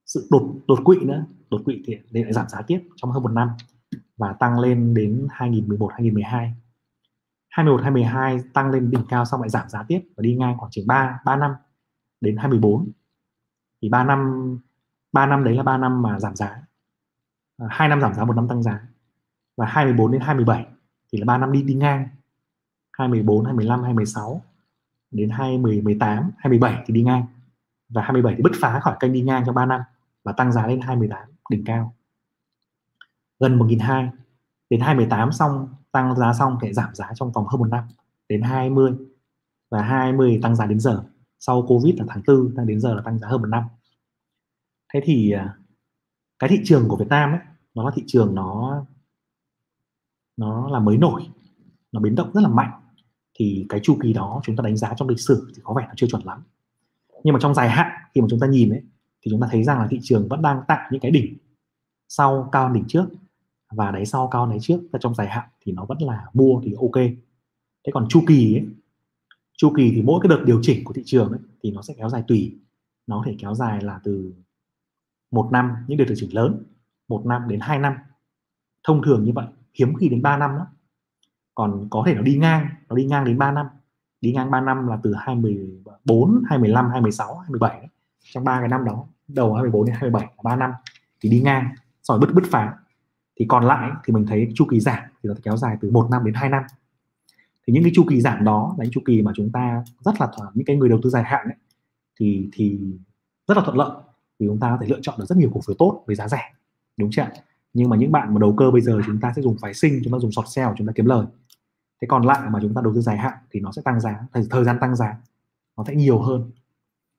sự 0.06 0.28
đột 0.30 0.54
đột 0.68 0.78
quỵ 0.84 0.96
nữa. 1.04 1.24
Đột 1.50 1.62
quỵ 1.64 1.82
thì 1.86 1.96
lại 2.10 2.32
giảm 2.32 2.48
giá 2.48 2.62
tiếp 2.62 2.88
trong 2.96 3.10
hơn 3.10 3.22
một 3.22 3.32
năm 3.32 3.48
và 4.16 4.32
tăng 4.32 4.58
lên 4.58 4.94
đến 4.94 5.26
2011 5.30 5.88
2012 5.92 6.54
21 7.48 7.82
2012 7.82 8.38
tăng 8.54 8.70
lên 8.70 8.90
đỉnh 8.90 9.04
cao 9.08 9.24
xong 9.24 9.40
lại 9.40 9.50
giảm 9.50 9.68
giá 9.68 9.82
tiếp 9.88 10.00
và 10.16 10.22
đi 10.22 10.34
ngang 10.34 10.58
khoảng 10.58 10.70
chừng 10.70 10.86
3 10.86 11.20
3 11.24 11.36
năm 11.36 11.50
đến 12.20 12.36
2014 12.36 12.92
thì 13.82 13.88
3 13.88 14.04
năm 14.04 14.20
3 15.12 15.26
năm 15.26 15.44
đấy 15.44 15.54
là 15.54 15.62
3 15.62 15.76
năm 15.76 16.02
mà 16.02 16.20
giảm 16.20 16.36
giá. 16.36 16.65
Ờ, 17.56 17.66
à, 17.66 17.68
2 17.70 17.88
năm 17.88 18.00
giảm 18.00 18.14
giá 18.14 18.24
một 18.24 18.36
năm 18.36 18.48
tăng 18.48 18.62
giá. 18.62 18.80
Và 19.56 19.66
24 19.66 20.12
đến 20.12 20.20
27 20.20 20.66
thì 21.12 21.18
là 21.18 21.24
3 21.24 21.38
năm 21.38 21.52
đi 21.52 21.62
đi 21.62 21.74
ngang. 21.74 22.08
2014 22.92 23.44
2015 23.44 23.82
2016 23.82 24.42
đến 25.10 25.30
2018 25.30 26.30
2017 26.36 26.84
thì 26.86 26.94
đi 26.94 27.02
ngang. 27.02 27.26
Và 27.88 28.02
27 28.02 28.34
thì 28.36 28.42
bứt 28.42 28.52
phá 28.60 28.80
khỏi 28.80 28.96
kênh 29.00 29.12
đi 29.12 29.20
ngang 29.22 29.42
trong 29.46 29.54
3 29.54 29.66
năm 29.66 29.80
và 30.24 30.32
tăng 30.32 30.52
giá 30.52 30.66
lên 30.66 30.80
2018 30.80 31.28
đỉnh 31.50 31.64
cao. 31.64 31.94
Gần 33.40 33.58
1.200 33.58 34.08
đến 34.70 34.80
2018 34.80 35.32
xong 35.32 35.68
tăng 35.92 36.16
giá 36.16 36.32
xong 36.32 36.58
thì 36.62 36.72
giảm 36.72 36.94
giá 36.94 37.10
trong 37.14 37.32
vòng 37.32 37.46
hơn 37.46 37.60
một 37.60 37.68
năm 37.70 37.84
đến 38.28 38.42
20 38.42 38.92
và 39.70 39.82
20 39.82 40.40
tăng 40.42 40.56
giá 40.56 40.66
đến 40.66 40.80
giờ. 40.80 41.04
Sau 41.38 41.62
Covid 41.68 41.94
là 41.98 42.04
tháng 42.08 42.22
4 42.26 42.54
tăng 42.56 42.66
đến 42.66 42.80
giờ 42.80 42.94
là 42.94 43.02
tăng 43.04 43.18
giá 43.18 43.28
hơn 43.28 43.40
một 43.40 43.48
năm. 43.48 43.64
Thế 44.94 45.00
thì 45.04 45.30
à, 45.30 45.56
cái 46.38 46.50
thị 46.50 46.60
trường 46.64 46.88
của 46.88 46.96
Việt 46.96 47.08
Nam 47.08 47.32
ấy 47.32 47.40
nó 47.76 47.84
là 47.84 47.90
thị 47.94 48.02
trường 48.06 48.34
nó 48.34 48.84
nó 50.36 50.68
là 50.68 50.78
mới 50.78 50.96
nổi 50.96 51.22
nó 51.92 52.00
biến 52.00 52.14
động 52.14 52.32
rất 52.34 52.40
là 52.40 52.48
mạnh. 52.48 52.70
Thì 53.38 53.66
cái 53.68 53.80
chu 53.82 53.98
kỳ 54.02 54.12
đó 54.12 54.40
chúng 54.44 54.56
ta 54.56 54.62
đánh 54.62 54.76
giá 54.76 54.94
trong 54.96 55.08
lịch 55.08 55.20
sử 55.20 55.52
thì 55.56 55.62
có 55.64 55.74
vẻ 55.74 55.84
nó 55.88 55.92
chưa 55.96 56.06
chuẩn 56.06 56.24
lắm. 56.24 56.42
Nhưng 57.24 57.32
mà 57.32 57.40
trong 57.42 57.54
dài 57.54 57.70
hạn 57.70 57.92
khi 58.14 58.20
mà 58.20 58.26
chúng 58.30 58.40
ta 58.40 58.46
nhìn 58.46 58.70
ấy 58.70 58.82
thì 59.22 59.30
chúng 59.30 59.40
ta 59.40 59.48
thấy 59.50 59.64
rằng 59.64 59.78
là 59.78 59.86
thị 59.90 59.98
trường 60.02 60.28
vẫn 60.28 60.42
đang 60.42 60.60
tạo 60.68 60.88
những 60.90 61.00
cái 61.00 61.10
đỉnh 61.10 61.36
sau 62.08 62.48
cao 62.52 62.72
đỉnh 62.72 62.84
trước. 62.88 63.04
Và 63.70 63.90
đáy 63.90 64.06
sau 64.06 64.28
cao 64.28 64.46
đáy 64.46 64.58
trước 64.60 64.80
và 64.92 64.98
trong 65.02 65.14
dài 65.14 65.28
hạn 65.28 65.48
thì 65.60 65.72
nó 65.72 65.84
vẫn 65.84 65.98
là 66.00 66.26
mua 66.32 66.60
thì 66.64 66.74
ok. 66.80 67.04
Thế 67.86 67.92
còn 67.92 68.06
chu 68.08 68.22
kỳ 68.26 68.54
ấy 68.54 68.66
chu 69.56 69.72
kỳ 69.76 69.92
thì 69.94 70.02
mỗi 70.02 70.20
cái 70.22 70.28
đợt 70.28 70.42
điều 70.46 70.60
chỉnh 70.62 70.84
của 70.84 70.92
thị 70.92 71.02
trường 71.06 71.30
ấy, 71.30 71.40
thì 71.62 71.70
nó 71.70 71.82
sẽ 71.82 71.94
kéo 71.98 72.08
dài 72.08 72.22
tùy. 72.28 72.56
Nó 73.06 73.18
có 73.18 73.22
thể 73.26 73.36
kéo 73.38 73.54
dài 73.54 73.82
là 73.82 74.00
từ 74.04 74.32
một 75.30 75.48
năm 75.52 75.70
những 75.88 75.98
đợt 75.98 76.04
điều 76.04 76.16
chỉnh 76.16 76.34
lớn. 76.34 76.64
1 77.08 77.26
năm 77.26 77.48
đến 77.48 77.60
2 77.60 77.78
năm. 77.78 77.94
Thông 78.84 79.02
thường 79.02 79.24
như 79.24 79.32
vậy 79.34 79.46
hiếm 79.74 79.94
khi 80.00 80.08
đến 80.08 80.22
3 80.22 80.36
năm 80.36 80.50
đó 80.58 80.66
còn 81.54 81.88
có 81.90 82.02
thể 82.06 82.14
nó 82.14 82.22
đi 82.22 82.36
ngang 82.36 82.68
nó 82.88 82.96
đi 82.96 83.04
ngang 83.04 83.24
đến 83.24 83.38
3 83.38 83.52
năm. 83.52 83.66
Đi 84.20 84.32
ngang 84.32 84.50
3 84.50 84.60
năm 84.60 84.86
là 84.88 84.98
từ 85.02 85.14
24 85.14 86.42
25 86.48 86.90
26 86.90 87.38
27 87.38 87.78
đấy. 87.80 87.88
trong 88.32 88.44
ba 88.44 88.60
cái 88.60 88.68
năm 88.68 88.84
đó 88.84 89.06
đầu 89.28 89.54
24 89.54 89.86
đến 89.86 89.94
27 89.94 90.22
là 90.22 90.42
3 90.42 90.56
năm 90.56 90.70
thì 91.20 91.28
đi 91.28 91.40
ngang 91.40 91.68
rồi 92.02 92.18
bứt 92.18 92.34
bứt 92.34 92.44
phá. 92.50 92.74
Thì 93.38 93.46
còn 93.48 93.64
lại 93.64 93.90
thì 94.04 94.12
mình 94.12 94.26
thấy 94.26 94.52
chu 94.54 94.64
kỳ 94.70 94.80
giảm 94.80 95.02
thì 95.22 95.28
nó 95.28 95.34
kéo 95.42 95.56
dài 95.56 95.76
từ 95.80 95.90
1 95.90 96.08
năm 96.10 96.24
đến 96.24 96.34
2 96.34 96.48
năm. 96.48 96.62
Thì 97.66 97.72
những 97.72 97.82
cái 97.82 97.92
chu 97.94 98.04
kỳ 98.08 98.20
giảm 98.20 98.44
đó 98.44 98.74
là 98.78 98.84
những 98.84 98.92
chu 98.92 99.00
kỳ 99.06 99.22
mà 99.22 99.32
chúng 99.34 99.52
ta 99.52 99.84
rất 100.00 100.20
là 100.20 100.28
thoải 100.36 100.50
những 100.54 100.66
cái 100.66 100.76
người 100.76 100.88
đầu 100.88 100.98
tư 101.02 101.10
dài 101.10 101.22
hạn 101.22 101.46
ấy, 101.46 101.56
thì 102.20 102.48
thì 102.52 102.78
rất 103.48 103.56
là 103.56 103.62
thuận 103.64 103.76
lợi. 103.76 103.90
Vì 104.38 104.46
chúng 104.46 104.60
ta 104.60 104.70
có 104.70 104.78
thể 104.80 104.86
lựa 104.88 104.98
chọn 105.02 105.14
được 105.18 105.24
rất 105.24 105.38
nhiều 105.38 105.50
cổ 105.54 105.60
phiếu 105.66 105.76
tốt 105.78 106.04
với 106.06 106.16
giá 106.16 106.28
rẻ 106.28 106.52
đúng 106.96 107.10
chưa 107.12 107.26
nhưng 107.76 107.88
mà 107.88 107.96
những 107.96 108.12
bạn 108.12 108.34
mà 108.34 108.38
đầu 108.40 108.54
cơ 108.56 108.70
bây 108.70 108.80
giờ 108.80 109.00
chúng 109.06 109.20
ta 109.20 109.32
sẽ 109.36 109.42
dùng 109.42 109.56
phái 109.60 109.74
sinh 109.74 110.00
chúng 110.04 110.12
ta 110.12 110.18
dùng 110.18 110.32
short 110.32 110.48
sell 110.48 110.68
chúng 110.76 110.86
ta 110.86 110.92
kiếm 110.96 111.06
lời. 111.06 111.26
Thế 112.00 112.06
còn 112.08 112.26
lại 112.26 112.50
mà 112.50 112.58
chúng 112.62 112.74
ta 112.74 112.80
đầu 112.84 112.94
tư 112.94 113.00
dài 113.00 113.16
hạn 113.16 113.34
thì 113.50 113.60
nó 113.60 113.72
sẽ 113.72 113.82
tăng 113.82 114.00
giá 114.00 114.26
thời, 114.32 114.46
thời 114.50 114.64
gian 114.64 114.78
tăng 114.80 114.96
giá 114.96 115.18
nó 115.76 115.84
sẽ 115.86 115.94
nhiều 115.94 116.18
hơn. 116.18 116.50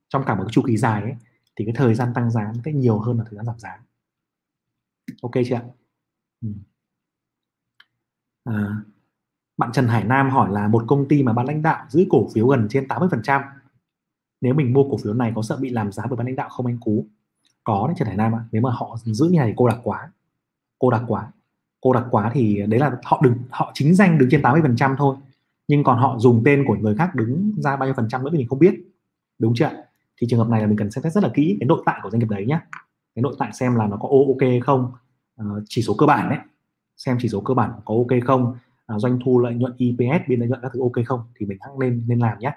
Trong 0.09 0.23
cả 0.25 0.35
một 0.35 0.43
cái 0.43 0.51
chu 0.51 0.61
kỳ 0.67 0.77
dài 0.77 1.01
ấy 1.01 1.15
thì 1.55 1.65
cái 1.65 1.73
thời 1.77 1.95
gian 1.95 2.13
tăng 2.13 2.31
giá 2.31 2.43
nó 2.55 2.61
sẽ 2.65 2.73
nhiều 2.73 2.99
hơn 2.99 3.17
là 3.17 3.23
thời 3.29 3.35
gian 3.35 3.45
giảm 3.45 3.59
giá. 3.59 3.79
Ok 5.21 5.31
chưa 5.45 5.55
ạ? 5.55 5.63
Ừ. 6.41 6.49
à, 8.43 8.75
bạn 9.57 9.71
Trần 9.71 9.87
Hải 9.87 10.03
Nam 10.03 10.29
hỏi 10.29 10.51
là 10.51 10.67
một 10.67 10.83
công 10.87 11.07
ty 11.07 11.23
mà 11.23 11.33
ban 11.33 11.45
lãnh 11.45 11.61
đạo 11.61 11.85
giữ 11.89 12.05
cổ 12.09 12.29
phiếu 12.33 12.47
gần 12.47 12.67
trên 12.69 12.87
80% 12.87 13.41
nếu 14.41 14.53
mình 14.53 14.73
mua 14.73 14.83
cổ 14.83 14.97
phiếu 14.97 15.13
này 15.13 15.31
có 15.35 15.41
sợ 15.41 15.57
bị 15.61 15.69
làm 15.69 15.91
giá 15.91 16.03
bởi 16.09 16.17
ban 16.17 16.27
lãnh 16.27 16.35
đạo 16.35 16.49
không 16.49 16.65
anh 16.65 16.79
Cú? 16.79 17.07
Có 17.67 17.87
đấy 17.87 17.95
Trần 17.99 18.07
Hải 18.07 18.17
Nam 18.17 18.35
ạ. 18.35 18.41
Nếu 18.51 18.61
mà 18.61 18.71
họ 18.71 18.97
giữ 19.03 19.25
như 19.25 19.39
này 19.39 19.53
cô 19.55 19.67
đặc 19.67 19.77
quá. 19.83 20.11
Cô 20.79 20.91
đặc 20.91 21.03
quá. 21.07 21.31
Cô 21.81 21.93
đặc 21.93 22.05
quá 22.11 22.31
thì 22.33 22.61
đấy 22.67 22.79
là 22.79 22.91
họ 23.03 23.21
đứng 23.23 23.33
họ 23.49 23.71
chính 23.73 23.95
danh 23.95 24.17
đứng 24.17 24.29
trên 24.31 24.41
80% 24.41 24.95
thôi. 24.97 25.15
Nhưng 25.67 25.83
còn 25.83 25.99
họ 25.99 26.17
dùng 26.19 26.41
tên 26.45 26.63
của 26.67 26.75
người 26.75 26.95
khác 26.95 27.15
đứng 27.15 27.51
ra 27.57 27.75
bao 27.75 27.87
nhiêu 27.87 27.93
phần 27.93 28.07
trăm 28.09 28.23
nữa 28.23 28.29
thì 28.31 28.37
mình 28.37 28.47
không 28.47 28.59
biết. 28.59 28.75
Đúng 29.39 29.53
chưa 29.55 29.69
thì 30.21 30.27
trường 30.29 30.39
hợp 30.39 30.49
này 30.49 30.61
là 30.61 30.67
mình 30.67 30.77
cần 30.77 30.91
xem 30.91 31.03
xét 31.03 31.13
rất 31.13 31.23
là 31.23 31.29
kỹ 31.33 31.57
cái 31.59 31.67
nội 31.67 31.83
tại 31.85 31.99
của 32.03 32.09
doanh 32.09 32.19
nghiệp 32.19 32.29
đấy 32.29 32.45
nhé 32.45 32.59
cái 33.15 33.23
nội 33.23 33.35
tại 33.39 33.53
xem 33.53 33.75
là 33.75 33.87
nó 33.87 33.97
có 33.97 34.09
ok 34.09 34.63
không? 34.65 34.91
À, 35.35 35.45
chỉ 35.65 35.81
số 35.81 35.95
cơ 35.97 36.05
bản 36.05 36.29
đấy. 36.29 36.39
Xem 36.97 37.17
chỉ 37.19 37.29
số 37.29 37.41
cơ 37.41 37.53
bản 37.53 37.71
có 37.85 37.95
ok 37.95 38.23
không? 38.25 38.55
À, 38.85 38.99
doanh 38.99 39.19
thu 39.25 39.39
lợi 39.39 39.53
nhuận 39.53 39.73
EPS 39.77 40.27
biên 40.27 40.39
lợi 40.39 40.49
nhuận 40.49 40.61
các 40.61 40.71
thứ 40.73 40.81
ok 40.81 41.05
không? 41.05 41.21
Thì 41.35 41.45
mình 41.45 41.57
hãng 41.61 41.79
nên 41.79 42.03
nên 42.07 42.19
làm 42.19 42.39
nhé 42.39 42.55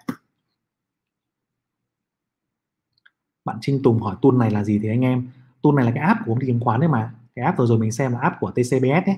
bạn 3.44 3.58
Trinh 3.60 3.80
Tùng 3.82 4.00
hỏi 4.00 4.16
tool 4.22 4.36
này 4.36 4.50
là 4.50 4.64
gì 4.64 4.78
thì 4.78 4.88
anh 4.88 5.00
em? 5.00 5.28
Tool 5.62 5.74
này 5.74 5.84
là 5.84 5.92
cái 5.94 6.04
app 6.04 6.20
của 6.24 6.32
công 6.32 6.40
ty 6.40 6.46
chứng 6.46 6.60
khoán 6.60 6.80
đấy 6.80 6.88
mà. 6.88 7.14
Cái 7.34 7.44
app 7.44 7.58
vừa 7.58 7.66
rồi 7.66 7.78
mình 7.78 7.92
xem 7.92 8.12
là 8.12 8.18
app 8.18 8.36
của 8.40 8.50
TCBS 8.50 9.06
ấy 9.06 9.16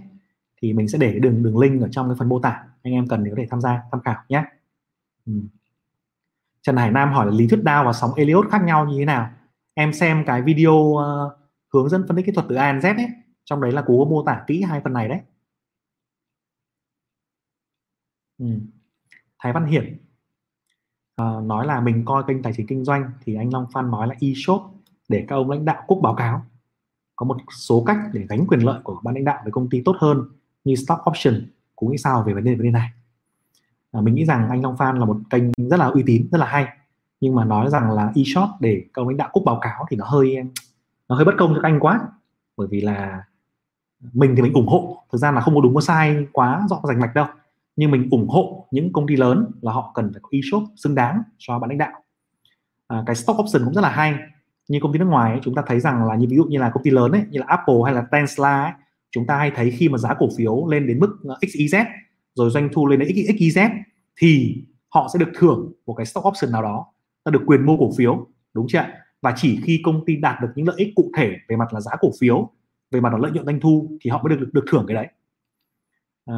thì 0.62 0.72
mình 0.72 0.88
sẽ 0.88 0.98
để 0.98 1.18
đường 1.18 1.42
đường 1.42 1.58
link 1.58 1.82
ở 1.82 1.88
trong 1.88 2.08
cái 2.08 2.16
phần 2.18 2.28
mô 2.28 2.40
tả. 2.40 2.64
Anh 2.82 2.92
em 2.92 3.08
cần 3.08 3.24
thì 3.24 3.30
có 3.30 3.36
thể 3.36 3.46
tham 3.50 3.60
gia 3.60 3.82
tham 3.92 4.00
khảo 4.00 4.16
nhé. 4.28 4.44
Ừ. 5.26 5.32
Trần 6.62 6.76
Hải 6.76 6.90
Nam 6.90 7.12
hỏi 7.12 7.26
là 7.26 7.32
lý 7.32 7.48
thuyết 7.48 7.60
Dow 7.64 7.84
và 7.84 7.92
sóng 7.92 8.14
Elliott 8.16 8.50
khác 8.50 8.62
nhau 8.64 8.86
như 8.86 8.98
thế 8.98 9.04
nào? 9.04 9.30
Em 9.74 9.92
xem 9.92 10.24
cái 10.26 10.42
video 10.42 10.72
uh, 10.72 11.02
hướng 11.72 11.88
dẫn 11.88 12.04
phân 12.08 12.16
tích 12.16 12.26
kỹ 12.26 12.32
thuật 12.32 12.46
từ 12.48 12.54
A 12.54 12.72
đến 12.72 12.80
Z 12.80 12.96
ấy 12.96 13.08
trong 13.44 13.60
đấy 13.60 13.72
là 13.72 13.82
cố 13.86 14.04
mô 14.04 14.22
tả 14.26 14.44
kỹ 14.46 14.62
hai 14.62 14.80
phần 14.80 14.92
này 14.92 15.08
đấy. 15.08 15.20
Ừ. 18.38 18.46
Thái 19.38 19.52
Văn 19.52 19.66
Hiển 19.66 19.98
uh, 21.22 21.44
nói 21.44 21.66
là 21.66 21.80
mình 21.80 22.04
coi 22.04 22.22
kênh 22.26 22.42
tài 22.42 22.52
chính 22.56 22.66
kinh 22.66 22.84
doanh 22.84 23.10
thì 23.24 23.34
anh 23.34 23.52
Long 23.52 23.66
Phan 23.72 23.90
nói 23.90 24.06
là 24.06 24.14
e-shop 24.20 24.62
để 25.08 25.24
các 25.28 25.36
ông 25.36 25.50
lãnh 25.50 25.64
đạo 25.64 25.82
cúc 25.86 25.98
báo 26.02 26.14
cáo. 26.14 26.42
Có 27.16 27.26
một 27.26 27.36
số 27.58 27.84
cách 27.86 27.98
để 28.12 28.26
gánh 28.28 28.46
quyền 28.48 28.60
lợi 28.60 28.80
của 28.84 29.00
ban 29.02 29.14
lãnh 29.14 29.24
đạo 29.24 29.40
với 29.42 29.52
công 29.52 29.70
ty 29.70 29.82
tốt 29.84 29.96
hơn 29.98 30.28
như 30.64 30.74
stock 30.74 31.10
option 31.10 31.34
cũng 31.76 31.90
nghĩ 31.90 31.98
sao 31.98 32.22
về 32.22 32.34
vấn 32.34 32.44
đề 32.44 32.54
vấn 32.54 32.62
đề 32.62 32.70
này? 32.70 32.88
À, 33.92 34.00
mình 34.00 34.14
nghĩ 34.14 34.24
rằng 34.24 34.48
anh 34.48 34.62
Long 34.62 34.76
Phan 34.76 34.98
là 34.98 35.04
một 35.04 35.16
kênh 35.30 35.42
rất 35.70 35.76
là 35.76 35.86
uy 35.86 36.02
tín 36.06 36.28
rất 36.32 36.38
là 36.38 36.46
hay 36.46 36.68
nhưng 37.22 37.34
mà 37.34 37.44
nói 37.44 37.70
rằng 37.70 37.90
là 37.90 38.12
e-shop 38.14 38.48
để 38.60 38.84
các 38.94 39.02
ông 39.02 39.08
lãnh 39.08 39.16
đạo 39.16 39.28
cúc 39.32 39.44
báo 39.44 39.58
cáo 39.62 39.86
thì 39.90 39.96
nó 39.96 40.04
hơi 40.04 40.36
nó 41.08 41.16
hơi 41.16 41.24
bất 41.24 41.34
công 41.38 41.54
cho 41.54 41.60
anh 41.62 41.80
quá. 41.80 42.00
Bởi 42.56 42.68
vì 42.70 42.80
là 42.80 43.24
mình 44.12 44.32
thì 44.36 44.42
mình 44.42 44.52
ủng 44.52 44.66
hộ 44.66 45.04
thực 45.12 45.18
ra 45.18 45.30
là 45.30 45.40
không 45.40 45.54
có 45.54 45.60
đúng 45.60 45.74
có 45.74 45.80
sai 45.80 46.26
quá 46.32 46.66
rõ 46.70 46.80
rành 46.84 47.00
mạch 47.00 47.14
đâu 47.14 47.26
nhưng 47.76 47.90
mình 47.90 48.08
ủng 48.10 48.28
hộ 48.28 48.68
những 48.70 48.92
công 48.92 49.06
ty 49.06 49.16
lớn 49.16 49.50
là 49.62 49.72
họ 49.72 49.92
cần 49.94 50.10
phải 50.12 50.20
có 50.22 50.28
e-shop 50.32 50.62
xứng 50.76 50.94
đáng 50.94 51.22
cho 51.38 51.58
bạn 51.58 51.70
lãnh 51.70 51.78
đạo. 51.78 51.92
À, 52.88 53.02
cái 53.06 53.16
stock 53.16 53.40
option 53.40 53.64
cũng 53.64 53.74
rất 53.74 53.80
là 53.80 53.90
hay. 53.90 54.14
Như 54.68 54.78
công 54.82 54.92
ty 54.92 54.98
nước 54.98 55.04
ngoài 55.04 55.30
ấy, 55.30 55.40
chúng 55.42 55.54
ta 55.54 55.62
thấy 55.66 55.80
rằng 55.80 56.04
là 56.04 56.16
như 56.16 56.26
ví 56.30 56.36
dụ 56.36 56.44
như 56.44 56.58
là 56.58 56.70
công 56.74 56.82
ty 56.82 56.90
lớn 56.90 57.12
ấy 57.12 57.22
như 57.30 57.40
là 57.40 57.46
Apple 57.48 57.74
hay 57.84 57.94
là 57.94 58.02
Tesla 58.10 58.62
ấy, 58.62 58.72
chúng 59.10 59.26
ta 59.26 59.36
hay 59.36 59.50
thấy 59.54 59.70
khi 59.70 59.88
mà 59.88 59.98
giá 59.98 60.14
cổ 60.18 60.28
phiếu 60.38 60.66
lên 60.66 60.86
đến 60.86 60.98
mức 60.98 61.16
ờ, 61.24 61.38
XYZ 61.40 61.84
rồi 62.34 62.50
doanh 62.50 62.68
thu 62.72 62.86
lên 62.86 62.98
đến 62.98 63.08
XYZ 63.08 63.70
thì 64.20 64.56
họ 64.88 65.08
sẽ 65.12 65.18
được 65.18 65.32
thưởng 65.38 65.72
một 65.86 65.94
cái 65.94 66.06
stock 66.06 66.26
option 66.26 66.52
nào 66.52 66.62
đó. 66.62 66.86
Ta 67.24 67.30
được 67.30 67.42
quyền 67.46 67.66
mua 67.66 67.76
cổ 67.76 67.90
phiếu 67.96 68.26
đúng 68.54 68.66
chưa 68.68 68.84
và 69.22 69.34
chỉ 69.36 69.60
khi 69.64 69.80
công 69.84 70.04
ty 70.06 70.16
đạt 70.16 70.40
được 70.42 70.48
những 70.54 70.66
lợi 70.68 70.76
ích 70.78 70.92
cụ 70.96 71.10
thể 71.16 71.36
về 71.48 71.56
mặt 71.56 71.72
là 71.74 71.80
giá 71.80 71.92
cổ 72.00 72.10
phiếu 72.20 72.50
về 72.90 73.00
mặt 73.00 73.12
là 73.12 73.18
lợi 73.18 73.30
nhuận 73.30 73.46
doanh 73.46 73.60
thu 73.60 73.98
thì 74.00 74.10
họ 74.10 74.22
mới 74.22 74.30
được 74.30 74.40
được, 74.40 74.50
được 74.52 74.64
thưởng 74.70 74.84
cái 74.88 74.94
đấy. 74.94 75.06
À, 76.26 76.34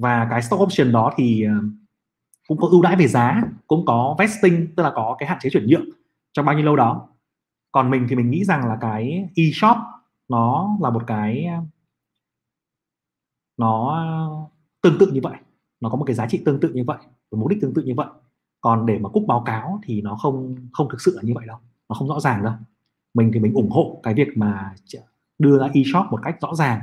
và 0.00 0.26
cái 0.30 0.42
stock 0.42 0.62
option 0.62 0.92
đó 0.92 1.12
thì 1.16 1.42
ờ, 1.42 1.52
cũng 2.48 2.58
có 2.58 2.68
ưu 2.68 2.82
đãi 2.82 2.96
về 2.96 3.08
giá, 3.08 3.42
cũng 3.66 3.84
có 3.86 4.16
vesting, 4.18 4.74
tức 4.76 4.82
là 4.82 4.92
có 4.94 5.16
cái 5.18 5.28
hạn 5.28 5.38
chế 5.40 5.50
chuyển 5.50 5.66
nhượng 5.66 5.84
trong 6.32 6.46
bao 6.46 6.54
nhiêu 6.54 6.64
lâu 6.64 6.76
đó. 6.76 7.08
Còn 7.72 7.90
mình 7.90 8.06
thì 8.08 8.16
mình 8.16 8.30
nghĩ 8.30 8.44
rằng 8.44 8.68
là 8.68 8.78
cái 8.80 9.28
e-shop 9.36 9.76
nó 10.28 10.76
là 10.80 10.90
một 10.90 11.02
cái 11.06 11.44
ờ, 11.44 11.62
nó 13.56 14.04
tương 14.82 14.98
tự 14.98 15.10
như 15.12 15.20
vậy. 15.22 15.36
Nó 15.80 15.88
có 15.88 15.96
một 15.96 16.04
cái 16.04 16.14
giá 16.14 16.26
trị 16.26 16.42
tương 16.44 16.60
tự 16.60 16.68
như 16.68 16.84
vậy, 16.86 16.98
một 17.30 17.38
mục 17.38 17.48
đích 17.48 17.58
tương 17.62 17.74
tự 17.74 17.82
như 17.82 17.94
vậy. 17.96 18.08
Còn 18.60 18.86
để 18.86 18.98
mà 18.98 19.08
cúc 19.08 19.24
báo 19.28 19.42
cáo 19.46 19.80
thì 19.82 20.02
nó 20.02 20.16
không 20.16 20.56
không 20.72 20.88
thực 20.90 21.00
sự 21.00 21.12
là 21.16 21.22
như 21.22 21.32
vậy 21.34 21.46
đâu. 21.46 21.58
Nó 21.88 21.94
không 21.94 22.08
rõ 22.08 22.20
ràng 22.20 22.44
đâu. 22.44 22.54
Mình 23.14 23.30
thì 23.34 23.40
mình 23.40 23.54
ủng 23.54 23.70
hộ 23.70 24.00
cái 24.02 24.14
việc 24.14 24.28
mà 24.36 24.74
đưa 25.38 25.58
ra 25.58 25.68
e-shop 25.74 26.06
một 26.10 26.20
cách 26.22 26.36
rõ 26.40 26.54
ràng. 26.54 26.80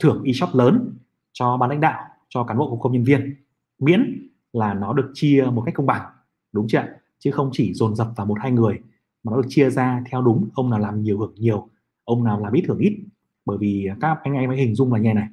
Thưởng 0.00 0.22
e-shop 0.24 0.54
lớn 0.54 0.94
cho 1.32 1.56
ban 1.56 1.70
lãnh 1.70 1.80
đạo 1.80 2.08
cho 2.28 2.44
cán 2.44 2.58
bộ 2.58 2.76
công 2.76 2.92
nhân 2.92 3.04
viên 3.04 3.34
miễn 3.78 4.28
là 4.52 4.74
nó 4.74 4.92
được 4.92 5.10
chia 5.14 5.46
một 5.52 5.62
cách 5.66 5.74
công 5.74 5.86
bằng 5.86 6.10
đúng 6.52 6.68
chưa 6.68 6.84
chứ 7.18 7.30
không 7.30 7.50
chỉ 7.52 7.74
dồn 7.74 7.96
dập 7.96 8.08
vào 8.16 8.26
một 8.26 8.38
hai 8.40 8.52
người 8.52 8.78
mà 9.22 9.30
nó 9.30 9.36
được 9.36 9.48
chia 9.48 9.70
ra 9.70 10.02
theo 10.10 10.22
đúng 10.22 10.48
ông 10.54 10.70
nào 10.70 10.78
làm 10.78 11.02
nhiều 11.02 11.18
hưởng 11.18 11.34
nhiều 11.34 11.68
ông 12.04 12.24
nào 12.24 12.40
làm 12.40 12.52
ít 12.52 12.64
hưởng 12.68 12.78
ít. 12.78 12.98
Bởi 13.44 13.58
vì 13.58 13.88
các 14.00 14.18
anh 14.22 14.34
em 14.34 14.50
hãy 14.50 14.58
hình 14.58 14.74
dung 14.74 14.92
là 14.92 14.98
như 14.98 15.14
này. 15.14 15.28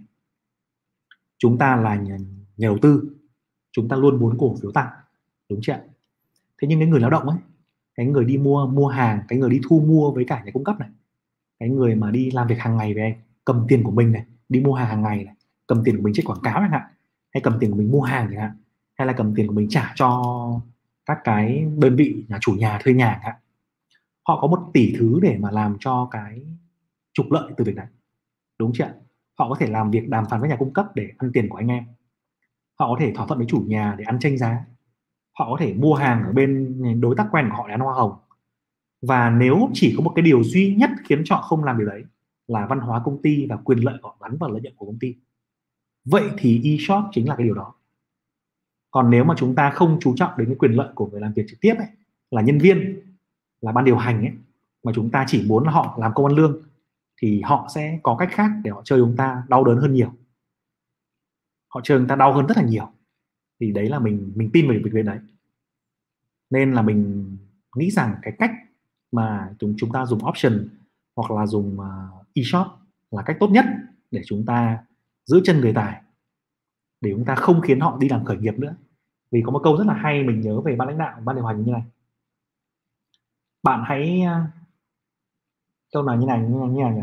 Chúng 1.38 1.58
ta 1.58 1.76
là 1.76 1.96
nhà, 1.96 2.18
nhà 2.58 2.68
đầu 2.68 2.78
tư 2.82 3.16
chúng 3.72 3.88
ta 3.88 3.96
luôn 3.96 4.20
muốn 4.20 4.38
cổ 4.38 4.56
phiếu 4.62 4.72
tăng 4.72 4.88
đúng 5.50 5.60
chưa 5.62 5.80
thế 6.62 6.68
nhưng 6.68 6.80
cái 6.80 6.88
người 6.88 7.00
lao 7.00 7.10
động 7.10 7.30
ấy 7.30 7.38
cái 7.96 8.06
người 8.06 8.26
đi 8.26 8.38
mua 8.38 8.68
mua 8.68 8.88
hàng 8.88 9.22
cái 9.28 9.40
người 9.40 9.50
đi 9.50 9.60
thu 9.70 9.80
mua 9.80 10.12
với 10.12 10.26
cả 10.26 10.44
nhà 10.46 10.52
cung 10.54 10.64
cấp 10.64 10.80
này 10.80 10.90
cái 11.60 11.70
người 11.70 11.96
mà 11.96 12.12
đi 12.12 12.32
làm 12.32 12.48
việc 12.48 12.60
hàng 12.60 12.78
ngày 12.78 12.94
với 12.94 13.04
anh 13.04 13.14
cầm 13.46 13.66
tiền 13.68 13.84
của 13.84 13.92
mình 13.92 14.12
này 14.12 14.26
đi 14.50 14.60
mua 14.60 14.74
hàng 14.74 14.88
hàng 14.88 15.02
ngày 15.02 15.24
này 15.24 15.36
cầm 15.68 15.82
tiền 15.86 15.98
của 15.98 16.04
mình 16.04 16.14
chết 16.14 16.24
quảng 16.26 16.40
cáo 16.44 16.60
chẳng 16.60 16.72
hạn, 16.72 16.84
hay 17.34 17.42
cầm 17.42 17.58
tiền 17.60 17.72
của 17.72 17.78
mình 17.78 17.92
mua 17.92 18.02
hàng 18.02 18.28
chẳng 18.32 18.42
hạn, 18.42 18.58
hay 18.98 19.08
là 19.08 19.14
cầm 19.14 19.36
tiền 19.36 19.48
của 19.48 19.54
mình 19.54 19.70
trả 19.70 19.94
cho 19.96 20.22
các 21.06 21.18
cái 21.24 21.66
đơn 21.78 21.96
vị 21.96 22.26
nhà 22.30 22.38
chủ 22.42 22.54
nhà, 22.54 22.80
thuê 22.84 22.94
nhà 22.94 23.12
chẳng 23.14 23.24
hạn. 23.24 23.36
Họ 24.28 24.42
có 24.42 24.48
một 24.48 24.70
tỷ 24.74 24.96
thứ 25.00 25.20
để 25.22 25.38
mà 25.40 25.52
làm 25.52 25.78
cho 25.80 26.08
cái 26.12 26.42
trục 27.14 27.32
lợi 27.32 27.52
từ 27.58 27.64
việc 27.64 27.76
này, 27.76 27.88
đúng 28.60 28.72
chưa 28.74 28.94
họ 29.40 29.50
có 29.50 29.56
thể 29.60 29.68
làm 29.68 29.92
việc 29.92 30.10
đàm 30.10 30.26
phán 30.30 30.40
với 30.40 30.50
nhà 30.50 30.56
cung 30.56 30.74
cấp 30.74 30.96
để 30.96 31.10
ăn 31.18 31.32
tiền 31.34 31.50
của 31.50 31.58
anh 31.58 31.68
em. 31.68 31.84
Họ 32.80 32.88
có 32.88 32.98
thể 33.00 33.14
thỏa 33.16 33.28
thuận 33.28 33.40
với 33.40 33.48
chủ 33.50 33.64
nhà 33.68 33.96
để 33.98 34.04
ăn 34.04 34.20
tranh 34.20 34.38
giá. 34.38 34.66
Họ 35.40 35.50
có 35.50 35.58
thể 35.60 35.74
mua 35.74 35.94
hàng 35.94 36.24
ở 36.24 36.34
bên 36.34 36.82
đối 37.02 37.16
tác 37.16 37.28
quen 37.32 37.50
của 37.50 37.56
họ 37.56 37.68
để 37.68 37.74
ăn 37.74 37.80
hoa 37.80 37.94
hồng. 37.94 38.14
Và 39.02 39.30
nếu 39.30 39.70
chỉ 39.74 39.94
có 39.98 40.04
một 40.04 40.12
cái 40.16 40.24
điều 40.24 40.44
duy 40.44 40.76
nhất 40.76 40.90
khiến 41.04 41.22
cho 41.26 41.36
họ 41.36 41.42
không 41.42 41.64
làm 41.64 41.78
điều 41.78 41.88
đấy 41.88 42.04
là 42.48 42.66
văn 42.66 42.80
hóa 42.80 43.02
công 43.06 43.22
ty 43.22 43.46
và 43.50 43.56
quyền 43.56 43.80
lợi 43.80 43.98
của 44.02 44.10
họ 44.10 44.18
gắn 44.22 44.38
vào 44.38 44.52
lợi 44.52 44.62
nhuận 44.62 44.76
của 44.76 44.86
công 44.86 45.00
ty 45.00 45.16
vậy 46.06 46.30
thì 46.38 46.62
e-shop 46.64 47.04
chính 47.12 47.28
là 47.28 47.36
cái 47.36 47.46
điều 47.46 47.56
đó. 47.56 47.74
Còn 48.92 49.10
nếu 49.10 49.24
mà 49.24 49.36
chúng 49.38 49.56
ta 49.56 49.70
không 49.70 49.98
chú 50.02 50.16
trọng 50.16 50.32
đến 50.38 50.48
cái 50.48 50.56
quyền 50.56 50.72
lợi 50.72 50.90
của 50.96 51.08
người 51.08 51.22
làm 51.22 51.34
việc 51.34 51.46
trực 51.50 51.60
tiếp 51.62 51.74
ấy, 51.78 51.88
là 52.32 52.42
nhân 52.42 52.58
viên 52.58 53.00
là 53.62 53.72
ban 53.72 53.86
điều 53.86 53.98
hành 53.98 54.22
ấy 54.22 54.32
mà 54.84 54.92
chúng 54.96 55.10
ta 55.10 55.26
chỉ 55.28 55.46
muốn 55.48 55.66
họ 55.66 55.98
làm 56.00 56.14
công 56.14 56.26
ăn 56.26 56.36
lương 56.36 56.62
thì 57.22 57.42
họ 57.42 57.68
sẽ 57.76 58.00
có 58.04 58.16
cách 58.20 58.30
khác 58.32 58.52
để 58.64 58.72
họ 58.72 58.82
chơi 58.86 59.00
chúng 59.00 59.16
ta 59.16 59.44
đau 59.50 59.64
đớn 59.64 59.78
hơn 59.78 59.94
nhiều. 59.94 60.14
Họ 61.68 61.82
chơi 61.84 61.98
chúng 61.98 62.08
ta 62.08 62.16
đau 62.16 62.34
hơn 62.34 62.46
rất 62.46 62.58
là 62.58 62.64
nhiều. 62.64 62.88
Thì 63.60 63.72
đấy 63.72 63.90
là 63.90 64.00
mình 64.00 64.32
mình 64.36 64.50
tin 64.54 64.70
về 64.70 64.82
việc 64.84 65.06
đấy. 65.06 65.20
Nên 66.50 66.74
là 66.74 66.82
mình 66.82 67.32
nghĩ 67.76 67.92
rằng 67.92 68.16
cái 68.22 68.34
cách 68.40 68.52
mà 69.12 69.50
chúng 69.60 69.76
chúng 69.78 69.92
ta 69.92 70.06
dùng 70.06 70.26
option 70.26 70.70
hoặc 71.16 71.32
là 71.32 71.48
dùng 71.48 71.80
uh, 71.80 72.26
e-shop 72.34 72.68
là 73.12 73.24
cách 73.26 73.38
tốt 73.40 73.48
nhất 73.48 73.66
để 74.12 74.22
chúng 74.26 74.46
ta 74.46 74.78
giữ 75.26 75.42
chân 75.44 75.62
người 75.62 75.74
tài 75.74 76.02
để 77.02 77.12
chúng 77.16 77.26
ta 77.26 77.36
không 77.36 77.62
khiến 77.62 77.80
họ 77.80 77.98
đi 78.00 78.10
làm 78.10 78.26
khởi 78.26 78.38
nghiệp 78.38 78.60
nữa. 78.60 78.76
Vì 79.32 79.42
có 79.46 79.52
một 79.52 79.62
câu 79.64 79.78
rất 79.78 79.88
là 79.88 79.94
hay 79.94 80.24
mình 80.24 80.42
nhớ 80.42 80.62
về 80.62 80.76
ban 80.76 80.88
lãnh 80.88 80.98
đạo 80.98 81.22
ban 81.26 81.36
điều 81.36 81.46
hành 81.46 81.64
như 81.64 81.72
này. 81.72 81.84
Bạn 83.64 83.84
hãy 83.86 84.22
à, 84.22 84.52
câu 85.94 86.04
nào 86.04 86.16
như 86.16 86.26
này 86.26 86.40
như 86.40 86.58
này 86.60 86.70
như 86.70 86.82
này 86.82 86.94
nhỉ? 86.94 87.02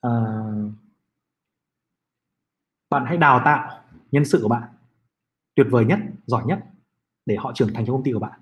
À, 0.00 0.10
bạn 2.90 3.04
hãy 3.06 3.16
đào 3.16 3.42
tạo 3.44 3.80
nhân 4.12 4.24
sự 4.24 4.38
của 4.42 4.48
bạn 4.48 4.68
tuyệt 5.54 5.66
vời 5.70 5.84
nhất 5.84 5.98
giỏi 6.26 6.42
nhất 6.46 6.58
để 7.26 7.36
họ 7.36 7.52
trưởng 7.54 7.74
thành 7.74 7.86
trong 7.86 7.96
công 7.96 8.04
ty 8.04 8.12
của 8.12 8.18
bạn. 8.18 8.40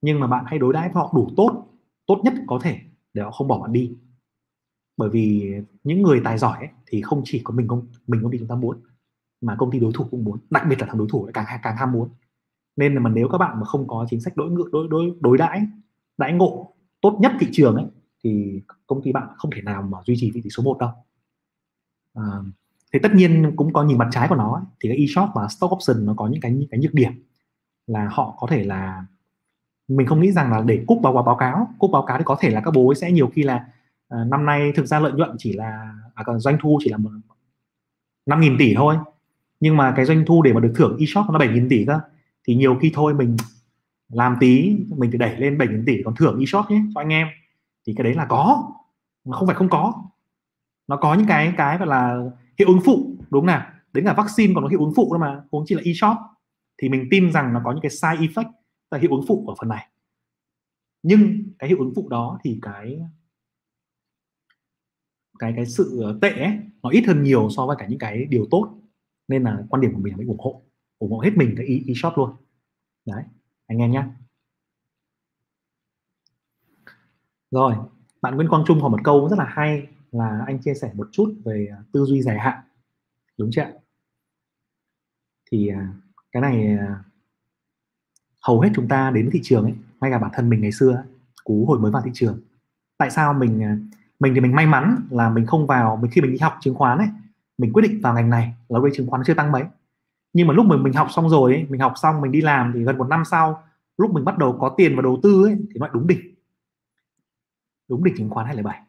Nhưng 0.00 0.20
mà 0.20 0.26
bạn 0.26 0.44
hãy 0.46 0.58
đối 0.58 0.72
đãi 0.72 0.88
với 0.88 0.94
họ 0.94 1.12
đủ 1.14 1.30
tốt 1.36 1.66
tốt 2.06 2.20
nhất 2.24 2.34
có 2.46 2.58
thể 2.62 2.80
để 3.14 3.22
họ 3.22 3.30
không 3.30 3.48
bỏ 3.48 3.60
bạn 3.60 3.72
đi 3.72 3.96
bởi 4.96 5.10
vì 5.10 5.54
những 5.84 6.02
người 6.02 6.20
tài 6.24 6.38
giỏi 6.38 6.58
ấy, 6.58 6.68
thì 6.86 7.02
không 7.02 7.22
chỉ 7.24 7.40
có 7.44 7.54
mình 7.54 7.68
công 7.68 7.86
mình 8.06 8.22
công 8.22 8.32
ty 8.32 8.38
chúng 8.38 8.48
ta 8.48 8.54
muốn 8.54 8.82
mà 9.40 9.56
công 9.58 9.70
ty 9.70 9.78
đối 9.80 9.92
thủ 9.94 10.04
cũng 10.10 10.24
muốn 10.24 10.38
đặc 10.50 10.66
biệt 10.68 10.80
là 10.80 10.86
thằng 10.86 10.98
đối 10.98 11.08
thủ 11.10 11.26
lại 11.26 11.32
càng 11.34 11.60
càng 11.62 11.76
ham 11.76 11.92
muốn 11.92 12.08
nên 12.76 12.94
là 12.94 13.00
mà 13.00 13.10
nếu 13.10 13.28
các 13.28 13.38
bạn 13.38 13.60
mà 13.60 13.64
không 13.66 13.88
có 13.88 14.06
chính 14.10 14.20
sách 14.20 14.36
đối 14.36 14.50
ngự 14.50 14.64
đối 14.72 14.88
đối 14.88 15.12
đối 15.20 15.38
đãi 15.38 15.66
đãi 16.18 16.32
ngộ 16.32 16.74
tốt 17.00 17.18
nhất 17.20 17.32
thị 17.40 17.48
trường 17.52 17.74
ấy 17.74 17.84
thì 18.24 18.62
công 18.86 19.02
ty 19.02 19.12
bạn 19.12 19.28
không 19.36 19.50
thể 19.54 19.62
nào 19.62 19.82
mà 19.82 19.98
duy 20.06 20.14
trì 20.18 20.30
vị 20.30 20.40
trí 20.44 20.50
số 20.50 20.62
1 20.62 20.78
đâu 20.78 20.90
à, 22.14 22.22
thì 22.92 22.98
tất 23.02 23.14
nhiên 23.14 23.52
cũng 23.56 23.72
có 23.72 23.84
nhìn 23.84 23.98
mặt 23.98 24.08
trái 24.12 24.28
của 24.28 24.36
nó 24.36 24.54
ấy. 24.54 24.64
thì 24.80 24.88
cái 24.88 24.98
e-shop 24.98 25.28
và 25.34 25.48
stock 25.48 25.72
option 25.72 26.06
nó 26.06 26.14
có 26.16 26.28
những 26.28 26.40
cái 26.40 26.52
những 26.52 26.68
cái 26.70 26.80
nhược 26.80 26.94
điểm 26.94 27.12
là 27.86 28.08
họ 28.12 28.36
có 28.38 28.46
thể 28.50 28.64
là 28.64 29.06
mình 29.88 30.06
không 30.06 30.20
nghĩ 30.20 30.32
rằng 30.32 30.50
là 30.50 30.62
để 30.66 30.84
cúc 30.86 30.98
báo 31.02 31.22
báo 31.22 31.36
cáo 31.36 31.68
cúc 31.78 31.90
báo 31.90 32.02
cáo 32.02 32.18
thì 32.18 32.24
có 32.24 32.36
thể 32.40 32.50
là 32.50 32.60
các 32.60 32.70
bố 32.74 32.88
ấy 32.88 32.94
sẽ 32.94 33.12
nhiều 33.12 33.30
khi 33.34 33.42
là 33.42 33.66
à, 34.08 34.24
năm 34.24 34.46
nay 34.46 34.72
thực 34.72 34.86
ra 34.86 35.00
lợi 35.00 35.12
nhuận 35.12 35.30
chỉ 35.38 35.52
là 35.52 35.94
à, 36.14 36.24
còn 36.24 36.40
doanh 36.40 36.56
thu 36.60 36.78
chỉ 36.84 36.90
là 36.90 36.96
một 36.96 37.10
năm 38.26 38.40
nghìn 38.40 38.56
tỷ 38.58 38.74
thôi. 38.74 38.96
Nhưng 39.60 39.76
mà 39.76 39.92
cái 39.96 40.04
doanh 40.04 40.24
thu 40.26 40.42
để 40.42 40.52
mà 40.52 40.60
được 40.60 40.72
thưởng 40.76 40.96
e-shop 41.00 41.30
nó 41.30 41.38
bảy 41.38 41.48
nghìn 41.48 41.68
tỷ 41.68 41.84
cơ. 41.86 42.00
Thì 42.44 42.54
nhiều 42.54 42.78
khi 42.82 42.90
thôi 42.94 43.14
mình 43.14 43.36
làm 44.08 44.36
tí 44.40 44.76
mình 44.96 45.10
thì 45.10 45.18
đẩy 45.18 45.36
lên 45.36 45.58
bảy 45.58 45.68
nghìn 45.68 45.84
tỷ 45.86 46.02
còn 46.04 46.14
thưởng 46.14 46.38
e-shop 46.40 46.70
nhé 46.70 46.82
cho 46.94 47.00
anh 47.00 47.08
em. 47.08 47.28
Thì 47.86 47.94
cái 47.96 48.04
đấy 48.04 48.14
là 48.14 48.26
có 48.26 48.72
mà 49.24 49.36
không 49.36 49.46
phải 49.46 49.56
không 49.56 49.68
có. 49.68 50.04
Nó 50.88 50.96
có 50.96 51.14
những 51.14 51.26
cái 51.26 51.54
cái 51.56 51.78
gọi 51.78 51.88
là 51.88 52.24
hiệu 52.58 52.68
ứng 52.68 52.80
phụ 52.84 53.16
đúng 53.30 53.46
nào? 53.46 53.66
Đến 53.92 54.04
cả 54.04 54.12
vaccine 54.12 54.54
còn 54.54 54.64
có 54.64 54.68
hiệu 54.68 54.80
ứng 54.80 54.92
phụ 54.96 55.14
đâu 55.14 55.20
mà 55.20 55.42
huống 55.52 55.64
chỉ 55.66 55.74
là 55.74 55.82
e-shop. 55.84 56.16
Thì 56.78 56.88
mình 56.88 57.08
tin 57.10 57.32
rằng 57.32 57.52
nó 57.52 57.60
có 57.64 57.72
những 57.72 57.82
cái 57.82 57.90
side 57.90 58.26
effect 58.26 58.50
là 58.90 58.98
hiệu 58.98 59.10
ứng 59.10 59.24
phụ 59.28 59.44
ở 59.48 59.54
phần 59.60 59.68
này. 59.68 59.88
Nhưng 61.02 61.42
cái 61.58 61.68
hiệu 61.68 61.78
ứng 61.78 61.92
phụ 61.96 62.08
đó 62.08 62.38
thì 62.44 62.58
cái 62.62 63.00
cái 65.38 65.52
cái 65.56 65.66
sự 65.66 66.00
ờ, 66.02 66.18
tệ 66.22 66.30
ấy, 66.30 66.58
nó 66.82 66.90
ít 66.90 67.04
hơn 67.06 67.22
nhiều 67.22 67.50
so 67.50 67.66
với 67.66 67.76
cả 67.78 67.86
những 67.86 67.98
cái 67.98 68.24
điều 68.24 68.46
tốt. 68.50 68.74
Nên 69.28 69.42
là 69.42 69.64
quan 69.68 69.80
điểm 69.80 69.92
của 69.94 70.00
mình 70.00 70.12
là 70.12 70.16
mình 70.16 70.28
ủng 70.28 70.40
hộ 70.40 70.62
ủng 70.98 71.12
hộ 71.12 71.20
hết 71.20 71.30
mình 71.36 71.54
cái 71.56 71.66
e, 71.66 71.74
e-shop 71.88 72.12
luôn. 72.16 72.30
Đấy 73.06 73.22
anh 73.66 73.78
em 73.78 73.90
nhé 73.90 74.04
rồi 77.50 77.74
bạn 78.22 78.36
Nguyễn 78.36 78.48
Quang 78.48 78.64
Trung 78.66 78.78
có 78.82 78.88
một 78.88 79.00
câu 79.04 79.28
rất 79.28 79.38
là 79.38 79.44
hay 79.44 79.86
là 80.12 80.44
anh 80.46 80.58
chia 80.58 80.74
sẻ 80.74 80.90
một 80.94 81.08
chút 81.12 81.34
về 81.44 81.68
à, 81.70 81.78
tư 81.92 82.04
duy 82.04 82.22
dài 82.22 82.38
hạn 82.38 82.58
đúng 83.38 83.50
chưa 83.52 83.66
thì 85.50 85.68
à, 85.68 85.88
cái 86.32 86.42
này 86.42 86.76
à, 86.76 87.04
hầu 88.42 88.60
hết 88.60 88.70
chúng 88.74 88.88
ta 88.88 89.10
đến 89.10 89.30
thị 89.32 89.40
trường 89.42 89.62
ấy 89.62 89.74
ngay 90.00 90.10
cả 90.10 90.18
bản 90.18 90.30
thân 90.34 90.50
mình 90.50 90.60
ngày 90.60 90.72
xưa 90.72 91.04
cú 91.44 91.64
hồi 91.68 91.78
mới 91.78 91.90
vào 91.90 92.02
thị 92.04 92.10
trường. 92.14 92.40
Tại 92.98 93.10
sao 93.10 93.34
mình 93.34 93.88
mình 94.20 94.34
thì 94.34 94.40
mình 94.40 94.54
may 94.54 94.66
mắn 94.66 94.96
là 95.10 95.30
mình 95.30 95.46
không 95.46 95.66
vào 95.66 95.96
mình 96.02 96.10
khi 96.10 96.20
mình 96.20 96.32
đi 96.32 96.38
học 96.38 96.54
chứng 96.60 96.74
khoán 96.74 96.98
ấy 96.98 97.08
mình 97.58 97.72
quyết 97.72 97.82
định 97.82 98.00
vào 98.00 98.14
ngành 98.14 98.30
này 98.30 98.54
là 98.68 98.78
lúc 98.78 98.90
chứng 98.94 99.06
khoán 99.06 99.22
chưa 99.26 99.34
tăng 99.34 99.52
mấy. 99.52 99.64
Nhưng 100.32 100.46
mà 100.46 100.54
lúc 100.54 100.66
mình 100.66 100.82
mình 100.82 100.92
học 100.92 101.08
xong 101.10 101.28
rồi 101.28 101.54
ấy, 101.54 101.66
mình 101.68 101.80
học 101.80 101.92
xong 102.02 102.20
mình 102.20 102.32
đi 102.32 102.40
làm 102.40 102.72
thì 102.74 102.84
gần 102.84 102.98
một 102.98 103.08
năm 103.08 103.24
sau 103.24 103.62
lúc 103.98 104.12
mình 104.14 104.24
bắt 104.24 104.38
đầu 104.38 104.56
có 104.60 104.74
tiền 104.76 104.96
và 104.96 105.02
đầu 105.02 105.20
tư 105.22 105.44
ấy, 105.44 105.54
thì 105.54 105.74
nó 105.74 105.86
lại 105.86 105.90
đúng 105.94 106.06
đỉnh. 106.06 106.34
Đúng 107.88 108.04
đỉnh 108.04 108.14
chứng 108.16 108.30
khoán 108.30 108.46
207 108.46 108.80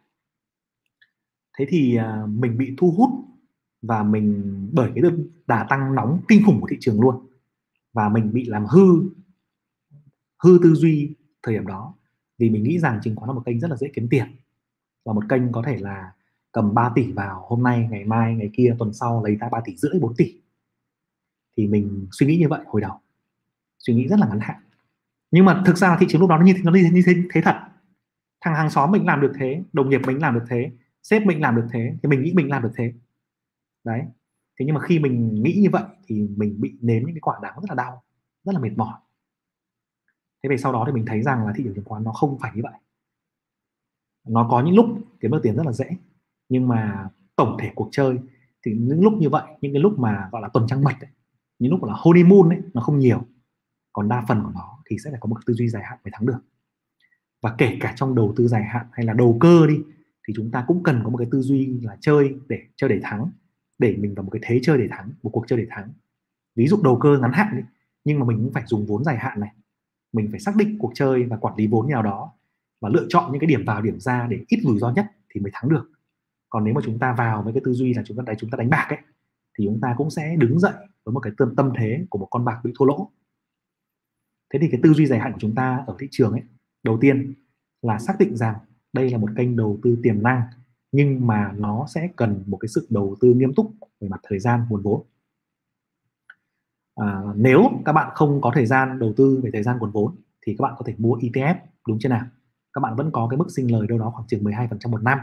thế 1.57 1.65
thì 1.69 1.97
uh, 1.99 2.29
mình 2.29 2.57
bị 2.57 2.73
thu 2.77 2.91
hút 2.91 3.09
và 3.81 4.03
mình 4.03 4.43
bởi 4.73 4.91
cái 4.95 5.01
đợt 5.01 5.17
đà 5.47 5.65
tăng 5.69 5.95
nóng 5.95 6.21
kinh 6.27 6.45
khủng 6.45 6.61
của 6.61 6.67
thị 6.67 6.77
trường 6.79 7.01
luôn. 7.01 7.27
Và 7.93 8.09
mình 8.09 8.33
bị 8.33 8.43
làm 8.43 8.65
hư 8.65 9.09
hư 10.43 10.59
tư 10.63 10.73
duy 10.73 11.15
thời 11.43 11.53
điểm 11.53 11.67
đó. 11.67 11.93
Vì 12.37 12.49
mình 12.49 12.63
nghĩ 12.63 12.79
rằng 12.79 12.99
chứng 13.03 13.15
khoán 13.15 13.29
là 13.29 13.33
một 13.33 13.41
kênh 13.45 13.59
rất 13.59 13.71
là 13.71 13.77
dễ 13.77 13.91
kiếm 13.93 14.07
tiền 14.09 14.35
và 15.05 15.13
một 15.13 15.23
kênh 15.29 15.51
có 15.51 15.63
thể 15.65 15.77
là 15.77 16.11
cầm 16.51 16.73
3 16.73 16.91
tỷ 16.95 17.11
vào 17.11 17.45
hôm 17.47 17.63
nay 17.63 17.87
ngày 17.91 18.05
mai 18.05 18.35
ngày 18.35 18.49
kia 18.53 18.75
tuần 18.79 18.93
sau 18.93 19.23
lấy 19.23 19.35
ra 19.35 19.49
3 19.49 19.61
tỷ 19.65 19.75
rưỡi 19.77 19.99
4 19.99 20.15
tỷ. 20.15 20.41
Thì 21.57 21.67
mình 21.67 22.07
suy 22.11 22.27
nghĩ 22.27 22.37
như 22.37 22.49
vậy 22.49 22.61
hồi 22.65 22.81
đầu. 22.81 22.99
Suy 23.79 23.93
nghĩ 23.93 24.07
rất 24.07 24.19
là 24.19 24.27
ngắn 24.27 24.39
hạn. 24.39 24.61
Nhưng 25.31 25.45
mà 25.45 25.63
thực 25.65 25.77
ra 25.77 25.97
thị 25.99 26.05
trường 26.09 26.21
lúc 26.21 26.29
đó 26.29 26.37
nó 26.37 26.45
như 26.45 26.53
nó 26.63 26.71
như, 26.71 26.83
thế 26.83 26.89
như 26.89 27.01
thế, 27.05 27.13
thế 27.33 27.41
thật. 27.41 27.55
Thằng 28.41 28.55
hàng 28.55 28.69
xóm 28.69 28.91
mình 28.91 29.05
làm 29.05 29.21
được 29.21 29.33
thế 29.39 29.63
đồng 29.73 29.89
nghiệp 29.89 30.01
mình 30.07 30.21
làm 30.21 30.33
được 30.33 30.45
thế 30.49 30.71
sếp 31.03 31.25
mình 31.25 31.41
làm 31.41 31.55
được 31.55 31.67
thế 31.71 31.93
thì 32.03 32.09
mình 32.09 32.21
nghĩ 32.21 32.33
mình 32.33 32.49
làm 32.49 32.63
được 32.63 32.71
thế. 32.75 32.93
Đấy. 33.83 34.01
Thế 34.59 34.65
nhưng 34.65 34.75
mà 34.75 34.81
khi 34.81 34.99
mình 34.99 35.43
nghĩ 35.43 35.59
như 35.61 35.69
vậy 35.71 35.83
thì 36.07 36.27
mình 36.37 36.61
bị 36.61 36.77
nếm 36.81 37.03
những 37.05 37.15
cái 37.15 37.21
quả 37.21 37.39
đắng 37.41 37.59
rất 37.61 37.69
là 37.69 37.75
đau 37.75 38.03
rất 38.43 38.53
là 38.53 38.59
mệt 38.59 38.71
mỏi. 38.75 38.99
Thế 40.43 40.49
về 40.49 40.57
sau 40.57 40.73
đó 40.73 40.83
thì 40.87 40.93
mình 40.93 41.05
thấy 41.05 41.21
rằng 41.21 41.45
là 41.45 41.53
thị 41.55 41.63
trường 41.63 41.75
chứng 41.75 41.85
khoán 41.85 42.03
nó 42.03 42.11
không 42.11 42.37
phải 42.39 42.51
như 42.55 42.61
vậy 42.63 42.73
nó 44.27 44.47
có 44.51 44.63
những 44.63 44.75
lúc 44.75 44.85
kiếm 45.19 45.31
được 45.31 45.39
tiền 45.43 45.55
rất 45.55 45.65
là 45.65 45.71
dễ 45.71 45.85
nhưng 46.49 46.67
mà 46.67 47.09
tổng 47.35 47.57
thể 47.59 47.71
cuộc 47.75 47.89
chơi 47.91 48.17
thì 48.65 48.71
những 48.79 49.03
lúc 49.03 49.13
như 49.13 49.29
vậy 49.29 49.43
những 49.61 49.73
cái 49.73 49.81
lúc 49.81 49.99
mà 49.99 50.29
gọi 50.31 50.41
là 50.41 50.49
tuần 50.53 50.67
trăng 50.67 50.83
mật 50.83 50.93
ấy, 51.01 51.09
những 51.59 51.71
lúc 51.71 51.81
gọi 51.81 51.91
là 51.91 51.97
honeymoon 51.99 52.49
ấy 52.49 52.59
nó 52.73 52.81
không 52.81 52.99
nhiều. 52.99 53.21
Còn 53.93 54.09
đa 54.09 54.25
phần 54.27 54.43
của 54.43 54.51
nó 54.53 54.79
thì 54.89 54.97
sẽ 55.03 55.09
phải 55.11 55.19
có 55.19 55.27
một 55.27 55.37
tư 55.45 55.53
duy 55.53 55.69
dài 55.69 55.83
hạn 55.85 55.99
mới 56.03 56.11
thắng 56.13 56.25
được. 56.25 56.39
Và 57.41 57.55
kể 57.57 57.77
cả 57.79 57.93
trong 57.95 58.15
đầu 58.15 58.33
tư 58.35 58.47
dài 58.47 58.63
hạn 58.63 58.85
hay 58.91 59.05
là 59.05 59.13
đầu 59.13 59.37
cơ 59.39 59.67
đi 59.67 59.77
thì 60.27 60.33
chúng 60.37 60.51
ta 60.51 60.63
cũng 60.67 60.83
cần 60.83 61.01
có 61.03 61.09
một 61.09 61.17
cái 61.17 61.27
tư 61.31 61.41
duy 61.41 61.79
là 61.81 61.97
chơi 62.01 62.35
để 62.47 62.59
chơi 62.75 62.89
để 62.89 62.99
thắng 63.03 63.29
để 63.77 63.95
mình 63.99 64.15
vào 64.15 64.23
một 64.23 64.29
cái 64.31 64.41
thế 64.45 64.59
chơi 64.63 64.77
để 64.77 64.87
thắng 64.91 65.11
một 65.23 65.29
cuộc 65.29 65.47
chơi 65.47 65.59
để 65.59 65.65
thắng. 65.69 65.89
Ví 66.55 66.67
dụ 66.67 66.77
đầu 66.83 66.97
cơ 66.97 67.17
ngắn 67.21 67.31
hạn 67.33 67.47
đi 67.57 67.63
nhưng 68.05 68.19
mà 68.19 68.25
mình 68.25 68.37
cũng 68.37 68.53
phải 68.53 68.63
dùng 68.65 68.85
vốn 68.85 69.03
dài 69.03 69.17
hạn 69.17 69.39
này. 69.39 69.51
Mình 70.13 70.27
phải 70.31 70.39
xác 70.39 70.55
định 70.55 70.77
cuộc 70.79 70.91
chơi 70.95 71.23
và 71.23 71.37
quản 71.37 71.55
lý 71.55 71.67
vốn 71.67 71.89
nào 71.89 72.03
đó 72.03 72.33
và 72.85 72.91
lựa 72.91 73.05
chọn 73.09 73.31
những 73.31 73.39
cái 73.39 73.47
điểm 73.47 73.65
vào 73.65 73.81
điểm 73.81 73.99
ra 73.99 74.27
để 74.29 74.39
ít 74.47 74.59
rủi 74.63 74.79
ro 74.79 74.91
nhất 74.91 75.05
thì 75.29 75.41
mới 75.41 75.51
thắng 75.53 75.69
được. 75.69 75.91
Còn 76.49 76.63
nếu 76.63 76.73
mà 76.73 76.81
chúng 76.83 76.99
ta 76.99 77.15
vào 77.17 77.43
với 77.43 77.53
cái 77.53 77.61
tư 77.65 77.73
duy 77.73 77.93
là 77.93 78.03
chúng 78.05 78.17
ta 78.17 78.23
đánh 78.27 78.35
chúng 78.39 78.49
ta 78.49 78.55
đánh 78.55 78.69
bạc 78.69 78.85
ấy 78.89 78.99
thì 79.57 79.65
chúng 79.65 79.79
ta 79.81 79.95
cũng 79.97 80.09
sẽ 80.09 80.35
đứng 80.35 80.59
dậy 80.59 80.73
với 81.03 81.13
một 81.13 81.19
cái 81.19 81.33
tâm 81.37 81.55
tâm 81.55 81.71
thế 81.77 82.05
của 82.09 82.19
một 82.19 82.27
con 82.31 82.45
bạc 82.45 82.61
bị 82.63 82.71
thua 82.79 82.85
lỗ. 82.85 83.11
Thế 84.53 84.59
thì 84.61 84.67
cái 84.71 84.79
tư 84.83 84.93
duy 84.93 85.05
dài 85.05 85.19
hạn 85.19 85.31
của 85.31 85.37
chúng 85.39 85.55
ta 85.55 85.83
ở 85.87 85.95
thị 85.99 86.07
trường 86.11 86.31
ấy 86.31 86.41
đầu 86.83 86.97
tiên 87.01 87.33
là 87.81 87.99
xác 87.99 88.15
định 88.19 88.37
rằng 88.37 88.55
đây 88.93 89.09
là 89.09 89.17
một 89.17 89.29
kênh 89.37 89.55
đầu 89.55 89.79
tư 89.83 89.97
tiềm 90.03 90.23
năng 90.23 90.41
nhưng 90.91 91.27
mà 91.27 91.53
nó 91.57 91.85
sẽ 91.87 92.09
cần 92.15 92.43
một 92.47 92.57
cái 92.57 92.69
sự 92.69 92.87
đầu 92.89 93.15
tư 93.21 93.33
nghiêm 93.33 93.53
túc 93.53 93.71
về 94.01 94.07
mặt 94.07 94.19
thời 94.23 94.39
gian 94.39 94.65
nguồn 94.69 94.81
vốn. 94.81 95.03
À, 96.95 97.21
nếu 97.35 97.61
các 97.85 97.91
bạn 97.91 98.11
không 98.15 98.41
có 98.41 98.51
thời 98.55 98.65
gian 98.65 98.99
đầu 98.99 99.13
tư 99.17 99.39
về 99.43 99.49
thời 99.53 99.63
gian 99.63 99.77
nguồn 99.79 99.91
vốn 99.91 100.15
thì 100.41 100.55
các 100.57 100.63
bạn 100.63 100.73
có 100.77 100.85
thể 100.85 100.93
mua 100.97 101.15
ETF 101.17 101.55
đúng 101.87 101.99
chưa 101.99 102.09
nào? 102.09 102.25
Các 102.75 102.81
bạn 102.81 102.95
vẫn 102.95 103.11
có 103.11 103.27
cái 103.29 103.37
mức 103.37 103.47
sinh 103.49 103.71
lời 103.71 103.87
đâu 103.87 103.99
đó 103.99 104.11
khoảng 104.15 104.27
chừng 104.27 104.43
12% 104.43 104.89
một 104.89 105.03
năm. 105.03 105.19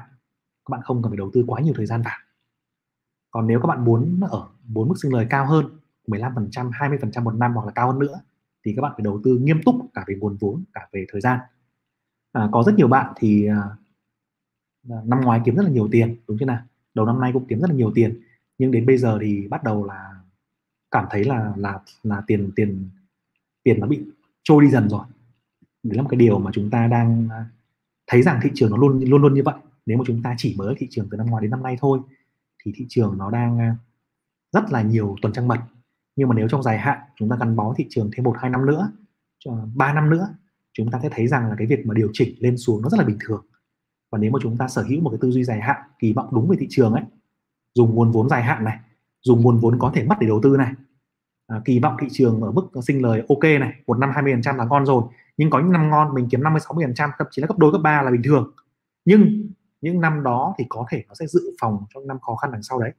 Các 0.65 0.71
bạn 0.71 0.81
không 0.85 1.03
cần 1.03 1.11
phải 1.11 1.17
đầu 1.17 1.31
tư 1.33 1.45
quá 1.47 1.61
nhiều 1.61 1.75
thời 1.77 1.87
gian 1.87 2.03
vào. 2.03 2.19
Còn 3.31 3.47
nếu 3.47 3.61
các 3.61 3.67
bạn 3.67 3.85
muốn 3.85 4.21
ở 4.31 4.49
bốn 4.69 4.89
mức 4.89 4.95
sinh 5.03 5.13
lời 5.13 5.27
cao 5.31 5.47
hơn 5.47 5.67
15% 6.07 6.71
20% 6.71 7.23
một 7.23 7.35
năm 7.35 7.55
hoặc 7.55 7.67
là 7.67 7.73
cao 7.73 7.93
hơn 7.93 7.99
nữa 7.99 8.21
thì 8.65 8.73
các 8.77 8.83
bạn 8.83 8.93
phải 8.97 9.05
đầu 9.05 9.21
tư 9.25 9.39
nghiêm 9.39 9.63
túc 9.65 9.75
cả 9.95 10.05
về 10.07 10.15
nguồn 10.15 10.37
vốn 10.41 10.65
cả 10.73 10.89
về 10.93 11.07
thời 11.13 11.21
gian. 11.21 11.41
À, 12.33 12.49
có 12.53 12.63
rất 12.63 12.75
nhiều 12.75 12.89
bạn 12.89 13.13
thì 13.17 13.47
à, 13.47 13.63
năm 14.83 15.21
ngoái 15.21 15.41
kiếm 15.45 15.55
rất 15.55 15.63
là 15.63 15.71
nhiều 15.71 15.89
tiền 15.93 16.17
đúng 16.29 16.37
chưa 16.41 16.47
nào? 16.47 16.63
Đầu 16.95 17.07
năm 17.07 17.21
nay 17.21 17.31
cũng 17.33 17.47
kiếm 17.49 17.61
rất 17.61 17.71
là 17.71 17.77
nhiều 17.77 17.93
tiền 17.95 18.21
nhưng 18.59 18.71
đến 18.71 18.87
bây 18.87 18.99
giờ 18.99 19.19
thì 19.21 19.49
bắt 19.49 19.65
đầu 19.65 19.85
là 19.85 20.15
cảm 20.91 21.07
thấy 21.11 21.25
là 21.25 21.53
là 21.57 21.81
là 22.03 22.23
tiền 22.27 22.51
tiền 22.57 22.89
tiền 23.63 23.81
nó 23.81 23.87
bị 23.87 24.05
trôi 24.43 24.65
đi 24.65 24.71
dần 24.71 24.89
rồi 24.89 25.05
đấy 25.83 25.97
là 25.97 26.03
một 26.03 26.09
cái 26.09 26.19
điều 26.19 26.39
mà 26.39 26.51
chúng 26.55 26.71
ta 26.71 26.87
đang 26.87 27.29
à, 27.31 27.47
thấy 28.07 28.23
rằng 28.23 28.41
thị 28.43 28.51
trường 28.55 28.71
nó 28.71 28.77
luôn 28.77 29.05
luôn 29.05 29.23
luôn 29.23 29.35
như 29.35 29.43
vậy. 29.45 29.55
Nếu 29.87 29.99
mà 29.99 30.05
chúng 30.07 30.23
ta 30.23 30.35
chỉ 30.39 30.55
mới 30.59 30.75
thị 30.79 30.87
trường 30.91 31.09
từ 31.11 31.17
năm 31.17 31.27
ngoái 31.27 31.43
đến 31.43 31.51
năm 31.51 31.63
nay 31.63 31.77
thôi, 31.81 32.01
thì 32.65 32.73
thị 32.77 32.87
trường 32.89 33.19
nó 33.19 33.31
đang 33.31 33.59
à, 33.59 33.77
rất 34.53 34.73
là 34.73 34.83
nhiều 34.83 35.17
tuần 35.23 35.33
trăng 35.33 35.49
mật. 35.49 35.61
Nhưng 36.17 36.29
mà 36.29 36.35
nếu 36.35 36.49
trong 36.49 36.63
dài 36.63 36.79
hạn 36.79 36.99
chúng 37.17 37.29
ta 37.29 37.37
gắn 37.41 37.57
bó 37.57 37.75
thị 37.77 37.87
trường 37.91 38.11
thêm 38.13 38.25
một, 38.25 38.37
hai 38.39 38.51
năm 38.51 38.67
nữa 38.67 38.93
ba 39.75 39.93
năm 39.93 40.11
nữa, 40.11 40.35
chúng 40.73 40.91
ta 40.91 41.01
sẽ 41.03 41.09
thấy 41.13 41.27
rằng 41.27 41.49
là 41.49 41.55
cái 41.59 41.67
việc 41.67 41.87
mà 41.87 41.95
điều 41.95 42.11
chỉnh 42.13 42.35
lên 42.39 42.57
xuống 42.57 42.83
nó 42.83 42.89
rất 42.89 42.99
là 42.99 43.05
bình 43.05 43.17
thường. 43.21 43.47
Và 44.11 44.19
nếu 44.19 44.31
mà 44.31 44.39
chúng 44.43 44.57
ta 44.57 44.69
sở 44.69 44.83
hữu 44.83 45.01
một 45.01 45.11
cái 45.11 45.19
tư 45.21 45.31
duy 45.31 45.45
dài 45.45 45.61
hạn, 45.61 45.83
kỳ 45.99 46.13
vọng 46.13 46.29
đúng 46.33 46.49
về 46.49 46.57
thị 46.61 46.67
trường 46.71 46.93
ấy, 46.93 47.03
dùng 47.75 47.95
nguồn 47.95 48.11
vốn 48.11 48.29
dài 48.29 48.43
hạn 48.43 48.65
này, 48.65 48.79
dùng 49.23 49.41
nguồn 49.41 49.59
vốn 49.59 49.79
có 49.79 49.93
thể 49.95 50.05
mất 50.05 50.17
để 50.21 50.27
đầu 50.27 50.41
tư 50.43 50.57
này 50.57 50.73
à, 51.53 51.61
kỳ 51.65 51.79
vọng 51.79 51.97
thị 52.01 52.07
trường 52.11 52.41
ở 52.41 52.51
mức 52.51 52.63
sinh 52.87 53.03
lời 53.03 53.23
ok 53.29 53.43
này 53.43 53.73
một 53.87 53.99
năm 53.99 54.11
20 54.15 54.33
phần 54.33 54.43
trăm 54.43 54.57
là 54.57 54.65
ngon 54.65 54.87
rồi. 54.87 55.03
Nhưng 55.37 55.51
có 55.51 55.61
những 55.61 55.73
năm 55.73 55.91
ngon 55.91 56.15
mình 56.15 56.29
kiếm 56.31 56.43
50 56.43 56.61
60 56.61 56.85
phần 56.87 56.95
trăm 56.95 57.11
thậm 57.19 57.27
chí 57.31 57.43
là 57.43 57.47
gấp 57.47 57.59
đôi 57.59 57.73
gấp 57.73 57.79
ba 57.79 58.03
là 58.03 58.11
bình 58.11 58.23
thường. 58.25 58.53
Nhưng 59.05 59.51
những 59.81 60.01
năm 60.01 60.23
đó 60.23 60.55
thì 60.59 60.65
có 60.69 60.87
thể 60.91 61.05
nó 61.09 61.15
sẽ 61.15 61.27
dự 61.27 61.41
phòng 61.61 61.85
cho 61.95 62.01
năm 62.01 62.21
khó 62.21 62.37
khăn 62.37 62.53
đằng 62.53 62.63
sau 62.63 62.81
đấy. 62.81 62.93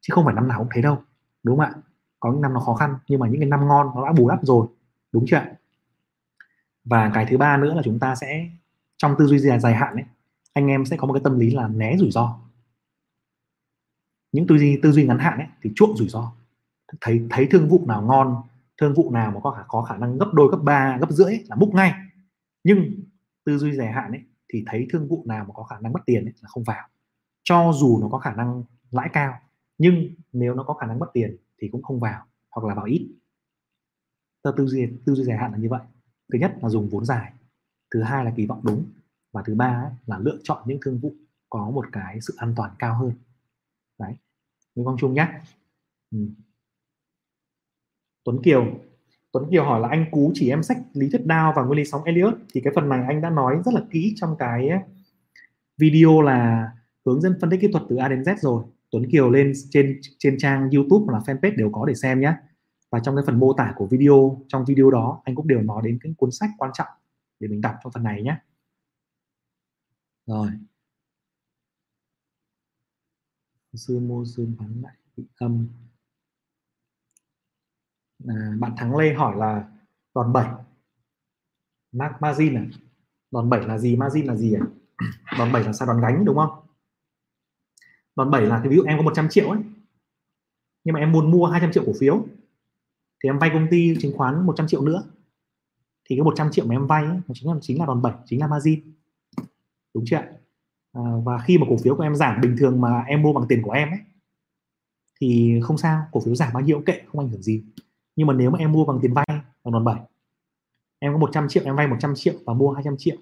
Chứ 0.00 0.12
không 0.14 0.24
phải 0.24 0.34
năm 0.34 0.48
nào 0.48 0.58
cũng 0.58 0.68
thế 0.74 0.82
đâu 0.82 0.98
đúng 1.42 1.58
không 1.58 1.66
ạ? 1.66 1.72
Có 2.20 2.32
những 2.32 2.40
năm 2.40 2.52
nó 2.52 2.60
khó 2.60 2.74
khăn 2.74 2.94
nhưng 3.08 3.20
mà 3.20 3.28
những 3.28 3.40
cái 3.40 3.48
năm 3.48 3.68
ngon 3.68 3.90
nó 3.94 4.06
đã 4.06 4.12
bù 4.12 4.28
đắp 4.28 4.38
rồi 4.42 4.66
đúng 5.12 5.24
chưa 5.28 5.42
và 6.84 7.10
cái 7.14 7.26
thứ 7.30 7.38
ba 7.38 7.56
nữa 7.56 7.74
là 7.74 7.82
chúng 7.84 7.98
ta 7.98 8.14
sẽ 8.14 8.48
trong 8.96 9.14
tư 9.18 9.26
duy 9.26 9.38
dài, 9.38 9.60
dài 9.60 9.74
hạn 9.74 9.94
ấy 9.94 10.04
anh 10.52 10.66
em 10.66 10.84
sẽ 10.84 10.96
có 10.96 11.06
một 11.06 11.12
cái 11.12 11.20
tâm 11.24 11.38
lý 11.38 11.50
là 11.50 11.68
né 11.68 11.96
rủi 11.98 12.10
ro. 12.10 12.38
Những 14.32 14.46
tư 14.46 14.58
duy 14.58 14.78
tư 14.82 14.92
duy 14.92 15.06
ngắn 15.06 15.18
hạn 15.18 15.38
ấy 15.38 15.46
thì 15.62 15.70
chuộng 15.76 15.96
rủi 15.96 16.08
ro 16.08 16.32
thấy 17.00 17.26
thấy 17.30 17.48
thương 17.50 17.68
vụ 17.68 17.84
nào 17.86 18.02
ngon 18.02 18.42
thương 18.80 18.94
vụ 18.94 19.10
nào 19.10 19.30
mà 19.30 19.40
có 19.42 19.50
khả 19.50 19.62
có 19.68 19.82
khả 19.82 19.96
năng 19.96 20.18
gấp 20.18 20.30
đôi 20.32 20.48
gấp 20.50 20.58
ba 20.62 20.98
gấp 21.00 21.10
rưỡi 21.10 21.38
là 21.48 21.56
múc 21.56 21.74
ngay. 21.74 21.94
Nhưng 22.64 22.94
tư 23.44 23.58
duy 23.58 23.72
dài 23.72 23.92
hạn 23.92 24.10
ấy 24.12 24.20
thì 24.52 24.64
thấy 24.66 24.86
thương 24.92 25.08
vụ 25.08 25.24
nào 25.26 25.44
mà 25.44 25.54
có 25.54 25.62
khả 25.62 25.80
năng 25.80 25.92
mất 25.92 26.00
tiền 26.06 26.24
ấy, 26.24 26.32
là 26.40 26.48
không 26.48 26.64
vào. 26.64 26.88
Cho 27.42 27.72
dù 27.74 27.98
nó 28.00 28.08
có 28.08 28.18
khả 28.18 28.34
năng 28.34 28.64
lãi 28.90 29.08
cao 29.12 29.38
nhưng 29.78 30.08
nếu 30.32 30.54
nó 30.54 30.62
có 30.62 30.74
khả 30.74 30.86
năng 30.86 30.98
mất 30.98 31.10
tiền 31.12 31.36
thì 31.58 31.68
cũng 31.72 31.82
không 31.82 32.00
vào 32.00 32.26
hoặc 32.50 32.68
là 32.68 32.74
vào 32.74 32.84
ít. 32.84 33.08
Tư 34.56 34.66
duy 34.66 34.88
tư 35.04 35.14
duy 35.14 35.24
dài 35.24 35.38
hạn 35.38 35.52
là 35.52 35.58
như 35.58 35.68
vậy. 35.68 35.82
Thứ 36.32 36.38
nhất 36.38 36.56
là 36.62 36.68
dùng 36.68 36.88
vốn 36.88 37.04
dài 37.04 37.32
thứ 37.90 38.02
hai 38.02 38.24
là 38.24 38.32
kỳ 38.36 38.46
vọng 38.46 38.60
đúng 38.64 38.84
và 39.32 39.42
thứ 39.46 39.54
ba 39.54 39.90
là 40.06 40.18
lựa 40.18 40.38
chọn 40.42 40.62
những 40.66 40.78
thương 40.84 40.98
vụ 40.98 41.14
có 41.50 41.70
một 41.70 41.86
cái 41.92 42.20
sự 42.20 42.34
an 42.36 42.54
toàn 42.56 42.70
cao 42.78 42.94
hơn. 42.94 43.12
Đấy 43.98 44.14
Nguyễn 44.74 44.84
Quang 44.84 44.96
Trung 44.98 45.14
nhé 45.14 45.28
ừ. 46.10 46.18
Tuấn 48.28 48.42
Kiều. 48.42 48.66
Tuấn 49.32 49.50
Kiều 49.50 49.64
hỏi 49.64 49.80
là 49.80 49.88
anh 49.88 50.06
Cú 50.10 50.32
chỉ 50.34 50.50
em 50.50 50.62
sách 50.62 50.78
lý 50.92 51.08
thuyết 51.10 51.22
Dow 51.24 51.52
và 51.56 51.62
nguyên 51.62 51.78
lý 51.78 51.84
sóng 51.84 52.04
Elliot. 52.04 52.34
Thì 52.54 52.60
cái 52.60 52.72
phần 52.76 52.88
này 52.88 53.04
anh 53.08 53.20
đã 53.20 53.30
nói 53.30 53.56
rất 53.64 53.74
là 53.74 53.82
kỹ 53.90 54.14
trong 54.16 54.36
cái 54.38 54.68
ờ, 54.68 54.78
video 55.78 56.20
là 56.20 56.70
hướng 57.06 57.20
dẫn 57.20 57.38
phân 57.40 57.50
tích 57.50 57.60
kỹ 57.60 57.68
thuật 57.72 57.84
từ 57.88 57.96
A 57.96 58.08
đến 58.08 58.22
Z 58.22 58.36
rồi. 58.36 58.64
Tuấn 58.90 59.10
Kiều 59.10 59.30
lên 59.30 59.52
trên 59.70 60.00
trên 60.18 60.38
trang 60.38 60.70
YouTube 60.70 61.04
hoặc 61.06 61.12
là 61.12 61.18
fanpage 61.18 61.56
đều 61.56 61.70
có 61.72 61.86
để 61.86 61.94
xem 61.94 62.20
nhé 62.20 62.32
và 62.90 63.00
trong 63.00 63.16
cái 63.16 63.24
phần 63.26 63.38
mô 63.38 63.52
tả 63.52 63.72
của 63.76 63.86
video, 63.86 64.42
trong 64.48 64.64
video 64.64 64.90
đó, 64.90 65.22
anh 65.24 65.34
cũng 65.34 65.48
đều 65.48 65.62
nói 65.62 65.82
đến 65.84 65.98
cái 66.02 66.14
cuốn 66.16 66.30
sách 66.30 66.50
quan 66.58 66.70
trọng 66.74 66.88
để 67.40 67.48
mình 67.48 67.60
đọc 67.60 67.74
trong 67.82 67.92
phần 67.92 68.02
này 68.02 68.22
nhé 68.22 68.36
rồi. 70.26 70.50
Sư 73.74 73.98
mô 73.98 74.24
dương 74.24 74.56
bán 74.58 74.82
lại 74.82 74.94
bị 75.16 75.24
âm 75.38 75.68
à, 78.26 78.34
bạn 78.58 78.72
thắng 78.76 78.96
lê 78.96 79.14
hỏi 79.14 79.36
là 79.36 79.68
đòn 80.14 80.32
bẩy 80.32 80.46
margin 82.20 82.54
à? 82.54 82.64
Đòn 83.30 83.50
bẩy 83.50 83.66
là 83.66 83.78
gì? 83.78 83.96
Margin 83.96 84.26
là 84.26 84.36
gì 84.36 84.54
à? 84.54 84.62
Đòn 85.38 85.52
bẩy 85.52 85.64
là 85.64 85.72
sao 85.72 85.88
đòn 85.88 86.00
gánh 86.00 86.24
đúng 86.24 86.36
không? 86.36 86.50
Đòn 88.16 88.30
bẩy 88.30 88.46
là 88.46 88.62
ví 88.68 88.76
dụ 88.76 88.82
em 88.82 88.98
có 88.98 89.02
100 89.02 89.28
triệu 89.28 89.50
ấy 89.50 89.60
nhưng 90.84 90.92
mà 90.92 91.00
em 91.00 91.12
muốn 91.12 91.30
mua 91.30 91.46
200 91.46 91.72
triệu 91.72 91.82
cổ 91.86 91.92
phiếu 92.00 92.26
thì 93.22 93.28
em 93.28 93.38
vay 93.38 93.50
công 93.52 93.66
ty 93.70 93.96
chứng 94.00 94.16
khoán 94.16 94.46
100 94.46 94.66
triệu 94.66 94.82
nữa 94.82 95.02
thì 96.08 96.16
cái 96.16 96.22
100 96.22 96.50
triệu 96.50 96.66
mà 96.66 96.74
em 96.74 96.86
vay 96.86 97.04
ấy, 97.04 97.18
chính 97.34 97.48
là 97.48 97.58
chính 97.60 97.78
là 97.78 97.86
đòn 97.86 98.02
bẩy 98.02 98.12
chính 98.26 98.40
là 98.40 98.46
margin. 98.46 98.80
Đúng 99.94 100.04
chưa 100.06 100.16
à, 100.92 101.02
và 101.24 101.38
khi 101.38 101.58
mà 101.58 101.66
cổ 101.70 101.76
phiếu 101.76 101.96
của 101.96 102.02
em 102.02 102.14
giảm 102.14 102.40
bình 102.40 102.56
thường 102.58 102.80
mà 102.80 103.00
em 103.00 103.22
mua 103.22 103.32
bằng 103.32 103.44
tiền 103.48 103.62
của 103.62 103.70
em 103.70 103.90
ấy 103.90 104.00
thì 105.20 105.60
không 105.62 105.78
sao 105.78 106.06
cổ 106.12 106.20
phiếu 106.20 106.34
giảm 106.34 106.52
bao 106.52 106.62
nhiêu 106.62 106.82
kệ 106.86 107.02
không 107.06 107.20
ảnh 107.20 107.28
hưởng 107.28 107.42
gì 107.42 107.64
nhưng 108.18 108.26
mà 108.26 108.34
nếu 108.34 108.50
mà 108.50 108.58
em 108.58 108.72
mua 108.72 108.84
bằng 108.84 108.98
tiền 109.02 109.14
vay, 109.14 109.26
bằng 109.64 109.72
đòn 109.72 109.84
bẩy, 109.84 109.98
em 110.98 111.12
có 111.12 111.18
100 111.18 111.48
triệu, 111.48 111.64
em 111.64 111.76
vay 111.76 111.86
100 111.88 112.14
triệu 112.16 112.34
và 112.46 112.54
mua 112.54 112.72
200 112.72 112.94
triệu. 112.98 113.16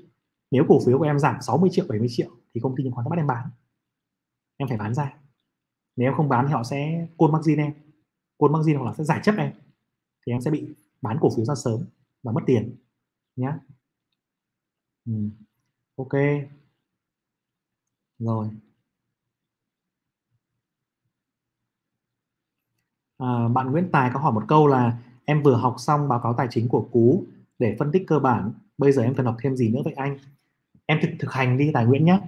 Nếu 0.51 0.65
cổ 0.69 0.81
phiếu 0.87 0.99
của 0.99 1.05
em 1.05 1.19
giảm 1.19 1.37
60 1.41 1.71
triệu 1.73 1.85
70 1.89 2.09
triệu 2.11 2.31
thì 2.55 2.61
công 2.61 2.77
ty 2.77 2.85
chứng 2.85 2.93
khoán 2.93 3.05
nó 3.05 3.11
bắt 3.11 3.17
em 3.17 3.27
bán. 3.27 3.51
Em 4.57 4.69
phải 4.69 4.79
bán 4.79 4.95
ra. 4.95 5.19
Nếu 5.97 6.09
em 6.09 6.17
không 6.17 6.29
bán 6.29 6.47
thì 6.47 6.53
họ 6.53 6.63
sẽ 6.63 7.09
côn 7.17 7.33
margin 7.33 7.59
em. 7.59 7.73
Côn 8.39 8.53
margin 8.53 8.77
hoặc 8.77 8.85
là 8.85 8.95
sẽ 8.95 9.05
giải 9.05 9.21
chấp 9.23 9.35
em. 9.39 9.53
Thì 10.27 10.33
em 10.33 10.41
sẽ 10.41 10.51
bị 10.51 10.75
bán 11.03 11.19
cổ 11.21 11.29
phiếu 11.37 11.45
ra 11.45 11.55
sớm 11.55 11.85
và 12.23 12.33
mất 12.33 12.43
tiền. 12.47 12.77
Nhá. 13.37 13.59
Ừ. 15.07 15.13
ok. 15.97 16.13
Rồi. 18.19 18.49
À, 23.19 23.49
bạn 23.49 23.71
Nguyễn 23.71 23.89
Tài 23.93 24.11
có 24.15 24.21
hỏi 24.21 24.33
một 24.33 24.45
câu 24.49 24.67
là 24.67 24.99
em 25.25 25.43
vừa 25.43 25.55
học 25.55 25.75
xong 25.79 26.09
báo 26.09 26.21
cáo 26.23 26.35
tài 26.35 26.47
chính 26.51 26.69
của 26.69 26.89
Cú 26.93 27.25
để 27.59 27.77
phân 27.79 27.93
tích 27.93 28.05
cơ 28.07 28.19
bản 28.19 28.53
bây 28.79 28.93
giờ 28.93 29.03
em 29.03 29.15
cần 29.15 29.27
học 29.27 29.37
thêm 29.43 29.57
gì 29.57 29.69
nữa 29.69 29.81
vậy 29.85 29.95
anh? 29.97 30.19
Em 30.87 30.99
thực 31.03 31.11
thực 31.19 31.33
hành 31.33 31.59
đi 31.59 31.71
Tài 31.75 31.87
Nguyễn 31.87 32.05
nhé 32.05 32.21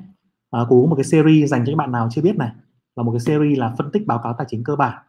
à, 0.51 0.61
ờ, 0.61 0.67
Cú 0.69 0.83
có 0.83 0.91
một 0.91 0.97
cái 0.97 1.05
series 1.05 1.51
dành 1.51 1.65
cho 1.67 1.73
các 1.73 1.77
bạn 1.77 1.93
nào 1.93 2.09
chưa 2.11 2.23
biết 2.23 2.37
này. 2.37 2.51
Là 2.97 3.03
một 3.03 3.13
cái 3.13 3.21
series 3.21 3.59
là 3.59 3.75
phân 3.79 3.91
tích 3.93 4.07
báo 4.07 4.21
cáo 4.23 4.35
tài 4.39 4.47
chính 4.51 4.65
cơ 4.65 4.77
bản. 4.77 5.03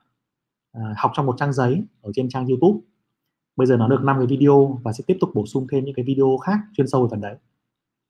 À, 0.74 0.82
học 0.98 1.12
trong 1.16 1.26
một 1.26 1.36
trang 1.38 1.54
giấy 1.54 1.84
ở 2.02 2.12
trên 2.16 2.30
trang 2.30 2.48
YouTube. 2.48 2.80
Bây 3.56 3.68
giờ 3.68 3.78
nó 3.78 3.88
được 3.88 4.02
5 4.04 4.18
cái 4.18 4.28
video 4.28 4.80
và 4.84 4.94
sẽ 4.94 5.04
tiếp 5.08 5.18
tục 5.22 5.30
bổ 5.34 5.46
sung 5.46 5.68
thêm 5.72 5.86
những 5.86 5.96
cái 5.96 6.06
video 6.06 6.38
khác 6.38 6.60
chuyên 6.74 6.88
sâu 6.88 7.04
về 7.04 7.08
phần 7.12 7.22
đấy. 7.22 7.36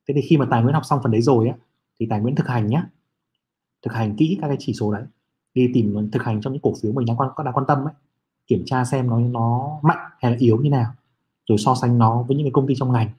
Thế 0.08 0.14
thì 0.14 0.22
khi 0.22 0.38
mà 0.38 0.46
tài 0.52 0.64
nguyễn 0.64 0.74
học 0.74 0.86
xong 0.86 1.00
phần 1.04 1.12
đấy 1.12 1.22
rồi 1.22 1.48
á 1.48 1.56
thì 2.00 2.08
tài 2.10 2.20
nguyễn 2.20 2.36
thực 2.36 2.48
hành 2.48 2.68
nhé 2.68 2.84
thực 3.82 3.94
hành 3.94 4.16
kỹ 4.16 4.38
các 4.42 4.48
cái 4.48 4.58
chỉ 4.60 4.74
số 4.74 4.92
đấy 4.92 5.04
đi 5.54 5.72
tìm 5.74 6.10
thực 6.12 6.24
hành 6.24 6.42
trong 6.42 6.54
những 6.54 6.62
cổ 6.62 6.74
phiếu 6.82 6.92
mình 6.92 7.06
đang 7.06 7.18
quan 7.18 7.30
đang 7.46 7.54
quan 7.54 7.66
tâm 7.68 7.86
ấy 7.86 7.94
kiểm 8.48 8.64
tra 8.66 8.86
xem 8.86 9.08
nó 9.08 9.20
nó 9.20 9.80
mạnh 9.84 10.10
hay 10.20 10.32
là 10.32 10.38
yếu 10.40 10.58
như 10.58 10.70
nào 10.70 10.92
rồi 11.50 11.58
so 11.58 11.76
sánh 11.76 11.98
nó 11.98 12.24
với 12.24 12.38
những 12.38 12.46
cái 12.46 12.52
công 12.52 12.68
ty 12.68 12.74
trong 12.78 12.92
ngành. 12.92 13.10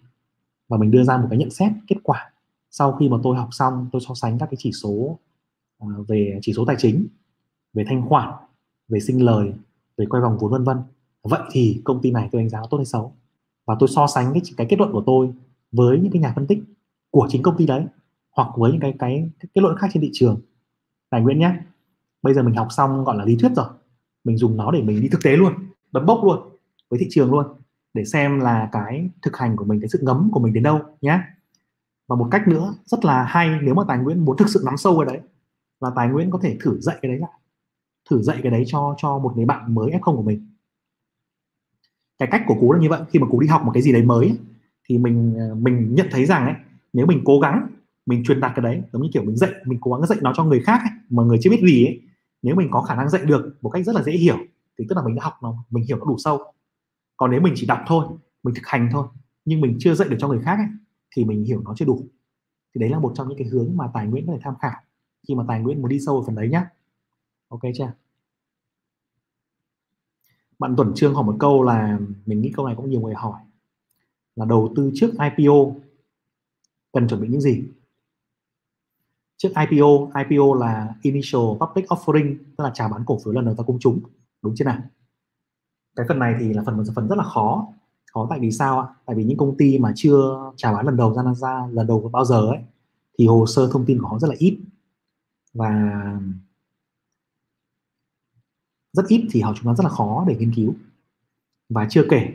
Và 0.68 0.78
mình 0.78 0.90
đưa 0.90 1.04
ra 1.04 1.16
một 1.16 1.26
cái 1.30 1.38
nhận 1.38 1.50
xét 1.50 1.72
kết 1.86 1.96
quả. 2.02 2.30
Sau 2.70 2.92
khi 2.92 3.08
mà 3.08 3.16
tôi 3.22 3.36
học 3.36 3.48
xong 3.52 3.88
tôi 3.92 4.02
so 4.08 4.14
sánh 4.14 4.38
các 4.38 4.46
cái 4.46 4.56
chỉ 4.58 4.72
số 4.72 5.18
ờ, 5.78 5.86
về 6.08 6.38
chỉ 6.42 6.52
số 6.52 6.64
tài 6.64 6.76
chính 6.78 7.06
về 7.72 7.84
thanh 7.88 8.08
khoản 8.08 8.34
về 8.88 9.00
sinh 9.00 9.24
lời 9.24 9.52
về 9.96 10.06
quay 10.10 10.22
vòng 10.22 10.38
vốn 10.40 10.50
vân 10.50 10.64
vân. 10.64 10.78
Vậy 11.22 11.40
thì 11.52 11.80
công 11.84 12.02
ty 12.02 12.10
này 12.10 12.28
tôi 12.32 12.42
đánh 12.42 12.48
giá 12.48 12.62
tốt 12.70 12.76
hay 12.76 12.86
xấu? 12.86 13.12
Và 13.66 13.76
tôi 13.78 13.88
so 13.88 14.06
sánh 14.06 14.32
cái, 14.32 14.42
cái 14.56 14.66
kết 14.70 14.78
luận 14.78 14.92
của 14.92 15.02
tôi 15.06 15.32
với 15.72 15.98
những 15.98 16.12
cái 16.12 16.22
nhà 16.22 16.32
phân 16.36 16.46
tích 16.46 16.58
của 17.10 17.26
chính 17.30 17.42
công 17.42 17.56
ty 17.56 17.66
đấy 17.66 17.84
hoặc 18.36 18.48
với 18.56 18.72
những 18.72 18.80
cái 18.80 18.94
cái, 18.98 19.30
cái 19.40 19.48
kết 19.54 19.60
luận 19.60 19.76
khác 19.78 19.86
trên 19.92 20.00
thị 20.00 20.10
trường. 20.12 20.40
Tài 21.10 21.20
nguyễn 21.20 21.38
nhé 21.38 21.52
bây 22.22 22.34
giờ 22.34 22.42
mình 22.42 22.54
học 22.54 22.68
xong 22.70 23.04
gọi 23.04 23.16
là 23.16 23.24
lý 23.24 23.36
thuyết 23.36 23.52
rồi. 23.56 23.66
Mình 24.24 24.36
dùng 24.36 24.56
nó 24.56 24.70
để 24.70 24.82
mình 24.82 25.00
đi 25.00 25.08
thực 25.08 25.22
tế 25.22 25.36
luôn 25.36 25.54
bấm 25.92 26.06
bốc 26.06 26.20
luôn 26.24 26.38
với 26.90 27.00
thị 27.00 27.06
trường 27.10 27.30
luôn 27.30 27.46
để 27.94 28.04
xem 28.04 28.40
là 28.40 28.68
cái 28.72 29.10
thực 29.22 29.36
hành 29.36 29.56
của 29.56 29.64
mình 29.64 29.80
cái 29.80 29.88
sự 29.88 29.98
ngấm 30.02 30.30
của 30.32 30.40
mình 30.40 30.52
đến 30.52 30.62
đâu 30.62 30.80
nhé 31.00 31.20
và 32.08 32.16
một 32.16 32.28
cách 32.30 32.48
nữa 32.48 32.74
rất 32.84 33.04
là 33.04 33.24
hay 33.24 33.58
nếu 33.62 33.74
mà 33.74 33.82
tài 33.88 33.98
nguyễn 33.98 34.24
muốn 34.24 34.36
thực 34.36 34.48
sự 34.48 34.62
nắm 34.64 34.76
sâu 34.76 34.98
cái 34.98 35.14
đấy 35.14 35.22
là 35.80 35.90
tài 35.96 36.08
nguyễn 36.08 36.30
có 36.30 36.38
thể 36.42 36.56
thử 36.60 36.80
dạy 36.80 36.96
cái 37.02 37.10
đấy 37.10 37.18
lại. 37.20 37.30
Thử 38.10 38.22
dạy 38.22 38.40
cái 38.42 38.52
đấy 38.52 38.64
cho 38.66 38.94
cho 38.98 39.18
một 39.18 39.32
người 39.36 39.44
bạn 39.44 39.74
mới 39.74 39.90
f0 39.90 40.16
của 40.16 40.22
mình. 40.22 40.50
Cái 42.18 42.28
cách 42.32 42.42
của 42.46 42.54
cú 42.60 42.72
là 42.72 42.80
như 42.80 42.88
vậy. 42.88 43.00
Khi 43.10 43.18
mà 43.18 43.26
cú 43.26 43.40
đi 43.40 43.46
học 43.46 43.62
một 43.64 43.70
cái 43.74 43.82
gì 43.82 43.92
đấy 43.92 44.02
mới 44.02 44.38
thì 44.88 44.98
mình 44.98 45.34
ờ, 45.38 45.54
mình 45.54 45.94
nhận 45.94 46.06
thấy 46.10 46.26
rằng 46.26 46.44
ấy 46.44 46.54
nếu 46.92 47.06
mình 47.06 47.22
cố 47.24 47.40
gắng 47.40 47.66
mình 48.06 48.24
truyền 48.24 48.40
đạt 48.40 48.52
cái 48.56 48.62
đấy 48.62 48.82
giống 48.92 49.02
như 49.02 49.08
kiểu 49.12 49.22
mình 49.22 49.36
dạy 49.36 49.50
mình 49.64 49.78
cố 49.80 49.92
gắng 49.92 50.06
dạy 50.06 50.18
nó 50.22 50.32
cho 50.36 50.44
người 50.44 50.60
khác 50.60 50.80
ấy, 50.84 50.98
mà 51.10 51.22
người 51.22 51.38
chưa 51.42 51.50
biết 51.50 51.60
gì 51.62 51.86
ấy 51.86 52.00
nếu 52.42 52.56
mình 52.56 52.68
có 52.70 52.82
khả 52.82 52.94
năng 52.94 53.10
dạy 53.10 53.24
được 53.24 53.58
một 53.60 53.70
cách 53.70 53.86
rất 53.86 53.94
là 53.94 54.02
dễ 54.02 54.12
hiểu 54.12 54.36
thì 54.78 54.86
tức 54.88 54.96
là 54.96 55.02
mình 55.06 55.14
đã 55.14 55.24
học 55.24 55.34
nó 55.42 55.64
mình 55.70 55.84
hiểu 55.84 55.96
nó 55.98 56.04
đủ 56.04 56.16
sâu. 56.18 56.52
Còn 57.16 57.30
nếu 57.30 57.40
mình 57.40 57.52
chỉ 57.56 57.66
đọc 57.66 57.78
thôi 57.86 58.06
mình 58.42 58.54
thực 58.54 58.66
hành 58.66 58.88
thôi 58.92 59.06
nhưng 59.44 59.60
mình 59.60 59.76
chưa 59.80 59.94
dạy 59.94 60.08
được 60.08 60.16
cho 60.20 60.28
người 60.28 60.40
khác 60.42 60.56
ấy, 60.56 60.66
thì 61.16 61.24
mình 61.24 61.44
hiểu 61.44 61.62
nó 61.64 61.74
chưa 61.76 61.84
đủ. 61.84 62.06
Thì 62.74 62.80
đấy 62.80 62.90
là 62.90 62.98
một 62.98 63.12
trong 63.16 63.28
những 63.28 63.38
cái 63.38 63.46
hướng 63.46 63.76
mà 63.76 63.90
tài 63.94 64.06
nguyễn 64.06 64.26
có 64.26 64.32
thể 64.32 64.38
tham 64.42 64.54
khảo 64.60 64.80
khi 65.28 65.34
mà 65.34 65.44
tài 65.48 65.60
nguyễn 65.60 65.82
muốn 65.82 65.88
đi 65.88 66.00
sâu 66.00 66.14
vào 66.14 66.24
phần 66.26 66.34
đấy 66.34 66.48
nhá. 66.48 66.70
Ok 67.48 67.60
chưa? 67.74 67.92
Bạn 70.58 70.74
Tuấn 70.76 70.92
Trương 70.94 71.14
hỏi 71.14 71.24
một 71.24 71.36
câu 71.38 71.62
là 71.62 71.98
mình 72.26 72.40
nghĩ 72.40 72.52
câu 72.56 72.66
này 72.66 72.74
cũng 72.76 72.90
nhiều 72.90 73.00
người 73.00 73.14
hỏi 73.14 73.40
là 74.36 74.44
đầu 74.44 74.72
tư 74.76 74.90
trước 74.94 75.10
IPO 75.12 75.54
cần 76.92 77.08
chuẩn 77.08 77.20
bị 77.20 77.28
những 77.28 77.40
gì? 77.40 77.62
Trước 79.42 79.48
IPO 79.70 80.10
IPO 80.28 80.54
là 80.54 80.94
initial 81.02 81.40
public 81.60 81.86
offering, 81.86 82.36
tức 82.56 82.64
là 82.64 82.70
chào 82.74 82.88
bán 82.88 83.04
cổ 83.06 83.18
phiếu 83.24 83.32
lần 83.32 83.44
đầu 83.44 83.54
ra 83.54 83.64
công 83.66 83.78
chúng, 83.80 84.00
đúng 84.42 84.54
chưa 84.56 84.64
nào? 84.64 84.78
Cái 85.96 86.06
phần 86.08 86.18
này 86.18 86.34
thì 86.40 86.52
là 86.52 86.62
phần 86.66 86.84
phần 86.94 87.08
rất 87.08 87.16
là 87.18 87.24
khó. 87.24 87.68
Khó 88.12 88.26
tại 88.30 88.38
vì 88.40 88.50
sao 88.50 88.80
ạ? 88.80 88.86
Tại 89.06 89.16
vì 89.16 89.24
những 89.24 89.38
công 89.38 89.56
ty 89.56 89.78
mà 89.78 89.92
chưa 89.96 90.52
chào 90.56 90.74
bán 90.74 90.86
lần 90.86 90.96
đầu 90.96 91.14
ra 91.14 91.22
ra 91.34 91.66
lần 91.70 91.86
đầu 91.86 92.10
bao 92.12 92.24
giờ 92.24 92.46
ấy, 92.46 92.58
thì 93.18 93.26
hồ 93.26 93.46
sơ 93.46 93.70
thông 93.72 93.86
tin 93.86 94.00
của 94.00 94.08
họ 94.08 94.18
rất 94.18 94.28
là 94.28 94.34
ít. 94.38 94.58
Và 95.54 95.92
rất 98.92 99.06
ít 99.08 99.28
thì 99.30 99.40
họ 99.40 99.52
chúng 99.56 99.66
ta 99.66 99.74
rất 99.74 99.84
là 99.84 99.90
khó 99.90 100.24
để 100.28 100.36
nghiên 100.36 100.54
cứu. 100.54 100.74
Và 101.68 101.86
chưa 101.90 102.04
kể, 102.10 102.32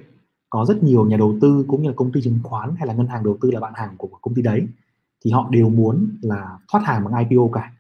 có 0.49 0.65
rất 0.65 0.83
nhiều 0.83 1.05
nhà 1.05 1.17
đầu 1.17 1.37
tư 1.41 1.65
cũng 1.67 1.81
như 1.81 1.89
là 1.89 1.95
công 1.97 2.11
ty 2.11 2.21
chứng 2.21 2.39
khoán 2.43 2.75
hay 2.75 2.87
là 2.87 2.93
ngân 2.93 3.07
hàng 3.07 3.23
đầu 3.23 3.37
tư 3.41 3.51
là 3.51 3.59
bạn 3.59 3.73
hàng 3.75 3.95
của 3.97 4.09
công 4.21 4.35
ty 4.35 4.41
đấy 4.41 4.67
thì 5.25 5.31
họ 5.31 5.47
đều 5.51 5.69
muốn 5.69 6.17
là 6.21 6.57
thoát 6.67 6.81
hàng 6.85 7.03
bằng 7.05 7.27
IPO 7.29 7.49
cả. 7.53 7.71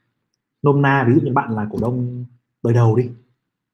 Nôm 0.63 0.81
na 0.81 1.05
ví 1.07 1.13
dụ 1.13 1.21
như 1.21 1.33
bạn 1.33 1.51
là 1.51 1.67
cổ 1.71 1.77
đông 1.81 2.25
đời 2.63 2.73
đầu 2.73 2.95
đi 2.95 3.09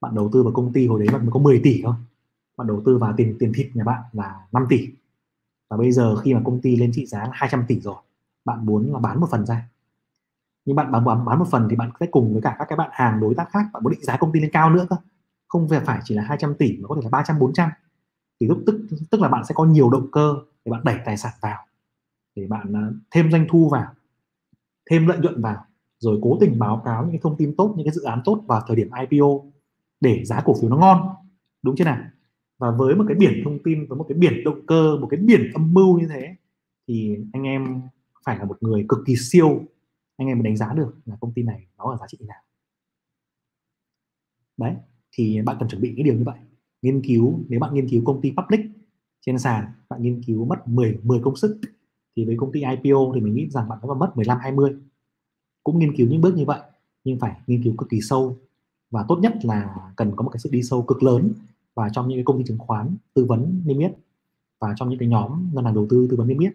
bạn 0.01 0.15
đầu 0.15 0.29
tư 0.33 0.43
vào 0.43 0.53
công 0.53 0.73
ty 0.73 0.87
hồi 0.87 0.99
đấy 0.99 1.07
bạn 1.13 1.21
mới 1.21 1.31
có 1.31 1.39
10 1.39 1.59
tỷ 1.63 1.81
thôi. 1.83 1.95
Bạn 2.57 2.67
đầu 2.67 2.81
tư 2.85 2.97
vào 2.97 3.13
tiền 3.17 3.35
tiền 3.39 3.51
thịt 3.55 3.67
nhà 3.73 3.83
bạn 3.83 4.01
là 4.11 4.47
5 4.51 4.65
tỷ. 4.69 4.87
Và 5.69 5.77
bây 5.77 5.91
giờ 5.91 6.15
khi 6.15 6.33
mà 6.33 6.41
công 6.45 6.61
ty 6.61 6.75
lên 6.75 6.91
trị 6.93 7.05
giá 7.05 7.19
là 7.19 7.29
200 7.33 7.63
tỷ 7.67 7.79
rồi 7.79 7.95
bạn 8.45 8.65
muốn 8.65 8.93
là 8.93 8.99
bán 8.99 9.19
một 9.19 9.27
phần 9.31 9.45
ra. 9.45 9.69
Nhưng 10.65 10.75
bạn 10.75 10.91
bán, 10.91 11.05
bán 11.05 11.25
bán 11.25 11.39
một 11.39 11.47
phần 11.51 11.67
thì 11.69 11.75
bạn 11.75 11.91
sẽ 11.99 12.05
cùng 12.05 12.33
với 12.33 12.41
cả 12.41 12.55
các 12.59 12.65
cái 12.69 12.77
bạn 12.77 12.89
hàng 12.93 13.19
đối 13.19 13.35
tác 13.35 13.49
khác 13.51 13.65
bạn 13.73 13.83
muốn 13.83 13.91
định 13.91 14.03
giá 14.03 14.17
công 14.17 14.31
ty 14.31 14.39
lên 14.39 14.51
cao 14.53 14.69
nữa 14.69 14.85
cơ. 14.89 14.95
Không 15.47 15.69
phải 15.69 15.79
phải 15.79 15.99
chỉ 16.03 16.15
là 16.15 16.23
200 16.23 16.55
tỷ 16.55 16.77
mà 16.81 16.87
có 16.87 16.95
thể 16.95 17.01
là 17.03 17.09
300 17.09 17.39
400 17.39 17.69
thì 18.39 18.47
lúc 18.47 18.63
tức 18.65 18.81
tức 19.11 19.21
là 19.21 19.29
bạn 19.29 19.45
sẽ 19.45 19.55
có 19.55 19.65
nhiều 19.65 19.89
động 19.89 20.11
cơ 20.11 20.35
để 20.65 20.71
bạn 20.71 20.81
đẩy 20.83 20.97
tài 21.05 21.17
sản 21.17 21.31
vào 21.41 21.57
để 22.35 22.47
bạn 22.47 22.73
à, 22.73 22.89
thêm 23.11 23.31
doanh 23.31 23.45
thu 23.49 23.69
vào, 23.69 23.93
thêm 24.89 25.07
lợi 25.07 25.17
nhuận 25.19 25.41
vào, 25.41 25.65
rồi 25.99 26.19
cố 26.21 26.37
tình 26.39 26.59
báo 26.59 26.81
cáo 26.85 27.03
những 27.03 27.11
cái 27.11 27.19
thông 27.23 27.37
tin 27.37 27.55
tốt, 27.57 27.73
những 27.77 27.85
cái 27.85 27.93
dự 27.93 28.03
án 28.03 28.21
tốt 28.25 28.43
vào 28.47 28.61
thời 28.67 28.75
điểm 28.75 28.89
IPO 29.09 29.27
để 29.99 30.25
giá 30.25 30.41
cổ 30.45 30.53
phiếu 30.61 30.69
nó 30.69 30.77
ngon. 30.77 31.09
Đúng 31.63 31.75
chưa 31.75 31.85
nào? 31.85 32.03
Và 32.57 32.71
với 32.71 32.95
một 32.95 33.05
cái 33.07 33.17
biển 33.17 33.41
thông 33.43 33.63
tin, 33.63 33.87
với 33.87 33.97
một 33.97 34.05
cái 34.09 34.17
biển 34.17 34.43
động 34.43 34.65
cơ, 34.65 34.97
một 34.97 35.07
cái 35.11 35.19
biển 35.19 35.51
âm 35.53 35.73
mưu 35.73 35.99
như 35.99 36.07
thế, 36.07 36.35
thì 36.87 37.17
anh 37.33 37.43
em 37.43 37.81
phải 38.25 38.37
là 38.37 38.45
một 38.45 38.57
người 38.63 38.85
cực 38.89 38.99
kỳ 39.05 39.15
siêu. 39.15 39.63
Anh 40.17 40.27
em 40.27 40.37
mới 40.37 40.43
đánh 40.43 40.57
giá 40.57 40.73
được 40.73 40.95
là 41.05 41.15
công 41.21 41.33
ty 41.33 41.43
này 41.43 41.67
nó 41.77 41.91
ở 41.91 41.97
giá 41.97 42.05
trị 42.07 42.17
nào. 42.27 42.41
Đấy, 44.57 44.75
thì 45.11 45.41
bạn 45.41 45.57
cần 45.59 45.69
chuẩn 45.69 45.81
bị 45.81 45.93
cái 45.95 46.03
điều 46.03 46.13
như 46.13 46.23
vậy. 46.23 46.37
Nghiên 46.81 47.01
cứu, 47.01 47.39
nếu 47.49 47.59
bạn 47.59 47.73
nghiên 47.73 47.89
cứu 47.89 48.03
công 48.05 48.21
ty 48.21 48.33
public 48.37 48.59
trên 49.21 49.39
sàn, 49.39 49.65
bạn 49.89 50.01
nghiên 50.01 50.23
cứu 50.23 50.45
mất 50.45 50.67
10 50.67 50.99
10 51.03 51.19
công 51.23 51.35
sức 51.35 51.59
thì 52.15 52.25
với 52.25 52.35
công 52.39 52.51
ty 52.51 52.59
IPO 52.59 53.11
thì 53.15 53.21
mình 53.21 53.33
nghĩ 53.33 53.49
rằng 53.49 53.69
bạn 53.69 53.79
có 53.81 53.93
mất 53.93 54.11
15 54.15 54.37
20 54.41 54.75
cũng 55.63 55.79
nghiên 55.79 55.95
cứu 55.95 56.07
những 56.07 56.21
bước 56.21 56.35
như 56.35 56.45
vậy, 56.45 56.61
nhưng 57.03 57.19
phải 57.19 57.41
nghiên 57.47 57.63
cứu 57.63 57.75
cực 57.77 57.89
kỳ 57.89 58.01
sâu. 58.01 58.37
Và 58.89 59.05
tốt 59.07 59.19
nhất 59.21 59.33
là 59.43 59.75
cần 59.95 60.13
có 60.15 60.23
một 60.23 60.29
cái 60.29 60.39
sự 60.39 60.49
đi 60.49 60.63
sâu 60.63 60.83
cực 60.83 61.03
lớn 61.03 61.33
và 61.73 61.89
trong 61.93 62.07
những 62.07 62.17
cái 62.17 62.23
công 62.23 62.37
ty 62.37 62.43
chứng 62.47 62.57
khoán, 62.57 62.95
tư 63.13 63.25
vấn 63.25 63.61
niêm 63.65 63.79
yết 63.79 63.91
và 64.59 64.73
trong 64.75 64.89
những 64.89 64.99
cái 64.99 65.07
nhóm 65.07 65.49
ngân 65.53 65.65
hàng 65.65 65.73
đầu 65.73 65.87
tư 65.89 66.07
tư 66.11 66.17
vấn 66.17 66.27
niêm 66.27 66.39
yết. 66.39 66.53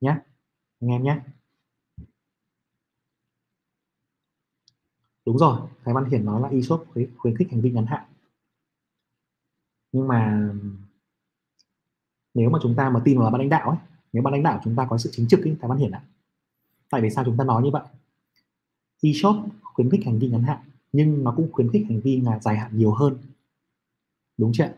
Nhé 0.00 0.16
anh 0.80 0.90
em 0.90 1.02
nhé 1.02 1.20
đúng 5.26 5.38
rồi, 5.38 5.60
Thái 5.84 5.94
Văn 5.94 6.04
Hiển 6.04 6.24
nói 6.24 6.40
là 6.40 6.48
e-shop 6.48 6.84
khuyến 7.18 7.36
khích 7.36 7.50
hành 7.50 7.60
vi 7.60 7.70
ngắn 7.70 7.86
hạn. 7.86 8.04
Nhưng 9.92 10.08
mà 10.08 10.52
nếu 12.34 12.50
mà 12.50 12.58
chúng 12.62 12.74
ta 12.76 12.90
mà 12.90 13.02
tin 13.04 13.18
vào 13.18 13.30
ban 13.30 13.40
lãnh 13.40 13.48
đạo 13.48 13.70
ấy 13.70 13.78
nếu 14.18 14.22
ban 14.22 14.32
lãnh 14.32 14.42
đạo 14.42 14.60
chúng 14.64 14.76
ta 14.76 14.86
có 14.90 14.98
sự 14.98 15.10
chính 15.12 15.28
trực 15.28 15.40
ấy, 15.40 15.56
Thái 15.60 15.68
Văn 15.68 15.78
Hiển 15.78 15.90
ạ. 15.90 16.02
Tại 16.90 17.00
vì 17.00 17.10
sao 17.10 17.24
chúng 17.24 17.36
ta 17.36 17.44
nói 17.44 17.62
như 17.62 17.70
vậy? 17.70 17.82
E-shop 19.02 19.36
khuyến 19.62 19.90
khích 19.90 20.04
hành 20.04 20.18
vi 20.18 20.28
ngắn 20.28 20.42
hạn 20.42 20.58
nhưng 20.92 21.24
nó 21.24 21.34
cũng 21.36 21.52
khuyến 21.52 21.70
khích 21.70 21.86
hành 21.88 22.00
vi 22.00 22.20
là 22.20 22.38
dài 22.38 22.56
hạn 22.56 22.78
nhiều 22.78 22.92
hơn. 22.92 23.18
Đúng 24.38 24.52
chưa 24.54 24.72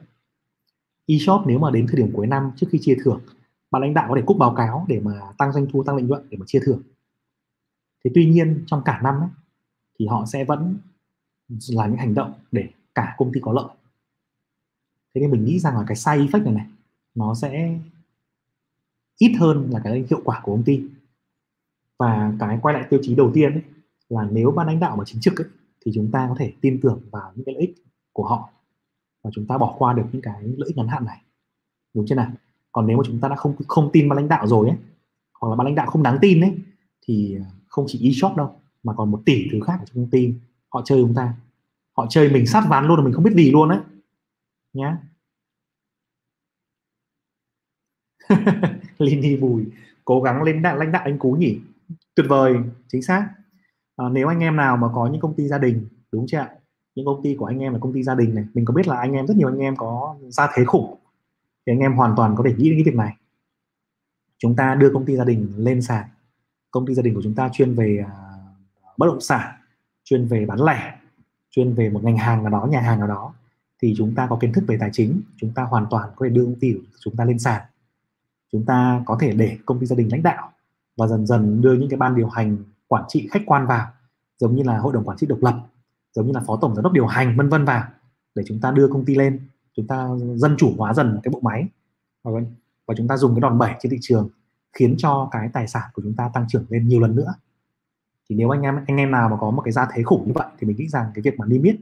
e-shop 1.07 1.43
nếu 1.47 1.59
mà 1.59 1.71
đến 1.71 1.87
thời 1.87 1.97
điểm 1.97 2.11
cuối 2.13 2.27
năm 2.27 2.53
trước 2.57 2.67
khi 2.71 2.79
chia 2.83 2.97
thưởng 3.05 3.21
ban 3.71 3.83
lãnh 3.83 3.95
đạo 3.95 4.07
có 4.09 4.15
thể 4.17 4.23
cúc 4.27 4.39
báo 4.39 4.55
cáo 4.55 4.87
để 4.89 5.01
mà 5.01 5.13
tăng 5.39 5.53
doanh 5.53 5.67
thu 5.73 5.83
tăng 5.85 5.97
lợi 5.97 6.05
nhuận 6.05 6.23
để 6.31 6.39
mà 6.39 6.45
chia 6.47 6.61
thưởng. 6.65 6.83
Thế 8.05 8.11
tuy 8.15 8.31
nhiên 8.31 8.65
trong 8.67 8.83
cả 8.85 9.01
năm 9.03 9.15
ấy, 9.15 9.29
thì 9.99 10.07
họ 10.07 10.27
sẽ 10.27 10.45
vẫn 10.45 10.77
là 11.69 11.87
những 11.87 11.97
hành 11.97 12.15
động 12.15 12.33
để 12.53 12.69
cả 12.95 13.15
công 13.19 13.33
ty 13.33 13.41
có 13.43 13.53
lợi. 13.53 13.77
Thế 15.15 15.21
nên 15.21 15.31
mình 15.31 15.45
nghĩ 15.45 15.59
rằng 15.59 15.77
là 15.77 15.85
cái 15.87 15.97
side 15.97 16.19
effect 16.19 16.45
này 16.45 16.55
này 16.55 16.67
nó 17.15 17.35
sẽ 17.35 17.79
ít 19.21 19.33
hơn 19.41 19.69
là 19.71 19.81
cái 19.85 20.05
hiệu 20.11 20.21
quả 20.25 20.41
của 20.43 20.53
công 20.53 20.65
ty. 20.65 20.81
Và 21.99 22.33
cái 22.39 22.59
quay 22.63 22.75
lại 22.75 22.87
tiêu 22.91 23.01
chí 23.03 23.15
đầu 23.15 23.31
tiên 23.35 23.53
ấy, 23.53 23.63
là 24.09 24.29
nếu 24.33 24.51
ban 24.51 24.67
lãnh 24.67 24.81
đạo 24.81 24.97
mà 24.97 25.05
chính 25.07 25.21
trực 25.21 25.41
ấy, 25.41 25.49
thì 25.85 25.93
chúng 25.95 26.11
ta 26.13 26.27
có 26.29 26.35
thể 26.39 26.53
tin 26.61 26.81
tưởng 26.81 27.01
vào 27.11 27.33
những 27.35 27.45
cái 27.45 27.55
lợi 27.55 27.61
ích 27.61 27.75
của 28.13 28.25
họ 28.29 28.51
và 29.25 29.31
chúng 29.35 29.47
ta 29.47 29.59
bỏ 29.59 29.75
qua 29.79 29.93
được 29.93 30.05
những 30.13 30.23
cái 30.23 30.43
lợi 30.43 30.67
ích 30.67 30.77
ngắn 30.77 30.89
hạn 30.89 31.05
này. 31.05 31.23
Đúng 31.95 32.07
chưa 32.07 32.15
nào? 32.15 32.33
Còn 32.73 32.87
nếu 32.87 32.97
mà 32.97 33.03
chúng 33.07 33.21
ta 33.21 33.29
đã 33.29 33.37
không 33.37 33.55
không 33.69 33.91
tin 33.93 34.09
ban 34.09 34.17
lãnh 34.17 34.29
đạo 34.29 34.47
rồi 34.47 34.69
ấy 34.69 34.77
hoặc 35.41 35.49
là 35.49 35.57
ban 35.57 35.65
lãnh 35.65 35.75
đạo 35.75 35.87
không 35.87 36.03
đáng 36.03 36.19
tin 36.21 36.41
ấy 36.41 36.59
thì 37.07 37.37
à, 37.37 37.47
không 37.67 37.85
chỉ 37.89 38.09
e-shop 38.09 38.37
đâu 38.37 38.61
mà 38.83 38.93
còn 38.97 39.11
một 39.11 39.23
tỷ 39.27 39.49
thứ 39.53 39.61
khác 39.61 39.77
ở 39.81 39.85
trong 39.87 39.97
công 39.97 40.11
ty. 40.11 40.35
Họ 40.69 40.83
chơi 40.85 41.03
chúng 41.03 41.15
ta. 41.15 41.35
Họ 41.97 42.07
chơi 42.11 42.33
mình 42.33 42.47
sát 42.47 42.65
ván 42.69 42.87
luôn 42.87 42.97
mà 42.99 43.05
mình 43.05 43.13
không 43.13 43.25
biết 43.25 43.35
gì 43.35 43.51
luôn 43.51 43.69
đấy 43.69 43.79
nhá. 44.73 44.99
Lini 48.99 49.37
Bùi 49.37 49.65
cố 50.05 50.23
gắng 50.23 50.43
lên 50.43 50.63
đạn 50.63 50.79
lãnh 50.79 50.93
đạo 50.93 51.03
anh 51.05 51.19
Cú 51.19 51.33
nhỉ? 51.33 51.59
Tuyệt 52.15 52.27
vời 52.29 52.55
chính 52.89 53.03
xác. 53.03 53.29
À, 53.97 54.05
nếu 54.13 54.29
anh 54.29 54.41
em 54.41 54.57
nào 54.57 54.77
mà 54.77 54.89
có 54.95 55.07
những 55.07 55.21
công 55.21 55.35
ty 55.35 55.49
gia 55.49 55.59
đình 55.59 55.87
đúng 56.13 56.27
chưa 56.29 56.39
ạ? 56.39 56.51
Những 56.95 57.07
công 57.07 57.23
ty 57.23 57.35
của 57.35 57.47
anh 57.47 57.59
em 57.59 57.73
là 57.73 57.79
công 57.79 57.93
ty 57.93 58.03
gia 58.03 58.15
đình 58.15 58.35
này 58.35 58.45
mình 58.55 58.65
có 58.65 58.75
biết 58.75 58.89
là 58.89 58.97
anh 58.97 59.13
em 59.13 59.27
rất 59.27 59.37
nhiều 59.37 59.49
anh 59.49 59.59
em 59.59 59.77
có 59.77 60.17
gia 60.29 60.49
thế 60.55 60.65
khủng. 60.65 60.97
Thì 61.67 61.73
anh 61.73 61.79
em 61.79 61.93
hoàn 61.93 62.15
toàn 62.17 62.35
có 62.37 62.45
thể 62.47 62.55
nghĩ 62.55 62.71
đến 62.71 62.79
cái 62.79 62.93
việc 62.93 62.99
này. 62.99 63.17
Chúng 64.39 64.57
ta 64.57 64.75
đưa 64.75 64.91
công 64.95 65.05
ty 65.07 65.17
gia 65.17 65.25
đình 65.25 65.53
lên 65.57 65.83
sàn. 65.83 66.05
Công 66.71 66.87
ty 66.87 66.95
gia 66.95 67.03
đình 67.03 67.15
của 67.15 67.23
chúng 67.23 67.35
ta 67.35 67.51
chuyên 67.53 67.75
về 67.75 68.05
uh, 68.05 68.99
bất 68.99 69.07
động 69.07 69.21
sản 69.21 69.55
chuyên 70.05 70.27
về 70.27 70.47
bán 70.47 70.63
lẻ 70.63 70.95
chuyên 71.51 71.73
về 71.73 71.89
một 71.89 72.05
ngành 72.05 72.17
hàng 72.17 72.43
nào 72.43 72.53
đó 72.53 72.69
nhà 72.71 72.81
hàng 72.81 72.99
nào 72.99 73.09
đó. 73.09 73.35
Thì 73.83 73.95
chúng 73.97 74.15
ta 74.15 74.27
có 74.31 74.37
kiến 74.41 74.53
thức 74.53 74.65
về 74.67 74.77
tài 74.81 74.91
chính 74.93 75.21
chúng 75.37 75.53
ta 75.55 75.63
hoàn 75.63 75.87
toàn 75.91 76.11
có 76.17 76.27
thể 76.27 76.31
đưa 76.31 76.45
công 76.45 76.61
ty 76.61 76.73
của 76.73 76.81
chúng 77.01 77.17
ta 77.17 77.25
lên 77.25 77.39
sàn 77.39 77.63
chúng 78.53 78.65
ta 78.67 79.03
có 79.07 79.17
thể 79.21 79.33
để 79.33 79.59
công 79.67 79.81
ty 79.81 79.87
gia 79.87 79.97
đình 79.97 80.09
lãnh 80.13 80.23
đạo 80.23 80.53
và 80.97 81.07
dần 81.07 81.27
dần 81.27 81.61
đưa 81.61 81.73
những 81.73 81.89
cái 81.91 81.99
ban 81.99 82.17
điều 82.17 82.29
hành 82.29 82.57
quản 82.87 83.05
trị 83.09 83.29
khách 83.31 83.43
quan 83.47 83.67
vào 83.67 83.87
giống 84.39 84.57
như 84.57 84.63
là 84.63 84.79
hội 84.79 84.93
đồng 84.93 85.05
quản 85.05 85.19
trị 85.19 85.27
độc 85.27 85.39
lập 85.43 85.67
giống 86.13 86.27
như 86.27 86.33
là 86.33 86.41
phó 86.47 86.59
tổng 86.61 86.75
giám 86.75 86.83
đốc 86.83 86.93
điều 86.93 87.07
hành 87.07 87.37
vân 87.37 87.49
vân 87.49 87.65
vào 87.65 87.85
để 88.35 88.43
chúng 88.47 88.61
ta 88.61 88.71
đưa 88.71 88.89
công 88.89 89.05
ty 89.05 89.15
lên 89.15 89.41
chúng 89.77 89.87
ta 89.87 90.09
dân 90.35 90.57
chủ 90.59 90.75
hóa 90.79 90.95
dần 90.95 91.21
cái 91.23 91.31
bộ 91.33 91.41
máy. 91.41 91.69
Vâng. 92.25 92.45
Và 92.87 92.95
chúng 92.99 93.09
ta 93.09 93.17
dùng 93.17 93.35
cái 93.35 93.41
đòn 93.41 93.59
bẩy 93.59 93.75
trên 93.81 93.91
thị 93.91 93.99
trường 94.01 94.29
khiến 94.73 94.95
cho 94.99 95.29
cái 95.33 95.49
tài 95.53 95.69
sản 95.69 95.91
của 95.95 96.03
chúng 96.03 96.15
ta 96.17 96.31
tăng 96.35 96.47
trưởng 96.49 96.65
lên 96.69 96.89
nhiều 96.89 97.01
lần 97.01 97.17
nữa. 97.17 97.35
Thì 98.29 98.37
nếu 98.37 98.51
anh 98.51 98.63
em 98.63 98.77
anh 98.87 98.97
em 98.97 99.11
nào 99.11 99.29
mà 99.29 99.37
có 99.41 99.51
một 99.51 99.63
cái 99.63 99.73
gia 99.73 99.89
thế 99.93 100.03
khủng 100.03 100.27
như 100.27 100.33
vậy 100.35 100.47
thì 100.59 100.67
mình 100.67 100.77
nghĩ 100.77 100.89
rằng 100.89 101.11
cái 101.15 101.23
việc 101.23 101.39
mà 101.39 101.47
limit 101.47 101.77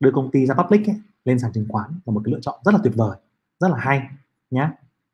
đưa 0.00 0.10
công 0.10 0.30
ty 0.30 0.46
ra 0.46 0.54
public 0.54 0.86
ấy, 0.86 0.96
lên 1.24 1.38
sàn 1.38 1.52
chứng 1.52 1.66
khoán 1.68 1.90
là 2.06 2.12
một 2.12 2.22
cái 2.24 2.32
lựa 2.32 2.40
chọn 2.40 2.60
rất 2.64 2.74
là 2.74 2.80
tuyệt 2.84 2.92
vời 2.96 3.16
rất 3.60 3.68
là 3.68 3.76
hay 3.78 4.08
nhé 4.50 4.68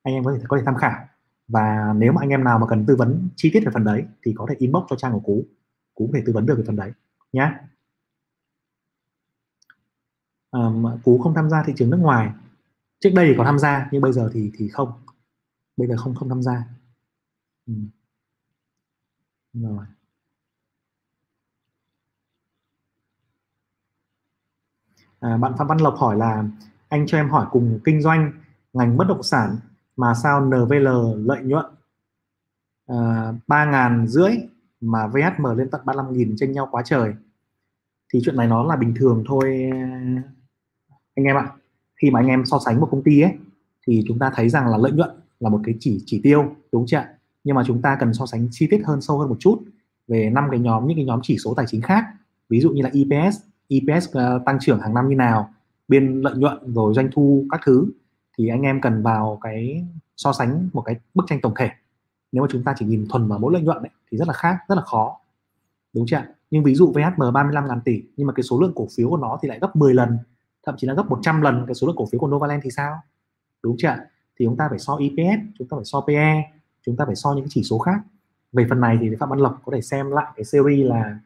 anh 0.08 0.14
em 0.14 0.24
có 0.24 0.32
thể 0.32 0.44
có 0.48 0.56
thể 0.56 0.62
tham 0.66 0.76
khảo. 0.76 1.08
Và 1.48 1.94
nếu 1.96 2.12
mà 2.12 2.22
anh 2.22 2.28
em 2.28 2.44
nào 2.44 2.58
mà 2.58 2.66
cần 2.66 2.86
tư 2.86 2.96
vấn 2.96 3.28
chi 3.36 3.50
tiết 3.52 3.60
về 3.64 3.70
phần 3.74 3.84
đấy 3.84 4.04
thì 4.22 4.32
có 4.36 4.46
thể 4.48 4.54
inbox 4.58 4.82
cho 4.88 4.96
trang 4.96 5.12
của 5.12 5.20
cú. 5.20 5.44
Cú 5.94 6.06
có 6.06 6.12
thể 6.18 6.22
tư 6.26 6.32
vấn 6.32 6.46
được 6.46 6.54
về 6.58 6.64
phần 6.66 6.76
đấy 6.76 6.92
nhé 7.32 7.52
um, 10.50 10.86
cú 11.04 11.18
không 11.18 11.34
tham 11.34 11.50
gia 11.50 11.62
thị 11.62 11.72
trường 11.76 11.90
nước 11.90 11.96
ngoài. 12.00 12.30
Trước 13.00 13.10
đây 13.14 13.26
thì 13.28 13.34
có 13.38 13.44
tham 13.44 13.58
gia 13.58 13.88
nhưng 13.92 14.02
bây 14.02 14.12
giờ 14.12 14.30
thì 14.32 14.52
thì 14.58 14.68
không. 14.68 14.92
Bây 15.76 15.88
giờ 15.88 15.96
không 15.96 16.14
không 16.14 16.28
tham 16.28 16.42
gia. 16.42 16.64
Ừ. 17.66 17.74
rồi. 19.52 19.86
À, 25.20 25.36
bạn 25.36 25.52
Phạm 25.58 25.66
Văn 25.66 25.78
Lộc 25.78 25.94
hỏi 25.96 26.16
là 26.16 26.44
anh 26.88 27.06
cho 27.06 27.18
em 27.18 27.30
hỏi 27.30 27.46
cùng 27.50 27.80
kinh 27.84 28.02
doanh 28.02 28.32
ngành 28.72 28.96
bất 28.96 29.08
động 29.08 29.22
sản 29.22 29.56
mà 29.98 30.14
sao 30.14 30.44
NVL 30.44 30.88
lợi 31.16 31.42
nhuận 31.42 31.66
ờ, 32.86 33.34
ba 33.46 33.62
uh, 33.62 33.68
ngàn 33.72 34.06
rưỡi 34.06 34.30
mà 34.80 35.06
VHM 35.06 35.44
lên 35.56 35.70
tận 35.70 35.80
35 35.84 36.12
nghìn 36.12 36.36
tranh 36.36 36.52
nhau 36.52 36.68
quá 36.70 36.82
trời. 36.84 37.14
Thì 38.12 38.20
chuyện 38.24 38.36
này 38.36 38.46
nó 38.46 38.64
là 38.64 38.76
bình 38.76 38.94
thường 38.96 39.24
thôi 39.26 39.70
anh 41.14 41.24
em 41.24 41.36
ạ. 41.36 41.52
Khi 42.02 42.10
mà 42.10 42.20
anh 42.20 42.26
em 42.26 42.44
so 42.46 42.58
sánh 42.64 42.80
một 42.80 42.88
công 42.90 43.02
ty 43.02 43.20
ấy 43.20 43.32
thì 43.86 44.04
chúng 44.08 44.18
ta 44.18 44.30
thấy 44.34 44.48
rằng 44.48 44.66
là 44.66 44.76
lợi 44.76 44.92
nhuận 44.92 45.10
là 45.40 45.50
một 45.50 45.60
cái 45.64 45.74
chỉ 45.80 46.02
chỉ 46.06 46.20
tiêu 46.22 46.56
đúng 46.72 46.86
chưa 46.86 47.04
nhưng 47.44 47.56
mà 47.56 47.62
chúng 47.66 47.82
ta 47.82 47.96
cần 48.00 48.14
so 48.14 48.26
sánh 48.26 48.48
chi 48.50 48.66
tiết 48.70 48.82
hơn 48.84 49.00
sâu 49.00 49.18
hơn 49.18 49.28
một 49.28 49.36
chút 49.40 49.62
về 50.08 50.30
năm 50.30 50.44
cái 50.50 50.60
nhóm 50.60 50.86
những 50.86 50.96
cái 50.96 51.04
nhóm 51.04 51.20
chỉ 51.22 51.36
số 51.38 51.54
tài 51.54 51.66
chính 51.68 51.80
khác. 51.80 52.04
Ví 52.48 52.60
dụ 52.60 52.70
như 52.70 52.82
là 52.82 52.90
EPS 52.94 53.36
EPS 53.68 54.08
uh, 54.08 54.14
ờ, 54.14 54.42
tăng 54.46 54.58
trưởng 54.60 54.80
hàng 54.80 54.94
năm 54.94 55.08
như 55.08 55.16
nào 55.16 55.50
biên 55.88 56.20
lợi 56.20 56.36
nhuận 56.36 56.74
rồi 56.74 56.94
doanh 56.94 57.08
thu 57.12 57.44
các 57.50 57.60
thứ 57.66 57.86
thì 58.38 58.48
anh 58.48 58.62
em 58.62 58.80
cần 58.80 59.02
vào 59.02 59.38
cái 59.42 59.84
so 60.16 60.32
sánh 60.32 60.68
một 60.72 60.82
cái 60.82 60.96
bức 61.14 61.24
tranh 61.28 61.40
tổng 61.40 61.54
thể. 61.56 61.70
Nếu 62.32 62.42
mà 62.42 62.48
chúng 62.50 62.64
ta 62.64 62.74
chỉ 62.78 62.86
nhìn 62.86 63.06
thuần 63.10 63.28
vào 63.28 63.38
mỗi 63.38 63.52
lợi 63.52 63.62
nhuận 63.62 63.78
ấy, 63.78 63.90
thì 64.10 64.18
rất 64.18 64.28
là 64.28 64.34
khác 64.34 64.56
rất 64.68 64.74
là 64.74 64.82
khó. 64.82 65.20
Đúng 65.94 66.06
chưa 66.06 66.22
nhưng 66.50 66.64
ví 66.64 66.74
dụ 66.74 66.92
VHM 66.92 67.32
35 67.32 67.68
ngàn 67.68 67.80
tỷ 67.84 68.02
nhưng 68.16 68.26
mà 68.26 68.32
cái 68.32 68.42
số 68.42 68.60
lượng 68.60 68.72
cổ 68.74 68.88
phiếu 68.96 69.10
của 69.10 69.16
nó 69.16 69.38
thì 69.42 69.48
lại 69.48 69.58
gấp 69.60 69.76
10 69.76 69.94
lần 69.94 70.18
thậm 70.66 70.74
chí 70.78 70.86
là 70.86 70.94
gấp 70.94 71.10
100 71.10 71.40
lần 71.40 71.64
cái 71.66 71.74
số 71.74 71.86
lượng 71.86 71.96
cổ 71.96 72.06
phiếu 72.12 72.20
của 72.20 72.26
Novaland 72.26 72.64
thì 72.64 72.70
sao? 72.70 73.00
Đúng 73.62 73.76
chưa 73.78 73.96
thì 74.38 74.46
chúng 74.46 74.56
ta 74.56 74.66
phải 74.68 74.78
so 74.78 74.96
EPS 74.96 75.40
chúng 75.58 75.68
ta 75.68 75.76
phải 75.76 75.84
so 75.84 76.00
PE 76.00 76.42
chúng 76.86 76.96
ta 76.96 77.04
phải 77.06 77.16
so 77.16 77.32
những 77.32 77.44
cái 77.44 77.50
chỉ 77.50 77.62
số 77.62 77.78
khác. 77.78 78.00
Về 78.52 78.66
phần 78.68 78.80
này 78.80 78.98
thì 79.00 79.10
Phạm 79.20 79.30
Văn 79.30 79.38
Lộc 79.38 79.62
có 79.64 79.72
thể 79.74 79.80
xem 79.80 80.10
lại 80.10 80.26
cái 80.36 80.44
series 80.44 80.86
là 80.86 81.18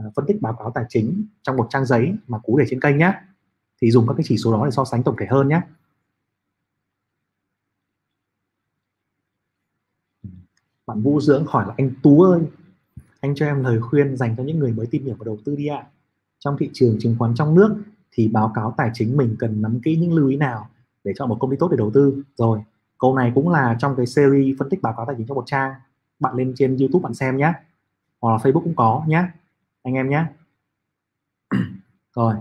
uh, 0.00 0.14
phân 0.16 0.26
tích 0.26 0.42
báo 0.42 0.52
cáo 0.52 0.70
tài 0.70 0.84
chính 0.88 1.26
trong 1.42 1.56
một 1.56 1.66
trang 1.70 1.86
giấy 1.86 2.14
mà 2.26 2.38
cú 2.38 2.58
để 2.58 2.64
trên 2.68 2.80
kênh 2.80 2.98
nhé 2.98 3.12
thì 3.82 3.90
dùng 3.90 4.06
các 4.08 4.14
cái 4.16 4.24
chỉ 4.28 4.36
số 4.36 4.52
đó 4.52 4.64
để 4.64 4.70
so 4.70 4.84
sánh 4.84 5.02
tổng 5.02 5.16
thể 5.18 5.26
hơn 5.26 5.48
nhé 5.48 5.60
bạn 10.86 11.02
Vũ 11.02 11.20
Dưỡng 11.20 11.44
hỏi 11.48 11.64
là, 11.68 11.74
anh 11.76 11.90
Tú 12.02 12.22
ơi, 12.22 12.40
anh 13.20 13.34
cho 13.34 13.46
em 13.46 13.64
lời 13.64 13.80
khuyên 13.80 14.16
dành 14.16 14.36
cho 14.36 14.42
những 14.42 14.58
người 14.58 14.72
mới 14.72 14.86
tìm 14.86 15.04
hiểu 15.04 15.14
và 15.18 15.24
đầu 15.24 15.38
tư 15.44 15.56
đi 15.56 15.66
ạ. 15.66 15.86
Trong 16.38 16.56
thị 16.58 16.70
trường 16.72 16.96
chứng 17.00 17.16
khoán 17.18 17.34
trong 17.34 17.54
nước 17.54 17.76
thì 18.12 18.28
báo 18.28 18.52
cáo 18.54 18.74
tài 18.76 18.90
chính 18.94 19.16
mình 19.16 19.36
cần 19.38 19.62
nắm 19.62 19.80
kỹ 19.80 19.96
những 19.96 20.12
lưu 20.12 20.28
ý 20.28 20.36
nào 20.36 20.68
để 21.04 21.12
chọn 21.16 21.28
một 21.28 21.36
công 21.40 21.50
ty 21.50 21.56
tốt 21.60 21.68
để 21.70 21.76
đầu 21.76 21.90
tư? 21.94 22.22
Rồi, 22.36 22.60
câu 22.98 23.16
này 23.16 23.32
cũng 23.34 23.48
là 23.48 23.76
trong 23.78 23.96
cái 23.96 24.06
series 24.06 24.58
phân 24.58 24.68
tích 24.68 24.82
báo 24.82 24.94
cáo 24.96 25.06
tài 25.06 25.16
chính 25.18 25.26
trong 25.26 25.34
một 25.34 25.46
trang. 25.46 25.74
Bạn 26.18 26.34
lên 26.34 26.52
trên 26.56 26.76
YouTube 26.76 27.02
bạn 27.02 27.14
xem 27.14 27.36
nhé 27.36 27.52
hoặc 28.20 28.32
là 28.32 28.36
Facebook 28.36 28.64
cũng 28.64 28.76
có 28.76 29.04
nhé 29.06 29.24
anh 29.82 29.94
em 29.94 30.08
nhé 30.08 30.24
rồi, 32.16 32.34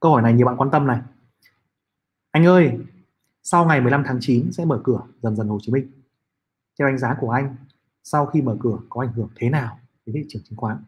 câu 0.00 0.12
hỏi 0.12 0.22
này 0.22 0.32
nhiều 0.32 0.46
bạn 0.46 0.56
quan 0.56 0.70
tâm 0.70 0.86
này. 0.86 1.00
Anh 2.30 2.46
ơi, 2.46 2.78
sau 3.42 3.64
ngày 3.64 3.80
15 3.80 4.02
tháng 4.06 4.18
9 4.20 4.52
sẽ 4.52 4.64
mở 4.64 4.80
cửa 4.84 5.00
dần 5.22 5.36
dần 5.36 5.48
Hồ 5.48 5.58
Chí 5.62 5.72
Minh. 5.72 5.90
Theo 6.78 6.88
đánh 6.88 6.98
giá 6.98 7.16
của 7.20 7.30
anh 7.30 7.56
sau 8.02 8.26
khi 8.26 8.42
mở 8.42 8.56
cửa, 8.60 8.78
có 8.88 9.00
ảnh 9.00 9.12
hưởng 9.12 9.28
thế 9.36 9.50
nào 9.50 9.78
đến 10.06 10.16
thị 10.16 10.24
trường 10.28 10.42
chứng 10.42 10.58
khoán? 10.58 10.84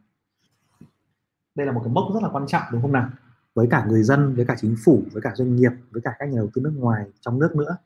Đây 1.55 1.67
là 1.67 1.73
một 1.73 1.81
cái 1.85 1.93
mốc 1.93 2.05
rất 2.15 2.23
là 2.23 2.29
quan 2.33 2.47
trọng, 2.47 2.63
đúng 2.73 2.83
không 2.83 2.93
nào? 2.93 3.11
Với 3.55 3.67
cả 3.71 3.87
người 3.89 4.03
dân, 4.03 4.35
với 4.35 4.45
cả 4.45 4.57
chính 4.59 4.77
phủ, 4.85 5.03
với 5.13 5.23
cả 5.23 5.33
doanh 5.35 5.57
nghiệp, 5.57 5.71
với 5.91 6.03
cả 6.03 6.15
các 6.19 6.29
nhà 6.29 6.37
đầu 6.37 6.51
tư 6.55 6.63
nước 6.63 6.73
ngoài 6.77 7.07
trong 7.21 7.39
nước 7.39 7.57
nữa. 7.57 7.77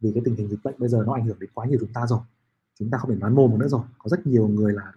Vì 0.00 0.10
cái 0.14 0.22
tình 0.24 0.36
hình 0.36 0.48
dịch 0.48 0.60
bệnh 0.64 0.74
bây 0.78 0.88
giờ 0.88 1.02
nó 1.06 1.14
ảnh 1.14 1.26
hưởng 1.26 1.38
đến 1.38 1.50
quá 1.54 1.66
nhiều 1.66 1.78
chúng 1.80 1.92
ta 1.92 2.06
rồi. 2.06 2.20
Chúng 2.78 2.90
ta 2.90 2.98
không 2.98 3.10
thể 3.10 3.16
nói 3.16 3.30
mồm 3.30 3.58
nữa 3.58 3.68
rồi. 3.68 3.82
Có 3.98 4.08
rất 4.08 4.26
nhiều 4.26 4.48
người 4.48 4.72
là 4.72 4.92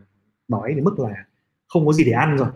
đói 0.47 0.73
đến 0.73 0.83
mức 0.83 0.99
là 0.99 1.25
không 1.67 1.85
có 1.85 1.93
gì 1.93 2.03
để 2.03 2.11
ăn 2.11 2.37
rồi. 2.37 2.49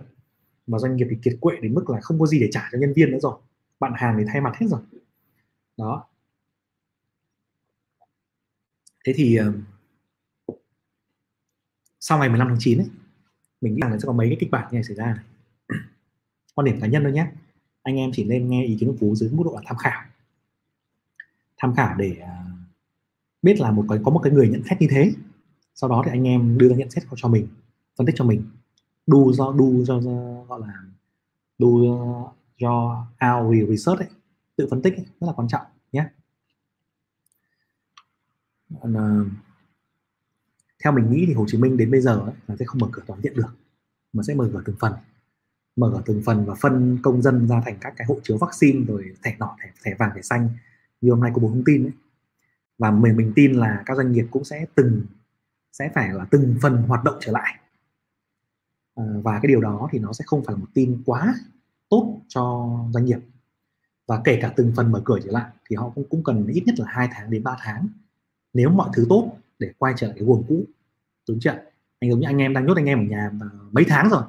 Mà 0.67 0.79
doanh 0.79 0.95
nghiệp 0.95 1.07
thì 1.09 1.17
kiệt 1.23 1.37
quệ 1.41 1.55
đến 1.61 1.73
mức 1.73 1.89
là 1.89 2.01
không 2.01 2.19
có 2.19 2.25
gì 2.25 2.39
để 2.39 2.49
trả 2.51 2.69
cho 2.71 2.77
nhân 2.77 2.93
viên 2.93 3.11
nữa 3.11 3.19
rồi. 3.21 3.35
Bạn 3.79 3.93
hàng 3.95 4.15
thì 4.17 4.23
thay 4.27 4.41
mặt 4.41 4.55
hết 4.55 4.67
rồi. 4.69 4.81
Đó. 5.77 6.07
Thế 9.05 9.13
thì 9.15 9.35
ờ, 9.35 9.53
sau 12.07 12.19
ngày 12.19 12.29
15 12.29 12.47
tháng 12.47 12.57
9 12.59 12.77
ấy 12.77 12.87
mình 13.61 13.75
nghĩ 13.75 13.81
rằng 13.81 13.91
là 13.91 13.99
sẽ 13.99 14.05
có 14.05 14.13
mấy 14.13 14.27
cái 14.27 14.37
kịch 14.39 14.51
bản 14.51 14.67
như 14.71 14.75
này 14.75 14.83
xảy 14.83 14.95
ra 14.95 15.05
này. 15.05 15.23
Quan 16.55 16.65
điểm 16.65 16.81
cá 16.81 16.87
nhân 16.87 17.03
thôi 17.03 17.11
nhé 17.11 17.27
anh 17.83 17.95
em 17.95 18.11
chỉ 18.13 18.23
nên 18.23 18.49
nghe 18.49 18.65
ý 18.65 18.77
kiến 18.79 18.89
của 18.89 18.95
phú 18.99 19.15
dưới 19.15 19.29
mức 19.29 19.43
độ 19.45 19.55
là 19.55 19.61
tham 19.65 19.77
khảo. 19.77 20.03
Tham 21.57 21.75
khảo 21.75 21.95
để 21.97 22.15
à, 22.15 22.45
biết 23.41 23.59
là 23.59 23.71
một 23.71 23.85
cái 23.89 23.99
có 24.03 24.11
một 24.11 24.19
cái 24.23 24.33
người 24.33 24.49
nhận 24.49 24.63
xét 24.69 24.81
như 24.81 24.87
thế. 24.89 25.13
Sau 25.75 25.89
đó 25.89 26.01
thì 26.05 26.11
anh 26.11 26.27
em 26.27 26.57
đưa 26.57 26.69
ra 26.69 26.75
nhận 26.75 26.89
xét 26.89 27.03
cho 27.15 27.29
mình 27.29 27.47
phân 27.97 28.07
tích 28.07 28.15
cho 28.17 28.25
mình. 28.25 28.43
Đu 29.07 29.33
do 29.33 29.51
đu 29.51 29.83
do, 29.83 30.01
do 30.01 30.43
gọi 30.43 30.59
là 30.59 30.73
đu 31.57 31.85
do 32.59 33.07
our 33.35 33.69
research 33.69 33.99
ấy, 33.99 34.09
tự 34.55 34.67
phân 34.69 34.81
tích 34.81 34.93
ấy, 34.93 35.05
rất 35.19 35.27
là 35.27 35.33
quan 35.33 35.47
trọng 35.47 35.65
nhé 35.91 36.05
uh, 38.77 39.27
theo 40.85 40.93
mình 40.93 41.11
nghĩ 41.11 41.25
thì 41.27 41.33
Hồ 41.33 41.45
Chí 41.47 41.57
Minh 41.57 41.77
đến 41.77 41.91
bây 41.91 42.01
giờ 42.01 42.19
ấy, 42.19 42.33
là 42.47 42.55
sẽ 42.55 42.65
không 42.65 42.79
mở 42.81 42.87
cửa 42.91 43.01
toàn 43.07 43.21
diện 43.21 43.33
được 43.35 43.55
mà 44.13 44.23
sẽ 44.23 44.33
mở 44.33 44.49
cửa 44.53 44.61
từng 44.65 44.75
phần. 44.79 44.93
Mở 45.75 45.91
cửa 45.93 46.01
từng 46.05 46.21
phần 46.25 46.45
và 46.45 46.55
phân 46.55 46.97
công 47.01 47.21
dân 47.21 47.47
ra 47.47 47.61
thành 47.65 47.77
các 47.81 47.93
cái 47.97 48.07
hộ 48.07 48.19
chiếu 48.23 48.37
vaccine 48.37 48.85
rồi 48.85 49.15
thẻ 49.23 49.35
đỏ 49.39 49.57
thẻ, 49.63 49.71
thẻ 49.83 49.95
vàng 49.99 50.11
thẻ 50.15 50.21
xanh. 50.21 50.49
Như 51.01 51.11
hôm 51.11 51.21
nay 51.21 51.31
có 51.35 51.41
bố 51.41 51.49
thông 51.49 51.63
tin 51.65 51.83
ấy. 51.83 51.91
và 52.77 52.91
mình 52.91 53.15
mình 53.15 53.33
tin 53.35 53.53
là 53.53 53.83
các 53.85 53.97
doanh 53.97 54.11
nghiệp 54.11 54.25
cũng 54.31 54.43
sẽ 54.43 54.65
từng 54.75 55.05
sẽ 55.71 55.89
phải 55.95 56.13
là 56.13 56.25
từng 56.31 56.55
phần 56.61 56.83
hoạt 56.83 57.03
động 57.03 57.17
trở 57.19 57.31
lại. 57.31 57.59
À, 58.95 59.03
và 59.23 59.39
cái 59.41 59.47
điều 59.47 59.61
đó 59.61 59.89
thì 59.91 59.99
nó 59.99 60.13
sẽ 60.13 60.23
không 60.27 60.43
phải 60.45 60.53
là 60.53 60.59
một 60.59 60.67
tin 60.73 61.01
quá 61.05 61.35
tốt 61.89 62.21
cho 62.27 62.69
doanh 62.93 63.05
nghiệp. 63.05 63.19
Và 64.07 64.21
kể 64.23 64.39
cả 64.41 64.53
từng 64.55 64.73
phần 64.75 64.91
mở 64.91 65.01
cửa 65.05 65.19
trở 65.23 65.31
lại 65.31 65.51
thì 65.69 65.75
họ 65.75 65.89
cũng 65.95 66.05
cũng 66.09 66.23
cần 66.23 66.47
ít 66.47 66.63
nhất 66.65 66.75
là 66.79 66.85
hai 66.89 67.09
tháng 67.11 67.31
đến 67.31 67.43
3 67.43 67.57
tháng 67.59 67.87
nếu 68.53 68.69
mọi 68.69 68.89
thứ 68.95 69.05
tốt 69.09 69.37
để 69.59 69.71
quay 69.77 69.93
trở 69.97 70.07
lại 70.07 70.15
cái 70.19 70.25
guồng 70.27 70.43
cũ 70.47 70.65
đúng 71.29 71.39
chưa 71.39 71.49
anh 71.99 72.11
giống 72.11 72.19
như 72.19 72.27
anh 72.27 72.37
em 72.37 72.53
đang 72.53 72.65
nhốt 72.65 72.77
anh 72.77 72.85
em 72.85 72.99
ở 72.99 73.03
nhà 73.03 73.31
mấy 73.71 73.85
tháng 73.87 74.09
rồi. 74.09 74.23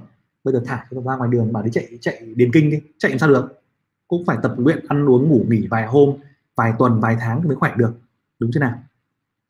Bây 0.45 0.55
giờ 0.55 0.63
thả 0.67 0.87
cho 0.91 1.01
ra 1.01 1.17
ngoài 1.17 1.31
đường 1.33 1.53
bảo 1.53 1.63
đi 1.63 1.71
chạy 1.73 1.99
chạy 2.01 2.23
điền 2.35 2.53
kinh 2.53 2.71
đi 2.71 2.81
chạy 2.99 3.11
làm 3.11 3.19
sao 3.19 3.29
được? 3.29 3.63
Cũng 4.09 4.25
phải 4.27 4.39
tập 4.43 4.55
luyện 4.59 4.87
ăn 4.89 5.09
uống 5.09 5.29
ngủ 5.29 5.45
nghỉ 5.49 5.67
vài 5.67 5.87
hôm 5.87 6.17
vài 6.57 6.73
tuần 6.79 7.01
vài 7.01 7.17
tháng 7.21 7.49
mới 7.49 7.57
khỏe 7.57 7.75
được. 7.77 7.95
Đúng 8.39 8.51
chưa 8.55 8.61
nào? 8.61 8.83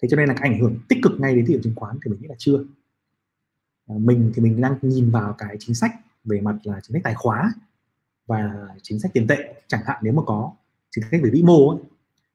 Thế 0.02 0.08
cho 0.08 0.16
nên 0.16 0.28
là 0.28 0.34
cái 0.34 0.50
ảnh 0.50 0.60
hưởng 0.60 0.78
tích 0.88 0.98
cực 1.02 1.12
ngay 1.20 1.36
đến 1.36 1.46
thị 1.46 1.54
trường 1.54 1.62
chứng 1.62 1.74
khoán 1.76 1.98
thì 2.04 2.10
mình 2.10 2.20
nghĩ 2.20 2.28
là 2.28 2.34
chưa. 2.38 2.64
À, 3.88 3.94
mình 3.98 4.32
thì 4.34 4.42
mình 4.42 4.60
đang 4.60 4.76
nhìn 4.82 5.10
vào 5.10 5.34
cái 5.38 5.56
chính 5.58 5.74
sách 5.74 5.92
về 6.24 6.40
mặt 6.40 6.56
là 6.64 6.80
chính 6.82 6.92
sách 6.92 7.02
tài 7.04 7.14
khóa 7.14 7.52
và 8.26 8.68
chính 8.82 9.00
sách 9.00 9.12
tiền 9.14 9.26
tệ 9.26 9.62
chẳng 9.66 9.80
hạn 9.84 9.98
nếu 10.02 10.12
mà 10.12 10.22
có 10.26 10.52
chính 10.90 11.04
sách 11.10 11.20
về 11.22 11.30
vĩ 11.30 11.42
mô 11.42 11.70
ấy, 11.70 11.78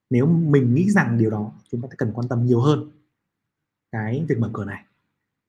nếu 0.09 0.25
mình 0.25 0.73
nghĩ 0.73 0.89
rằng 0.89 1.17
điều 1.17 1.29
đó 1.29 1.51
chúng 1.71 1.81
ta 1.81 1.87
cần 1.97 2.11
quan 2.13 2.27
tâm 2.27 2.45
nhiều 2.45 2.59
hơn 2.59 2.91
cái 3.91 4.25
việc 4.29 4.39
mở 4.39 4.49
cửa 4.53 4.65
này 4.65 4.83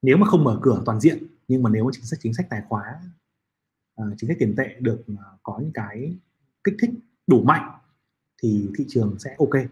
nếu 0.02 0.16
mà 0.16 0.26
không 0.26 0.44
mở 0.44 0.58
cửa 0.62 0.82
toàn 0.86 1.00
diện 1.00 1.26
nhưng 1.48 1.62
mà 1.62 1.70
nếu 1.70 1.90
chính 1.92 2.04
sách 2.04 2.18
chính 2.22 2.34
sách 2.34 2.46
tài 2.50 2.62
khóa 2.68 2.82
uh, 3.00 3.04
ờ, 3.94 4.14
chính 4.18 4.28
sách 4.28 4.36
tiền 4.40 4.54
tệ 4.56 4.76
được 4.80 5.04
uh, 5.12 5.18
có 5.42 5.58
những 5.60 5.72
cái 5.74 6.18
kích 6.64 6.74
thích 6.80 6.90
đủ 7.26 7.42
mạnh 7.42 7.78
thì 8.42 8.70
thị 8.78 8.84
trường 8.88 9.18
sẽ 9.18 9.36
ok. 9.38 9.62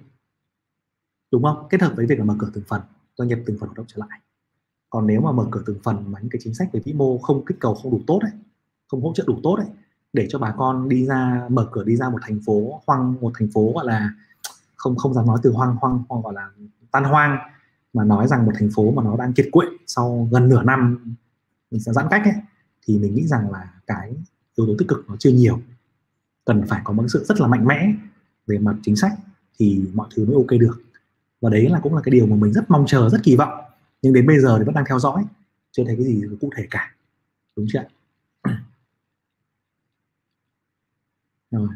Đúng 1.32 1.42
không? 1.42 1.66
Kết 1.70 1.80
hợp 1.80 1.92
với 1.96 2.06
việc 2.06 2.18
là 2.18 2.24
mở 2.24 2.36
cửa 2.38 2.50
từng 2.54 2.64
phần 2.68 2.82
doanh 3.14 3.28
nghiệp 3.28 3.38
từng 3.46 3.56
phần 3.60 3.68
hoạt 3.68 3.76
động 3.76 3.86
trở 3.88 3.96
lại. 3.98 4.20
Còn 4.90 5.06
nếu 5.06 5.20
mà 5.20 5.32
mở 5.32 5.48
cửa 5.50 5.62
từng 5.66 5.78
phần 5.82 6.12
mà 6.12 6.20
những 6.20 6.30
cái 6.30 6.40
chính 6.44 6.54
sách 6.54 6.68
về 6.72 6.80
vĩ 6.84 6.92
mô 6.92 7.18
không 7.18 7.44
kích 7.44 7.56
cầu 7.60 7.74
không 7.74 7.92
đủ 7.92 8.00
tốt 8.06 8.18
đấy 8.22 8.32
không 8.90 9.02
hỗ 9.02 9.12
trợ 9.14 9.24
đủ 9.26 9.40
tốt 9.42 9.56
đấy 9.56 9.66
để 10.12 10.26
cho 10.30 10.38
bà 10.38 10.54
con 10.56 10.88
đi 10.88 11.06
ra 11.06 11.46
mở 11.50 11.68
cửa 11.72 11.84
đi 11.84 11.96
ra 11.96 12.08
một 12.10 12.18
thành 12.22 12.40
phố 12.46 12.82
hoang 12.86 13.14
một 13.20 13.32
thành 13.38 13.48
phố 13.54 13.72
gọi 13.74 13.86
là 13.86 14.10
không 14.76 14.96
không 14.96 15.14
dám 15.14 15.26
nói 15.26 15.38
từ 15.42 15.50
hoang 15.50 15.76
hoang 15.76 16.02
hoang 16.08 16.22
gọi 16.22 16.34
là 16.34 16.50
tan 16.90 17.04
hoang 17.04 17.38
mà 17.92 18.04
nói 18.04 18.28
rằng 18.28 18.46
một 18.46 18.52
thành 18.58 18.70
phố 18.74 18.90
mà 18.90 19.02
nó 19.02 19.16
đang 19.16 19.32
kiệt 19.32 19.48
quệ 19.52 19.66
sau 19.86 20.28
gần 20.32 20.48
nửa 20.48 20.62
năm 20.62 20.98
mình 21.70 21.80
sẽ 21.80 21.92
giãn 21.92 22.06
cách 22.10 22.22
ấy, 22.24 22.34
thì 22.86 22.98
mình 22.98 23.14
nghĩ 23.14 23.26
rằng 23.26 23.50
là 23.50 23.72
cái 23.86 24.10
yếu 24.56 24.66
tố 24.66 24.74
tích 24.78 24.88
cực 24.88 25.04
nó 25.08 25.16
chưa 25.18 25.30
nhiều. 25.30 25.60
Cần 26.44 26.62
phải 26.68 26.80
có 26.84 26.92
một 26.92 27.04
sự 27.08 27.24
rất 27.24 27.40
là 27.40 27.46
mạnh 27.46 27.66
mẽ 27.66 27.92
về 28.46 28.58
mặt 28.58 28.76
chính 28.82 28.96
sách 28.96 29.12
thì 29.58 29.84
mọi 29.94 30.08
thứ 30.14 30.26
mới 30.26 30.34
ok 30.34 30.60
được. 30.60 30.82
Và 31.40 31.50
đấy 31.50 31.68
là 31.68 31.80
cũng 31.80 31.94
là 31.94 32.02
cái 32.04 32.12
điều 32.12 32.26
mà 32.26 32.36
mình 32.36 32.52
rất 32.52 32.70
mong 32.70 32.84
chờ 32.86 33.08
rất 33.08 33.20
kỳ 33.22 33.36
vọng. 33.36 33.64
Nhưng 34.02 34.12
đến 34.12 34.26
bây 34.26 34.40
giờ 34.40 34.58
thì 34.58 34.64
vẫn 34.64 34.74
đang 34.74 34.84
theo 34.88 34.98
dõi 34.98 35.24
chưa 35.72 35.84
thấy 35.84 35.96
cái 35.96 36.04
gì 36.04 36.22
cụ 36.40 36.50
thể 36.56 36.66
cả. 36.70 36.94
Đúng 37.56 37.66
chưa 37.72 37.84
rồi. 41.50 41.68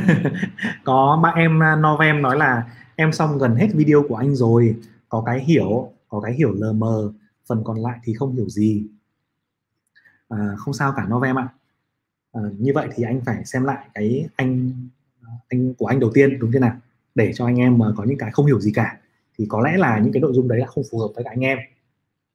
có 0.84 1.20
ba 1.22 1.28
em 1.28 1.62
à, 1.62 1.76
Novem 1.76 2.22
nói 2.22 2.36
là 2.36 2.70
em 2.96 3.12
xong 3.12 3.38
gần 3.38 3.56
hết 3.56 3.68
video 3.74 4.04
của 4.08 4.16
anh 4.16 4.34
rồi. 4.34 4.76
Có 5.08 5.22
cái 5.26 5.40
hiểu 5.40 5.92
có 6.08 6.20
cái 6.20 6.32
hiểu 6.32 6.52
lờ 6.52 6.72
mờ 6.72 7.12
phần 7.46 7.64
còn 7.64 7.82
lại 7.82 7.98
thì 8.04 8.14
không 8.14 8.34
hiểu 8.34 8.48
gì. 8.48 8.86
À, 10.28 10.38
không 10.56 10.74
sao 10.74 10.92
cả 10.96 11.06
Novem 11.08 11.38
ạ. 11.38 11.48
À, 12.32 12.40
như 12.58 12.72
vậy 12.74 12.88
thì 12.94 13.04
anh 13.04 13.20
phải 13.26 13.44
xem 13.44 13.64
lại 13.64 13.88
cái 13.94 14.28
anh 14.36 14.72
anh 15.48 15.74
của 15.74 15.86
anh 15.86 16.00
đầu 16.00 16.10
tiên 16.14 16.38
đúng 16.38 16.52
thế 16.52 16.58
nào? 16.58 16.76
Để 17.14 17.32
cho 17.34 17.46
anh 17.46 17.56
em 17.56 17.78
mà 17.78 17.86
có 17.96 18.04
những 18.04 18.18
cái 18.18 18.30
không 18.30 18.46
hiểu 18.46 18.60
gì 18.60 18.72
cả 18.74 18.98
thì 19.38 19.46
có 19.48 19.60
lẽ 19.60 19.76
là 19.76 19.98
những 19.98 20.12
cái 20.12 20.20
nội 20.20 20.32
dung 20.34 20.48
đấy 20.48 20.58
là 20.58 20.66
không 20.66 20.84
phù 20.90 20.98
hợp 20.98 21.08
với 21.14 21.24
cả 21.24 21.30
anh 21.30 21.44
em. 21.44 21.58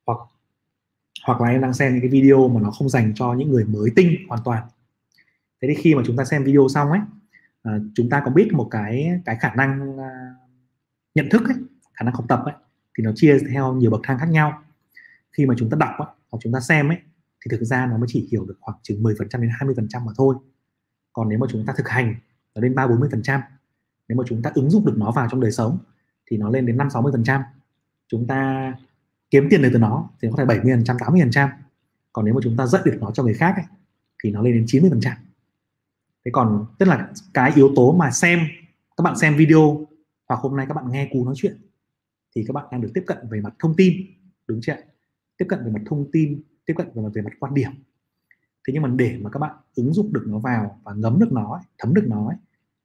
Hoặc 0.05 0.17
hoặc 1.25 1.41
là 1.41 1.49
em 1.49 1.61
đang 1.61 1.73
xem 1.73 1.91
những 1.93 2.01
cái 2.01 2.09
video 2.09 2.47
mà 2.47 2.61
nó 2.61 2.71
không 2.71 2.89
dành 2.89 3.13
cho 3.15 3.33
những 3.33 3.51
người 3.51 3.65
mới 3.65 3.89
tinh 3.95 4.15
hoàn 4.29 4.41
toàn. 4.45 4.63
Thế 5.61 5.67
thì 5.67 5.75
khi 5.75 5.95
mà 5.95 6.01
chúng 6.05 6.17
ta 6.17 6.25
xem 6.25 6.43
video 6.43 6.67
xong 6.69 6.91
ấy 6.91 6.99
Ờ, 7.67 7.79
chúng 7.93 8.09
ta 8.09 8.21
có 8.25 8.31
biết 8.31 8.49
một 8.53 8.67
cái 8.71 9.21
cái 9.25 9.37
khả 9.39 9.53
năng 9.55 9.95
uh, 9.95 10.01
nhận 11.15 11.29
thức 11.31 11.41
ấy, 11.45 11.55
khả 11.93 12.05
năng 12.05 12.13
học 12.13 12.25
tập 12.27 12.41
ấy 12.45 12.53
thì 12.97 13.03
nó 13.03 13.11
chia 13.15 13.37
theo 13.51 13.73
nhiều 13.73 13.91
bậc 13.91 14.01
thang 14.03 14.19
khác 14.19 14.29
nhau. 14.29 14.63
Khi 15.31 15.45
mà 15.45 15.55
chúng 15.57 15.69
ta 15.69 15.77
đọc 15.79 15.93
ấy, 15.97 16.07
hoặc 16.31 16.39
chúng 16.41 16.53
ta 16.53 16.59
xem 16.59 16.89
ấy 16.89 16.97
thì 17.45 17.57
thực 17.57 17.63
ra 17.63 17.85
nó 17.85 17.97
mới 17.97 18.07
chỉ 18.07 18.27
hiểu 18.31 18.45
được 18.45 18.57
khoảng 18.59 18.77
chừng 18.83 19.03
10% 19.03 19.41
đến 19.41 19.49
20% 19.59 20.05
mà 20.05 20.11
thôi. 20.17 20.35
Còn 21.13 21.29
nếu 21.29 21.39
mà 21.39 21.47
chúng 21.49 21.65
ta 21.65 21.73
thực 21.77 21.89
hành 21.89 22.15
nó 22.55 22.61
lên 22.61 22.75
3 22.75 22.87
40% 22.87 23.39
nếu 24.07 24.17
mà 24.17 24.23
chúng 24.27 24.41
ta 24.41 24.51
ứng 24.55 24.69
dụng 24.69 24.85
được 24.85 24.95
nó 24.97 25.11
vào 25.11 25.27
trong 25.31 25.41
đời 25.41 25.51
sống 25.51 25.77
thì 26.31 26.37
nó 26.37 26.49
lên 26.49 26.65
đến 26.65 26.77
5 26.77 26.87
60% 26.87 27.41
chúng 28.07 28.27
ta 28.27 28.73
kiếm 29.29 29.47
tiền 29.49 29.61
được 29.61 29.69
từ 29.73 29.79
nó 29.79 30.09
thì 30.21 30.27
có 30.31 30.37
thể 30.37 30.45
70 30.45 30.83
80 30.99 31.21
còn 32.13 32.25
nếu 32.25 32.33
mà 32.33 32.39
chúng 32.43 32.57
ta 32.57 32.65
dạy 32.65 32.81
được 32.85 32.97
nó 33.01 33.11
cho 33.11 33.23
người 33.23 33.33
khác 33.33 33.53
ấy, 33.55 33.65
thì 34.23 34.31
nó 34.31 34.41
lên 34.41 34.53
đến 34.53 34.63
90 34.67 34.91
thế 36.27 36.31
còn 36.33 36.65
tức 36.79 36.85
là 36.85 37.11
cái 37.33 37.51
yếu 37.55 37.71
tố 37.75 37.93
mà 37.93 38.11
xem, 38.11 38.39
các 38.97 39.01
bạn 39.01 39.17
xem 39.17 39.35
video 39.37 39.87
hoặc 40.29 40.39
hôm 40.39 40.57
nay 40.57 40.65
các 40.69 40.73
bạn 40.73 40.91
nghe 40.91 41.09
cú 41.11 41.25
nói 41.25 41.33
chuyện 41.37 41.57
thì 42.35 42.43
các 42.47 42.51
bạn 42.53 42.65
đang 42.71 42.81
được 42.81 42.91
tiếp 42.93 43.03
cận 43.07 43.17
về 43.31 43.41
mặt 43.41 43.53
thông 43.59 43.75
tin, 43.75 43.93
đúng 44.47 44.59
chưa 44.61 44.75
tiếp 45.37 45.45
cận 45.49 45.65
về 45.65 45.71
mặt 45.71 45.81
thông 45.85 46.11
tin, 46.11 46.41
tiếp 46.65 46.73
cận 46.77 46.87
về 46.95 47.01
mặt 47.01 47.09
về 47.13 47.21
mặt 47.21 47.33
quan 47.39 47.53
điểm. 47.53 47.71
Thế 48.67 48.73
nhưng 48.73 48.81
mà 48.81 48.89
để 48.89 49.17
mà 49.21 49.29
các 49.29 49.39
bạn 49.39 49.55
ứng 49.75 49.93
dụng 49.93 50.13
được 50.13 50.23
nó 50.27 50.39
vào 50.39 50.79
và 50.83 50.93
ngấm 50.93 51.19
được 51.19 51.31
nó 51.31 51.61
thấm 51.77 51.93
được 51.93 52.05
nó 52.07 52.31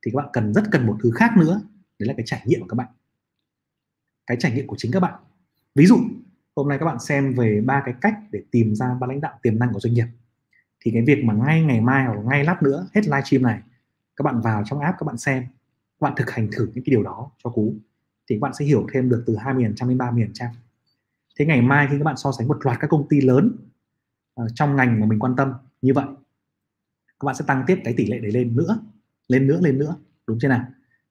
thì 0.06 0.10
các 0.10 0.16
bạn 0.16 0.28
cần 0.32 0.54
rất 0.54 0.62
cần 0.72 0.86
một 0.86 0.96
thứ 1.02 1.10
khác 1.14 1.30
nữa, 1.36 1.60
đấy 1.98 2.06
là 2.06 2.14
cái 2.16 2.26
trải 2.26 2.42
nghiệm 2.46 2.60
của 2.60 2.66
các 2.66 2.76
bạn. 2.76 2.88
Cái 4.26 4.36
trải 4.40 4.52
nghiệm 4.52 4.66
của 4.66 4.76
chính 4.78 4.92
các 4.92 5.00
bạn. 5.00 5.14
Ví 5.74 5.86
dụ, 5.86 5.96
hôm 6.56 6.68
nay 6.68 6.78
các 6.78 6.86
bạn 6.86 6.98
xem 7.00 7.34
về 7.34 7.62
ba 7.66 7.82
cái 7.84 7.94
cách 8.00 8.14
để 8.30 8.42
tìm 8.50 8.74
ra 8.74 8.94
ban 9.00 9.10
lãnh 9.10 9.20
đạo 9.20 9.38
tiềm 9.42 9.58
năng 9.58 9.72
của 9.72 9.80
doanh 9.80 9.94
nghiệp 9.94 10.06
thì 10.82 10.90
cái 10.90 11.02
việc 11.06 11.24
mà 11.24 11.34
ngay 11.34 11.62
ngày 11.62 11.80
mai 11.80 12.06
hoặc 12.06 12.20
ngay 12.24 12.44
lát 12.44 12.62
nữa 12.62 12.86
hết 12.94 13.00
livestream 13.04 13.42
này 13.42 13.60
các 14.16 14.22
bạn 14.22 14.40
vào 14.40 14.62
trong 14.66 14.80
app 14.80 14.98
các 14.98 15.04
bạn 15.04 15.18
xem 15.18 15.42
các 16.00 16.04
bạn 16.04 16.12
thực 16.16 16.30
hành 16.30 16.48
thử 16.52 16.64
những 16.64 16.84
cái 16.84 16.90
điều 16.90 17.02
đó 17.02 17.30
cho 17.44 17.50
cú 17.50 17.74
thì 18.30 18.36
các 18.36 18.40
bạn 18.40 18.54
sẽ 18.54 18.64
hiểu 18.64 18.86
thêm 18.92 19.08
được 19.08 19.24
từ 19.26 19.34
20% 19.34 19.88
đến 19.88 19.98
30% 19.98 20.48
thế 21.38 21.46
ngày 21.46 21.62
mai 21.62 21.86
khi 21.90 21.98
các 21.98 22.04
bạn 22.04 22.16
so 22.16 22.32
sánh 22.32 22.48
một 22.48 22.66
loạt 22.66 22.78
các 22.80 22.90
công 22.90 23.08
ty 23.08 23.20
lớn 23.20 23.56
uh, 24.42 24.50
trong 24.54 24.76
ngành 24.76 25.00
mà 25.00 25.06
mình 25.06 25.18
quan 25.18 25.36
tâm 25.36 25.52
như 25.82 25.92
vậy 25.94 26.06
các 27.20 27.26
bạn 27.26 27.34
sẽ 27.34 27.44
tăng 27.46 27.64
tiếp 27.66 27.78
cái 27.84 27.94
tỷ 27.96 28.06
lệ 28.06 28.18
đấy 28.18 28.32
lên 28.32 28.56
nữa 28.56 28.78
lên 29.28 29.46
nữa 29.46 29.58
lên 29.62 29.78
nữa 29.78 29.96
đúng 30.26 30.38
chưa 30.40 30.48
nào? 30.48 30.64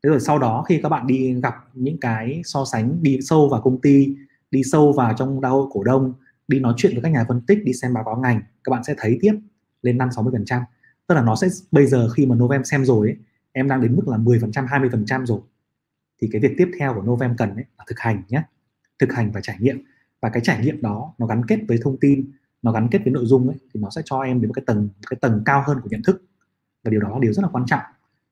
Thế 0.04 0.10
rồi 0.10 0.20
sau 0.20 0.40
đó 0.40 0.64
khi 0.70 0.80
các 0.84 0.90
bạn 0.90 1.08
đi 1.08 1.34
gặp 1.42 1.56
những 1.74 1.98
cái 2.00 2.42
so 2.46 2.66
sánh 2.66 3.04
đi 3.04 3.20
sâu 3.22 3.50
vào 3.50 3.62
công 3.62 3.82
ty 3.82 4.16
đi 4.52 4.64
sâu 4.64 4.94
vào 4.94 5.14
trong 5.18 5.42
đại 5.42 5.52
hội 5.52 5.68
cổ 5.72 5.84
đông 5.84 6.14
đi 6.48 6.60
nói 6.60 6.74
chuyện 6.78 6.94
với 6.94 7.02
các 7.02 7.10
nhà 7.10 7.26
phân 7.28 7.42
tích 7.42 7.60
đi 7.66 7.74
xem 7.74 7.94
báo 7.94 8.04
cáo 8.04 8.16
ngành 8.16 8.42
các 8.64 8.70
bạn 8.70 8.84
sẽ 8.84 8.96
thấy 8.98 9.18
tiếp 9.22 9.34
lên 9.82 9.98
5 9.98 10.12
60 10.12 10.32
phần 10.32 10.46
trăm. 10.46 10.62
Tức 11.08 11.16
là 11.16 11.22
nó 11.22 11.36
sẽ 11.36 11.48
bây 11.72 11.86
giờ 11.86 12.10
khi 12.10 12.26
mà 12.26 12.36
Novem 12.36 12.64
xem 12.64 12.86
rồi 12.86 13.08
ấy, 13.08 13.18
em 13.52 13.68
đang 13.68 13.82
đến 13.82 13.96
mức 13.96 14.08
là 14.08 14.18
10 14.18 14.40
phần 14.40 14.52
trăm 14.52 14.66
20 14.66 14.90
phần 14.92 15.06
trăm 15.06 15.26
rồi. 15.26 15.40
Thì 16.22 16.30
cái 16.32 16.42
việc 16.42 16.54
tiếp 16.58 16.72
theo 16.80 16.94
của 16.94 17.02
Novem 17.02 17.38
cần 17.38 17.56
ấy 17.56 17.66
là 17.78 17.86
thực 17.88 18.00
hành 18.00 18.24
nhé 18.30 18.44
thực 19.00 19.14
hành 19.14 19.32
và 19.32 19.42
trải 19.42 19.58
nghiệm. 19.60 19.84
Và 20.22 20.30
cái 20.30 20.42
trải 20.46 20.64
nghiệm 20.64 20.82
đó 20.82 21.14
nó 21.18 21.26
gắn 21.26 21.46
kết 21.46 21.60
với 21.68 21.80
thông 21.84 21.98
tin 21.98 22.32
nó 22.62 22.72
gắn 22.72 22.88
kết 22.92 23.00
với 23.04 23.14
nội 23.14 23.26
dung 23.26 23.48
ấy 23.48 23.58
thì 23.74 23.80
nó 23.80 23.90
sẽ 23.90 24.02
cho 24.06 24.22
em 24.22 24.42
đến 24.42 24.48
một 24.48 24.54
cái 24.54 24.64
tầng 24.68 24.82
một 24.82 25.08
cái 25.10 25.18
tầng 25.22 25.42
cao 25.46 25.64
hơn 25.68 25.82
của 25.84 25.90
nhận 25.90 26.02
thức. 26.04 26.24
Và 26.84 26.92
điều 26.92 27.02
đó 27.02 27.10
là 27.10 27.20
điều 27.20 27.34
rất 27.34 27.42
là 27.42 27.50
quan 27.52 27.66
trọng. 27.68 27.82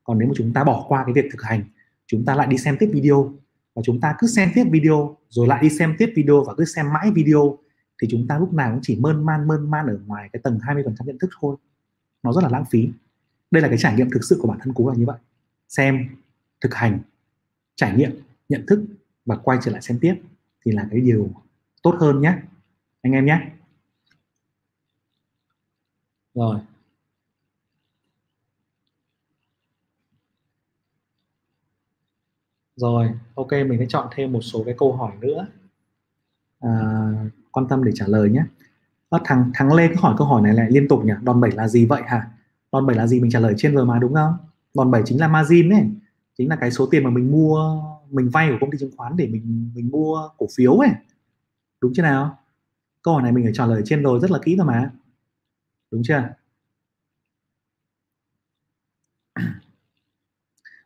Còn 0.04 0.20
nếu 0.20 0.28
mà 0.28 0.34
chúng 0.38 0.54
ta 0.54 0.64
bỏ 0.64 0.86
qua 0.88 1.04
cái 1.06 1.14
việc 1.14 1.26
thực 1.32 1.42
hành 1.42 1.64
chúng 2.08 2.26
ta 2.26 2.36
lại 2.36 2.48
đi 2.48 2.58
xem 2.58 2.78
tiếp 2.80 2.90
video 2.94 3.34
và 3.76 3.82
chúng 3.86 4.00
ta 4.02 4.16
cứ 4.20 4.28
xem 4.28 4.50
tiếp 4.56 4.64
video 4.72 5.18
rồi 5.30 5.48
lại 5.48 5.64
đi 5.64 5.70
xem 5.70 5.96
tiếp 5.98 6.14
video 6.16 6.44
và 6.44 6.54
cứ 6.58 6.66
xem 6.66 6.94
mãi 6.94 7.12
video 7.12 7.58
thì 8.02 8.08
chúng 8.12 8.28
ta 8.28 8.40
lúc 8.40 8.54
nào 8.54 8.72
cũng 8.72 8.80
chỉ 8.84 8.96
mơn 8.96 9.26
man 9.26 9.48
mơn 9.48 9.72
man 9.72 9.88
ở 9.88 10.00
ngoài 10.06 10.30
cái 10.34 10.40
tầng 10.44 10.60
20% 10.60 11.06
nhận 11.06 11.20
thức 11.20 11.30
thôi. 11.40 11.56
Nó 12.24 12.34
rất 12.34 12.44
là 12.44 12.50
lãng 12.50 12.66
phí. 12.70 12.90
Đây 13.52 13.62
là 13.62 13.68
cái 13.68 13.78
trải 13.78 13.96
nghiệm 13.96 14.10
thực 14.10 14.24
sự 14.24 14.40
của 14.42 14.48
bản 14.48 14.60
thân 14.62 14.74
cú 14.74 14.90
là 14.90 14.96
như 14.96 15.06
vậy. 15.06 15.18
Xem 15.70 16.10
thực 16.62 16.74
hành 16.74 17.00
trải 17.76 17.98
nghiệm 17.98 18.12
nhận 18.50 18.66
thức 18.68 18.86
và 19.26 19.36
quay 19.36 19.60
trở 19.64 19.72
lại 19.72 19.82
xem 19.82 20.00
tiếp 20.02 20.16
thì 20.66 20.72
là 20.72 20.88
cái 20.92 21.02
điều 21.02 21.30
tốt 21.82 21.96
hơn 22.00 22.22
nhé. 22.22 22.38
Anh 23.02 23.14
em 23.14 23.26
nhé. 23.26 23.52
Rồi. 26.34 26.60
Rồi 32.76 33.12
ok 33.36 33.52
mình 33.52 33.80
sẽ 33.80 33.86
chọn 33.90 34.08
thêm 34.12 34.32
một 34.32 34.42
số 34.42 34.64
cái 34.66 34.76
câu 34.78 34.94
hỏi 34.96 35.16
nữa. 35.22 35.48
À, 36.60 36.70
quan 37.52 37.68
tâm 37.68 37.84
để 37.84 37.92
trả 37.96 38.06
lời 38.08 38.30
nhé. 38.30 38.44
À, 39.10 39.20
thằng 39.26 39.52
thắng 39.54 39.74
lê 39.74 39.88
cứ 39.88 39.96
hỏi 39.98 40.16
câu 40.18 40.28
hỏi 40.28 40.42
này 40.42 40.54
lại 40.54 40.72
liên 40.72 40.88
tục 40.88 41.06
nhỉ? 41.06 41.14
Đòn 41.24 41.42
bẩy 41.42 41.52
là 41.52 41.68
gì 41.68 41.86
vậy 41.86 42.02
hả? 42.08 42.32
Đòn 42.72 42.86
bẩy 42.86 42.96
là 42.96 43.08
gì 43.08 43.20
mình 43.20 43.32
trả 43.32 43.40
lời 43.40 43.54
trên 43.58 43.76
rồi 43.76 43.86
mà 43.86 44.00
đúng 44.00 44.14
không? 44.14 44.34
Đòn 44.76 44.92
bẩy 44.92 45.02
chính 45.06 45.20
là 45.20 45.28
margin 45.28 45.70
ấy. 45.70 45.84
Chính 46.38 46.50
là 46.50 46.56
cái 46.56 46.72
số 46.72 46.86
tiền 46.86 47.04
mà 47.04 47.10
mình 47.10 47.32
mua 47.32 47.82
mình 48.10 48.30
vay 48.30 48.50
của 48.50 48.58
công 48.62 48.72
ty 48.72 48.78
chứng 48.78 48.92
khoán 48.98 49.18
để 49.18 49.28
mình 49.28 49.72
mình 49.76 49.90
mua 49.92 50.30
cổ 50.38 50.48
phiếu 50.58 50.74
ấy. 50.74 50.90
Đúng 51.82 51.94
chưa 51.96 52.04
nào? 52.04 52.40
Câu 53.04 53.14
hỏi 53.14 53.24
này 53.24 53.32
mình 53.32 53.44
phải 53.44 53.54
trả 53.56 53.66
lời 53.66 53.82
trên 53.86 54.04
rồi 54.04 54.20
rất 54.20 54.32
là 54.32 54.40
kỹ 54.46 54.56
rồi 54.58 54.66
mà. 54.68 54.92
Đúng 55.92 56.02
chưa? 56.04 56.30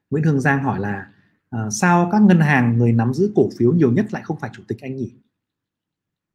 Nguyễn 0.09 0.24
Hương 0.24 0.41
Giang 0.41 0.64
hỏi 0.64 0.80
là 0.80 1.09
à, 1.49 1.70
sao 1.70 2.09
các 2.11 2.22
ngân 2.22 2.39
hàng 2.39 2.78
người 2.78 2.91
nắm 2.91 3.14
giữ 3.14 3.32
cổ 3.36 3.49
phiếu 3.57 3.74
nhiều 3.74 3.91
nhất 3.91 4.05
lại 4.14 4.24
không 4.26 4.39
phải 4.39 4.49
chủ 4.53 4.64
tịch 4.68 4.82
anh 4.82 4.95
nhỉ? 4.95 5.14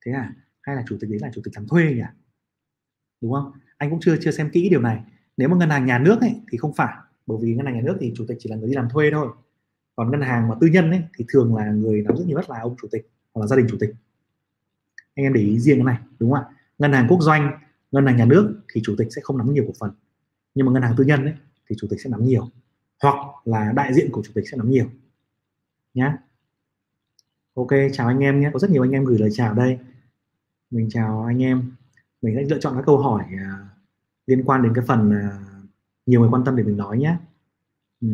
Thế 0.07 0.12
à? 0.12 0.34
Hay 0.62 0.76
là 0.76 0.84
chủ 0.88 0.96
tịch 1.01 1.11
đấy 1.11 1.18
là 1.22 1.30
chủ 1.34 1.40
tịch 1.44 1.55
làm 1.57 1.66
thuê 1.66 1.84
nhỉ? 1.84 2.03
Đúng 3.20 3.32
không? 3.32 3.53
Anh 3.76 3.90
cũng 3.90 4.01
chưa 4.01 4.16
chưa 4.20 4.30
xem 4.30 4.51
kỹ 4.53 4.68
điều 4.68 4.80
này. 4.80 5.03
Nếu 5.36 5.49
mà 5.49 5.57
ngân 5.57 5.70
hàng 5.70 5.86
nhà 5.86 5.99
nước 5.99 6.20
ấy, 6.20 6.40
thì 6.51 6.59
không 6.59 6.74
phải. 6.74 6.94
Bởi 7.26 7.38
vì 7.40 7.55
ngân 7.55 7.66
hàng 7.66 7.74
nhà 7.74 7.82
nước 7.84 7.96
thì 8.01 8.12
chủ 8.16 8.24
tịch 8.28 8.36
chỉ 8.40 8.51
là 8.51 8.57
người 8.57 8.68
đi 8.68 8.74
làm 8.74 8.88
thuê 8.88 9.11
thôi. 9.11 9.28
Còn 9.96 10.11
ngân 10.11 10.20
hàng 10.20 10.49
mà 10.49 10.55
tư 10.61 10.66
nhân 10.66 10.90
ấy, 10.90 11.03
thì 11.16 11.24
thường 11.28 11.57
là 11.57 11.72
người 11.72 12.03
nắm 12.03 12.16
giữ 12.16 12.24
nhiều 12.24 12.36
nhất 12.36 12.51
là 12.51 12.61
ông 12.61 12.76
chủ 12.82 12.88
tịch 12.90 13.11
hoặc 13.34 13.40
là 13.40 13.46
gia 13.46 13.57
đình 13.57 13.66
chủ 13.70 13.76
tịch. 13.80 13.90
Anh 15.14 15.24
em 15.24 15.32
để 15.32 15.40
ý 15.40 15.59
riêng 15.59 15.76
cái 15.76 15.84
này 15.84 15.99
đúng 16.18 16.32
không 16.32 16.44
ạ? 16.44 16.51
Ngân 16.78 16.92
hàng 16.92 17.07
quốc 17.09 17.22
doanh 17.22 17.59
ngân 17.92 18.07
hàng 18.07 18.16
nhà 18.16 18.24
nước 18.24 18.61
thì 18.72 18.80
chủ 18.84 18.94
tịch 18.99 19.09
sẽ 19.11 19.22
không 19.24 19.38
nắm 19.38 19.53
nhiều 19.53 19.64
cổ 19.66 19.72
phần. 19.80 19.90
Nhưng 20.55 20.66
mà 20.66 20.72
ngân 20.72 20.82
hàng 20.82 20.94
tư 20.96 21.05
nhân 21.05 21.24
ấy, 21.24 21.34
thì 21.70 21.76
chủ 21.78 21.86
tịch 21.90 22.01
sẽ 22.01 22.11
nắm 22.11 22.24
nhiều. 22.24 22.49
Hoặc 23.03 23.14
là 23.44 23.72
đại 23.72 23.94
diện 23.94 24.09
của 24.12 24.22
chủ 24.24 24.32
tịch 24.34 24.44
sẽ 24.51 24.57
nắm 24.57 24.70
nhiều. 24.70 24.90
Nhé 25.94 26.12
ok 27.59 27.69
chào 27.93 28.09
anh 28.09 28.19
em 28.19 28.41
nhé. 28.41 28.51
Có 28.53 28.59
rất 28.59 28.71
nhiều 28.71 28.83
anh 28.83 28.91
em 28.91 29.05
gửi 29.05 29.19
lời 29.19 29.31
chào 29.33 29.55
đây. 29.55 29.79
Mình 30.71 30.89
chào 30.91 31.25
anh 31.25 31.43
em. 31.43 31.73
Mình 32.23 32.35
sẽ 32.37 32.43
lựa 32.43 32.61
chọn 32.61 32.75
các 32.77 32.83
câu 32.87 32.99
hỏi 32.99 33.25
uh, 33.35 33.67
liên 34.27 34.43
quan 34.45 34.63
đến 34.63 34.73
cái 34.75 34.85
phần 34.89 35.11
uh, 35.11 35.69
nhiều 36.07 36.21
người 36.21 36.31
quan 36.31 36.45
tâm 36.45 36.57
để 36.57 36.63
mình 36.63 36.77
nói 36.77 36.99
nhé. 36.99 37.17
Ừ. 38.01 38.09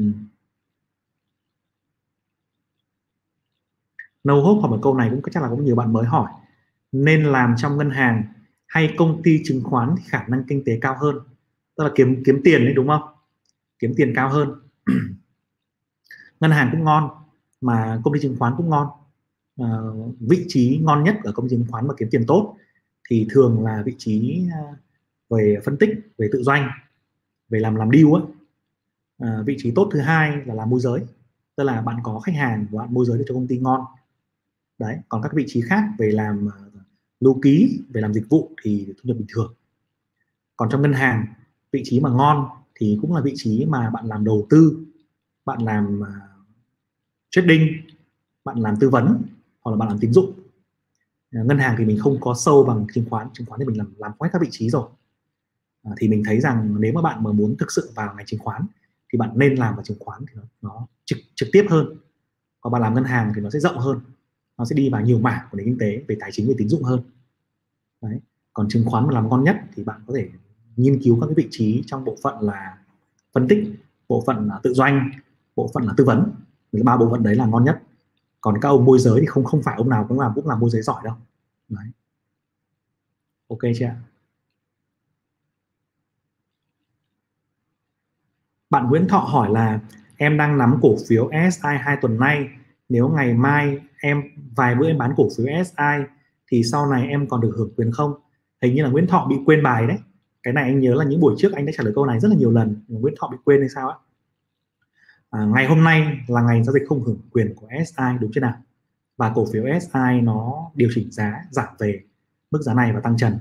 no 4.25 4.35
hope 4.35 4.61
hoặc 4.61 4.69
một 4.69 4.79
câu 4.83 4.95
này 4.95 5.11
cũng 5.11 5.21
chắc 5.33 5.43
là 5.43 5.49
cũng 5.49 5.65
nhiều 5.65 5.77
bạn 5.77 5.93
mới 5.93 6.05
hỏi. 6.05 6.31
Nên 6.93 7.25
làm 7.25 7.55
trong 7.57 7.77
ngân 7.77 7.91
hàng 7.91 8.25
hay 8.67 8.95
công 8.99 9.23
ty 9.23 9.41
chứng 9.45 9.63
khoán 9.65 9.95
thì 9.99 10.05
khả 10.07 10.25
năng 10.29 10.45
kinh 10.49 10.63
tế 10.67 10.79
cao 10.81 10.97
hơn? 11.01 11.17
Tức 11.77 11.85
là 11.85 11.91
kiếm 11.95 12.23
kiếm 12.27 12.41
tiền 12.45 12.65
đấy 12.65 12.75
đúng 12.75 12.89
không? 12.89 13.03
Kiếm 13.79 13.93
tiền 13.97 14.13
cao 14.17 14.29
hơn. 14.29 14.55
Ngân 16.41 16.51
hàng 16.51 16.69
cũng 16.73 16.85
ngon 16.85 17.11
mà 17.61 18.01
công 18.05 18.15
ty 18.15 18.21
chứng 18.21 18.37
khoán 18.39 18.55
cũng 18.57 18.71
ngon 18.71 18.89
uh, 19.63 20.15
vị 20.21 20.45
trí 20.49 20.81
ngon 20.83 21.05
nhất 21.05 21.17
ở 21.25 21.33
công 21.33 21.49
ty 21.49 21.57
chứng 21.57 21.67
khoán 21.71 21.89
mà 21.89 21.95
kiếm 21.99 22.09
tiền 22.11 22.25
tốt 22.27 22.57
thì 23.09 23.27
thường 23.31 23.65
là 23.65 23.83
vị 23.87 23.95
trí 23.99 24.43
uh, 24.47 24.77
về 25.31 25.57
phân 25.65 25.77
tích 25.77 25.91
về 26.19 26.29
tự 26.33 26.43
doanh 26.43 26.71
về 27.49 27.59
làm 27.61 27.75
làm 27.75 27.91
deal 27.93 28.07
ấy 28.13 28.23
Uh, 29.23 29.29
ờ, 29.29 29.43
vị 29.43 29.57
trí 29.59 29.71
tốt 29.71 29.89
thứ 29.93 30.01
hai 30.01 30.37
là 30.47 30.55
làm 30.55 30.71
môi 30.71 30.81
giới 30.81 31.07
tức 31.57 31.65
là 31.65 31.83
bạn 31.83 31.97
có 32.03 32.21
khách 32.21 32.35
hàng 32.35 32.67
và 32.71 32.83
bạn 32.83 32.95
môi 32.95 33.07
giới 33.07 33.19
được 33.19 33.25
cho 33.29 33.35
công 33.35 33.47
ty 33.47 33.59
ngon. 33.59 33.85
Đấy 34.79 34.99
còn 35.09 35.23
các 35.23 35.33
vị 35.35 35.45
trí 35.47 35.61
khác 35.61 35.85
về 35.99 36.11
làm 36.11 36.49
lưu 37.21 37.41
ký 37.43 37.81
về 37.89 38.01
làm 38.01 38.15
dịch 38.15 38.25
vụ 38.29 38.51
thì 38.63 38.87
thu 38.87 39.03
nhập 39.03 39.17
bình 39.17 39.27
thường. 39.29 39.55
Còn 40.57 40.69
trong 40.71 40.83
ngân 40.83 40.93
hàng 40.93 41.27
vị 41.73 41.83
trí 41.85 42.01
mà 42.01 42.11
ngon 42.11 42.49
thì 42.75 42.99
cũng 43.03 43.15
là 43.15 43.21
vị 43.21 43.33
trí 43.37 43.65
mà 43.65 43.91
bạn 43.91 44.07
làm 44.07 44.25
đầu 44.25 44.47
tư 44.51 44.85
bạn 45.45 45.63
làm 45.63 46.01
uh, 46.01 46.09
trading 47.31 47.69
bạn 48.45 48.59
làm 48.59 48.77
tư 48.81 48.91
vấn 48.91 49.23
hoặc 49.65 49.71
là 49.71 49.77
bạn 49.77 49.89
làm 49.89 49.99
tín 49.99 50.12
dụng. 50.12 50.33
Ờ, 51.33 51.45
ngân 51.45 51.59
hàng 51.59 51.75
thì 51.79 51.85
mình 51.85 51.99
không 51.99 52.21
có 52.21 52.35
sâu 52.35 52.65
bằng 52.65 52.87
chứng 52.95 53.05
khoán 53.11 53.29
chứng 53.33 53.47
khoán 53.47 53.61
thì 53.61 53.67
mình 53.67 53.79
làm 53.79 53.95
làm 53.99 54.12
quét 54.19 54.31
các 54.33 54.43
vị 54.43 54.49
trí 54.51 54.71
rồi. 54.71 54.89
À, 55.83 55.93
thì 55.99 56.09
mình 56.09 56.23
thấy 56.27 56.41
rằng 56.41 56.77
nếu 56.81 56.93
mà 56.93 57.03
bạn 57.03 57.23
mà 57.23 57.33
muốn 57.33 57.57
thực 57.59 57.73
sự 57.73 57.91
vào 57.95 58.15
ngành 58.17 58.27
chứng 58.27 58.41
khoán 58.41 58.67
thì 59.12 59.19
bạn 59.19 59.31
nên 59.35 59.55
làm 59.55 59.75
vào 59.75 59.85
chứng 59.85 59.99
khoán 60.01 60.21
thì 60.29 60.35
nó, 60.35 60.43
nó 60.62 60.87
trực 61.05 61.19
trực 61.35 61.49
tiếp 61.53 61.67
hơn. 61.71 61.87
Còn 62.61 62.73
bạn 62.73 62.83
làm 62.83 62.95
ngân 62.95 63.05
hàng 63.05 63.33
thì 63.35 63.41
nó 63.41 63.51
sẽ 63.51 63.59
rộng 63.59 63.79
hơn 63.79 64.01
nó 64.59 64.65
sẽ 64.65 64.77
đi 64.77 64.91
vào 64.91 65.03
nhiều 65.03 65.19
mảng 65.19 65.47
của 65.51 65.57
nền 65.57 65.67
kinh 65.67 65.79
tế 65.79 66.05
về 66.09 66.17
tài 66.21 66.31
chính 66.33 66.49
về 66.49 66.55
tín 66.59 66.69
dụng 66.69 66.83
hơn. 66.83 67.01
Đấy. 68.03 68.21
Còn 68.53 68.69
chứng 68.69 68.85
khoán 68.87 69.07
mà 69.07 69.12
làm 69.12 69.29
ngon 69.29 69.45
nhất 69.45 69.57
thì 69.75 69.85
bạn 69.85 70.01
có 70.07 70.15
thể 70.17 70.29
nghiên 70.77 71.03
cứu 71.03 71.21
các 71.21 71.27
cái 71.27 71.35
vị 71.35 71.49
trí 71.51 71.83
trong 71.87 72.05
bộ 72.05 72.17
phận 72.23 72.41
là 72.41 72.79
phân 73.33 73.49
tích 73.49 73.73
bộ 74.09 74.23
phận 74.27 74.49
là 74.49 74.61
tự 74.62 74.75
doanh 74.75 75.11
bộ 75.57 75.71
phận 75.75 75.85
là 75.85 75.95
tư 75.97 76.05
vấn. 76.05 76.33
Ba 76.85 76.97
bộ 76.97 77.11
phận 77.11 77.23
đấy 77.23 77.35
là 77.35 77.47
ngon 77.47 77.65
nhất 77.65 77.83
còn 78.45 78.59
các 78.61 78.69
ông 78.69 78.85
môi 78.85 78.99
giới 78.99 79.21
thì 79.21 79.27
không 79.27 79.45
không 79.45 79.63
phải 79.63 79.75
ông 79.77 79.89
nào 79.89 80.07
cũng 80.09 80.21
làm 80.21 80.33
cũng 80.35 80.49
làm 80.49 80.61
môi 80.61 80.71
giới 80.71 80.83
giỏi 80.83 81.01
đâu. 81.05 81.15
Đấy. 81.69 81.87
Ok 83.49 83.61
chưa 83.79 83.91
bạn 88.71 88.89
Nguyễn 88.89 89.09
Thọ 89.09 89.19
hỏi 89.19 89.51
là, 89.51 89.81
em 90.17 90.37
đang 90.37 90.59
nắm 90.59 90.79
cổ 90.83 90.97
phiếu 91.09 91.31
SI 91.53 91.77
hai 91.81 91.97
tuần 92.03 92.19
nay. 92.19 92.49
Nếu 92.89 93.09
ngày 93.09 93.35
mai 93.35 93.81
em, 94.01 94.23
vài 94.57 94.75
bữa 94.75 94.87
em 94.87 94.99
bán 94.99 95.15
cổ 95.17 95.29
phiếu 95.37 95.47
SI 95.65 96.05
thì 96.51 96.63
sau 96.63 96.87
này 96.87 97.09
em 97.09 97.29
còn 97.29 97.41
được 97.41 97.55
hưởng 97.57 97.73
quyền 97.77 97.93
không? 97.93 98.15
Hình 98.63 98.75
như 98.75 98.83
là 98.83 98.91
Nguyễn 98.91 99.07
Thọ 99.07 99.27
bị 99.31 99.37
quên 99.47 99.63
bài 99.63 99.87
đấy. 99.87 99.99
Cái 100.43 100.55
này 100.55 100.65
anh 100.65 100.81
nhớ 100.81 100.95
là 100.95 101.05
những 101.05 101.21
buổi 101.21 101.35
trước 101.39 101.53
anh 101.53 101.67
đã 101.67 101.73
trả 101.77 101.83
lời 101.85 101.93
câu 101.95 102.07
này 102.07 102.21
rất 102.21 102.29
là 102.29 102.37
nhiều 102.37 102.51
lần. 102.51 102.85
Nguyễn 102.89 103.15
Thọ 103.21 103.29
bị 103.29 103.37
quên 103.45 103.61
hay 103.61 103.69
sao 103.69 103.89
á? 103.89 103.97
À, 105.35 105.45
ngày 105.45 105.66
hôm 105.66 105.85
nay 105.85 106.18
là 106.28 106.43
ngày 106.43 106.62
giao 106.62 106.72
dịch 106.72 106.82
không 106.89 107.03
hưởng 107.03 107.18
quyền 107.32 107.55
của 107.55 107.68
SI 107.87 108.18
đúng 108.20 108.30
chưa 108.35 108.41
nào? 108.41 108.55
Và 109.16 109.32
cổ 109.35 109.47
phiếu 109.53 109.64
SI 109.80 110.20
nó 110.22 110.70
điều 110.74 110.89
chỉnh 110.95 111.11
giá 111.11 111.45
giảm 111.51 111.68
về 111.78 112.03
mức 112.51 112.62
giá 112.62 112.74
này 112.74 112.93
và 112.93 113.01
tăng 113.01 113.16
trần. 113.16 113.39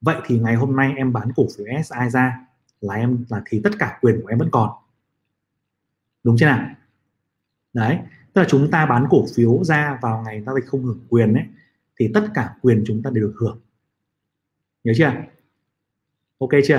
Vậy 0.00 0.16
thì 0.26 0.38
ngày 0.38 0.54
hôm 0.54 0.76
nay 0.76 0.92
em 0.96 1.12
bán 1.12 1.32
cổ 1.36 1.46
phiếu 1.56 1.66
SI 1.66 2.10
ra 2.10 2.46
là 2.80 2.94
em 2.94 3.24
là 3.28 3.42
thì 3.46 3.60
tất 3.64 3.70
cả 3.78 3.98
quyền 4.00 4.20
của 4.22 4.28
em 4.28 4.38
vẫn 4.38 4.48
còn. 4.52 4.70
Đúng 6.22 6.36
chưa 6.38 6.46
nào? 6.46 6.68
Đấy 7.72 7.98
tức 8.32 8.40
là 8.40 8.46
chúng 8.50 8.70
ta 8.70 8.86
bán 8.86 9.06
cổ 9.10 9.24
phiếu 9.36 9.64
ra 9.64 9.98
vào 10.02 10.22
ngày 10.22 10.42
giao 10.42 10.54
dịch 10.54 10.66
không 10.66 10.84
hưởng 10.84 11.06
quyền 11.08 11.34
ấy 11.34 11.44
thì 12.00 12.10
tất 12.14 12.26
cả 12.34 12.54
quyền 12.62 12.84
chúng 12.86 13.02
ta 13.02 13.10
đều 13.10 13.24
được 13.24 13.34
hưởng. 13.40 13.60
Nhớ 14.84 14.92
chưa? 14.96 15.12
Ok 16.38 16.50
chưa? 16.64 16.76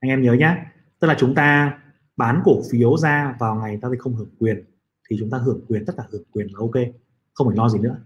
Anh 0.00 0.10
em 0.10 0.22
nhớ 0.22 0.32
nhé 0.32 0.56
tức 0.98 1.08
là 1.08 1.16
chúng 1.18 1.34
ta 1.34 1.78
bán 2.16 2.42
cổ 2.44 2.62
phiếu 2.70 2.96
ra 2.96 3.36
vào 3.38 3.54
ngày 3.54 3.78
giao 3.82 3.90
dịch 3.90 4.00
không 4.00 4.14
hưởng 4.14 4.30
quyền 4.38 4.64
thì 5.08 5.16
chúng 5.20 5.30
ta 5.30 5.38
hưởng 5.38 5.60
quyền 5.68 5.84
tất 5.84 5.92
cả 5.96 6.02
hưởng 6.10 6.22
quyền 6.32 6.46
là 6.46 6.58
ok 6.58 6.94
không 7.34 7.46
phải 7.46 7.56
lo 7.56 7.68
gì 7.68 7.78
nữa. 7.78 7.96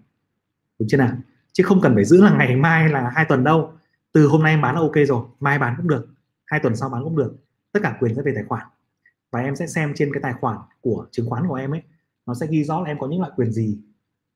Đúng 0.78 0.88
chưa 0.88 0.96
nào? 0.96 1.16
Chứ 1.52 1.64
không 1.64 1.80
cần 1.80 1.94
phải 1.94 2.04
giữ 2.04 2.22
là 2.22 2.36
ngày 2.36 2.56
mai 2.56 2.88
là 2.88 3.11
hai 3.14 3.24
tuần 3.28 3.44
đâu. 3.44 3.72
Từ 4.12 4.26
hôm 4.26 4.42
nay 4.42 4.52
em 4.52 4.62
bán 4.62 4.74
là 4.74 4.80
ok 4.80 4.94
rồi 5.08 5.24
mai 5.40 5.58
bán 5.58 5.74
cũng 5.76 5.88
được 5.88 6.08
hai 6.44 6.61
tuần 6.61 6.76
sau 6.76 6.88
bán 6.88 7.04
cũng 7.04 7.16
được. 7.16 7.36
Tất 7.72 7.80
cả 7.82 7.96
quyền 8.00 8.14
sẽ 8.14 8.22
về 8.22 8.32
tài 8.34 8.44
khoản. 8.44 8.66
Và 9.30 9.40
em 9.40 9.56
sẽ 9.56 9.66
xem 9.66 9.92
trên 9.96 10.12
cái 10.12 10.22
tài 10.22 10.32
khoản 10.40 10.58
của 10.80 11.06
chứng 11.11 11.30
khoán 11.30 11.48
của 11.48 11.54
em 11.54 11.74
ấy 11.74 11.82
nó 12.26 12.34
sẽ 12.34 12.46
ghi 12.50 12.64
rõ 12.64 12.80
là 12.80 12.86
em 12.86 12.98
có 12.98 13.08
những 13.08 13.20
loại 13.20 13.32
quyền 13.36 13.52
gì. 13.52 13.78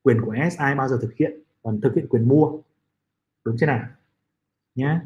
Quyền 0.03 0.21
của 0.21 0.35
SI 0.51 0.75
bao 0.77 0.87
giờ 0.87 0.99
thực 1.01 1.13
hiện 1.15 1.31
còn 1.63 1.81
thực 1.81 1.95
hiện 1.95 2.07
quyền 2.09 2.27
mua. 2.27 2.51
Đúng 3.45 3.57
chưa 3.59 3.65
nào? 3.65 3.85
Nhé 4.75 4.99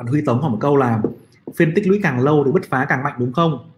bạn 0.00 0.06
Huy 0.06 0.22
Tống 0.26 0.40
hỏi 0.40 0.50
một 0.50 0.58
câu 0.60 0.76
là 0.76 1.02
phiên 1.56 1.72
tích 1.74 1.86
lũy 1.86 2.00
càng 2.02 2.20
lâu 2.20 2.44
thì 2.44 2.52
bứt 2.52 2.62
phá 2.68 2.86
càng 2.88 3.02
mạnh 3.02 3.14
đúng 3.18 3.32
không? 3.32 3.70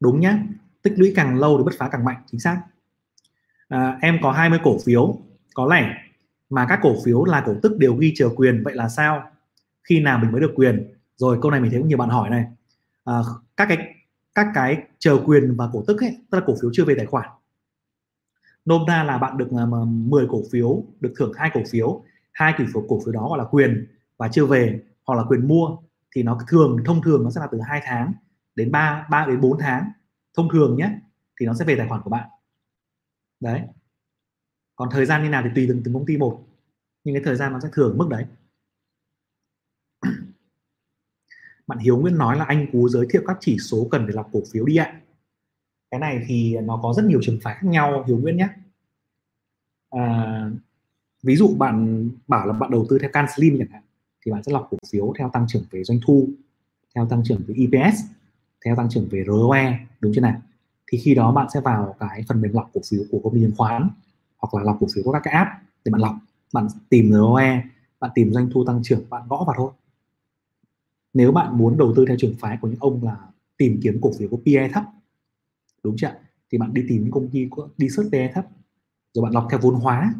Đúng 0.00 0.20
nhá 0.20 0.38
tích 0.82 0.92
lũy 0.96 1.12
càng 1.16 1.38
lâu 1.38 1.58
thì 1.58 1.64
bứt 1.64 1.74
phá 1.78 1.88
càng 1.88 2.04
mạnh 2.04 2.22
chính 2.26 2.40
xác. 2.40 2.62
À, 3.68 3.98
em 4.00 4.18
có 4.22 4.32
20 4.32 4.58
cổ 4.62 4.78
phiếu. 4.84 5.18
Có 5.54 5.66
lẻ 5.66 5.94
mà 6.50 6.66
các 6.68 6.78
cổ 6.82 6.96
phiếu 7.04 7.24
là 7.24 7.42
cổ 7.46 7.54
tức 7.62 7.78
đều 7.78 7.94
ghi 7.94 8.12
chờ 8.16 8.28
quyền 8.36 8.62
vậy 8.62 8.74
là 8.74 8.88
sao? 8.88 9.30
Khi 9.84 10.00
nào 10.00 10.18
mình 10.18 10.32
mới 10.32 10.40
được 10.40 10.52
quyền? 10.54 10.94
Rồi 11.16 11.38
câu 11.42 11.50
này 11.50 11.60
mình 11.60 11.70
thấy 11.70 11.80
cũng 11.80 11.88
nhiều 11.88 11.98
bạn 11.98 12.08
hỏi 12.08 12.30
này. 12.30 12.44
À, 13.04 13.14
các 13.56 13.66
cái 13.68 13.94
các 14.34 14.46
cái 14.54 14.82
chờ 14.98 15.18
quyền 15.24 15.56
và 15.56 15.68
cổ 15.72 15.84
tức 15.86 16.00
ấy 16.00 16.18
tức 16.30 16.38
là 16.38 16.44
cổ 16.46 16.54
phiếu 16.62 16.70
chưa 16.72 16.84
về 16.84 16.94
tài 16.94 17.06
khoản. 17.06 17.28
Nôm 18.64 18.82
na 18.86 19.04
là 19.04 19.18
bạn 19.18 19.38
được 19.38 19.48
à, 19.58 19.64
10 19.86 20.26
cổ 20.30 20.42
phiếu 20.52 20.84
được 21.00 21.12
thưởng 21.18 21.32
hai 21.36 21.50
cổ 21.54 21.60
phiếu. 21.70 22.02
Hai 22.32 22.54
cổ 22.58 22.64
phiếu 22.74 22.84
cổ 22.88 23.00
phiếu 23.04 23.12
đó 23.12 23.28
gọi 23.28 23.38
là 23.38 23.44
quyền 23.44 23.86
và 24.16 24.28
chưa 24.28 24.46
về 24.46 24.80
hoặc 25.06 25.14
là 25.14 25.24
quyền 25.28 25.48
mua 25.48 25.76
thì 26.14 26.22
nó 26.22 26.38
thường 26.48 26.78
thông 26.84 27.02
thường 27.02 27.24
nó 27.24 27.30
sẽ 27.30 27.40
là 27.40 27.48
từ 27.52 27.60
2 27.60 27.80
tháng 27.84 28.12
đến 28.54 28.72
3 28.72 29.06
3 29.10 29.26
đến 29.26 29.40
4 29.40 29.58
tháng. 29.58 29.90
Thông 30.36 30.48
thường 30.52 30.76
nhé 30.76 30.90
thì 31.40 31.46
nó 31.46 31.54
sẽ 31.54 31.64
về 31.64 31.76
tài 31.76 31.88
khoản 31.88 32.02
của 32.02 32.10
bạn. 32.10 32.28
Đấy. 33.40 33.60
Còn 34.76 34.88
thời 34.90 35.06
gian 35.06 35.22
như 35.22 35.28
nào 35.28 35.42
thì 35.44 35.50
tùy 35.54 35.66
từng 35.68 35.82
từng 35.84 35.94
công 35.94 36.06
ty 36.06 36.16
một 36.16 36.46
nhưng 37.04 37.14
cái 37.14 37.22
thời 37.24 37.36
gian 37.36 37.52
nó 37.52 37.60
sẽ 37.60 37.68
thường 37.72 37.98
mức 37.98 38.08
đấy. 38.10 38.26
Bạn 41.66 41.78
Hiếu 41.78 41.96
Nguyễn 41.96 42.18
nói 42.18 42.36
là 42.36 42.44
anh 42.44 42.66
Cú 42.72 42.88
giới 42.88 43.06
thiệu 43.10 43.22
các 43.26 43.36
chỉ 43.40 43.58
số 43.58 43.88
cần 43.90 44.06
để 44.06 44.14
lọc 44.14 44.28
cổ 44.32 44.40
phiếu 44.52 44.64
đi 44.64 44.76
ạ. 44.76 45.00
Cái 45.90 46.00
này 46.00 46.24
thì 46.26 46.56
nó 46.62 46.80
có 46.82 46.92
rất 46.92 47.04
nhiều 47.04 47.20
trường 47.22 47.38
phái 47.42 47.54
khác 47.54 47.64
nhau 47.64 48.04
Hiếu 48.06 48.18
Nguyễn 48.18 48.36
nhé. 48.36 48.48
À, 49.90 50.50
ví 51.22 51.36
dụ 51.36 51.54
bạn 51.58 52.08
bảo 52.26 52.46
là 52.46 52.52
bạn 52.52 52.70
đầu 52.70 52.86
tư 52.88 52.98
theo 52.98 53.10
can 53.12 53.26
slim 53.36 53.58
chẳng 53.58 53.68
hạn 53.70 53.82
thì 54.26 54.32
bạn 54.32 54.42
sẽ 54.42 54.52
lọc 54.52 54.68
cổ 54.70 54.78
phiếu 54.92 55.12
theo 55.18 55.30
tăng 55.32 55.46
trưởng 55.48 55.62
về 55.70 55.84
doanh 55.84 55.98
thu, 56.06 56.28
theo 56.94 57.06
tăng 57.06 57.22
trưởng 57.24 57.42
về 57.46 57.54
EPS 57.54 58.00
theo 58.64 58.76
tăng 58.76 58.88
trưởng 58.90 59.08
về 59.10 59.24
ROE 59.26 59.78
đúng 60.00 60.12
chưa 60.14 60.20
nào? 60.20 60.42
Thì 60.92 60.98
khi 60.98 61.14
đó 61.14 61.32
bạn 61.32 61.46
sẽ 61.54 61.60
vào 61.60 61.96
cái 62.00 62.24
phần 62.28 62.40
mềm 62.40 62.52
lọc 62.52 62.70
cổ 62.74 62.80
phiếu 62.90 63.02
của 63.10 63.18
công 63.18 63.34
ty 63.34 63.40
chứng 63.40 63.56
khoán, 63.56 63.88
hoặc 64.38 64.54
là 64.54 64.64
lọc 64.64 64.76
cổ 64.80 64.86
phiếu 64.94 65.04
của 65.04 65.12
các 65.12 65.22
cái 65.24 65.34
app 65.34 65.50
để 65.84 65.90
bạn 65.90 66.00
lọc, 66.00 66.14
bạn 66.52 66.66
tìm 66.88 67.12
ROE 67.12 67.62
bạn 68.00 68.10
tìm 68.14 68.32
doanh 68.32 68.50
thu 68.50 68.64
tăng 68.64 68.80
trưởng, 68.82 69.10
bạn 69.10 69.22
gõ 69.28 69.44
vào 69.46 69.54
thôi. 69.56 69.70
Nếu 71.14 71.32
bạn 71.32 71.58
muốn 71.58 71.78
đầu 71.78 71.92
tư 71.96 72.04
theo 72.08 72.16
trường 72.20 72.34
phái 72.38 72.58
của 72.60 72.68
những 72.68 72.80
ông 72.80 73.04
là 73.04 73.16
tìm 73.56 73.80
kiếm 73.82 73.98
cổ 74.02 74.10
phiếu 74.18 74.28
có 74.30 74.36
PE 74.46 74.68
thấp, 74.68 74.84
đúng 75.82 75.96
chưa 75.96 76.14
thì 76.52 76.58
bạn 76.58 76.74
đi 76.74 76.82
tìm 76.88 77.02
những 77.02 77.10
công 77.10 77.28
ty 77.28 77.48
có, 77.50 77.68
đi 77.76 77.88
search 77.88 78.12
PE 78.12 78.32
thấp, 78.34 78.46
rồi 79.14 79.22
bạn 79.22 79.32
lọc 79.32 79.46
theo 79.50 79.60
vốn 79.62 79.74
hóa, 79.74 80.14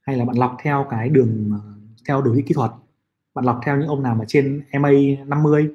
hay 0.00 0.16
là 0.16 0.24
bạn 0.24 0.38
lọc 0.38 0.56
theo 0.62 0.86
cái 0.90 1.08
đường 1.08 1.50
ờ, 1.52 1.72
theo 2.08 2.22
đồ 2.22 2.34
thị 2.34 2.42
kỹ 2.46 2.54
thuật 2.54 2.70
bạn 3.38 3.44
lọc 3.44 3.60
theo 3.64 3.76
những 3.76 3.88
ông 3.88 4.02
nào 4.02 4.14
mà 4.14 4.24
trên 4.28 4.62
MA 4.80 4.90
50 5.26 5.70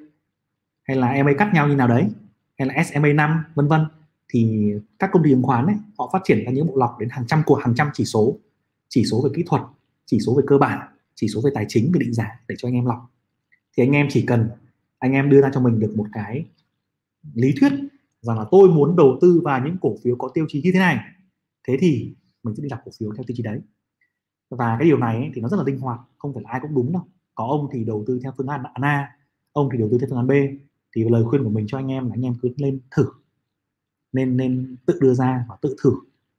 hay 0.84 0.98
là 0.98 1.24
MA 1.24 1.32
cắt 1.38 1.52
nhau 1.54 1.68
như 1.68 1.76
nào 1.76 1.88
đấy 1.88 2.08
hay 2.58 2.68
là 2.68 2.84
SMA 2.84 3.14
5 3.14 3.44
vân 3.56 3.68
vân. 3.68 3.86
Thì 4.30 4.74
các 5.00 5.10
công 5.14 5.24
ty 5.24 5.30
chứng 5.30 5.44
khoán 5.44 5.66
ấy, 5.66 5.76
họ 5.98 6.10
phát 6.14 6.20
triển 6.24 6.46
ra 6.46 6.52
những 6.52 6.68
bộ 6.68 6.78
lọc 6.78 7.00
đến 7.00 7.10
hàng 7.10 7.28
trăm 7.28 7.44
của 7.46 7.56
hàng 7.56 7.76
trăm 7.76 7.90
chỉ 7.94 8.06
số. 8.06 8.38
Chỉ 8.90 9.06
số 9.06 9.22
về 9.24 9.30
kỹ 9.36 9.44
thuật 9.46 9.62
chỉ 10.06 10.20
số 10.20 10.36
về 10.36 10.44
cơ 10.48 10.58
bản 10.58 10.88
chỉ 11.16 11.28
số 11.28 11.42
về 11.42 11.52
tài 11.54 11.66
chính 11.68 11.92
về 11.94 12.00
định 12.00 12.14
giá 12.14 12.40
để 12.48 12.56
cho 12.58 12.68
anh 12.68 12.74
em 12.74 12.86
lọc. 12.86 13.12
Thì 13.78 13.84
anh 13.84 13.92
em 13.92 14.08
chỉ 14.10 14.24
cần 14.28 14.50
anh 15.00 15.12
em 15.12 15.30
đưa 15.30 15.42
ra 15.42 15.50
cho 15.54 15.62
mình 15.62 15.80
được 15.80 15.94
một 15.96 16.06
cái 16.14 16.46
lý 17.34 17.54
thuyết 17.60 17.72
rằng 18.22 18.40
là 18.40 18.46
tôi 18.52 18.70
muốn 18.70 18.96
đầu 18.96 19.18
tư 19.22 19.42
vào 19.44 19.66
những 19.66 19.78
cổ 19.82 19.96
phiếu 20.04 20.16
có 20.16 20.30
tiêu 20.34 20.46
chí 20.50 20.62
như 20.62 20.72
thế 20.74 20.80
này. 20.80 21.00
Thế 21.68 21.78
thì 21.80 22.14
mình 22.44 22.56
sẽ 22.56 22.64
đi 22.64 22.70
lọc 22.70 22.80
cổ 22.86 22.92
phiếu 23.00 23.12
theo 23.16 23.24
tiêu 23.28 23.36
chí 23.38 23.44
đấy. 23.44 23.60
Và 24.50 24.76
cái 24.80 24.88
điều 24.88 24.98
này 24.98 25.16
ấy, 25.16 25.32
thì 25.36 25.42
nó 25.42 25.50
rất 25.50 25.58
là 25.58 25.64
linh 25.64 25.80
hoạt 25.80 26.00
không 26.18 26.34
phải 26.34 26.44
là 26.44 26.50
ai 26.50 26.60
cũng 26.62 26.76
đúng 26.76 26.94
đâu 26.94 27.04
có 27.36 27.46
ông 27.46 27.68
thì 27.72 27.84
đầu 27.84 28.04
tư 28.08 28.20
theo 28.24 28.34
phương 28.38 28.48
án 28.48 28.64
A 28.74 29.16
ông 29.52 29.70
thì 29.72 29.78
đầu 29.78 29.88
tư 29.92 29.98
theo 29.98 30.08
phương 30.10 30.18
án 30.18 30.28
B. 30.28 30.32
Thì 30.96 31.04
lời 31.10 31.24
khuyên 31.24 31.44
của 31.44 31.50
mình 31.50 31.66
cho 31.68 31.78
anh 31.78 31.92
em 31.92 32.08
là 32.08 32.14
anh 32.14 32.26
em 32.26 32.36
cứ 32.42 32.54
lên 32.58 32.80
thử. 32.92 33.06
Nên 34.14 34.38
nên 34.38 34.76
tự 34.86 35.00
đưa 35.02 35.14
ra 35.14 35.46
và 35.50 35.58
tự 35.62 35.76
thử 35.84 35.92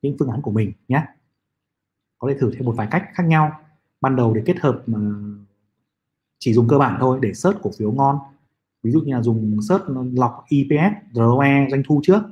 những 0.03 0.17
phương 0.19 0.31
án 0.31 0.43
của 0.43 0.51
mình 0.51 0.73
nhé. 0.89 1.05
Có 2.19 2.29
thể 2.29 2.39
thử 2.41 2.53
theo 2.55 2.63
một 2.63 2.75
vài 2.77 2.89
cách 2.91 3.05
khác 3.15 3.23
nhau. 3.27 3.53
Ban 4.01 4.17
đầu 4.17 4.35
để 4.35 4.43
kết 4.47 4.61
hợp 4.61 4.83
mà 4.87 4.99
chỉ 6.39 6.53
dùng 6.55 6.69
cơ 6.69 6.79
bản 6.79 6.97
thôi 7.01 7.19
để 7.23 7.35
search 7.35 7.59
cổ 7.63 7.71
phiếu 7.79 7.93
ngon. 7.93 8.19
Ví 8.83 8.91
dụ 8.91 9.01
như 9.01 9.15
là 9.15 9.23
dùng 9.23 9.59
search 9.69 9.85
lọc 10.15 10.45
EPS, 10.49 11.13
ROE, 11.13 11.67
doanh 11.71 11.83
thu 11.87 12.01
trước. 12.05 12.23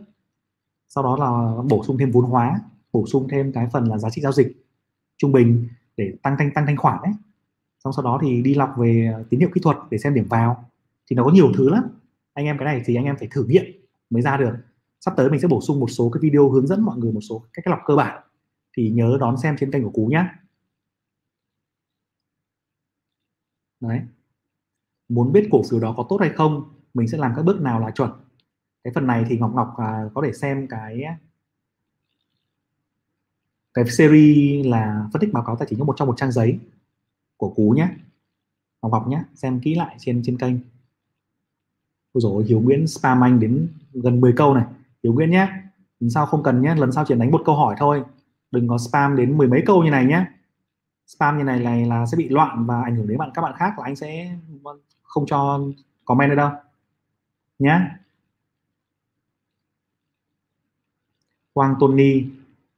Sau 0.88 1.04
đó 1.04 1.16
là 1.16 1.62
bổ 1.70 1.84
sung 1.84 1.98
thêm 1.98 2.10
vốn 2.10 2.24
hóa 2.24 2.60
bổ 2.92 3.06
sung 3.06 3.28
thêm 3.30 3.52
cái 3.52 3.68
phần 3.72 3.84
là 3.84 3.98
giá 3.98 4.10
trị 4.10 4.22
giao 4.22 4.32
dịch 4.32 4.66
trung 5.18 5.32
bình 5.32 5.68
để 5.96 6.14
tăng 6.22 6.36
thanh 6.38 6.50
tăng 6.54 6.66
thanh 6.66 6.76
khoản 6.76 6.98
đấy 7.02 7.12
xong 7.84 7.92
sau 7.92 8.02
đó 8.02 8.18
thì 8.22 8.42
đi 8.42 8.54
lọc 8.54 8.74
về 8.78 9.12
ờ, 9.14 9.24
tín 9.30 9.40
hiệu 9.40 9.48
kỹ 9.54 9.60
thuật 9.64 9.76
để 9.90 9.98
xem 9.98 10.14
điểm 10.14 10.28
vào. 10.28 10.70
Thì 11.10 11.16
nó 11.16 11.24
có 11.24 11.30
nhiều 11.30 11.52
thứ 11.56 11.70
lắm. 11.70 11.84
Anh 12.34 12.46
em 12.46 12.58
cái 12.58 12.64
này 12.64 12.82
thì 12.84 12.94
anh 12.94 13.04
em 13.04 13.16
phải 13.18 13.28
thử 13.30 13.44
nghiệm 13.44 13.64
mới 14.10 14.22
ra 14.22 14.36
được. 14.36 14.52
Sắp 15.00 15.14
tới 15.16 15.30
mình 15.30 15.40
sẽ 15.40 15.48
bổ 15.48 15.60
sung 15.60 15.80
một 15.80 15.90
số 15.90 16.10
cái 16.10 16.20
video 16.20 16.50
hướng 16.50 16.66
dẫn 16.66 16.82
mọi 16.82 16.98
người 16.98 17.12
một 17.12 17.20
số 17.20 17.42
cách 17.52 17.66
lọc 17.66 17.78
cơ 17.86 17.96
bản. 17.96 18.22
Thì 18.76 18.90
nhớ 18.90 19.16
đón 19.20 19.36
xem 19.38 19.56
trên 19.58 19.70
kênh 19.72 19.82
của 19.82 19.90
cú 19.90 20.06
nhé 20.06 20.24
đấy. 23.80 24.00
Muốn 25.08 25.32
biết 25.32 25.48
cổ 25.50 25.62
phiếu 25.70 25.80
đó 25.80 25.94
có 25.96 26.06
tốt 26.08 26.16
hay 26.20 26.30
không 26.30 26.74
mình 26.94 27.08
sẽ 27.08 27.18
làm 27.18 27.32
các 27.36 27.42
bước 27.42 27.60
nào 27.60 27.80
là 27.80 27.90
chuẩn. 27.90 28.10
Cái 28.84 28.92
phần 28.94 29.06
này 29.06 29.24
thì 29.28 29.38
ngọc 29.38 29.52
ngọc 29.54 29.74
à, 29.78 30.04
có 30.14 30.22
thể 30.24 30.32
xem 30.32 30.66
cái 30.70 31.04
cái 33.74 33.84
series 33.84 34.66
là 34.66 35.08
phân 35.12 35.20
tích 35.20 35.32
báo 35.32 35.44
cáo 35.46 35.56
tài 35.56 35.68
chính 35.70 35.78
trong 35.78 35.86
một 35.86 35.94
trong 35.96 36.08
một 36.08 36.14
trang 36.16 36.32
giấy 36.32 36.58
của 37.42 37.48
cú 37.56 37.70
nhé 37.70 37.88
học 38.82 38.92
ngọc 38.92 39.08
nhé 39.08 39.22
xem 39.34 39.60
kỹ 39.60 39.74
lại 39.74 39.96
trên 39.98 40.22
trên 40.24 40.38
kênh. 40.38 40.54
Ôi 42.12 42.20
dồi 42.20 42.44
Hiếu 42.44 42.60
Nguyễn 42.60 42.86
spam 42.86 43.24
anh 43.24 43.40
đến 43.40 43.68
gần 43.92 44.20
10 44.20 44.32
câu 44.36 44.54
này. 44.54 44.64
Hiếu 45.02 45.12
Nguyễn 45.12 45.30
nhé 45.30 45.48
lần 46.00 46.10
sau 46.10 46.26
không 46.26 46.42
cần 46.42 46.62
nhé 46.62 46.74
lần 46.74 46.92
sau 46.92 47.04
chỉ 47.08 47.14
đánh 47.14 47.30
một 47.30 47.42
câu 47.44 47.56
hỏi 47.56 47.76
thôi. 47.78 48.02
Đừng 48.50 48.68
có 48.68 48.78
spam 48.78 49.16
đến 49.16 49.38
mười 49.38 49.48
mấy 49.48 49.62
câu 49.66 49.84
như 49.84 49.90
này 49.90 50.04
nhé 50.04 50.26
spam 51.06 51.38
như 51.38 51.44
này 51.44 51.60
này 51.60 51.86
là 51.86 52.06
sẽ 52.06 52.16
bị 52.16 52.28
loạn 52.28 52.66
và 52.66 52.82
ảnh 52.82 52.96
hưởng 52.96 53.08
đến 53.08 53.18
bạn, 53.18 53.30
các 53.34 53.42
bạn 53.42 53.54
khác 53.56 53.78
là 53.78 53.84
anh 53.84 53.96
sẽ 53.96 54.36
không 55.02 55.26
cho 55.26 55.60
comment 56.04 56.30
nữa 56.30 56.36
đâu. 56.36 56.50
Nhé 57.58 57.80
Quang 61.52 61.74
Tony 61.80 62.24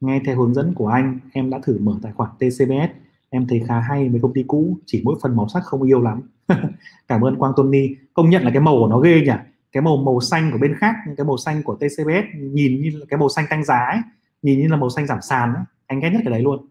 nghe 0.01 0.23
theo 0.27 0.37
hướng 0.37 0.55
dẫn 0.55 0.75
của 0.75 0.89
anh, 0.89 1.19
em 1.33 1.51
đã 1.51 1.59
thử 1.63 1.79
mở 1.79 1.99
tài 2.03 2.13
khoản 2.13 2.31
TCBS 2.39 3.04
em 3.35 3.47
thấy 3.47 3.63
khá 3.69 3.81
hay 3.81 4.09
với 4.09 4.21
công 4.21 4.35
ty 4.35 4.45
cũ 4.47 4.79
chỉ 4.87 5.03
mỗi 5.05 5.17
phần 5.23 5.37
màu 5.37 5.49
sắc 5.49 5.63
không 5.65 5.83
yêu 5.83 6.03
lắm. 6.03 6.23
Cảm 7.09 7.21
ơn 7.21 7.37
Quang 7.37 7.53
Tony. 7.57 7.89
Công 8.15 8.31
nhận 8.31 8.43
là 8.43 8.51
cái 8.51 8.61
màu 8.61 8.75
của 8.75 8.89
nó 8.89 8.99
ghê 8.99 9.21
nhỉ. 9.21 9.33
Cái 9.73 9.83
màu 9.83 9.97
màu 9.97 10.21
xanh 10.21 10.51
của 10.53 10.59
bên 10.59 10.75
khác 10.79 10.95
cái 11.17 11.27
màu 11.27 11.37
xanh 11.37 11.63
của 11.63 11.75
TCBS 11.75 12.37
nhìn 12.41 12.83
như 12.83 12.91
là 12.95 13.07
cái 13.09 13.19
màu 13.19 13.29
xanh 13.29 13.47
tăng 13.51 13.65
giá 13.65 13.79
ấy, 13.79 14.01
nhìn 14.43 14.61
như 14.61 14.69
là 14.69 14.77
màu 14.77 14.91
xanh 14.91 15.07
giảm 15.07 15.19
sàn 15.23 15.55
ấy. 15.55 15.65
anh 15.87 16.01
ghét 16.01 16.11
nhất 16.11 16.21
cái 16.25 16.31
đấy 16.31 16.43
luôn. 16.43 16.69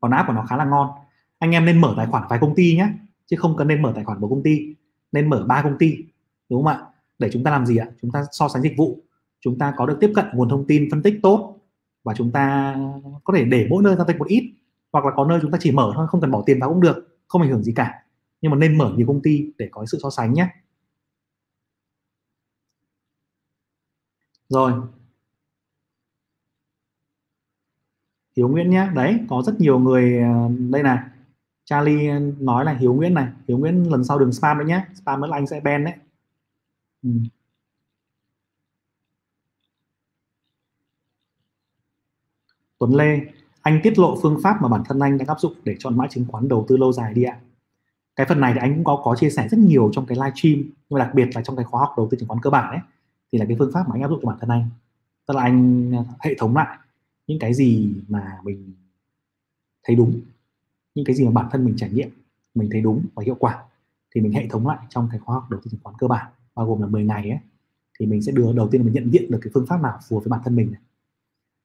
Còn 0.00 0.10
app 0.10 0.26
của 0.26 0.32
nó 0.32 0.44
khá 0.48 0.56
là 0.56 0.64
ngon. 0.64 0.88
Anh 1.38 1.50
em 1.50 1.64
nên 1.64 1.80
mở 1.80 1.94
tài 1.96 2.06
khoản 2.06 2.24
vài 2.30 2.38
công 2.38 2.54
ty 2.54 2.76
nhé 2.76 2.88
chứ 3.26 3.36
không 3.36 3.56
cần 3.56 3.68
nên 3.68 3.82
mở 3.82 3.92
tài 3.94 4.04
khoản 4.04 4.20
một 4.20 4.28
công 4.28 4.42
ty. 4.42 4.74
Nên 5.12 5.30
mở 5.30 5.44
ba 5.48 5.62
công 5.62 5.78
ty 5.78 5.96
đúng 6.48 6.64
không 6.64 6.72
ạ? 6.72 6.80
Để 7.18 7.30
chúng 7.32 7.44
ta 7.44 7.50
làm 7.50 7.66
gì 7.66 7.76
ạ? 7.76 7.86
Chúng 8.02 8.10
ta 8.10 8.24
so 8.32 8.48
sánh 8.48 8.62
dịch 8.62 8.76
vụ. 8.76 8.98
Chúng 9.40 9.58
ta 9.58 9.74
có 9.76 9.86
được 9.86 9.96
tiếp 10.00 10.12
cận 10.14 10.24
nguồn 10.32 10.48
thông 10.48 10.66
tin 10.66 10.88
phân 10.90 11.02
tích 11.02 11.18
tốt 11.22 11.58
và 12.04 12.14
chúng 12.14 12.30
ta 12.30 12.76
có 13.24 13.34
thể 13.36 13.44
để 13.44 13.66
mỗi 13.70 13.82
nơi 13.82 13.96
giao 13.96 14.06
dịch 14.06 14.18
một 14.18 14.28
ít 14.28 14.52
hoặc 14.92 15.04
là 15.04 15.10
có 15.16 15.24
nơi 15.24 15.38
chúng 15.42 15.50
ta 15.50 15.58
chỉ 15.60 15.72
mở 15.72 15.92
thôi, 15.94 16.06
không 16.08 16.20
cần 16.20 16.30
bỏ 16.30 16.42
tiền 16.46 16.60
vào 16.60 16.68
cũng 16.68 16.80
được, 16.80 17.18
không 17.28 17.42
ảnh 17.42 17.50
hưởng 17.50 17.62
gì 17.62 17.72
cả. 17.76 18.04
Nhưng 18.40 18.50
mà 18.50 18.58
nên 18.58 18.78
mở 18.78 18.92
nhiều 18.96 19.06
công 19.06 19.22
ty 19.22 19.52
để 19.58 19.68
có 19.70 19.86
sự 19.86 19.98
so 20.02 20.10
sánh 20.10 20.32
nhé. 20.32 20.48
Rồi. 24.48 24.72
Hiếu 28.36 28.48
Nguyễn 28.48 28.70
nhé. 28.70 28.88
Đấy, 28.94 29.20
có 29.28 29.42
rất 29.46 29.60
nhiều 29.60 29.78
người 29.78 30.18
ờ, 30.18 30.48
đây 30.70 30.82
này. 30.82 30.98
Charlie 31.64 32.18
nói 32.40 32.64
là 32.64 32.72
Hiếu 32.74 32.94
Nguyễn 32.94 33.14
này. 33.14 33.28
Hiếu 33.48 33.58
Nguyễn 33.58 33.90
lần 33.90 34.04
sau 34.04 34.18
đừng 34.18 34.32
spam 34.32 34.58
nữa 34.58 34.64
nhé. 34.64 34.86
Spam 34.94 35.20
nữa 35.20 35.26
là 35.26 35.36
anh 35.36 35.46
sẽ 35.46 35.60
ban 35.60 35.84
đấy. 35.84 35.94
Ừ. 37.02 37.10
Tuấn 42.78 42.94
Lê 42.94 43.20
anh 43.68 43.80
tiết 43.82 43.98
lộ 43.98 44.18
phương 44.22 44.38
pháp 44.42 44.62
mà 44.62 44.68
bản 44.68 44.82
thân 44.84 45.00
anh 45.00 45.18
đang 45.18 45.28
áp 45.28 45.40
dụng 45.40 45.52
để 45.64 45.76
chọn 45.78 45.96
mã 45.96 46.06
chứng 46.10 46.24
khoán 46.28 46.48
đầu 46.48 46.64
tư 46.68 46.76
lâu 46.76 46.92
dài 46.92 47.14
đi 47.14 47.22
ạ. 47.22 47.40
Cái 48.16 48.26
phần 48.28 48.40
này 48.40 48.52
thì 48.54 48.58
anh 48.60 48.74
cũng 48.74 48.84
có 48.84 49.00
có 49.04 49.16
chia 49.16 49.30
sẻ 49.30 49.48
rất 49.48 49.58
nhiều 49.60 49.90
trong 49.92 50.06
cái 50.06 50.16
live 50.16 50.32
stream, 50.36 50.56
nhưng 50.56 50.98
mà 50.98 51.04
đặc 51.04 51.14
biệt 51.14 51.28
là 51.34 51.42
trong 51.42 51.56
cái 51.56 51.64
khóa 51.64 51.80
học 51.80 51.94
đầu 51.96 52.08
tư 52.10 52.16
chứng 52.20 52.28
khoán 52.28 52.40
cơ 52.42 52.50
bản 52.50 52.70
ấy 52.70 52.80
thì 53.32 53.38
là 53.38 53.44
cái 53.48 53.56
phương 53.58 53.70
pháp 53.74 53.88
mà 53.88 53.94
anh 53.94 54.02
áp 54.02 54.08
dụng 54.08 54.20
cho 54.22 54.28
bản 54.28 54.38
thân 54.40 54.50
anh. 54.50 54.68
Tức 55.26 55.34
là 55.34 55.42
anh 55.42 55.90
ờ, 55.92 56.04
hệ 56.20 56.34
thống 56.38 56.56
lại 56.56 56.78
những 57.26 57.38
cái 57.38 57.54
gì 57.54 57.94
mà 58.08 58.38
mình 58.42 58.72
thấy 59.84 59.96
đúng, 59.96 60.20
những 60.94 61.04
cái 61.04 61.16
gì 61.16 61.24
mà 61.24 61.30
bản 61.30 61.48
thân 61.50 61.64
mình 61.64 61.74
trải 61.76 61.90
nghiệm, 61.90 62.08
mình 62.54 62.68
thấy 62.72 62.80
đúng 62.80 63.04
và 63.14 63.22
hiệu 63.24 63.36
quả, 63.38 63.62
thì 64.14 64.20
mình 64.20 64.32
hệ 64.32 64.46
thống 64.48 64.66
lại 64.66 64.78
trong 64.88 65.08
cái 65.10 65.20
khóa 65.20 65.34
học 65.34 65.50
đầu 65.50 65.60
tư 65.64 65.70
chứng 65.70 65.80
khoán 65.82 65.96
cơ 65.98 66.06
bản, 66.06 66.26
bao 66.54 66.66
gồm 66.66 66.80
là 66.80 66.86
10 66.86 67.04
ngày 67.04 67.30
ấy. 67.30 67.38
Thì 67.98 68.06
mình 68.06 68.22
sẽ 68.22 68.32
đưa, 68.32 68.52
đầu 68.52 68.68
tiên 68.68 68.80
là 68.80 68.84
mình 68.84 68.94
nhận 68.94 69.10
diện 69.10 69.30
được 69.30 69.38
cái 69.42 69.50
phương 69.54 69.66
pháp 69.66 69.82
nào 69.82 69.98
phù 70.08 70.16
hợp 70.16 70.24
với 70.24 70.30
bản 70.30 70.40
thân 70.44 70.56
mình 70.56 70.72
này 70.72 70.80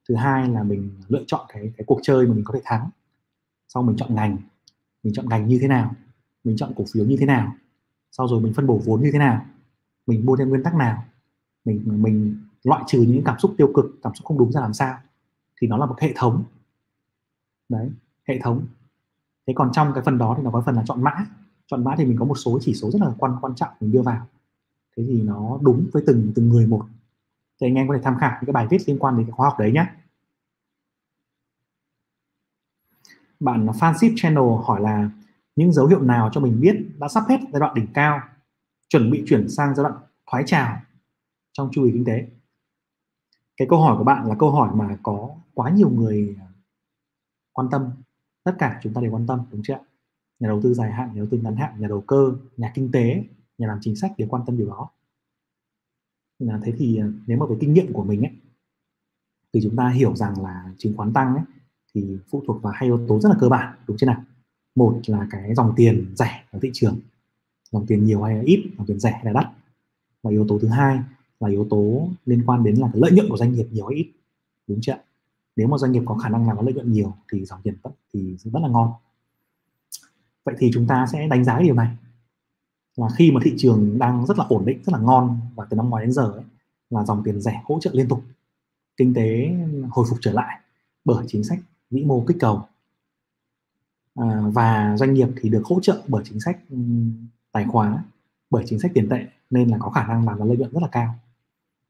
thứ 0.08 0.14
hai 0.14 0.48
là 0.48 0.62
mình 0.62 0.90
lựa 1.08 1.24
chọn 1.26 1.46
cái 1.48 1.72
cái 1.76 1.84
cuộc 1.86 2.00
chơi 2.02 2.26
mà 2.26 2.34
mình 2.34 2.44
có 2.44 2.54
thể 2.54 2.60
thắng. 2.64 2.90
Sau 3.68 3.82
mình 3.82 3.96
chọn 3.96 4.14
ngành, 4.14 4.36
mình 5.02 5.14
chọn 5.14 5.28
ngành 5.28 5.48
như 5.48 5.58
thế 5.62 5.68
nào, 5.68 5.94
mình 6.44 6.56
chọn 6.56 6.72
cổ 6.76 6.84
phiếu 6.92 7.04
như 7.04 7.16
thế 7.20 7.26
nào, 7.26 7.54
sau 8.10 8.28
rồi 8.28 8.40
mình 8.40 8.52
phân 8.54 8.66
bổ 8.66 8.80
vốn 8.84 9.02
như 9.02 9.10
thế 9.12 9.18
nào, 9.18 9.46
mình 10.06 10.26
mua 10.26 10.36
theo 10.36 10.46
nguyên 10.46 10.62
tắc 10.62 10.74
nào, 10.74 11.04
mình 11.64 12.02
mình 12.02 12.36
loại 12.64 12.84
trừ 12.86 13.04
những 13.08 13.24
cảm 13.24 13.38
xúc 13.38 13.54
tiêu 13.58 13.72
cực, 13.74 13.84
cảm 14.02 14.14
xúc 14.14 14.26
không 14.26 14.38
đúng 14.38 14.52
ra 14.52 14.60
làm 14.60 14.74
sao, 14.74 14.98
thì 15.60 15.68
nó 15.68 15.76
là 15.76 15.86
một 15.86 16.00
hệ 16.00 16.12
thống. 16.16 16.44
Đấy, 17.68 17.90
hệ 18.28 18.38
thống. 18.42 18.66
Thế 19.46 19.52
còn 19.56 19.72
trong 19.72 19.92
cái 19.94 20.02
phần 20.04 20.18
đó 20.18 20.34
thì 20.36 20.42
nó 20.42 20.50
có 20.50 20.62
phần 20.66 20.74
là 20.74 20.82
chọn 20.86 21.02
mã. 21.02 21.26
Chọn 21.66 21.84
mã 21.84 21.94
thì 21.98 22.04
mình 22.04 22.16
có 22.18 22.24
một 22.24 22.34
số 22.34 22.58
chỉ 22.62 22.74
số 22.74 22.90
rất 22.90 23.02
là 23.02 23.12
quan 23.18 23.36
quan 23.40 23.54
trọng 23.54 23.68
mình 23.80 23.92
đưa 23.92 24.02
vào. 24.02 24.26
Thế 24.96 25.04
thì 25.08 25.22
nó 25.22 25.58
đúng 25.62 25.86
với 25.92 26.02
từng 26.06 26.32
từng 26.34 26.48
người 26.48 26.66
một 26.66 26.86
thì 27.60 27.66
anh 27.66 27.74
em 27.74 27.88
có 27.88 27.94
thể 27.94 28.00
tham 28.04 28.16
khảo 28.20 28.30
những 28.30 28.46
cái 28.46 28.52
bài 28.52 28.66
viết 28.70 28.78
liên 28.86 28.98
quan 28.98 29.16
đến 29.16 29.26
cái 29.26 29.32
khóa 29.32 29.48
học 29.48 29.58
đấy 29.58 29.72
nhé 29.72 29.86
bạn 33.40 33.66
Fanship 33.66 34.12
Channel 34.16 34.44
hỏi 34.64 34.80
là, 34.80 35.10
những 35.56 35.72
dấu 35.72 35.86
hiệu 35.86 36.02
nào 36.02 36.30
cho 36.32 36.40
mình 36.40 36.60
biết 36.60 36.76
đã 36.98 37.08
sắp 37.08 37.24
hết 37.28 37.40
giai 37.52 37.60
đoạn 37.60 37.74
đỉnh 37.74 37.86
cao, 37.94 38.20
chuẩn 38.88 39.10
bị 39.10 39.24
chuyển 39.26 39.48
sang 39.48 39.74
giai 39.74 39.84
đoạn 39.84 39.94
thoái 40.30 40.42
trào 40.46 40.80
trong 41.52 41.68
chu 41.72 41.84
kỳ 41.84 41.90
kinh 41.92 42.04
tế? 42.04 42.26
Cái 43.56 43.68
câu 43.70 43.80
hỏi 43.80 43.98
của 43.98 44.04
bạn 44.04 44.26
là 44.26 44.34
câu 44.38 44.50
hỏi 44.50 44.70
mà 44.74 44.98
có 45.02 45.30
quá 45.54 45.70
nhiều 45.70 45.90
người 45.90 46.36
à, 46.40 46.46
quan 47.52 47.68
tâm. 47.70 47.90
Tất 48.44 48.52
cả 48.58 48.80
chúng 48.82 48.94
ta 48.94 49.00
đều 49.00 49.12
quan 49.12 49.26
tâm, 49.26 49.40
đúng 49.50 49.62
chưa 49.64 49.78
nhà 50.40 50.48
đầu 50.48 50.60
tư 50.62 50.74
dài 50.74 50.92
hạn, 50.92 51.08
nhà 51.08 51.18
đầu 51.18 51.26
tư 51.30 51.38
ngắn 51.38 51.56
hạn, 51.56 51.80
nhà 51.80 51.88
đầu 51.88 52.00
cơ, 52.00 52.32
nhà 52.56 52.72
kinh 52.74 52.92
tế, 52.92 53.24
nhà 53.58 53.66
làm 53.66 53.78
chính 53.80 53.96
sách 53.96 54.12
đều 54.18 54.28
quan 54.28 54.42
tâm 54.46 54.56
điều 54.56 54.68
đó 54.68 54.90
là 56.38 56.60
thế 56.64 56.72
thì 56.78 56.96
ờ, 56.96 57.12
nếu 57.26 57.38
mà 57.38 57.46
với 57.46 57.56
kinh 57.60 57.74
nghiệm 57.74 57.92
của 57.92 58.04
mình 58.04 58.22
ấy, 58.22 58.32
thì 59.52 59.60
chúng 59.62 59.76
ta 59.76 59.88
hiểu 59.88 60.16
rằng 60.16 60.42
là 60.42 60.72
chứng 60.78 60.96
khoán 60.96 61.12
tăng 61.12 61.34
ấy, 61.34 61.44
thì 61.94 62.18
phụ 62.30 62.42
thuộc 62.46 62.62
vào 62.62 62.72
hai 62.72 62.88
yếu 62.88 63.06
tố 63.08 63.20
rất 63.20 63.28
là 63.28 63.36
cơ 63.40 63.48
bản, 63.48 63.74
đúng 63.86 63.96
chưa 63.96 64.06
nào? 64.06 64.24
Một 64.74 65.00
là 65.06 65.26
cái 65.30 65.54
dòng 65.54 65.72
tiền 65.76 66.14
rẻ 66.16 66.44
ở 66.50 66.58
thị 66.62 66.70
trường, 66.72 66.98
dòng 67.72 67.86
tiền 67.86 68.04
nhiều 68.04 68.22
hay 68.22 68.36
là 68.36 68.42
ít, 68.42 68.64
dòng 68.78 68.86
tiền 68.86 69.00
rẻ 69.00 69.10
hay 69.10 69.24
là 69.24 69.32
đắt. 69.32 69.46
Và 70.22 70.30
yếu 70.30 70.46
tố 70.48 70.58
thứ 70.58 70.68
hai 70.68 71.00
là 71.40 71.48
yếu 71.48 71.66
tố 71.70 72.08
liên 72.26 72.42
quan 72.46 72.64
đến 72.64 72.74
là 72.74 72.90
cái 72.92 73.00
lợi 73.00 73.12
nhuận 73.12 73.28
của 73.28 73.36
doanh 73.36 73.52
nghiệp 73.52 73.66
nhiều 73.70 73.86
hay 73.86 73.96
ít, 73.96 74.10
đúng 74.66 74.78
chưa 74.82 74.96
nếu 75.56 75.68
mà 75.68 75.78
doanh 75.78 75.92
nghiệp 75.92 76.02
có 76.06 76.14
khả 76.14 76.28
năng 76.28 76.46
làm 76.46 76.56
có 76.56 76.62
lợi 76.62 76.74
nhuận 76.74 76.92
nhiều 76.92 77.14
thì 77.32 77.44
dòng 77.44 77.60
tiền 77.62 77.74
vẫn, 77.82 77.92
thì 78.12 78.36
rất 78.38 78.60
là 78.62 78.68
ngon. 78.68 78.92
Vậy 80.44 80.54
thì 80.58 80.70
chúng 80.74 80.86
ta 80.86 81.06
sẽ 81.12 81.28
đánh 81.28 81.44
giá 81.44 81.60
điều 81.60 81.74
này 81.74 81.96
là 82.96 83.08
khi 83.16 83.30
mà 83.30 83.40
thị 83.44 83.54
trường 83.58 83.98
đang 83.98 84.26
rất 84.26 84.38
là 84.38 84.44
ổn 84.48 84.64
định 84.64 84.78
rất 84.84 84.92
là 84.92 84.98
ngon 84.98 85.40
và 85.54 85.66
từ 85.70 85.76
năm 85.76 85.90
ngoái 85.90 86.04
đến 86.04 86.12
giờ 86.12 86.32
ấy, 86.32 86.44
là 86.90 87.04
dòng 87.04 87.22
tiền 87.24 87.40
rẻ 87.40 87.62
hỗ 87.64 87.78
trợ 87.80 87.90
liên 87.94 88.08
tục 88.08 88.22
kinh 88.96 89.14
tế 89.14 89.54
hồi 89.90 90.06
phục 90.10 90.18
trở 90.20 90.32
lại 90.32 90.60
bởi 91.04 91.24
chính 91.28 91.44
sách 91.44 91.58
vĩ 91.90 92.04
mô 92.04 92.24
kích 92.26 92.36
cầu. 92.40 92.62
À, 94.14 94.42
và 94.52 94.96
doanh 94.96 95.14
nghiệp 95.14 95.28
thì 95.40 95.48
được 95.48 95.62
hỗ 95.64 95.80
trợ 95.80 96.02
bởi 96.08 96.22
chính 96.26 96.40
sách 96.40 96.58
ừ, 96.70 96.76
tài 97.52 97.64
khóa 97.64 98.04
bởi 98.50 98.64
chính 98.66 98.80
sách 98.80 98.90
tiền 98.94 99.08
tệ 99.08 99.26
nên 99.50 99.68
là 99.68 99.78
có 99.80 99.90
khả 99.90 100.06
năng 100.06 100.26
làm 100.26 100.38
ra 100.38 100.44
lợi 100.44 100.56
nhuận 100.56 100.72
rất 100.72 100.82
là 100.82 100.88
cao 100.92 101.14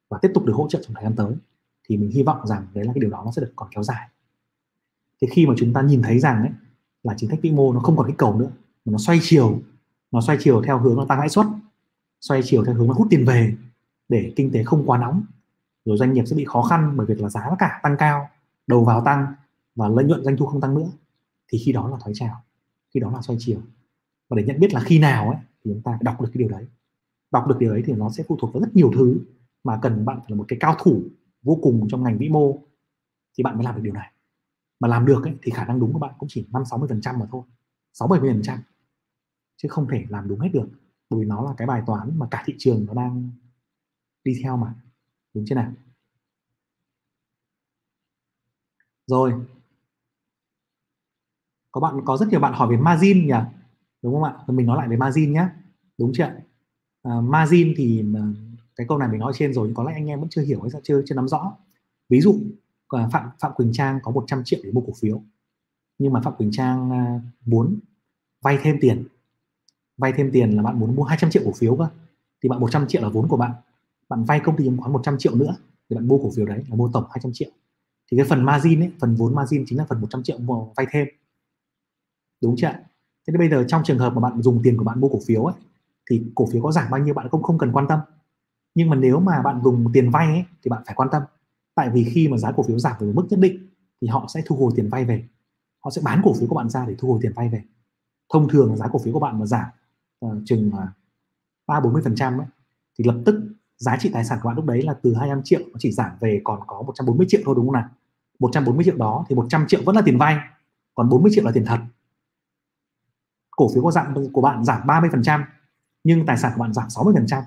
và 0.09 0.19
tiếp 0.23 0.31
tục 0.35 0.45
được 0.45 0.53
hỗ 0.57 0.69
trợ 0.69 0.83
trong 0.83 0.95
thời 0.95 1.05
gian 1.05 1.17
tới. 1.17 1.35
Thì 1.89 1.97
mình 1.97 2.11
hy 2.11 2.23
vọng 2.23 2.47
rằng 2.47 2.67
đấy 2.75 2.85
là 2.85 2.93
cái 2.93 3.01
điều 3.01 3.11
đó 3.11 3.23
nó 3.25 3.31
sẽ 3.31 3.43
được 3.43 3.53
còn 3.57 3.69
kéo 3.75 3.83
dài. 3.83 4.09
Thì 5.21 5.29
khi 5.31 5.47
mà 5.47 5.55
chúng 5.57 5.73
ta 5.73 5.83
nhìn 5.83 6.03
thấy 6.03 6.19
rằng 6.19 6.41
ấy, 6.41 6.51
là 7.03 7.15
chính 7.17 7.31
sách 7.31 7.39
vĩ 7.43 7.51
mô 7.51 7.73
nó 7.73 7.81
không 7.81 7.97
còn 7.97 8.07
kích 8.07 8.19
cầu 8.19 8.39
nữa 8.39 8.51
mà 8.85 8.91
nó 8.93 8.99
xoay 8.99 9.19
chiều 9.23 9.59
nó 10.15 10.20
xoay 10.20 10.39
chiều 10.41 10.62
theo 10.62 10.78
hướng 10.78 10.97
nó 10.97 11.05
tăng 11.09 11.19
lãi 11.19 11.28
suất 11.28 11.47
xoay 12.20 12.41
chiều 12.45 12.65
theo 12.65 12.74
hướng 12.74 12.89
nó 12.89 12.95
hút 12.95 13.07
tiền 13.11 13.24
về 13.24 13.55
để 14.09 14.32
kinh 14.36 14.51
tế 14.53 14.65
không 14.65 14.82
quá 14.86 14.99
nóng. 14.99 15.23
Rồi 15.85 15.97
doanh 15.97 16.12
nghiệp 16.12 16.24
sẽ 16.27 16.36
bị 16.36 16.45
khó 16.45 16.62
khăn 16.62 16.93
bởi 16.97 17.07
việc 17.07 17.20
là 17.20 17.28
giá 17.28 17.51
cả 17.59 17.81
tăng 17.82 17.97
cao 17.99 18.28
đầu 18.66 18.85
vào 18.85 19.05
tăng 19.05 19.27
và 19.74 19.89
lợi 19.89 20.05
nhuận 20.05 20.24
doanh 20.24 20.36
thu 20.36 20.47
không 20.47 20.61
tăng 20.61 20.74
nữa. 20.74 20.89
Thì 21.49 21.59
khi 21.65 21.73
đó 21.73 21.89
là 21.89 21.97
thoái 22.01 22.15
trào 22.15 22.43
khi 22.95 23.01
đó 23.01 23.11
là 23.11 23.23
xoay 23.23 23.36
chiều. 23.41 23.59
Và 24.28 24.36
để 24.36 24.45
nhận 24.45 24.61
biết 24.61 24.74
là 24.74 24.81
khi 24.81 24.99
nào 24.99 25.28
ấy 25.28 25.39
thì 25.65 25.70
chúng 25.73 25.82
ta 25.82 25.99
đọc 26.01 26.20
được 26.20 26.28
cái 26.35 26.39
điều 26.39 26.49
đấy. 26.49 26.66
Đọc 27.31 27.47
được 27.49 27.59
điều 27.59 27.73
đấy 27.73 27.82
thì 27.86 27.93
nó 27.93 28.11
sẽ 28.11 28.24
phụ 28.28 28.36
thuộc 28.41 28.53
vào 28.53 28.61
rất 28.61 28.77
nhiều 28.77 28.93
thứ 28.95 29.19
mà 29.65 29.78
cần 29.82 30.05
bạn 30.05 30.16
phải 30.19 30.27
là 30.28 30.36
một 30.36 30.45
cái 30.49 30.59
cao 30.61 30.77
thủ 30.82 31.03
vô 31.43 31.59
cùng 31.62 31.89
trong 31.89 32.03
ngành 32.03 32.19
vĩ 32.19 32.28
mô 32.28 32.59
thì 33.39 33.45
bạn 33.45 33.55
mới 33.55 33.65
làm 33.65 33.74
được 33.74 33.82
điều 33.85 33.95
này. 33.95 34.12
Mà 34.81 34.89
làm 34.89 35.07
được 35.07 35.24
ấy, 35.24 35.35
thì 35.43 35.51
khả 35.51 35.65
năng 35.65 35.81
đúng 35.81 35.93
của 35.93 35.99
bạn 35.99 36.15
cũng 36.19 36.28
chỉ 36.32 36.47
năm 36.53 36.65
sáu 36.65 36.78
mươi 36.78 36.89
phần 36.89 37.01
trăm 37.01 37.19
mà 37.19 37.27
thôi 37.31 37.43
sáu 37.93 38.09
bảy 38.09 38.20
mươi 38.20 38.31
phần 38.32 38.43
trăm 38.43 38.59
chứ 39.57 39.69
không 39.69 39.89
thể 39.93 40.05
làm 40.09 40.29
đúng 40.29 40.41
hết 40.41 40.51
được 40.53 40.69
bởi 41.11 41.21
vì 41.21 41.27
nó 41.27 41.43
là 41.45 41.55
cái 41.57 41.67
bài 41.67 41.83
toán 41.87 42.19
mà 42.19 42.27
cả 42.31 42.43
thị 42.47 42.55
trường 42.59 42.87
nó 42.87 42.95
đang 42.95 43.31
đi 44.25 44.41
theo 44.43 44.57
mà. 44.57 44.75
Đúng 45.35 45.45
chưa 45.49 45.55
nào? 45.55 45.73
Rồi. 49.07 49.33
Có 51.73 51.81
bạn 51.81 52.01
có 52.05 52.17
rất 52.17 52.29
nhiều 52.29 52.41
bạn 52.41 52.53
hỏi 52.53 52.69
về 52.71 52.77
margin 52.77 53.27
nhỉ? 53.27 53.35
Đúng 54.03 54.15
không 54.15 54.23
ạ? 54.23 54.35
Mình 54.47 54.67
nói 54.67 54.77
lại 54.77 54.89
về 54.89 54.97
margin 54.97 55.33
nhé 55.33 55.49
đúng 55.99 56.13
chưa 56.15 56.25
à, 57.03 57.21
margin 57.21 57.75
thì 57.77 58.05
cái 58.77 58.87
câu 58.89 58.99
này 58.99 59.09
mình 59.09 59.21
nói 59.21 59.33
trên 59.37 59.53
rồi 59.53 59.67
nhưng 59.67 59.75
có 59.75 59.85
lẽ 59.85 59.93
anh 59.93 60.07
em 60.07 60.21
vẫn 60.21 60.29
chưa 60.29 60.43
hiểu 60.43 60.61
hay 60.63 60.71
chưa 60.83 61.03
chưa 61.07 61.15
nắm 61.15 61.29
rõ. 61.29 61.57
Ví 62.09 62.21
dụ 62.21 62.41
à, 62.89 63.09
phạm 63.13 63.29
phạm 63.41 63.53
quỳnh 63.55 63.73
trang 63.73 63.99
có 64.03 64.11
100 64.11 64.43
triệu 64.45 64.61
để 64.65 64.71
mua 64.73 64.81
cổ 64.81 64.93
phiếu 65.01 65.23
nhưng 65.99 66.13
mà 66.13 66.21
phạm 66.25 66.35
quỳnh 66.37 66.51
trang 66.53 66.91
à, 66.91 67.21
muốn 67.45 67.79
vay 68.43 68.59
thêm 68.63 68.79
tiền 68.81 69.05
vay 69.97 70.12
thêm 70.12 70.31
tiền 70.33 70.51
là 70.51 70.62
bạn 70.62 70.81
muốn 70.81 70.97
mua 70.97 71.03
200 71.03 71.31
triệu 71.31 71.43
cổ 71.45 71.53
phiếu 71.53 71.77
cơ. 71.77 71.87
Thì 72.43 72.49
bạn 72.49 72.61
100 72.61 72.87
triệu 72.89 73.03
là 73.03 73.09
vốn 73.09 73.29
của 73.29 73.37
bạn. 73.37 73.53
Bạn 74.09 74.25
vay 74.25 74.41
công 74.41 74.57
ty 74.57 74.65
chứng 74.65 74.77
khoán 74.77 74.93
100 74.93 75.19
triệu 75.19 75.35
nữa 75.35 75.57
thì 75.91 75.97
bạn 75.97 76.09
mua 76.09 76.19
cổ 76.19 76.31
phiếu 76.37 76.47
đấy 76.47 76.65
là 76.69 76.77
mua 76.77 76.91
tổng 76.93 77.05
200 77.11 77.33
triệu. 77.35 77.51
Thì 78.11 78.16
cái 78.16 78.27
phần 78.27 78.45
margin 78.45 78.81
ấy 78.81 78.93
phần 79.01 79.15
vốn 79.15 79.35
margin 79.35 79.65
chính 79.66 79.79
là 79.79 79.87
phần 79.89 80.01
100 80.01 80.23
triệu 80.23 80.39
mà 80.39 80.55
vay 80.77 80.87
thêm. 80.91 81.07
Đúng 82.43 82.57
chưa 82.57 82.73
thế 83.27 83.33
nên 83.33 83.39
bây 83.39 83.49
giờ 83.49 83.65
trong 83.69 83.83
trường 83.85 83.99
hợp 83.99 84.12
mà 84.15 84.21
bạn 84.21 84.43
dùng 84.43 84.61
tiền 84.62 84.77
của 84.77 84.85
bạn 84.85 85.01
mua 85.01 85.09
cổ 85.09 85.19
phiếu 85.27 85.45
ấy 85.45 85.55
thì 86.11 86.23
cổ 86.35 86.47
phiếu 86.53 86.62
có 86.62 86.73
giảm 86.73 86.91
bao 86.91 87.01
nhiêu 87.01 87.15
bạn 87.15 87.29
cũng 87.31 87.43
không 87.43 87.59
cần 87.59 87.73
quan 87.73 87.87
tâm. 87.89 88.01
Nhưng 88.75 88.91
mà 88.91 88.97
nếu 88.97 89.21
mà 89.21 89.43
bạn 89.43 89.61
dùng 89.65 89.93
tiền 89.93 90.11
vay 90.11 90.27
ấy, 90.27 90.45
thì 90.62 90.69
bạn 90.69 90.83
phải 90.87 90.95
quan 90.95 91.09
tâm. 91.12 91.23
Tại 91.75 91.91
vì 91.91 92.05
khi 92.05 92.29
mà 92.29 92.37
giá 92.37 92.53
cổ 92.53 92.62
phiếu 92.62 92.79
giảm 92.79 92.97
về 93.01 93.12
mức 93.12 93.27
nhất 93.31 93.41
định 93.41 93.69
thì 94.01 94.09
họ 94.09 94.27
sẽ 94.35 94.43
thu 94.47 94.57
hồi 94.57 94.73
tiền 94.77 94.89
vay 94.89 95.05
về. 95.05 95.25
Họ 95.85 95.91
sẽ 95.91 96.03
bán 96.05 96.21
cổ 96.25 96.35
phiếu 96.35 96.49
của 96.49 96.55
bạn 96.55 96.71
ra 96.71 96.85
để 96.89 96.95
thu 96.99 97.09
hồi 97.09 97.19
tiền 97.23 97.33
vay 97.37 97.49
về. 97.49 97.62
Thông 98.33 98.49
thường 98.49 98.77
giá 98.77 98.89
cổ 98.89 98.99
phiếu 98.99 99.12
của 99.12 99.21
bạn 99.21 99.39
mà 99.39 99.47
giảm 99.47 99.65
uh, 100.27 100.43
chừng 100.45 100.71
à, 100.79 100.89
ba 101.67 101.81
bốn 101.81 101.93
mươi 101.93 102.03
phần 102.03 102.15
trăm 102.15 102.39
thì 102.99 103.05
lập 103.05 103.17
tức 103.27 103.55
giá 103.77 103.97
trị 104.01 104.11
tài 104.13 104.25
sản 104.25 104.39
của 104.43 104.49
bạn 104.49 104.57
lúc 104.57 104.65
đấy 104.65 104.83
là 104.83 104.95
từ 105.03 105.15
25 105.15 105.43
triệu 105.45 105.61
nó 105.61 105.77
chỉ 105.79 105.93
giảm 105.93 106.11
về 106.21 106.41
còn 106.45 106.61
có 106.67 106.83
140 106.83 107.27
triệu 107.31 107.41
thôi 107.45 107.55
đúng 107.57 107.67
không 107.67 107.75
nào? 107.75 107.89
140 108.39 108.85
triệu 108.85 108.97
đó 108.97 109.25
thì 109.29 109.37
100 109.37 109.67
triệu 109.69 109.81
vẫn 109.85 109.97
là 109.97 110.03
tiền 110.05 110.19
vay 110.19 110.37
còn 110.95 111.09
40 111.09 111.33
triệu 111.35 111.45
là 111.45 111.51
tiền 111.55 111.65
thật. 111.67 111.79
Cổ 113.57 113.69
phiếu 113.75 113.83
có 113.83 113.91
dạng 113.91 114.15
của 114.33 114.41
bạn 114.41 114.65
giảm 114.65 114.87
30 114.87 115.11
phần 115.13 115.23
trăm 115.23 115.45
nhưng 116.05 116.27
tài 116.27 116.37
sản 116.37 116.53
của 116.55 116.61
bạn 116.61 116.73
giảm 116.73 116.91
60 116.91 117.15
phần 117.17 117.27
trăm 117.27 117.43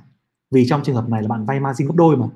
vì 0.51 0.65
trong 0.67 0.83
trường 0.83 0.95
hợp 0.95 1.09
này 1.09 1.21
là 1.21 1.27
bạn 1.27 1.45
vay 1.45 1.59
margin 1.59 1.87
gấp 1.87 1.95
đôi 1.95 2.17
mà 2.17 2.27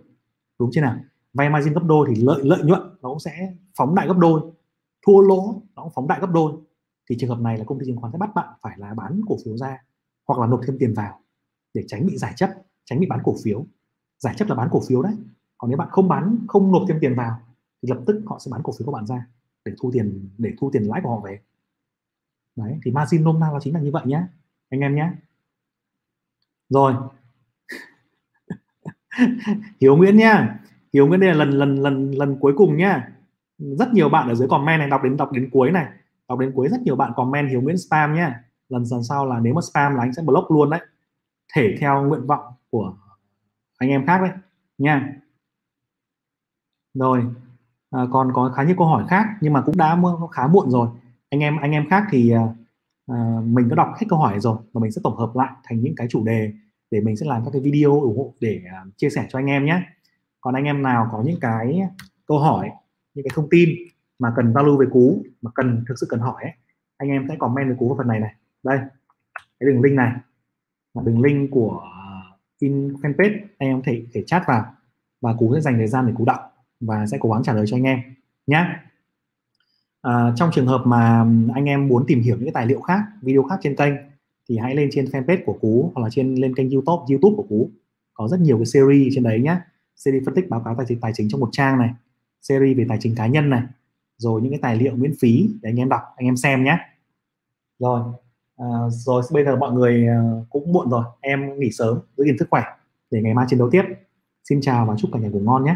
đúng 0.60 0.70
chưa 0.74 0.82
nào? 0.82 0.96
Vay 1.34 1.50
margin 1.50 1.74
gấp 1.74 1.84
đôi 1.84 2.08
thì 2.10 2.22
lợi 2.22 2.42
lợi 2.44 2.64
nhuận 2.64 2.82
nó 3.02 3.10
cũng 3.10 3.20
sẽ 3.20 3.54
phóng 3.78 3.96
đại 3.96 4.08
gấp 4.08 4.18
đôi 4.18 4.42
thua 5.08 5.22
lỗ 5.22 5.62
nó 5.76 5.84
cũng 5.84 5.92
phóng 5.96 6.08
đại 6.08 6.20
gấp 6.20 6.30
đôi. 6.34 6.54
Thì 7.10 7.18
trường 7.20 7.30
hợp 7.30 7.40
này 7.40 7.58
là 7.58 7.64
công 7.64 7.80
ty 7.80 7.86
chứng 7.86 7.96
khoán 7.96 8.12
sẽ 8.12 8.18
bắt 8.18 8.30
bạn 8.36 8.48
phải 8.62 8.78
là 8.78 8.94
bán 8.94 9.22
cổ 9.28 9.38
phiếu 9.46 9.58
ra 9.58 9.78
hoặc 10.32 10.40
là 10.40 10.48
nộp 10.48 10.62
thêm 10.68 10.78
tiền 10.80 10.94
vào 10.94 11.20
để 11.74 11.84
tránh 11.88 12.06
bị 12.06 12.18
giải 12.18 12.34
chấp, 12.36 12.50
tránh 12.86 13.00
bị 13.00 13.08
bán 13.10 13.20
cổ 13.24 13.36
phiếu. 13.44 13.66
Giải 14.18 14.34
chấp 14.38 14.48
là 14.48 14.56
bán 14.56 14.70
cổ 14.72 14.82
phiếu 14.88 15.02
đấy. 15.02 15.14
Còn 15.58 15.70
nếu 15.70 15.78
bạn 15.78 15.88
không 15.92 16.08
bán, 16.08 16.38
không 16.48 16.72
nộp 16.72 16.84
thêm 16.88 16.98
tiền 17.02 17.16
vào 17.16 17.40
thì 17.82 17.90
lập 17.90 18.00
tức 18.08 18.22
họ 18.26 18.40
sẽ 18.40 18.52
bán 18.52 18.62
cổ 18.64 18.74
phiếu 18.80 18.86
của 18.86 18.92
bạn 18.92 19.06
ra 19.08 19.28
để 19.66 19.74
thu 19.82 19.92
tiền, 19.94 20.30
để 20.38 20.52
thu 20.60 20.70
tiền 20.74 20.84
lãi 20.84 21.02
của 21.04 21.10
họ 21.10 21.20
về. 21.20 21.40
Đấy, 22.56 22.80
thì 22.84 22.92
margin 22.92 23.24
nôm 23.24 23.40
na 23.40 23.48
nó 23.54 23.60
chính 23.60 23.74
là 23.74 23.80
như 23.80 23.92
vậy 23.92 24.04
nhé 24.06 24.24
anh 24.70 24.80
em 24.80 24.96
nhé 24.96 25.10
rồi. 26.72 26.94
Hiếu 29.82 29.96
Nguyễn 29.96 30.18
nhá. 30.18 30.60
Hiếu 30.94 31.08
Nguyễn 31.08 31.20
đây 31.20 31.30
là 31.30 31.36
lần 31.36 31.50
lần 31.50 31.76
lần 31.76 32.12
lần 32.12 32.38
cuối 32.40 32.54
cùng 32.58 32.78
nhá. 32.78 33.12
Rất 33.58 33.94
nhiều 33.94 34.10
bạn 34.10 34.28
ở 34.28 34.36
dưới 34.36 34.48
comment 34.48 34.80
này 34.80 34.90
đọc 34.90 35.04
đến 35.04 35.18
đọc 35.18 35.32
đến 35.32 35.50
cuối 35.52 35.72
này, 35.72 35.88
đọc 36.28 36.40
đến 36.40 36.52
cuối 36.56 36.68
rất 36.68 36.82
nhiều 36.82 36.96
bạn 36.96 37.12
comment 37.16 37.50
Hiếu 37.50 37.62
Nguyễn 37.62 37.78
spam 37.78 38.14
nhá 38.14 38.44
lần 38.72 38.84
lần 38.92 39.04
sau 39.04 39.26
là 39.26 39.40
nếu 39.40 39.54
mà 39.54 39.62
spam 39.62 39.96
là 39.96 40.04
anh 40.04 40.14
sẽ 40.14 40.22
block 40.26 40.52
luôn 40.52 40.70
đấy. 40.70 40.80
Thể 41.54 41.76
theo 41.80 42.04
nguyện 42.04 42.28
vọng 42.28 42.54
của 42.70 42.94
anh 43.78 43.90
em 43.90 44.06
khác 44.08 44.22
đấy 44.22 44.32
nha. 44.78 45.14
Rồi 46.94 47.26
à, 47.92 48.02
còn 48.12 48.32
có 48.34 48.54
khá 48.56 48.64
nhiều 48.64 48.76
câu 48.78 48.88
hỏi 48.88 49.06
khác 49.10 49.26
nhưng 49.42 49.54
mà 49.54 49.62
cũng 49.62 49.78
đã 49.78 50.02
khá 50.32 50.48
muộn 50.48 50.70
rồi. 50.70 50.88
Anh 51.30 51.40
em 51.40 51.58
anh 51.58 51.72
em 51.72 51.90
khác 51.90 52.04
thì 52.12 52.32
à, 52.32 52.48
à 53.08 53.42
mình 53.44 53.70
có 53.70 53.76
đọc 53.76 53.94
hết 53.98 54.06
câu 54.10 54.20
hỏi 54.20 54.40
rồi 54.40 54.58
và 54.74 54.82
mình 54.82 54.92
sẽ 54.92 55.02
tổng 55.04 55.18
hợp 55.18 55.32
lại 55.36 55.52
thành 55.64 55.82
những 55.82 55.96
cái 55.96 56.08
chủ 56.10 56.26
đề 56.26 56.54
để 56.92 57.02
mình 57.02 57.18
sẽ 57.18 57.26
làm 57.26 57.46
các 57.46 57.52
cái 57.54 57.62
video 57.62 58.02
ủng 58.02 58.18
hộ 58.18 58.34
để 58.40 58.62
à, 58.72 58.86
chia 58.98 59.10
sẻ 59.10 59.28
cho 59.30 59.40
anh 59.40 59.46
em 59.46 59.66
nhé. 59.66 59.82
Còn 60.42 60.54
anh 60.54 60.64
em 60.64 60.82
nào 60.82 61.10
có 61.12 61.24
những 61.26 61.40
cái 61.42 61.82
câu 62.28 62.40
hỏi 62.40 62.72
những 63.14 63.26
cái 63.26 63.32
thông 63.36 63.50
tin 63.50 63.70
mà 64.20 64.34
cần 64.36 64.54
giao 64.54 64.64
lưu 64.64 64.78
về 64.78 64.86
cú 64.92 65.24
mà 65.42 65.52
cần 65.56 65.84
thực 65.88 65.96
sự 66.02 66.08
cần 66.10 66.20
hỏi 66.20 66.44
ấy, 66.44 66.52
anh 66.98 67.10
em 67.10 67.26
sẽ 67.30 67.36
comment 67.40 67.70
về 67.70 67.76
cú 67.80 67.88
vào 67.88 67.98
phần 67.98 68.08
này 68.08 68.20
này 68.20 68.36
đây 68.64 68.80
cái 69.60 69.70
đường 69.70 69.82
link 69.82 69.96
này 69.96 70.12
là 70.94 71.02
đường 71.06 71.22
link 71.22 71.52
của 71.52 71.80
ờ, 71.84 72.38
in 72.60 72.94
fanpage. 72.94 73.40
Anh 73.58 73.70
em 73.70 73.78
có 73.78 73.84
thể 73.86 74.06
thể 74.14 74.24
chat 74.28 74.44
vào 74.48 74.66
và 75.22 75.34
cú 75.34 75.56
sẽ 75.56 75.62
dành 75.62 75.78
thời 75.78 75.88
gian 75.88 76.08
để 76.08 76.14
cú 76.18 76.26
đọc 76.26 76.40
và 76.80 77.06
sẽ 77.08 77.18
cố 77.20 77.32
gắng 77.32 77.44
trả 77.44 77.54
lời 77.54 77.66
cho 77.68 77.78
anh 77.78 77.84
em 77.84 78.00
nhé 78.48 78.58
à, 78.58 78.80
ờ, 80.02 80.34
trong 80.36 80.50
trường 80.54 80.68
hợp 80.68 80.82
mà 80.86 81.26
anh 81.56 81.66
em 81.66 81.88
muốn 81.88 82.04
tìm 82.08 82.22
hiểu 82.22 82.36
những 82.36 82.46
cái 82.46 82.54
tài 82.54 82.66
liệu 82.66 82.82
khác 82.82 83.02
video 83.22 83.44
khác 83.44 83.60
trên 83.62 83.76
kênh 83.76 83.94
thì 84.50 84.58
hãy 84.58 84.76
lên 84.76 84.90
trên 84.92 85.06
fanpage 85.06 85.46
của 85.46 85.58
cú 85.62 85.92
hoặc 85.96 86.04
là 86.04 86.10
trên 86.10 86.36
lên 86.36 86.56
kênh 86.56 86.70
youtube 86.70 87.04
youtube 87.10 87.36
của 87.38 87.46
cú. 87.50 87.70
Có 88.14 88.28
rất 88.28 88.40
nhiều 88.40 88.58
cái 88.58 88.66
series 88.66 89.14
trên 89.16 89.24
đấy 89.24 89.40
nhé 89.40 89.58
series 89.96 90.26
phân 90.26 90.36
tích 90.36 90.50
báo 90.50 90.62
cáo 90.66 90.76
tài 90.76 90.86
chính 90.90 91.00
tài 91.00 91.12
chính 91.16 91.30
trong 91.30 91.40
một 91.40 91.50
trang 91.52 91.80
này 91.80 91.90
series 92.42 92.78
về 92.78 92.86
tài 92.90 92.98
chính 93.02 93.16
cá 93.16 93.28
nhân 93.28 93.50
này 93.50 93.64
rồi 94.18 94.42
những 94.42 94.52
cái 94.52 94.60
tài 94.62 94.76
liệu 94.76 94.96
miễn 94.96 95.14
phí 95.20 95.50
để 95.62 95.70
anh 95.70 95.80
em 95.80 95.90
đọc 95.90 96.02
anh 96.16 96.26
em 96.26 96.38
xem 96.38 96.64
nhé 96.64 96.78
rồi 97.80 98.02
à, 98.62 98.68
rồi 98.90 99.24
bây 99.32 99.46
giờ 99.46 99.56
mọi 99.56 99.72
người 99.72 100.08
à, 100.08 100.22
cũng 100.50 100.74
muộn 100.74 100.90
rồi 100.90 101.04
em 101.22 101.60
nghỉ 101.60 101.72
sớm 101.72 102.00
giữ 102.18 102.24
gìn 102.24 102.36
sức 102.40 102.48
khỏe 102.50 102.64
để 103.12 103.22
ngày 103.22 103.34
mai 103.34 103.46
chiến 103.50 103.60
đấu 103.60 103.70
tiếp. 103.72 103.84
Xin 104.50 104.62
chào 104.62 104.86
và 104.86 104.96
chúc 104.98 105.10
cả 105.14 105.20
nhà 105.20 105.30
ngủ 105.30 105.40
ngon 105.40 105.66
nhé. 105.66 105.76